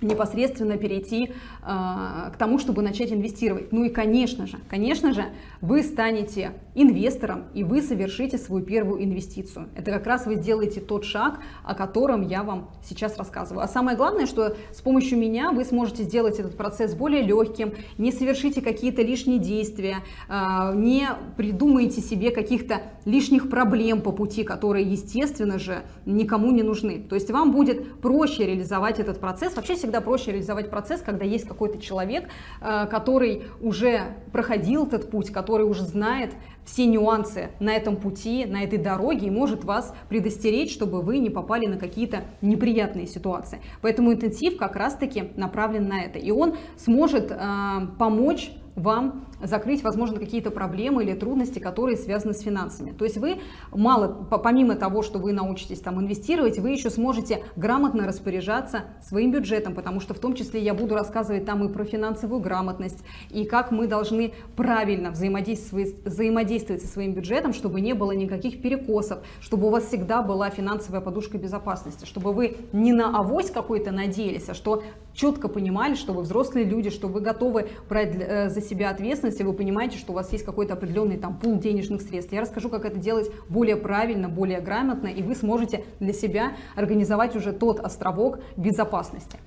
непосредственно 0.01 0.77
перейти 0.77 1.27
э, 1.27 1.31
к 1.63 2.35
тому, 2.39 2.59
чтобы 2.59 2.83
начать 2.83 3.13
инвестировать. 3.13 3.73
Ну 3.73 3.85
и, 3.85 3.89
конечно 3.89 4.47
же, 4.47 4.59
конечно 4.69 5.13
же, 5.13 5.25
вы 5.61 5.83
станете 5.83 6.53
инвестором 6.75 7.45
и 7.55 7.65
вы 7.65 7.83
совершите 7.83 8.39
свою 8.39 8.65
первую 8.65 9.03
инвестицию. 9.05 9.69
Это 9.77 9.93
как 9.93 10.07
раз 10.07 10.27
вы 10.27 10.37
сделаете 10.37 10.81
тот 10.81 11.05
шаг, 11.05 11.41
о 11.63 11.75
котором 11.75 12.27
я 12.27 12.43
вам 12.43 12.71
сейчас 12.83 13.17
рассказываю. 13.17 13.65
А 13.65 13.69
самое 13.69 13.97
главное, 13.97 14.27
что 14.27 14.57
с 14.73 14.81
помощью 14.81 15.19
меня 15.19 15.53
вы 15.53 15.65
сможете 15.65 16.03
сделать 16.03 16.39
этот 16.39 16.57
процесс 16.57 16.95
более 16.95 17.23
легким, 17.23 17.75
не 17.99 18.13
совершите 18.13 18.61
какие-то 18.61 19.03
лишние 19.03 19.39
действия, 19.39 19.99
э, 20.29 20.73
не 20.75 21.09
придумайте 21.37 22.01
себе 22.01 22.31
каких-то 22.31 22.83
лишних 23.05 23.49
проблем 23.49 24.03
по 24.03 24.13
пути, 24.13 24.45
которые, 24.45 24.87
естественно 24.91 25.59
же, 25.59 25.83
никому 26.07 26.51
не 26.51 26.63
нужны. 26.63 26.99
То 26.99 27.15
есть 27.15 27.31
вам 27.31 27.53
будет 27.53 28.01
проще 28.01 28.47
реализовать 28.47 28.99
этот 28.99 29.21
процесс. 29.21 29.55
Вообще 29.57 29.77
всегда 29.85 30.01
проще 30.01 30.33
реализовать 30.33 30.71
процесс, 30.71 31.03
когда 31.03 31.27
есть 31.27 31.47
какой-то 31.47 31.79
человек, 31.79 32.29
э, 32.63 32.87
который 32.87 33.43
уже 33.61 34.15
проходил 34.33 34.87
этот 34.87 35.11
путь, 35.11 35.31
который 35.31 35.67
уже 35.67 35.83
знает 35.83 36.33
все 36.65 36.87
нюансы 36.87 37.51
на 37.61 37.75
этом 37.75 37.97
пути, 37.97 38.47
на 38.47 38.63
этой 38.65 38.79
дороге 38.79 39.27
и 39.27 39.31
может 39.31 39.65
вас 39.65 39.95
предостеречь, 40.09 40.73
чтобы 40.73 41.03
вы 41.03 41.19
не 41.19 41.29
попали 41.29 41.67
на 41.67 41.77
какие-то 41.77 42.25
неприятные 42.41 43.07
ситуации. 43.07 43.61
Поэтому 43.83 44.15
интенсив 44.15 44.57
как 44.57 44.75
раз-таки 44.77 45.33
направлен 45.37 45.87
на 45.87 46.03
это. 46.03 46.19
И 46.19 46.31
он 46.31 46.57
сможет 46.79 47.31
э, 47.31 47.37
помочь 47.99 48.53
вам 48.77 49.27
закрыть, 49.43 49.83
возможно, 49.83 50.19
какие-то 50.19 50.51
проблемы 50.51 51.05
или 51.05 51.15
трудности, 51.15 51.59
которые 51.59 51.97
связаны 51.97 52.35
с 52.35 52.41
финансами. 52.41 52.93
То 52.93 53.05
есть 53.05 53.19
вы 53.19 53.41
мало, 53.73 54.09
помимо 54.09 54.75
того, 54.75 55.03
что 55.03 55.19
вы 55.19 55.33
научитесь 55.33 55.81
там 55.81 56.01
инвестировать, 56.01 56.59
вы 56.59 56.71
еще 56.71 56.91
сможете 56.91 57.43
грамотно 57.57 58.07
распоряжаться 58.07 58.85
своим 59.03 59.33
бюджетом, 59.33 59.75
потому 59.75 60.01
что 60.01 60.15
в 60.15 60.19
том 60.19 60.35
числе 60.35 60.61
я 60.63 60.75
буду 60.75 60.95
рассказывать 60.95 61.45
там 61.45 61.65
и 61.65 61.73
про 61.73 61.85
финансовую 61.85 62.41
грамотность, 62.41 63.05
и 63.31 63.45
как 63.45 63.71
мы 63.71 63.87
должны 63.87 64.33
правильно 64.57 65.11
взаимодействовать, 65.11 66.05
взаимодействовать 66.05 66.83
со 66.83 66.89
своим 66.89 67.13
бюджетом, 67.13 67.53
чтобы 67.53 67.81
не 67.81 67.93
было 67.93 68.13
никаких 68.13 68.63
перекосов, 68.63 69.21
чтобы 69.41 69.69
у 69.69 69.71
вас 69.71 69.85
всегда 69.85 70.23
была 70.23 70.51
финансовая 70.51 71.01
подушка 71.01 71.39
безопасности, 71.39 72.05
чтобы 72.05 72.33
вы 72.33 72.57
не 72.73 72.93
на 72.93 73.19
авось 73.19 73.51
какой-то 73.51 73.91
надеялись, 73.91 74.49
а 74.49 74.55
что 74.55 74.83
четко 75.15 75.49
понимали, 75.49 75.95
что 75.95 76.13
вы 76.13 76.23
взрослые 76.23 76.65
люди, 76.65 76.91
что 76.91 77.09
вы 77.09 77.21
готовы 77.21 77.69
брать 77.89 78.15
э, 78.19 78.49
за 78.49 78.61
себя 78.61 78.91
ответственность, 78.91 79.24
и 79.29 79.45
вы 79.45 79.53
понимаете, 79.53 79.99
что 79.99 80.13
у 80.13 80.15
вас 80.15 80.33
есть 80.33 80.45
какой-то 80.45 80.75
определенный 80.75 81.17
там 81.17 81.39
пул 81.39 81.59
денежных 81.59 82.03
средств. 82.03 82.33
Я 82.33 82.41
расскажу, 82.41 82.69
как 82.69 82.85
это 82.85 82.99
делать 82.99 83.31
более 83.49 83.77
правильно, 83.77 84.29
более 84.29 84.61
грамотно, 84.61 85.09
и 85.09 85.23
вы 85.23 85.35
сможете 85.35 85.85
для 86.01 86.13
себя 86.13 86.53
организовать 86.77 87.37
уже 87.37 87.53
тот 87.53 87.81
островок 87.81 88.41
безопасности. 88.57 89.39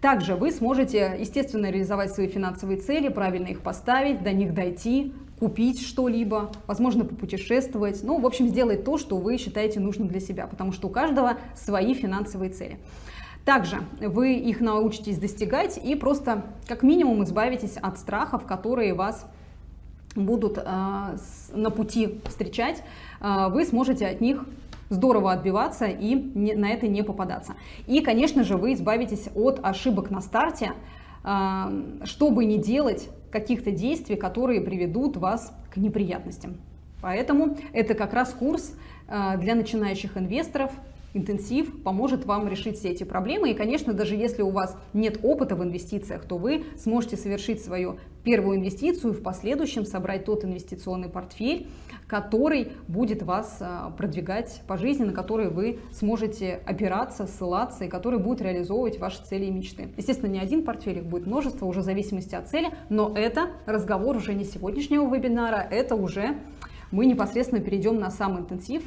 Также 0.00 0.34
вы 0.34 0.52
сможете, 0.52 1.16
естественно, 1.18 1.70
реализовать 1.70 2.12
свои 2.12 2.28
финансовые 2.28 2.78
цели, 2.78 3.08
правильно 3.08 3.48
их 3.48 3.60
поставить, 3.60 4.22
до 4.22 4.32
них 4.32 4.54
дойти, 4.54 5.12
купить 5.38 5.82
что-либо, 5.82 6.50
возможно, 6.66 7.04
попутешествовать. 7.04 8.02
Ну, 8.02 8.20
в 8.20 8.26
общем, 8.26 8.48
сделать 8.48 8.84
то, 8.84 8.98
что 8.98 9.16
вы 9.16 9.38
считаете 9.38 9.80
нужным 9.80 10.08
для 10.08 10.20
себя, 10.20 10.46
потому 10.46 10.72
что 10.72 10.88
у 10.88 10.90
каждого 10.90 11.38
свои 11.54 11.94
финансовые 11.94 12.50
цели. 12.50 12.78
Также 13.46 13.80
вы 14.00 14.34
их 14.34 14.60
научитесь 14.60 15.18
достигать 15.18 15.78
и 15.78 15.94
просто 15.94 16.46
как 16.66 16.82
минимум 16.82 17.22
избавитесь 17.22 17.76
от 17.76 17.96
страхов, 17.96 18.44
которые 18.44 18.92
вас 18.92 19.24
будут 20.16 20.58
э, 20.58 21.16
на 21.52 21.70
пути 21.70 22.20
встречать. 22.24 22.82
Э, 23.20 23.46
вы 23.48 23.64
сможете 23.64 24.08
от 24.08 24.20
них 24.20 24.44
здорово 24.88 25.30
отбиваться 25.30 25.86
и 25.86 26.14
не, 26.14 26.54
на 26.54 26.70
это 26.70 26.88
не 26.88 27.04
попадаться. 27.04 27.54
И, 27.86 28.00
конечно 28.00 28.42
же, 28.42 28.56
вы 28.56 28.72
избавитесь 28.72 29.28
от 29.36 29.60
ошибок 29.62 30.10
на 30.10 30.20
старте, 30.20 30.72
э, 31.22 32.00
чтобы 32.02 32.46
не 32.46 32.58
делать 32.58 33.08
каких-то 33.30 33.70
действий, 33.70 34.16
которые 34.16 34.60
приведут 34.60 35.16
вас 35.16 35.52
к 35.72 35.76
неприятностям. 35.76 36.56
Поэтому 37.00 37.56
это 37.72 37.94
как 37.94 38.12
раз 38.12 38.32
курс 38.32 38.74
э, 39.06 39.38
для 39.38 39.54
начинающих 39.54 40.16
инвесторов, 40.16 40.72
интенсив 41.16 41.82
поможет 41.82 42.26
вам 42.26 42.48
решить 42.48 42.78
все 42.78 42.90
эти 42.90 43.04
проблемы. 43.04 43.50
И, 43.50 43.54
конечно, 43.54 43.92
даже 43.92 44.14
если 44.14 44.42
у 44.42 44.50
вас 44.50 44.76
нет 44.92 45.18
опыта 45.22 45.56
в 45.56 45.64
инвестициях, 45.64 46.24
то 46.24 46.36
вы 46.36 46.64
сможете 46.76 47.16
совершить 47.16 47.64
свою 47.64 47.96
первую 48.22 48.58
инвестицию 48.58 49.12
и 49.12 49.16
в 49.16 49.22
последующем 49.22 49.84
собрать 49.86 50.24
тот 50.24 50.44
инвестиционный 50.44 51.08
портфель, 51.08 51.68
который 52.08 52.72
будет 52.88 53.22
вас 53.22 53.58
а, 53.60 53.90
продвигать 53.90 54.62
по 54.66 54.76
жизни, 54.76 55.04
на 55.04 55.12
который 55.12 55.48
вы 55.48 55.78
сможете 55.92 56.60
опираться, 56.66 57.26
ссылаться 57.26 57.84
и 57.84 57.88
который 57.88 58.18
будет 58.18 58.42
реализовывать 58.42 58.98
ваши 58.98 59.22
цели 59.24 59.46
и 59.46 59.50
мечты. 59.50 59.88
Естественно, 59.96 60.30
не 60.30 60.40
один 60.40 60.64
портфель, 60.64 60.98
их 60.98 61.06
будет 61.06 61.26
множество, 61.26 61.66
уже 61.66 61.80
в 61.80 61.84
зависимости 61.84 62.34
от 62.34 62.48
цели, 62.48 62.70
но 62.88 63.12
это 63.16 63.50
разговор 63.64 64.16
уже 64.16 64.34
не 64.34 64.44
сегодняшнего 64.44 65.12
вебинара, 65.12 65.66
это 65.70 65.94
уже 65.94 66.36
мы 66.90 67.06
непосредственно 67.06 67.60
перейдем 67.60 67.98
на 67.98 68.10
сам 68.10 68.38
интенсив, 68.38 68.82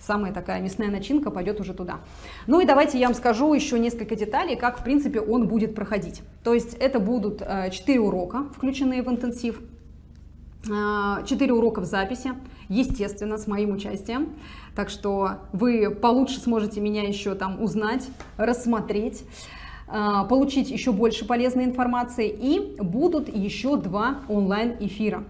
самая 0.00 0.32
такая 0.32 0.60
мясная 0.60 0.90
начинка 0.90 1.30
пойдет 1.30 1.60
уже 1.60 1.74
туда. 1.74 2.00
Ну 2.46 2.60
и 2.60 2.66
давайте 2.66 2.98
я 2.98 3.06
вам 3.06 3.14
скажу 3.14 3.52
еще 3.54 3.78
несколько 3.78 4.16
деталей, 4.16 4.56
как 4.56 4.80
в 4.80 4.84
принципе 4.84 5.20
он 5.20 5.48
будет 5.48 5.74
проходить. 5.74 6.22
То 6.44 6.54
есть 6.54 6.74
это 6.74 7.00
будут 7.00 7.38
4 7.38 7.72
э, 7.86 8.00
урока, 8.00 8.44
включенные 8.56 9.02
в 9.02 9.08
интенсив, 9.08 9.60
4 10.64 11.24
э, 11.28 11.52
урока 11.52 11.80
в 11.80 11.84
записи, 11.84 12.32
естественно, 12.68 13.38
с 13.38 13.46
моим 13.46 13.72
участием. 13.72 14.30
Так 14.74 14.90
что 14.90 15.38
вы 15.52 15.90
получше 15.90 16.40
сможете 16.40 16.80
меня 16.80 17.02
еще 17.02 17.34
там 17.34 17.62
узнать, 17.62 18.08
рассмотреть 18.36 19.24
э, 19.88 20.22
получить 20.28 20.70
еще 20.70 20.92
больше 20.92 21.26
полезной 21.26 21.64
информации 21.64 22.28
и 22.28 22.76
будут 22.78 23.34
еще 23.34 23.76
два 23.76 24.18
онлайн 24.28 24.76
эфира. 24.80 25.24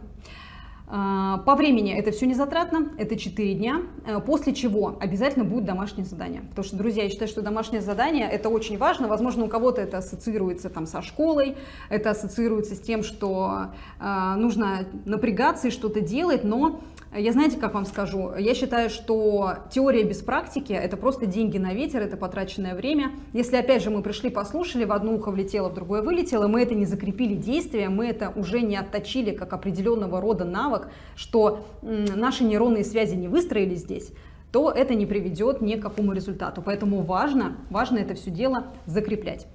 А, 0.88 1.38
по 1.38 1.56
времени 1.56 1.92
это 1.92 2.12
все 2.12 2.26
не 2.26 2.34
затратно, 2.34 2.90
это 2.96 3.16
4 3.16 3.54
дня, 3.54 3.82
э, 4.06 4.20
после 4.20 4.54
чего 4.54 4.96
обязательно 5.00 5.44
будет 5.44 5.64
домашнее 5.64 6.04
задание. 6.04 6.42
Потому 6.42 6.64
что, 6.64 6.76
друзья, 6.76 7.02
я 7.02 7.10
считаю, 7.10 7.28
что 7.28 7.42
домашнее 7.42 7.82
задание 7.82 8.28
это 8.28 8.48
очень 8.48 8.78
важно. 8.78 9.08
Возможно, 9.08 9.44
у 9.44 9.48
кого-то 9.48 9.80
это 9.80 9.98
ассоциируется 9.98 10.70
там 10.70 10.86
со 10.86 11.02
школой, 11.02 11.56
это 11.88 12.10
ассоциируется 12.10 12.76
с 12.76 12.80
тем, 12.80 13.02
что 13.02 13.72
э, 13.98 14.34
нужно 14.36 14.86
напрягаться 15.04 15.68
и 15.68 15.70
что-то 15.72 16.00
делать, 16.00 16.44
но 16.44 16.80
я 17.18 17.32
знаете, 17.32 17.56
как 17.58 17.74
вам 17.74 17.84
скажу? 17.84 18.32
Я 18.36 18.54
считаю, 18.54 18.90
что 18.90 19.58
теория 19.70 20.04
без 20.04 20.22
практики– 20.22 20.72
это 20.74 20.96
просто 20.96 21.26
деньги 21.26 21.58
на 21.58 21.72
ветер, 21.72 22.02
это 22.02 22.16
потраченное 22.16 22.74
время. 22.74 23.12
Если, 23.32 23.56
опять 23.56 23.82
же, 23.82 23.90
мы 23.90 24.02
пришли, 24.02 24.30
послушали, 24.30 24.84
в 24.84 24.92
одно 24.92 25.14
ухо 25.14 25.30
влетело, 25.30 25.68
в 25.68 25.74
другое 25.74 26.02
вылетело, 26.02 26.46
мы 26.46 26.62
это 26.62 26.74
не 26.74 26.84
закрепили 26.84 27.34
действия, 27.34 27.88
мы 27.88 28.06
это 28.06 28.32
уже 28.36 28.60
не 28.60 28.76
отточили 28.76 29.32
как 29.32 29.52
определенного 29.52 30.20
рода 30.20 30.44
навык, 30.44 30.88
что 31.14 31.66
наши 31.82 32.44
нейронные 32.44 32.84
связи 32.84 33.14
не 33.14 33.28
выстроились 33.28 33.80
здесь, 33.80 34.12
то 34.52 34.70
это 34.70 34.94
не 34.94 35.06
приведет 35.06 35.60
ни 35.60 35.76
к 35.76 35.82
какому 35.82 36.12
результату. 36.12 36.62
Поэтому 36.62 37.02
важно, 37.02 37.56
важно 37.70 37.98
это 37.98 38.14
все 38.14 38.30
дело 38.30 38.66
закреплять. 38.86 39.46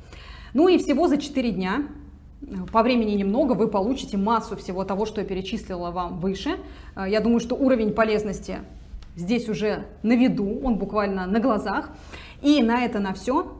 Ну 0.53 0.67
и 0.67 0.77
всего 0.77 1.07
за 1.07 1.17
4 1.17 1.51
дня 1.51 1.87
по 2.71 2.81
времени 2.81 3.11
немного, 3.11 3.51
вы 3.53 3.67
получите 3.67 4.17
массу 4.17 4.55
всего 4.55 4.83
того, 4.83 5.05
что 5.05 5.21
я 5.21 5.27
перечислила 5.27 5.91
вам 5.91 6.19
выше. 6.19 6.57
Э, 6.95 7.05
я 7.07 7.21
думаю, 7.21 7.39
что 7.39 7.53
уровень 7.55 7.93
полезности 7.93 8.61
здесь 9.15 9.47
уже 9.49 9.85
на 10.03 10.13
виду, 10.13 10.59
он 10.63 10.77
буквально 10.77 11.27
на 11.27 11.39
глазах. 11.39 11.89
И 12.41 12.63
на 12.63 12.83
это 12.83 12.99
на 12.99 13.13
все 13.13 13.55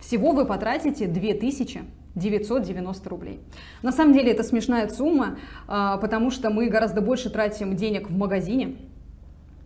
всего 0.00 0.32
вы 0.32 0.46
потратите 0.46 1.06
2990 1.06 3.08
рублей. 3.08 3.38
На 3.82 3.92
самом 3.92 4.14
деле 4.14 4.32
это 4.32 4.42
смешная 4.42 4.88
сумма, 4.88 5.36
э, 5.68 5.98
потому 6.00 6.30
что 6.30 6.48
мы 6.50 6.68
гораздо 6.68 7.02
больше 7.02 7.28
тратим 7.28 7.76
денег 7.76 8.08
в 8.08 8.16
магазине, 8.16 8.76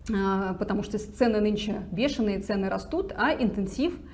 э, 0.09 0.55
потому 0.59 0.83
что 0.83 0.97
цены 0.97 1.39
нынче 1.39 1.83
бешеные, 1.91 2.39
цены 2.39 2.67
растут, 2.69 3.13
а 3.17 3.33
интенсив– 3.33 3.93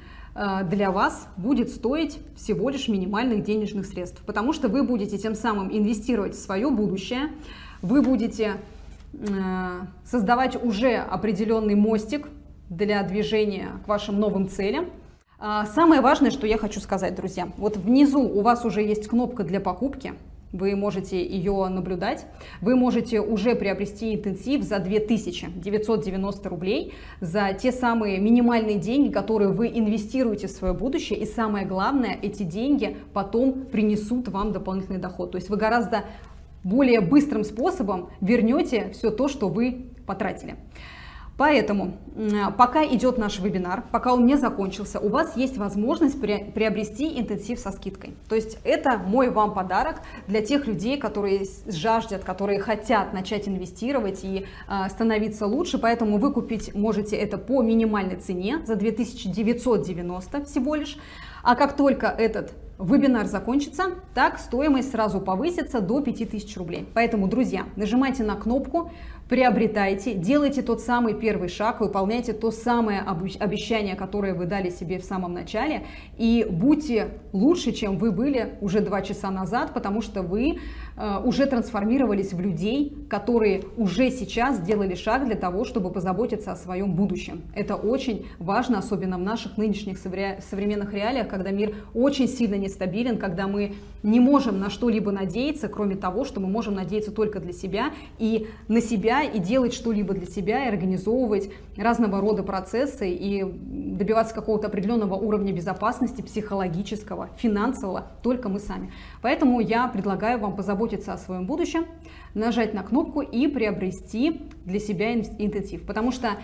для 0.69 0.91
вас 0.91 1.27
будет 1.35 1.69
стоить 1.69 2.19
всего 2.35 2.69
лишь 2.69 2.88
минимальных 2.88 3.43
денежных 3.43 3.88
средств, 3.88 4.22
потому 4.26 4.53
что 4.53 4.68
вы 4.68 4.84
будете 4.84 5.18
тем 5.18 5.34
самым 5.34 5.76
инвестировать 5.76 6.35
в 6.35 6.39
свое 6.39 6.69
будущее, 6.69 7.31
вы 7.81 8.01
будете 8.01 8.57
э, 9.14 9.81
создавать 10.05 10.61
уже 10.64 10.95
определенный 10.95 11.76
мостик 11.76 12.27
для 12.69 13.01
движения 13.03 13.69
к 13.85 13.88
вашим 13.88 14.19
новым 14.19 14.49
целям. 14.49 14.88
А 15.39 15.65
самое 15.65 16.01
важное, 16.01 16.31
что 16.31 16.47
я 16.47 16.57
хочу 16.57 16.80
сказать, 16.80 17.15
друзья, 17.15 17.49
вот 17.57 17.77
внизу 17.77 18.22
у 18.22 18.41
вас 18.41 18.65
уже 18.65 18.81
есть 18.81 19.07
кнопка 19.07 19.43
для 19.43 19.59
покупки, 19.59 20.14
вы 20.51 20.75
можете 20.75 21.25
ее 21.25 21.67
наблюдать. 21.67 22.25
Вы 22.61 22.75
можете 22.75 23.21
уже 23.21 23.55
приобрести 23.55 24.15
интенсив 24.15 24.63
за 24.63 24.79
2990 24.79 26.49
рублей, 26.49 26.93
за 27.21 27.53
те 27.53 27.71
самые 27.71 28.19
минимальные 28.19 28.77
деньги, 28.77 29.11
которые 29.11 29.51
вы 29.51 29.67
инвестируете 29.67 30.47
в 30.47 30.51
свое 30.51 30.73
будущее. 30.73 31.19
И 31.19 31.25
самое 31.25 31.65
главное, 31.65 32.17
эти 32.21 32.43
деньги 32.43 32.97
потом 33.13 33.65
принесут 33.65 34.27
вам 34.29 34.51
дополнительный 34.51 34.99
доход. 34.99 35.31
То 35.31 35.37
есть 35.37 35.49
вы 35.49 35.57
гораздо 35.57 36.05
более 36.63 37.01
быстрым 37.01 37.43
способом 37.43 38.09
вернете 38.21 38.89
все 38.93 39.11
то, 39.11 39.27
что 39.27 39.47
вы 39.47 39.87
потратили. 40.05 40.55
Поэтому 41.38 41.97
пока 42.57 42.84
идет 42.84 43.19
наш 43.19 43.39
вебинар, 43.39 43.84
пока 43.91 44.14
он 44.14 44.26
не 44.26 44.38
закончился, 44.38 44.99
у 44.99 45.09
вас 45.09 45.38
есть 45.38 45.57
возможность 45.57 46.19
приобрести 46.19 47.19
интенсив 47.19 47.59
со 47.59 47.72
скидкой. 47.72 48.15
То 48.27 48.35
есть 48.35 48.57
это 48.64 48.97
мой 48.97 49.30
вам 49.30 49.53
подарок 49.53 50.01
для 50.27 50.41
тех 50.41 50.65
людей, 50.65 50.97
которые 50.97 51.45
жаждят, 51.68 52.23
которые 52.23 52.59
хотят 52.59 53.14
начать 53.14 53.47
инвестировать 53.47 54.23
и 54.23 54.47
а, 54.68 54.89
становиться 54.89 55.45
лучше. 55.45 55.77
Поэтому 55.77 56.18
вы 56.18 56.34
купить 56.34 56.73
можете 56.73 57.15
это 57.15 57.38
по 57.38 57.61
минимальной 57.61 58.15
цене 58.15 58.61
за 58.65 58.76
2990 58.76 60.45
всего 60.45 60.76
лишь. 60.76 60.97
А 61.43 61.55
как 61.55 61.77
только 61.77 62.07
этот 62.07 62.53
вебинар 62.80 63.26
закончится, 63.26 63.95
так 64.14 64.39
стоимость 64.39 64.91
сразу 64.91 65.19
повысится 65.19 65.81
до 65.81 66.01
5000 66.01 66.57
рублей. 66.57 66.88
Поэтому, 66.93 67.27
друзья, 67.27 67.65
нажимайте 67.76 68.23
на 68.23 68.35
кнопку 68.35 68.91
приобретайте, 69.29 70.13
делайте 70.13 70.61
тот 70.61 70.81
самый 70.81 71.13
первый 71.13 71.49
шаг, 71.49 71.81
выполняйте 71.81 72.33
то 72.33 72.51
самое 72.51 73.01
обещание, 73.01 73.95
которое 73.95 74.33
вы 74.33 74.45
дали 74.45 74.69
себе 74.69 74.99
в 74.99 75.03
самом 75.03 75.33
начале, 75.33 75.85
и 76.17 76.45
будьте 76.49 77.09
лучше, 77.33 77.71
чем 77.71 77.97
вы 77.97 78.11
были 78.11 78.57
уже 78.61 78.81
два 78.81 79.01
часа 79.01 79.29
назад, 79.29 79.73
потому 79.73 80.01
что 80.01 80.21
вы 80.21 80.59
уже 81.23 81.45
трансформировались 81.45 82.33
в 82.33 82.39
людей, 82.39 82.97
которые 83.07 83.63
уже 83.77 84.09
сейчас 84.09 84.57
сделали 84.57 84.95
шаг 84.95 85.25
для 85.25 85.35
того, 85.35 85.63
чтобы 85.63 85.91
позаботиться 85.91 86.51
о 86.51 86.55
своем 86.55 86.93
будущем. 86.93 87.43
Это 87.53 87.75
очень 87.75 88.25
важно, 88.39 88.79
особенно 88.79 89.17
в 89.17 89.21
наших 89.21 89.57
нынешних 89.57 89.99
современных 89.99 90.93
реалиях, 90.93 91.27
когда 91.27 91.51
мир 91.51 91.75
очень 91.93 92.27
сильно 92.27 92.55
нестабилен, 92.55 93.17
когда 93.17 93.47
мы 93.47 93.73
не 94.01 94.19
можем 94.19 94.59
на 94.59 94.69
что-либо 94.69 95.11
надеяться, 95.11 95.67
кроме 95.67 95.95
того, 95.95 96.25
что 96.25 96.39
мы 96.39 96.47
можем 96.47 96.75
надеяться 96.75 97.11
только 97.11 97.39
для 97.39 97.53
себя 97.53 97.91
и 98.17 98.47
на 98.67 98.81
себя 98.81 99.21
и 99.21 99.37
делать 99.39 99.73
что-либо 99.73 100.13
для 100.13 100.25
себя, 100.25 100.65
и 100.65 100.69
организовывать 100.69 101.49
разного 101.75 102.21
рода 102.21 102.41
процессы, 102.41 103.11
и 103.11 103.43
добиваться 103.43 104.33
какого-то 104.33 104.67
определенного 104.67 105.15
уровня 105.15 105.51
безопасности 105.53 106.21
психологического, 106.21 107.29
финансового, 107.37 108.07
только 108.23 108.49
мы 108.49 108.59
сами. 108.59 108.91
Поэтому 109.21 109.59
я 109.59 109.87
предлагаю 109.87 110.39
вам 110.39 110.55
позаботиться 110.55 110.86
о 110.93 111.18
своем 111.18 111.45
будущем, 111.45 111.85
нажать 112.34 112.73
на 112.73 112.84
кнопку 112.84 113.22
и 113.22 113.47
приобрести 113.47 114.41
для 114.65 114.80
себя 114.80 115.14
интенсив. 115.14 115.85
Потому 115.85 116.11
что 116.11 116.38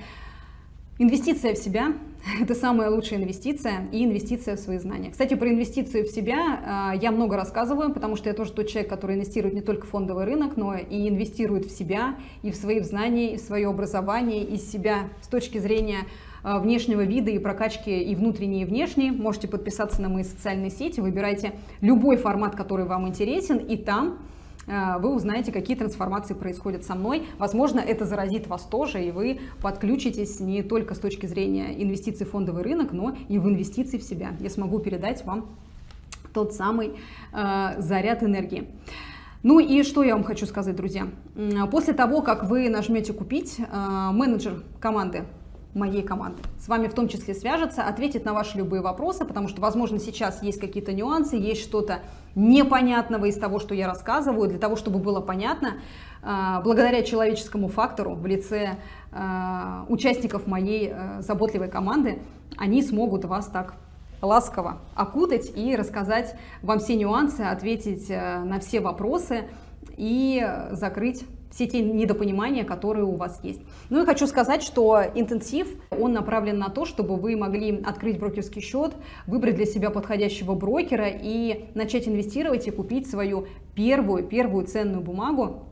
Инвестиция 0.99 1.55
в 1.55 1.57
себя– 1.57 1.93
это 2.41 2.53
самая 2.53 2.91
лучшая 2.91 3.19
инвестиция 3.19 3.87
и 3.91 4.05
инвестиция 4.05 4.55
в 4.55 4.59
свои 4.59 4.77
знания. 4.77 5.09
Кстати, 5.09 5.33
про 5.33 5.49
инвестицию 5.49 6.05
в 6.05 6.07
себя 6.09 6.61
а, 6.63 6.93
я 6.95 7.11
много 7.11 7.35
рассказываю, 7.35 7.91
потому 7.91 8.15
что 8.15 8.29
я 8.29 8.35
тоже 8.35 8.51
тот 8.51 8.67
человек, 8.67 8.91
который 8.91 9.15
инвестирует 9.15 9.55
не 9.55 9.61
только 9.61 9.87
в 9.87 9.89
фондовый 9.89 10.25
рынок, 10.25 10.55
но 10.55 10.75
и 10.75 11.09
инвестирует 11.09 11.65
в 11.65 11.75
себя, 11.75 12.15
и 12.43 12.51
в 12.51 12.55
свои 12.55 12.79
знания, 12.81 13.33
и 13.33 13.37
в 13.37 13.41
свое 13.41 13.67
образование, 13.67 14.43
и 14.43 14.57
себя 14.57 15.09
с 15.23 15.27
точки 15.27 15.57
зрения 15.57 16.01
э, 16.43 16.59
внешнего 16.59 17.01
вида 17.01 17.31
и 17.31 17.39
прокачки 17.39 18.03
и 18.03 18.13
внутренней, 18.13 18.61
и 18.61 18.65
внешней. 18.65 19.09
Можете 19.09 19.47
подписаться 19.47 19.99
на 19.99 20.09
мои 20.09 20.23
социальные 20.23 20.69
сети, 20.69 20.99
выбирайте 20.99 21.53
любой 21.81 22.17
формат, 22.17 22.55
который 22.55 22.85
вам 22.85 23.07
интересен, 23.07 23.57
и 23.57 23.77
там 23.77 24.19
вы 24.65 25.13
узнаете, 25.13 25.51
какие 25.51 25.75
трансформации 25.75 26.33
происходят 26.33 26.83
со 26.83 26.95
мной. 26.95 27.27
Возможно, 27.37 27.79
это 27.79 28.05
заразит 28.05 28.47
вас 28.47 28.63
тоже, 28.63 29.03
и 29.03 29.11
вы 29.11 29.39
подключитесь 29.61 30.39
не 30.39 30.63
только 30.63 30.95
с 30.95 30.99
точки 30.99 31.25
зрения 31.25 31.81
инвестиций 31.83 32.25
в 32.25 32.31
фондовый 32.31 32.63
рынок, 32.63 32.93
но 32.93 33.15
и 33.27 33.39
в 33.39 33.47
инвестиции 33.47 33.97
в 33.97 34.03
себя. 34.03 34.31
Я 34.39 34.49
смогу 34.49 34.79
передать 34.79 35.25
вам 35.25 35.49
тот 36.33 36.53
самый 36.53 36.93
э, 37.33 37.81
заряд 37.81 38.23
энергии. 38.23 38.67
Ну 39.43 39.59
и 39.59 39.83
что 39.83 40.03
я 40.03 40.15
вам 40.15 40.23
хочу 40.23 40.45
сказать, 40.45 40.75
друзья. 40.75 41.07
После 41.69 41.93
того, 41.93 42.21
как 42.21 42.45
вы 42.45 42.69
нажмете 42.69 43.11
«Купить», 43.13 43.59
э, 43.59 44.09
менеджер 44.11 44.63
команды 44.79 45.25
моей 45.73 46.03
команды. 46.03 46.41
С 46.59 46.67
вами 46.67 46.87
в 46.87 46.93
том 46.93 47.07
числе 47.07 47.33
свяжется, 47.33 47.83
ответит 47.83 48.25
на 48.25 48.33
ваши 48.33 48.57
любые 48.57 48.81
вопросы, 48.81 49.25
потому 49.25 49.47
что, 49.47 49.61
возможно, 49.61 49.99
сейчас 49.99 50.43
есть 50.43 50.59
какие-то 50.59 50.93
нюансы, 50.93 51.35
есть 51.35 51.61
что-то 51.61 51.99
непонятного 52.35 53.25
из 53.25 53.37
того, 53.37 53.59
что 53.59 53.73
я 53.73 53.87
рассказываю. 53.87 54.49
Для 54.49 54.59
того, 54.59 54.75
чтобы 54.75 54.99
было 54.99 55.21
понятно, 55.21 55.75
э, 56.21 56.61
благодаря 56.63 57.03
человеческому 57.03 57.67
фактору 57.67 58.15
в 58.15 58.25
лице 58.25 58.77
э, 59.11 59.85
участников 59.89 60.47
моей 60.47 60.93
заботливой 61.19 61.69
команды, 61.69 62.19
они 62.57 62.81
смогут 62.81 63.25
вас 63.25 63.47
так 63.47 63.75
ласково 64.23 64.79
окутать 64.95 65.51
и 65.55 65.75
рассказать 65.75 66.35
вам 66.61 66.79
все 66.79 66.95
нюансы, 66.95 67.41
ответить 67.41 68.09
э, 68.09 68.39
на 68.39 68.59
все 68.59 68.79
вопросы 68.79 69.43
и 69.97 70.45
закрыть 70.71 71.25
все 71.51 71.67
те 71.67 71.81
недопонимания, 71.83 72.63
которые 72.63 73.05
у 73.05 73.15
вас 73.15 73.39
есть. 73.43 73.61
Ну 73.93 74.01
и 74.01 74.05
хочу 74.07 74.25
сказать, 74.25 74.63
что 74.63 75.03
интенсив, 75.13 75.67
он 75.91 76.13
направлен 76.13 76.57
на 76.57 76.69
то, 76.69 76.83
чтобы 76.83 77.15
вы 77.15 77.35
могли 77.37 77.79
открыть 77.83 78.17
брокерский 78.17 78.59
счет, 78.59 78.95
выбрать 79.27 79.55
для 79.55 79.67
себя 79.67 79.91
подходящего 79.91 80.55
брокера 80.55 81.09
и 81.09 81.65
начать 81.75 82.07
инвестировать 82.07 82.67
и 82.67 82.71
купить 82.71 83.07
свою 83.07 83.45
первую, 83.75 84.23
первую 84.23 84.65
ценную 84.65 85.03
бумагу, 85.03 85.67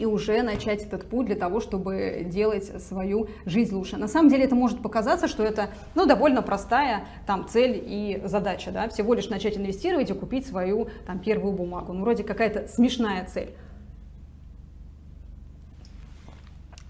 и 0.00 0.06
уже 0.06 0.42
начать 0.42 0.82
этот 0.82 1.08
путь 1.08 1.26
для 1.26 1.36
того, 1.36 1.60
чтобы 1.60 2.26
делать 2.26 2.64
свою 2.82 3.28
жизнь 3.46 3.76
лучше. 3.76 3.96
На 3.96 4.08
самом 4.08 4.28
деле 4.28 4.42
это 4.42 4.56
может 4.56 4.82
показаться, 4.82 5.28
что 5.28 5.44
это 5.44 5.70
ну, 5.94 6.06
довольно 6.06 6.42
простая 6.42 7.04
там, 7.28 7.46
цель 7.48 7.80
и 7.86 8.22
задача. 8.24 8.72
Да? 8.72 8.88
Всего 8.88 9.14
лишь 9.14 9.28
начать 9.28 9.56
инвестировать 9.56 10.10
и 10.10 10.14
купить 10.14 10.48
свою 10.48 10.88
там, 11.06 11.20
первую 11.20 11.52
бумагу. 11.52 11.92
Ну, 11.92 12.00
вроде 12.00 12.24
какая-то 12.24 12.66
смешная 12.66 13.24
цель. 13.24 13.54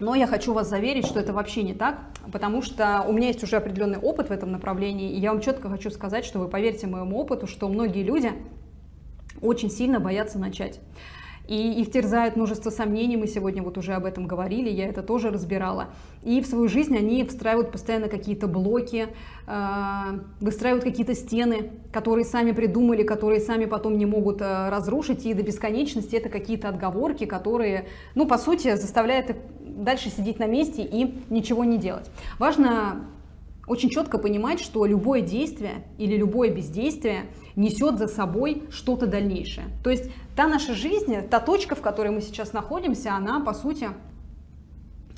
Но 0.01 0.15
я 0.15 0.25
хочу 0.25 0.51
вас 0.53 0.67
заверить, 0.67 1.05
что 1.05 1.19
это 1.19 1.31
вообще 1.31 1.61
не 1.61 1.75
так, 1.75 1.99
потому 2.31 2.63
что 2.63 3.05
у 3.07 3.13
меня 3.13 3.27
есть 3.27 3.43
уже 3.43 3.57
определенный 3.57 3.99
опыт 3.99 4.29
в 4.29 4.31
этом 4.31 4.51
направлении, 4.51 5.11
и 5.11 5.19
я 5.19 5.31
вам 5.31 5.41
четко 5.41 5.69
хочу 5.69 5.91
сказать, 5.91 6.25
что 6.25 6.39
вы 6.39 6.47
поверьте 6.47 6.87
моему 6.87 7.19
опыту, 7.19 7.45
что 7.45 7.69
многие 7.69 8.01
люди 8.01 8.31
очень 9.43 9.69
сильно 9.69 9.99
боятся 9.99 10.39
начать 10.39 10.79
и 11.51 11.81
их 11.81 11.91
терзает 11.91 12.37
множество 12.37 12.69
сомнений, 12.69 13.17
мы 13.17 13.27
сегодня 13.27 13.61
вот 13.61 13.77
уже 13.77 13.91
об 13.91 14.05
этом 14.05 14.25
говорили, 14.25 14.69
я 14.69 14.87
это 14.87 15.03
тоже 15.03 15.31
разбирала. 15.31 15.87
И 16.23 16.39
в 16.39 16.47
свою 16.47 16.69
жизнь 16.69 16.95
они 16.95 17.25
встраивают 17.25 17.73
постоянно 17.73 18.07
какие-то 18.07 18.47
блоки, 18.47 19.09
а, 19.47 20.21
выстраивают 20.39 20.85
какие-то 20.85 21.13
стены, 21.13 21.71
которые 21.91 22.23
сами 22.23 22.53
придумали, 22.53 23.03
которые 23.03 23.41
сами 23.41 23.65
потом 23.65 23.97
не 23.97 24.05
могут 24.05 24.41
а, 24.41 24.69
разрушить, 24.69 25.25
и 25.25 25.33
до 25.33 25.43
бесконечности 25.43 26.15
это 26.15 26.29
какие-то 26.29 26.69
отговорки, 26.69 27.25
которые, 27.25 27.89
ну, 28.15 28.25
по 28.25 28.37
сути, 28.37 28.77
заставляют 28.77 29.31
их 29.31 29.35
дальше 29.59 30.09
сидеть 30.09 30.39
на 30.39 30.47
месте 30.47 30.87
и 30.89 31.19
ничего 31.29 31.65
не 31.65 31.77
делать. 31.77 32.09
Важно 32.39 33.09
очень 33.67 33.89
четко 33.89 34.19
понимать, 34.19 34.61
что 34.61 34.85
любое 34.85 35.19
действие 35.19 35.83
или 35.97 36.15
любое 36.15 36.49
бездействие 36.49 37.25
несет 37.55 37.97
за 37.97 38.07
собой 38.07 38.63
что-то 38.69 39.07
дальнейшее. 39.07 39.67
То 39.83 39.89
есть 39.89 40.11
та 40.35 40.47
наша 40.47 40.73
жизнь, 40.73 41.15
та 41.29 41.39
точка, 41.39 41.75
в 41.75 41.81
которой 41.81 42.11
мы 42.11 42.21
сейчас 42.21 42.53
находимся, 42.53 43.13
она, 43.15 43.39
по 43.39 43.53
сути, 43.53 43.89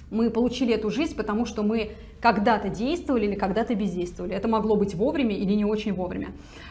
мы 0.10 0.30
получили 0.30 0.74
эту 0.74 0.90
жизнь, 0.90 1.16
потому 1.16 1.46
что 1.46 1.64
мы 1.64 1.92
когда-то 2.22 2.70
действовали 2.70 3.26
или 3.26 3.36
когда-то 3.36 3.76
бездействовали. 3.76 4.34
Это 4.36 4.48
могло 4.48 4.76
быть 4.78 4.96
вовремя 4.96 5.36
или 5.36 5.54
не 5.54 5.66
очень 5.66 5.94
вовремя. 5.94 6.30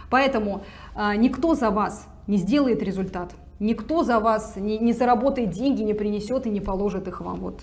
Поэтому 0.08 0.62
э, 0.94 1.16
никто 1.16 1.54
за 1.54 1.70
вас 1.70 2.06
не 2.26 2.38
сделает 2.38 2.82
результат, 2.82 3.34
никто 3.58 4.04
за 4.04 4.20
вас 4.20 4.56
не, 4.56 4.78
не 4.78 4.92
заработает 4.92 5.50
деньги, 5.50 5.82
не 5.82 5.94
принесет 5.94 6.46
и 6.46 6.50
не 6.50 6.60
положит 6.60 7.08
их 7.08 7.20
вам. 7.20 7.40
Вот 7.40 7.60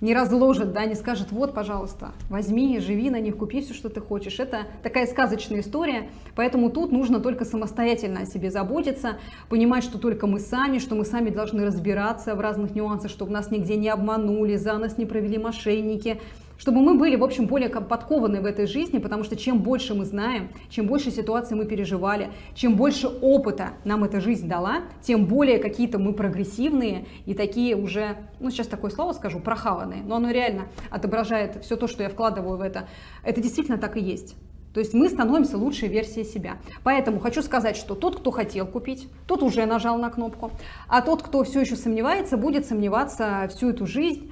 не 0.00 0.14
разложит, 0.14 0.72
да, 0.72 0.84
не 0.84 0.94
скажет, 0.94 1.32
вот, 1.32 1.54
пожалуйста, 1.54 2.12
возьми, 2.28 2.78
живи 2.80 3.10
на 3.10 3.20
них, 3.20 3.36
купи 3.36 3.62
все, 3.62 3.74
что 3.74 3.88
ты 3.88 4.00
хочешь. 4.00 4.38
Это 4.38 4.66
такая 4.82 5.06
сказочная 5.06 5.60
история, 5.60 6.10
поэтому 6.34 6.70
тут 6.70 6.92
нужно 6.92 7.20
только 7.20 7.44
самостоятельно 7.44 8.20
о 8.20 8.26
себе 8.26 8.50
заботиться, 8.50 9.16
понимать, 9.48 9.84
что 9.84 9.98
только 9.98 10.26
мы 10.26 10.40
сами, 10.40 10.78
что 10.78 10.94
мы 10.94 11.04
сами 11.04 11.30
должны 11.30 11.64
разбираться 11.64 12.34
в 12.34 12.40
разных 12.40 12.74
нюансах, 12.74 13.10
чтобы 13.10 13.32
нас 13.32 13.50
нигде 13.50 13.76
не 13.76 13.88
обманули, 13.88 14.56
за 14.56 14.76
нас 14.78 14.98
не 14.98 15.06
провели 15.06 15.38
мошенники, 15.38 16.20
чтобы 16.58 16.80
мы 16.80 16.94
были, 16.94 17.16
в 17.16 17.24
общем, 17.24 17.46
более 17.46 17.68
подкованы 17.68 18.40
в 18.40 18.46
этой 18.46 18.66
жизни, 18.66 18.98
потому 18.98 19.24
что 19.24 19.36
чем 19.36 19.60
больше 19.60 19.94
мы 19.94 20.04
знаем, 20.04 20.48
чем 20.68 20.86
больше 20.86 21.10
ситуаций 21.10 21.56
мы 21.56 21.66
переживали, 21.66 22.30
чем 22.54 22.76
больше 22.76 23.08
опыта 23.08 23.70
нам 23.84 24.04
эта 24.04 24.20
жизнь 24.20 24.48
дала, 24.48 24.82
тем 25.02 25.26
более 25.26 25.58
какие-то 25.58 25.98
мы 25.98 26.12
прогрессивные 26.12 27.06
и 27.26 27.34
такие 27.34 27.76
уже, 27.76 28.16
ну 28.40 28.50
сейчас 28.50 28.66
такое 28.66 28.90
слово 28.90 29.12
скажу, 29.12 29.40
прохаванные, 29.40 30.02
но 30.02 30.16
оно 30.16 30.30
реально 30.30 30.68
отображает 30.90 31.62
все 31.62 31.76
то, 31.76 31.86
что 31.86 32.02
я 32.02 32.08
вкладываю 32.08 32.56
в 32.56 32.60
это. 32.60 32.88
Это 33.22 33.40
действительно 33.40 33.78
так 33.78 33.96
и 33.96 34.00
есть. 34.00 34.36
То 34.76 34.80
есть 34.80 34.92
мы 34.92 35.08
становимся 35.08 35.56
лучшей 35.56 35.88
версией 35.88 36.26
себя. 36.26 36.58
Поэтому 36.84 37.18
хочу 37.18 37.40
сказать, 37.40 37.78
что 37.78 37.94
тот, 37.94 38.20
кто 38.20 38.30
хотел 38.30 38.66
купить, 38.66 39.08
тот 39.26 39.42
уже 39.42 39.64
нажал 39.64 39.96
на 39.96 40.10
кнопку, 40.10 40.50
а 40.86 41.00
тот, 41.00 41.22
кто 41.22 41.44
все 41.44 41.62
еще 41.62 41.76
сомневается, 41.76 42.36
будет 42.36 42.66
сомневаться 42.66 43.48
всю 43.50 43.70
эту 43.70 43.86
жизнь, 43.86 44.30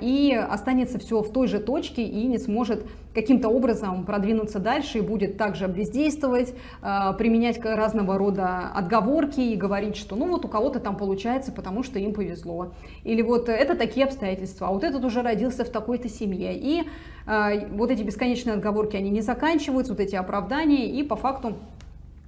и 0.00 0.34
останется 0.34 0.98
все 0.98 1.22
в 1.22 1.32
той 1.32 1.48
же 1.48 1.58
точке 1.58 2.02
и 2.02 2.26
не 2.26 2.38
сможет 2.38 2.84
каким-то 3.14 3.48
образом 3.48 4.04
продвинуться 4.04 4.58
дальше 4.58 4.98
и 4.98 5.00
будет 5.00 5.36
также 5.36 5.66
бездействовать, 5.68 6.54
э, 6.82 7.12
применять 7.16 7.64
разного 7.64 8.18
рода 8.18 8.70
отговорки 8.74 9.40
и 9.40 9.56
говорить, 9.56 9.96
что 9.96 10.16
ну 10.16 10.28
вот 10.28 10.44
у 10.44 10.48
кого-то 10.48 10.80
там 10.80 10.96
получается, 10.96 11.52
потому 11.52 11.82
что 11.82 11.98
им 11.98 12.12
повезло. 12.12 12.72
Или 13.04 13.22
вот 13.22 13.48
это 13.48 13.76
такие 13.76 14.04
обстоятельства, 14.06 14.68
а 14.68 14.72
вот 14.72 14.84
этот 14.84 15.04
уже 15.04 15.22
родился 15.22 15.64
в 15.64 15.70
такой-то 15.70 16.08
семье. 16.08 16.56
И 16.56 16.82
э, 17.26 17.68
вот 17.68 17.90
эти 17.90 18.02
бесконечные 18.02 18.54
отговорки, 18.54 18.96
они 18.96 19.10
не 19.10 19.20
заканчиваются, 19.20 19.92
вот 19.92 20.00
эти 20.00 20.16
оправдания, 20.16 20.90
и 20.90 21.02
по 21.02 21.16
факту 21.16 21.54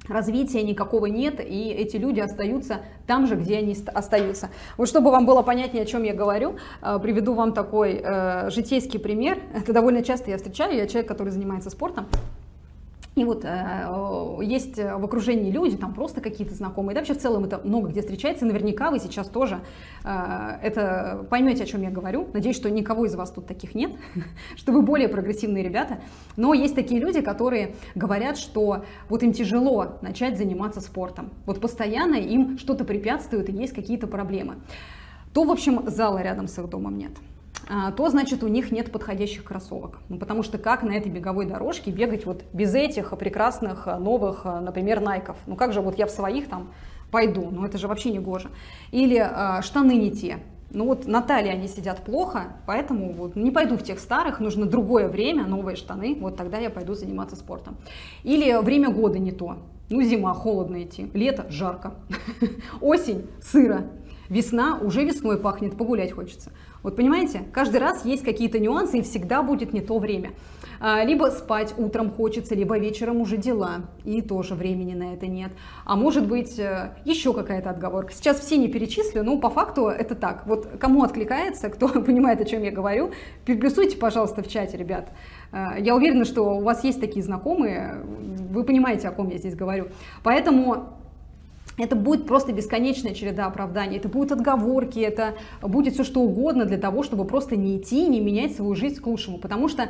развития 0.08 0.62
никакого 0.62 1.06
нет, 1.06 1.40
и 1.40 1.70
эти 1.70 1.96
люди 1.96 2.20
остаются 2.20 2.80
там 3.06 3.26
же, 3.26 3.36
где 3.36 3.58
они 3.58 3.76
остаются. 3.94 4.50
Вот 4.76 4.88
чтобы 4.88 5.10
вам 5.10 5.26
было 5.26 5.42
понятнее, 5.42 5.82
о 5.82 5.86
чем 5.86 6.02
я 6.02 6.14
говорю, 6.14 6.56
э, 6.82 6.98
приведу 7.02 7.34
вам 7.34 7.52
такой 7.52 8.00
э, 8.02 8.50
житейский 8.50 8.98
пример. 8.98 9.38
Это 9.54 9.72
довольно 9.72 10.02
часто 10.02 10.30
я 10.30 10.36
встречаю, 10.36 10.76
я 10.76 10.86
человек, 10.86 11.08
который 11.08 11.30
занимается 11.30 11.70
спортом, 11.70 12.06
и 13.16 13.24
вот 13.24 13.46
э, 13.46 14.38
есть 14.42 14.76
в 14.76 15.04
окружении 15.04 15.50
люди, 15.50 15.78
там 15.78 15.94
просто 15.94 16.20
какие-то 16.20 16.54
знакомые, 16.54 16.94
да 16.94 17.00
вообще 17.00 17.14
в 17.14 17.18
целом 17.18 17.44
это 17.44 17.58
много 17.64 17.88
где 17.88 18.02
встречается, 18.02 18.44
наверняка 18.44 18.90
вы 18.90 18.98
сейчас 18.98 19.28
тоже 19.28 19.60
э, 20.04 20.58
это 20.62 21.26
поймете, 21.30 21.62
о 21.64 21.66
чем 21.66 21.80
я 21.80 21.90
говорю. 21.90 22.28
Надеюсь, 22.34 22.56
что 22.56 22.70
никого 22.70 23.06
из 23.06 23.14
вас 23.14 23.30
тут 23.30 23.46
таких 23.46 23.74
нет, 23.74 23.92
что 24.56 24.72
вы 24.72 24.82
более 24.82 25.08
прогрессивные 25.08 25.64
ребята. 25.64 25.98
Но 26.36 26.52
есть 26.52 26.74
такие 26.74 27.00
люди, 27.00 27.22
которые 27.22 27.74
говорят, 27.94 28.36
что 28.36 28.84
вот 29.08 29.22
им 29.22 29.32
тяжело 29.32 29.96
начать 30.02 30.36
заниматься 30.36 30.82
спортом. 30.82 31.30
Вот 31.46 31.58
постоянно 31.58 32.16
им 32.16 32.58
что-то 32.58 32.84
препятствует 32.84 33.48
и 33.48 33.52
есть 33.52 33.72
какие-то 33.72 34.06
проблемы. 34.06 34.56
То, 35.32 35.44
в 35.44 35.50
общем, 35.50 35.88
зала 35.88 36.18
рядом 36.18 36.48
с 36.48 36.58
их 36.58 36.68
домом 36.68 36.98
нет. 36.98 37.12
А, 37.68 37.90
то 37.90 38.08
значит 38.08 38.42
у 38.42 38.48
них 38.48 38.70
нет 38.70 38.92
подходящих 38.92 39.44
кроссовок. 39.44 39.98
Ну, 40.08 40.18
потому 40.18 40.42
что 40.42 40.58
как 40.58 40.82
на 40.82 40.92
этой 40.92 41.10
беговой 41.10 41.46
дорожке 41.46 41.90
бегать 41.90 42.24
вот 42.24 42.44
без 42.52 42.74
этих 42.74 43.16
прекрасных 43.18 43.88
а, 43.88 43.98
новых, 43.98 44.42
а, 44.44 44.60
например, 44.60 45.00
найков? 45.00 45.36
Ну 45.46 45.56
как 45.56 45.72
же 45.72 45.80
вот 45.80 45.98
я 45.98 46.06
в 46.06 46.10
своих 46.10 46.48
там 46.48 46.72
пойду? 47.10 47.48
Ну 47.50 47.64
это 47.64 47.78
же 47.78 47.88
вообще 47.88 48.10
не 48.10 48.20
гоже. 48.20 48.50
Или 48.92 49.18
э, 49.18 49.62
штаны 49.62 49.96
не 49.96 50.10
те. 50.10 50.38
Ну 50.70 50.86
вот 50.86 51.06
на 51.06 51.22
талии 51.22 51.50
они 51.50 51.68
сидят 51.68 52.04
плохо, 52.04 52.56
поэтому 52.66 53.12
вот 53.12 53.36
не 53.36 53.50
пойду 53.50 53.76
в 53.76 53.82
тех 53.82 53.98
старых, 54.00 54.40
нужно 54.40 54.66
другое 54.66 55.08
время, 55.08 55.46
новые 55.46 55.76
штаны, 55.76 56.16
вот 56.20 56.36
тогда 56.36 56.58
я 56.58 56.70
пойду 56.70 56.94
заниматься 56.94 57.36
спортом. 57.36 57.76
Или 58.24 58.60
время 58.60 58.90
года 58.90 59.18
не 59.18 59.30
то. 59.30 59.58
Ну 59.88 60.02
зима, 60.02 60.34
холодно 60.34 60.82
идти, 60.82 61.08
лето, 61.14 61.46
жарко, 61.48 61.94
осень, 62.80 63.26
сыро. 63.40 63.84
Весна, 64.28 64.76
уже 64.82 65.04
весной 65.04 65.38
пахнет, 65.38 65.76
погулять 65.76 66.10
хочется. 66.10 66.50
Вот 66.86 66.94
понимаете, 66.94 67.42
каждый 67.52 67.78
раз 67.78 68.04
есть 68.04 68.22
какие-то 68.22 68.60
нюансы 68.60 68.98
и 68.98 69.02
всегда 69.02 69.42
будет 69.42 69.72
не 69.72 69.80
то 69.80 69.98
время. 69.98 70.34
А, 70.78 71.02
либо 71.02 71.24
спать 71.30 71.74
утром 71.76 72.12
хочется, 72.12 72.54
либо 72.54 72.78
вечером 72.78 73.20
уже 73.20 73.36
дела, 73.36 73.86
и 74.04 74.22
тоже 74.22 74.54
времени 74.54 74.94
на 74.94 75.12
это 75.12 75.26
нет. 75.26 75.50
А 75.84 75.96
может 75.96 76.28
быть 76.28 76.60
э, 76.60 76.92
еще 77.04 77.34
какая-то 77.34 77.70
отговорка. 77.70 78.12
Сейчас 78.12 78.38
все 78.38 78.56
не 78.56 78.68
перечислю, 78.68 79.24
но 79.24 79.36
по 79.36 79.50
факту 79.50 79.88
это 79.88 80.14
так. 80.14 80.46
Вот 80.46 80.68
кому 80.78 81.02
откликается, 81.02 81.70
кто 81.70 81.88
понимает, 82.06 82.40
о 82.40 82.44
чем 82.44 82.62
я 82.62 82.70
говорю, 82.70 83.10
плюсуйте, 83.44 83.96
пожалуйста, 83.96 84.44
в 84.44 84.48
чате, 84.48 84.76
ребят. 84.76 85.08
А, 85.50 85.76
я 85.80 85.96
уверена, 85.96 86.24
что 86.24 86.42
у 86.56 86.62
вас 86.62 86.84
есть 86.84 87.00
такие 87.00 87.24
знакомые, 87.24 87.96
вы 88.48 88.62
понимаете, 88.62 89.08
о 89.08 89.10
ком 89.10 89.28
я 89.30 89.38
здесь 89.38 89.56
говорю. 89.56 89.88
Поэтому 90.22 90.96
это 91.78 91.96
будет 91.96 92.26
просто 92.26 92.52
бесконечная 92.52 93.14
череда 93.14 93.46
оправданий, 93.46 93.98
это 93.98 94.08
будут 94.08 94.32
отговорки, 94.32 94.98
это 94.98 95.34
будет 95.62 95.94
все 95.94 96.04
что 96.04 96.20
угодно 96.20 96.64
для 96.64 96.78
того, 96.78 97.02
чтобы 97.02 97.24
просто 97.24 97.56
не 97.56 97.78
идти, 97.78 98.06
не 98.06 98.20
менять 98.20 98.56
свою 98.56 98.74
жизнь 98.74 99.00
к 99.00 99.06
лучшему. 99.06 99.38
Потому 99.38 99.68
что 99.68 99.88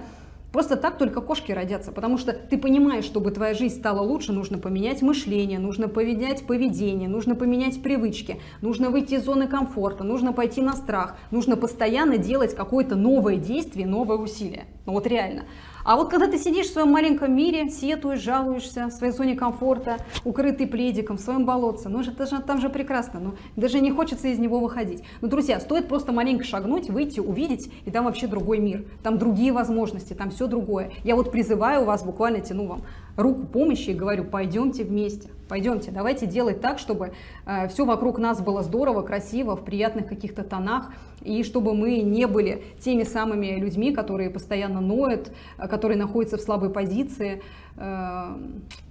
Просто 0.53 0.77
так 0.77 0.97
только 0.97 1.21
кошки 1.21 1.53
родятся, 1.53 1.93
потому 1.93 2.17
что 2.17 2.33
ты 2.33 2.57
понимаешь, 2.57 3.05
чтобы 3.05 3.31
твоя 3.31 3.53
жизнь 3.53 3.77
стала 3.77 4.01
лучше, 4.01 4.33
нужно 4.33 4.57
поменять 4.57 5.03
мышление, 5.03 5.59
нужно 5.59 5.87
поменять 5.87 6.47
поведение, 6.47 7.11
нужно 7.11 7.35
поменять 7.35 7.83
привычки, 7.83 8.41
нужно 8.63 8.89
выйти 8.89 9.15
из 9.15 9.25
зоны 9.25 9.49
комфорта, 9.49 10.03
нужно 10.03 10.33
пойти 10.33 10.63
на 10.63 10.73
страх, 10.73 11.19
нужно 11.31 11.59
постоянно 11.59 12.17
делать 12.17 12.55
какое-то 12.55 12.97
новое 12.97 13.37
действие, 13.37 13.87
новое 13.87 14.17
усилие. 14.17 14.65
Ну 14.87 14.93
вот 14.93 15.07
реально. 15.07 15.43
А 15.87 15.95
вот 15.95 16.11
когда 16.11 16.27
ты 16.27 16.37
сидишь 16.37 16.67
в 16.67 16.73
своем 16.73 16.89
маленьком 16.89 17.33
мире, 17.33 17.71
сетуешь, 17.71 18.21
жалуешься 18.21 18.89
в 18.89 18.91
своей 18.91 19.13
зоне 19.13 19.37
комфорта, 19.37 19.99
укрытый 20.25 20.67
пледиком, 20.67 21.17
в 21.17 21.21
своем 21.21 21.47
болотце, 21.47 21.89
ну 21.89 22.01
это 22.01 22.27
же, 22.27 22.43
там 22.43 22.61
же 22.61 22.69
прекрасно, 22.69 23.21
ну 23.21 23.35
даже 23.55 23.79
не 23.79 23.93
хочется 23.93 24.27
из 24.27 24.41
него 24.41 24.59
выходить. 24.59 25.05
Ну, 25.21 25.29
друзья, 25.29 25.61
стоит 25.61 25.87
просто 25.87 26.11
маленько 26.11 26.43
шагнуть, 26.43 26.91
выйти, 26.91 27.21
увидеть, 27.21 27.71
и 27.85 27.93
там 27.93 28.07
вообще 28.07 28.27
другой 28.27 28.59
мир, 28.59 28.85
там 29.05 29.17
другие 29.17 29.53
возможности, 29.53 30.13
там 30.13 30.31
все 30.31 30.49
другое. 30.49 30.91
Я 31.05 31.15
вот 31.15 31.31
призываю 31.31 31.85
вас, 31.85 32.03
буквально 32.03 32.41
тяну 32.41 32.67
вам 32.67 32.83
руку 33.17 33.47
помощи 33.47 33.91
и 33.91 33.95
говорю, 33.95 34.25
пойдемте 34.25 34.85
вместе, 34.85 35.29
пойдемте, 35.49 35.91
давайте 35.91 36.27
делать 36.27 36.61
так, 36.61 36.79
чтобы 36.79 37.13
э, 37.47 37.69
все 37.69 37.85
вокруг 37.85 38.19
нас 38.19 38.41
было 38.41 38.63
здорово, 38.63 39.03
красиво, 39.03 39.57
в 39.57 39.65
приятных 39.65 40.07
каких-то 40.07 40.43
тонах, 40.45 40.91
и 41.23 41.43
чтобы 41.43 41.75
мы 41.75 41.99
не 41.99 42.27
были 42.27 42.63
теми 42.79 43.03
самыми 43.03 43.59
людьми, 43.59 43.93
которые 43.93 44.31
постоянно 44.31 44.81
ноют, 44.81 45.33
э, 45.59 45.69
которые 45.69 45.99
находятся 45.99 46.37
в 46.37 46.41
слабой 46.41 46.71
позиции. 46.71 47.43
Э, 47.77 48.37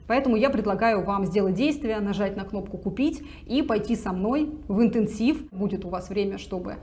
поэтому 0.08 0.36
я 0.36 0.50
предлагаю 0.50 1.04
вам 1.04 1.26
сделать 1.26 1.54
действие, 1.54 2.00
нажать 2.00 2.36
на 2.36 2.44
кнопку 2.46 2.78
«Купить» 2.78 3.24
и 3.46 3.62
пойти 3.62 3.96
со 3.96 4.12
мной 4.12 4.50
в 4.68 4.82
интенсив. 4.82 5.48
Будет 5.52 5.86
у 5.86 5.90
вас 5.90 6.10
время, 6.10 6.38
чтобы 6.38 6.76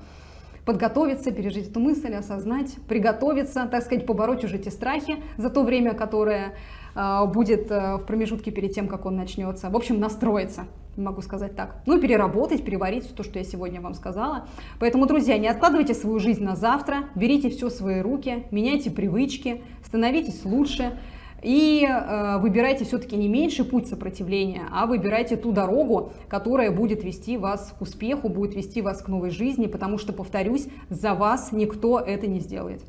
подготовиться, 0.64 1.32
пережить 1.32 1.70
эту 1.70 1.80
мысль, 1.80 2.14
осознать, 2.14 2.76
приготовиться, 2.88 3.66
так 3.70 3.82
сказать, 3.82 4.06
побороть 4.06 4.44
уже 4.44 4.58
те 4.58 4.70
страхи 4.70 5.16
за 5.36 5.50
то 5.50 5.64
время, 5.64 5.94
которое 5.94 6.54
будет 6.94 7.70
э, 7.70 7.96
в 7.96 8.04
промежутке 8.06 8.50
перед 8.50 8.74
тем, 8.74 8.88
как 8.88 9.06
он 9.06 9.16
начнется. 9.16 9.70
В 9.70 9.76
общем, 9.76 9.98
настроиться, 9.98 10.64
могу 10.96 11.22
сказать 11.22 11.56
так. 11.56 11.82
Ну, 11.86 12.00
переработать, 12.00 12.64
переварить 12.64 13.04
все 13.04 13.14
то, 13.14 13.22
что 13.22 13.38
я 13.38 13.44
сегодня 13.44 13.80
вам 13.80 13.94
сказала. 13.94 14.46
Поэтому, 14.78 15.06
друзья, 15.06 15.38
не 15.38 15.48
откладывайте 15.48 15.94
свою 15.94 16.18
жизнь 16.18 16.44
на 16.44 16.56
завтра, 16.56 17.04
берите 17.14 17.50
все 17.50 17.68
в 17.68 17.72
свои 17.72 18.00
руки, 18.00 18.44
меняйте 18.50 18.90
привычки, 18.90 19.62
становитесь 19.84 20.44
лучше. 20.44 20.98
И 21.42 21.84
э, 21.84 22.38
выбирайте 22.38 22.84
все-таки 22.84 23.16
не 23.16 23.28
меньший 23.28 23.64
путь 23.64 23.88
сопротивления, 23.88 24.62
а 24.70 24.86
выбирайте 24.86 25.36
ту 25.36 25.50
дорогу, 25.50 26.12
которая 26.28 26.70
будет 26.70 27.02
вести 27.02 27.36
вас 27.36 27.74
к 27.76 27.82
успеху, 27.82 28.28
будет 28.28 28.54
вести 28.54 28.80
вас 28.80 29.02
к 29.02 29.08
новой 29.08 29.30
жизни, 29.30 29.66
потому 29.66 29.98
что, 29.98 30.12
повторюсь, 30.12 30.68
за 30.88 31.14
вас 31.14 31.50
никто 31.50 31.98
это 31.98 32.28
не 32.28 32.38
сделает. 32.38 32.82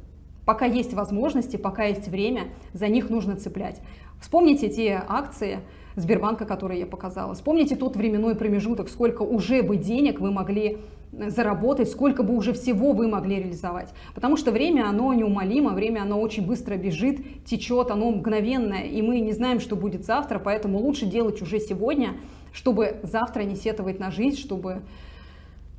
Пока 0.45 0.65
есть 0.65 0.93
возможности, 0.93 1.57
пока 1.57 1.85
есть 1.85 2.07
время, 2.07 2.49
за 2.73 2.87
них 2.87 3.09
нужно 3.09 3.35
цеплять. 3.35 3.81
Вспомните 4.21 4.69
те 4.69 5.03
акции 5.07 5.59
Сбербанка, 5.95 6.45
которые 6.45 6.81
я 6.81 6.85
показала. 6.85 7.33
Вспомните 7.35 7.75
тот 7.75 7.95
временной 7.95 8.35
промежуток, 8.35 8.89
сколько 8.89 9.21
уже 9.21 9.61
бы 9.61 9.77
денег 9.77 10.19
вы 10.19 10.31
могли 10.31 10.79
заработать, 11.11 11.89
сколько 11.89 12.23
бы 12.23 12.35
уже 12.35 12.53
всего 12.53 12.91
вы 12.93 13.07
могли 13.07 13.37
реализовать. 13.37 13.93
Потому 14.15 14.35
что 14.35 14.51
время, 14.51 14.87
оно 14.89 15.13
неумолимо, 15.13 15.73
время, 15.73 16.01
оно 16.01 16.19
очень 16.19 16.45
быстро 16.45 16.75
бежит, 16.75 17.45
течет, 17.45 17.91
оно 17.91 18.11
мгновенное, 18.11 18.83
и 18.83 19.01
мы 19.01 19.19
не 19.19 19.31
знаем, 19.33 19.59
что 19.59 19.75
будет 19.75 20.05
завтра, 20.05 20.39
поэтому 20.39 20.79
лучше 20.79 21.05
делать 21.05 21.41
уже 21.41 21.59
сегодня, 21.59 22.15
чтобы 22.51 22.97
завтра 23.03 23.43
не 23.43 23.55
сетовать 23.55 23.99
на 23.99 24.09
жизнь, 24.09 24.37
чтобы 24.37 24.81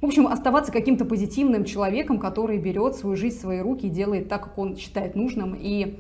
в 0.01 0.07
общем, 0.07 0.27
оставаться 0.27 0.71
каким-то 0.71 1.05
позитивным 1.05 1.65
человеком, 1.65 2.19
который 2.19 2.59
берет 2.59 2.95
свою 2.95 3.17
жизнь 3.17 3.39
в 3.39 3.41
свои 3.41 3.61
руки 3.61 3.87
и 3.87 3.91
делает 3.91 4.29
так, 4.29 4.45
как 4.45 4.59
он 4.59 4.77
считает 4.77 5.17
нужным. 5.17 5.57
И 5.59 5.99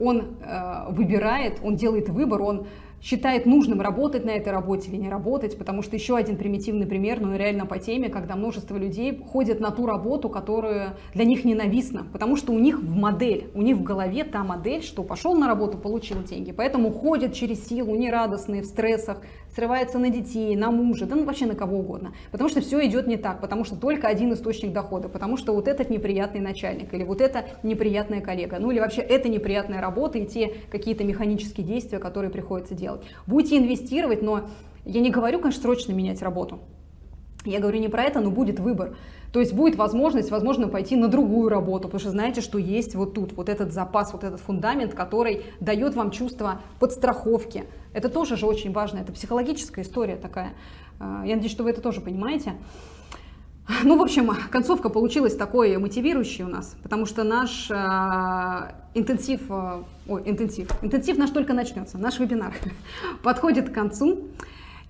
он 0.00 0.36
э, 0.40 0.86
выбирает, 0.90 1.58
он 1.62 1.76
делает 1.76 2.08
выбор, 2.08 2.40
он 2.40 2.66
считает 3.04 3.44
нужным 3.44 3.82
работать 3.82 4.24
на 4.24 4.30
этой 4.30 4.50
работе 4.50 4.90
или 4.90 4.96
не 4.96 5.10
работать, 5.10 5.58
потому 5.58 5.82
что 5.82 5.94
еще 5.94 6.16
один 6.16 6.36
примитивный 6.36 6.86
пример, 6.86 7.20
ну, 7.20 7.36
реально 7.36 7.66
по 7.66 7.78
теме, 7.78 8.08
когда 8.08 8.34
множество 8.34 8.78
людей 8.78 9.22
ходят 9.30 9.60
на 9.60 9.70
ту 9.70 9.84
работу, 9.84 10.30
которая 10.30 10.96
для 11.12 11.24
них 11.24 11.44
ненавистна, 11.44 12.06
потому 12.12 12.36
что 12.36 12.52
у 12.52 12.58
них 12.58 12.80
в 12.80 12.96
модель, 12.96 13.50
у 13.54 13.60
них 13.60 13.76
в 13.76 13.82
голове 13.82 14.24
та 14.24 14.42
модель, 14.42 14.82
что 14.82 15.02
пошел 15.02 15.36
на 15.36 15.46
работу, 15.46 15.76
получил 15.76 16.22
деньги, 16.22 16.50
поэтому 16.50 16.90
ходят 16.90 17.34
через 17.34 17.68
силу, 17.68 17.94
нерадостные, 17.94 18.62
в 18.62 18.64
стрессах, 18.64 19.20
срываются 19.54 19.98
на 19.98 20.08
детей, 20.08 20.56
на 20.56 20.70
мужа, 20.70 21.04
да 21.04 21.14
ну 21.14 21.24
вообще 21.24 21.44
на 21.46 21.54
кого 21.54 21.78
угодно, 21.78 22.14
потому 22.32 22.48
что 22.48 22.62
все 22.62 22.84
идет 22.86 23.06
не 23.06 23.18
так, 23.18 23.40
потому 23.42 23.64
что 23.64 23.76
только 23.76 24.08
один 24.08 24.32
источник 24.32 24.72
дохода, 24.72 25.10
потому 25.10 25.36
что 25.36 25.54
вот 25.54 25.68
этот 25.68 25.90
неприятный 25.90 26.40
начальник 26.40 26.94
или 26.94 27.04
вот 27.04 27.20
это 27.20 27.44
неприятная 27.62 28.22
коллега, 28.22 28.58
ну 28.58 28.70
или 28.70 28.80
вообще 28.80 29.02
это 29.02 29.28
неприятная 29.28 29.82
работа 29.82 30.18
и 30.18 30.26
те 30.26 30.54
какие-то 30.70 31.04
механические 31.04 31.66
действия, 31.66 31.98
которые 31.98 32.30
приходится 32.30 32.74
делать. 32.74 32.93
Будете 33.26 33.58
инвестировать, 33.58 34.22
но 34.22 34.42
я 34.84 35.00
не 35.00 35.10
говорю, 35.10 35.40
конечно, 35.40 35.62
срочно 35.62 35.92
менять 35.92 36.22
работу. 36.22 36.60
Я 37.44 37.60
говорю 37.60 37.78
не 37.78 37.88
про 37.88 38.04
это, 38.04 38.20
но 38.20 38.30
будет 38.30 38.58
выбор. 38.58 38.96
То 39.32 39.40
есть 39.40 39.52
будет 39.52 39.74
возможность, 39.74 40.30
возможно, 40.30 40.68
пойти 40.68 40.96
на 40.96 41.08
другую 41.08 41.48
работу, 41.48 41.88
потому 41.88 41.98
что 41.98 42.10
знаете, 42.10 42.40
что 42.40 42.56
есть 42.56 42.94
вот 42.94 43.14
тут, 43.14 43.32
вот 43.32 43.48
этот 43.48 43.72
запас, 43.72 44.12
вот 44.12 44.22
этот 44.22 44.40
фундамент, 44.40 44.94
который 44.94 45.42
дает 45.60 45.94
вам 45.94 46.10
чувство 46.12 46.60
подстраховки. 46.78 47.64
Это 47.92 48.08
тоже 48.08 48.36
же 48.36 48.46
очень 48.46 48.72
важно, 48.72 49.00
это 49.00 49.12
психологическая 49.12 49.84
история 49.84 50.16
такая. 50.16 50.52
А, 51.00 51.24
я 51.26 51.34
надеюсь, 51.34 51.52
что 51.52 51.64
вы 51.64 51.70
это 51.70 51.80
тоже 51.80 52.00
понимаете. 52.00 52.54
Ну, 53.82 53.96
в 53.96 54.02
общем, 54.02 54.30
концовка 54.50 54.90
получилась 54.90 55.36
такой 55.36 55.76
мотивирующей 55.78 56.44
у 56.44 56.48
нас, 56.48 56.76
потому 56.82 57.06
что 57.06 57.24
наш 57.24 57.70
э, 57.70 57.74
интенсив, 58.94 59.40
э, 59.48 59.82
ой, 60.06 60.22
интенсив, 60.26 60.68
интенсив 60.82 61.16
наш 61.16 61.30
только 61.30 61.54
начнется, 61.54 61.96
наш 61.96 62.18
вебинар 62.18 62.52
подходит 63.22 63.70
к 63.70 63.72
концу. 63.72 64.28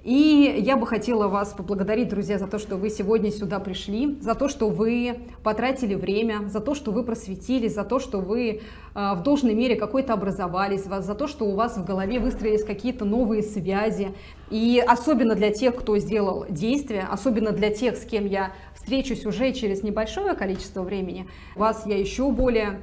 И 0.05 0.63
я 0.63 0.77
бы 0.77 0.87
хотела 0.87 1.29
вас 1.29 1.55
поблагодарить, 1.55 2.11
друзья, 2.11 2.39
за 2.39 2.47
то, 2.47 2.59
что 2.59 2.77
вы 2.77 2.91
сегодня 2.91 3.31
сюда 3.31 3.59
пришли, 3.59 4.19
за 4.21 4.35
то, 4.35 4.49
что 4.49 4.69
вы 4.69 5.21
потратили 5.43 5.95
время, 5.95 6.47
за 6.47 6.61
то, 6.61 6.75
что 6.75 6.93
вы 6.93 7.05
просветились, 7.05 7.75
за 7.75 7.85
то, 7.85 7.99
что 7.99 8.21
вы 8.21 8.61
э, 8.61 9.15
в 9.15 9.23
должной 9.23 9.55
мере 9.55 9.77
какой-то 9.77 10.13
образовались, 10.13 10.85
за 10.85 11.15
то, 11.15 11.27
что 11.27 11.47
у 11.47 11.55
вас 11.55 11.79
в 11.79 11.87
голове 11.87 12.21
выстроились 12.21 12.65
какие-то 12.65 13.07
новые 13.07 13.43
связи. 13.43 14.15
И 14.51 14.85
особенно 14.87 15.35
для 15.35 15.51
тех, 15.51 15.75
кто 15.75 15.97
сделал 15.97 16.45
действия, 16.51 17.09
особенно 17.11 17.53
для 17.53 17.71
тех, 17.71 17.97
с 17.97 18.05
кем 18.05 18.27
я 18.27 18.53
встречусь 18.75 19.25
уже 19.25 19.55
через 19.55 19.83
небольшое 19.83 20.35
количество 20.35 20.83
времени, 20.83 21.27
вас 21.57 21.87
я 21.87 21.97
еще 21.97 22.31
более 22.31 22.83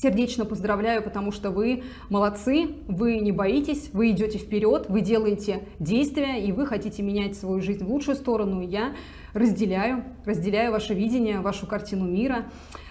сердечно 0.00 0.44
поздравляю, 0.44 1.02
потому 1.02 1.32
что 1.32 1.50
вы 1.50 1.82
молодцы, 2.08 2.68
вы 2.86 3.18
не 3.18 3.32
боитесь, 3.32 3.90
вы 3.92 4.10
идете 4.10 4.38
вперед, 4.38 4.86
вы 4.88 5.00
делаете 5.00 5.62
действия, 5.78 6.44
и 6.44 6.52
вы 6.52 6.66
хотите 6.66 7.02
менять 7.02 7.36
свою 7.36 7.60
жизнь 7.60 7.84
в 7.84 7.90
лучшую 7.90 8.16
сторону. 8.16 8.60
я 8.60 8.94
разделяю, 9.32 10.04
разделяю 10.24 10.72
ваше 10.72 10.94
видение, 10.94 11.40
вашу 11.40 11.66
картину 11.66 12.06
мира. 12.06 12.46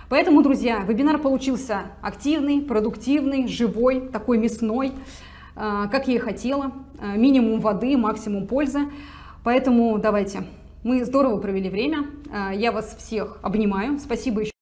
Поэтому, 0.10 0.44
друзья, 0.44 0.84
вебинар 0.88 1.18
получился 1.18 1.92
активный, 2.02 2.62
продуктивный, 2.62 3.48
живой, 3.48 4.02
такой 4.10 4.38
мясной, 4.38 4.94
а, 5.56 5.88
как 5.88 6.08
я 6.08 6.16
и 6.16 6.20
хотела. 6.20 6.72
А, 7.00 7.16
минимум 7.18 7.60
воды, 7.60 7.98
максимум 7.98 8.46
пользы. 8.46 8.82
Поэтому 9.44 9.98
давайте. 9.98 10.44
Мы 10.84 11.04
здорово 11.04 11.40
провели 11.40 11.70
время. 11.70 12.06
А, 12.32 12.54
я 12.54 12.72
вас 12.72 12.96
всех 12.98 13.40
обнимаю. 13.42 13.98
Спасибо 13.98 14.42
еще. 14.42 14.55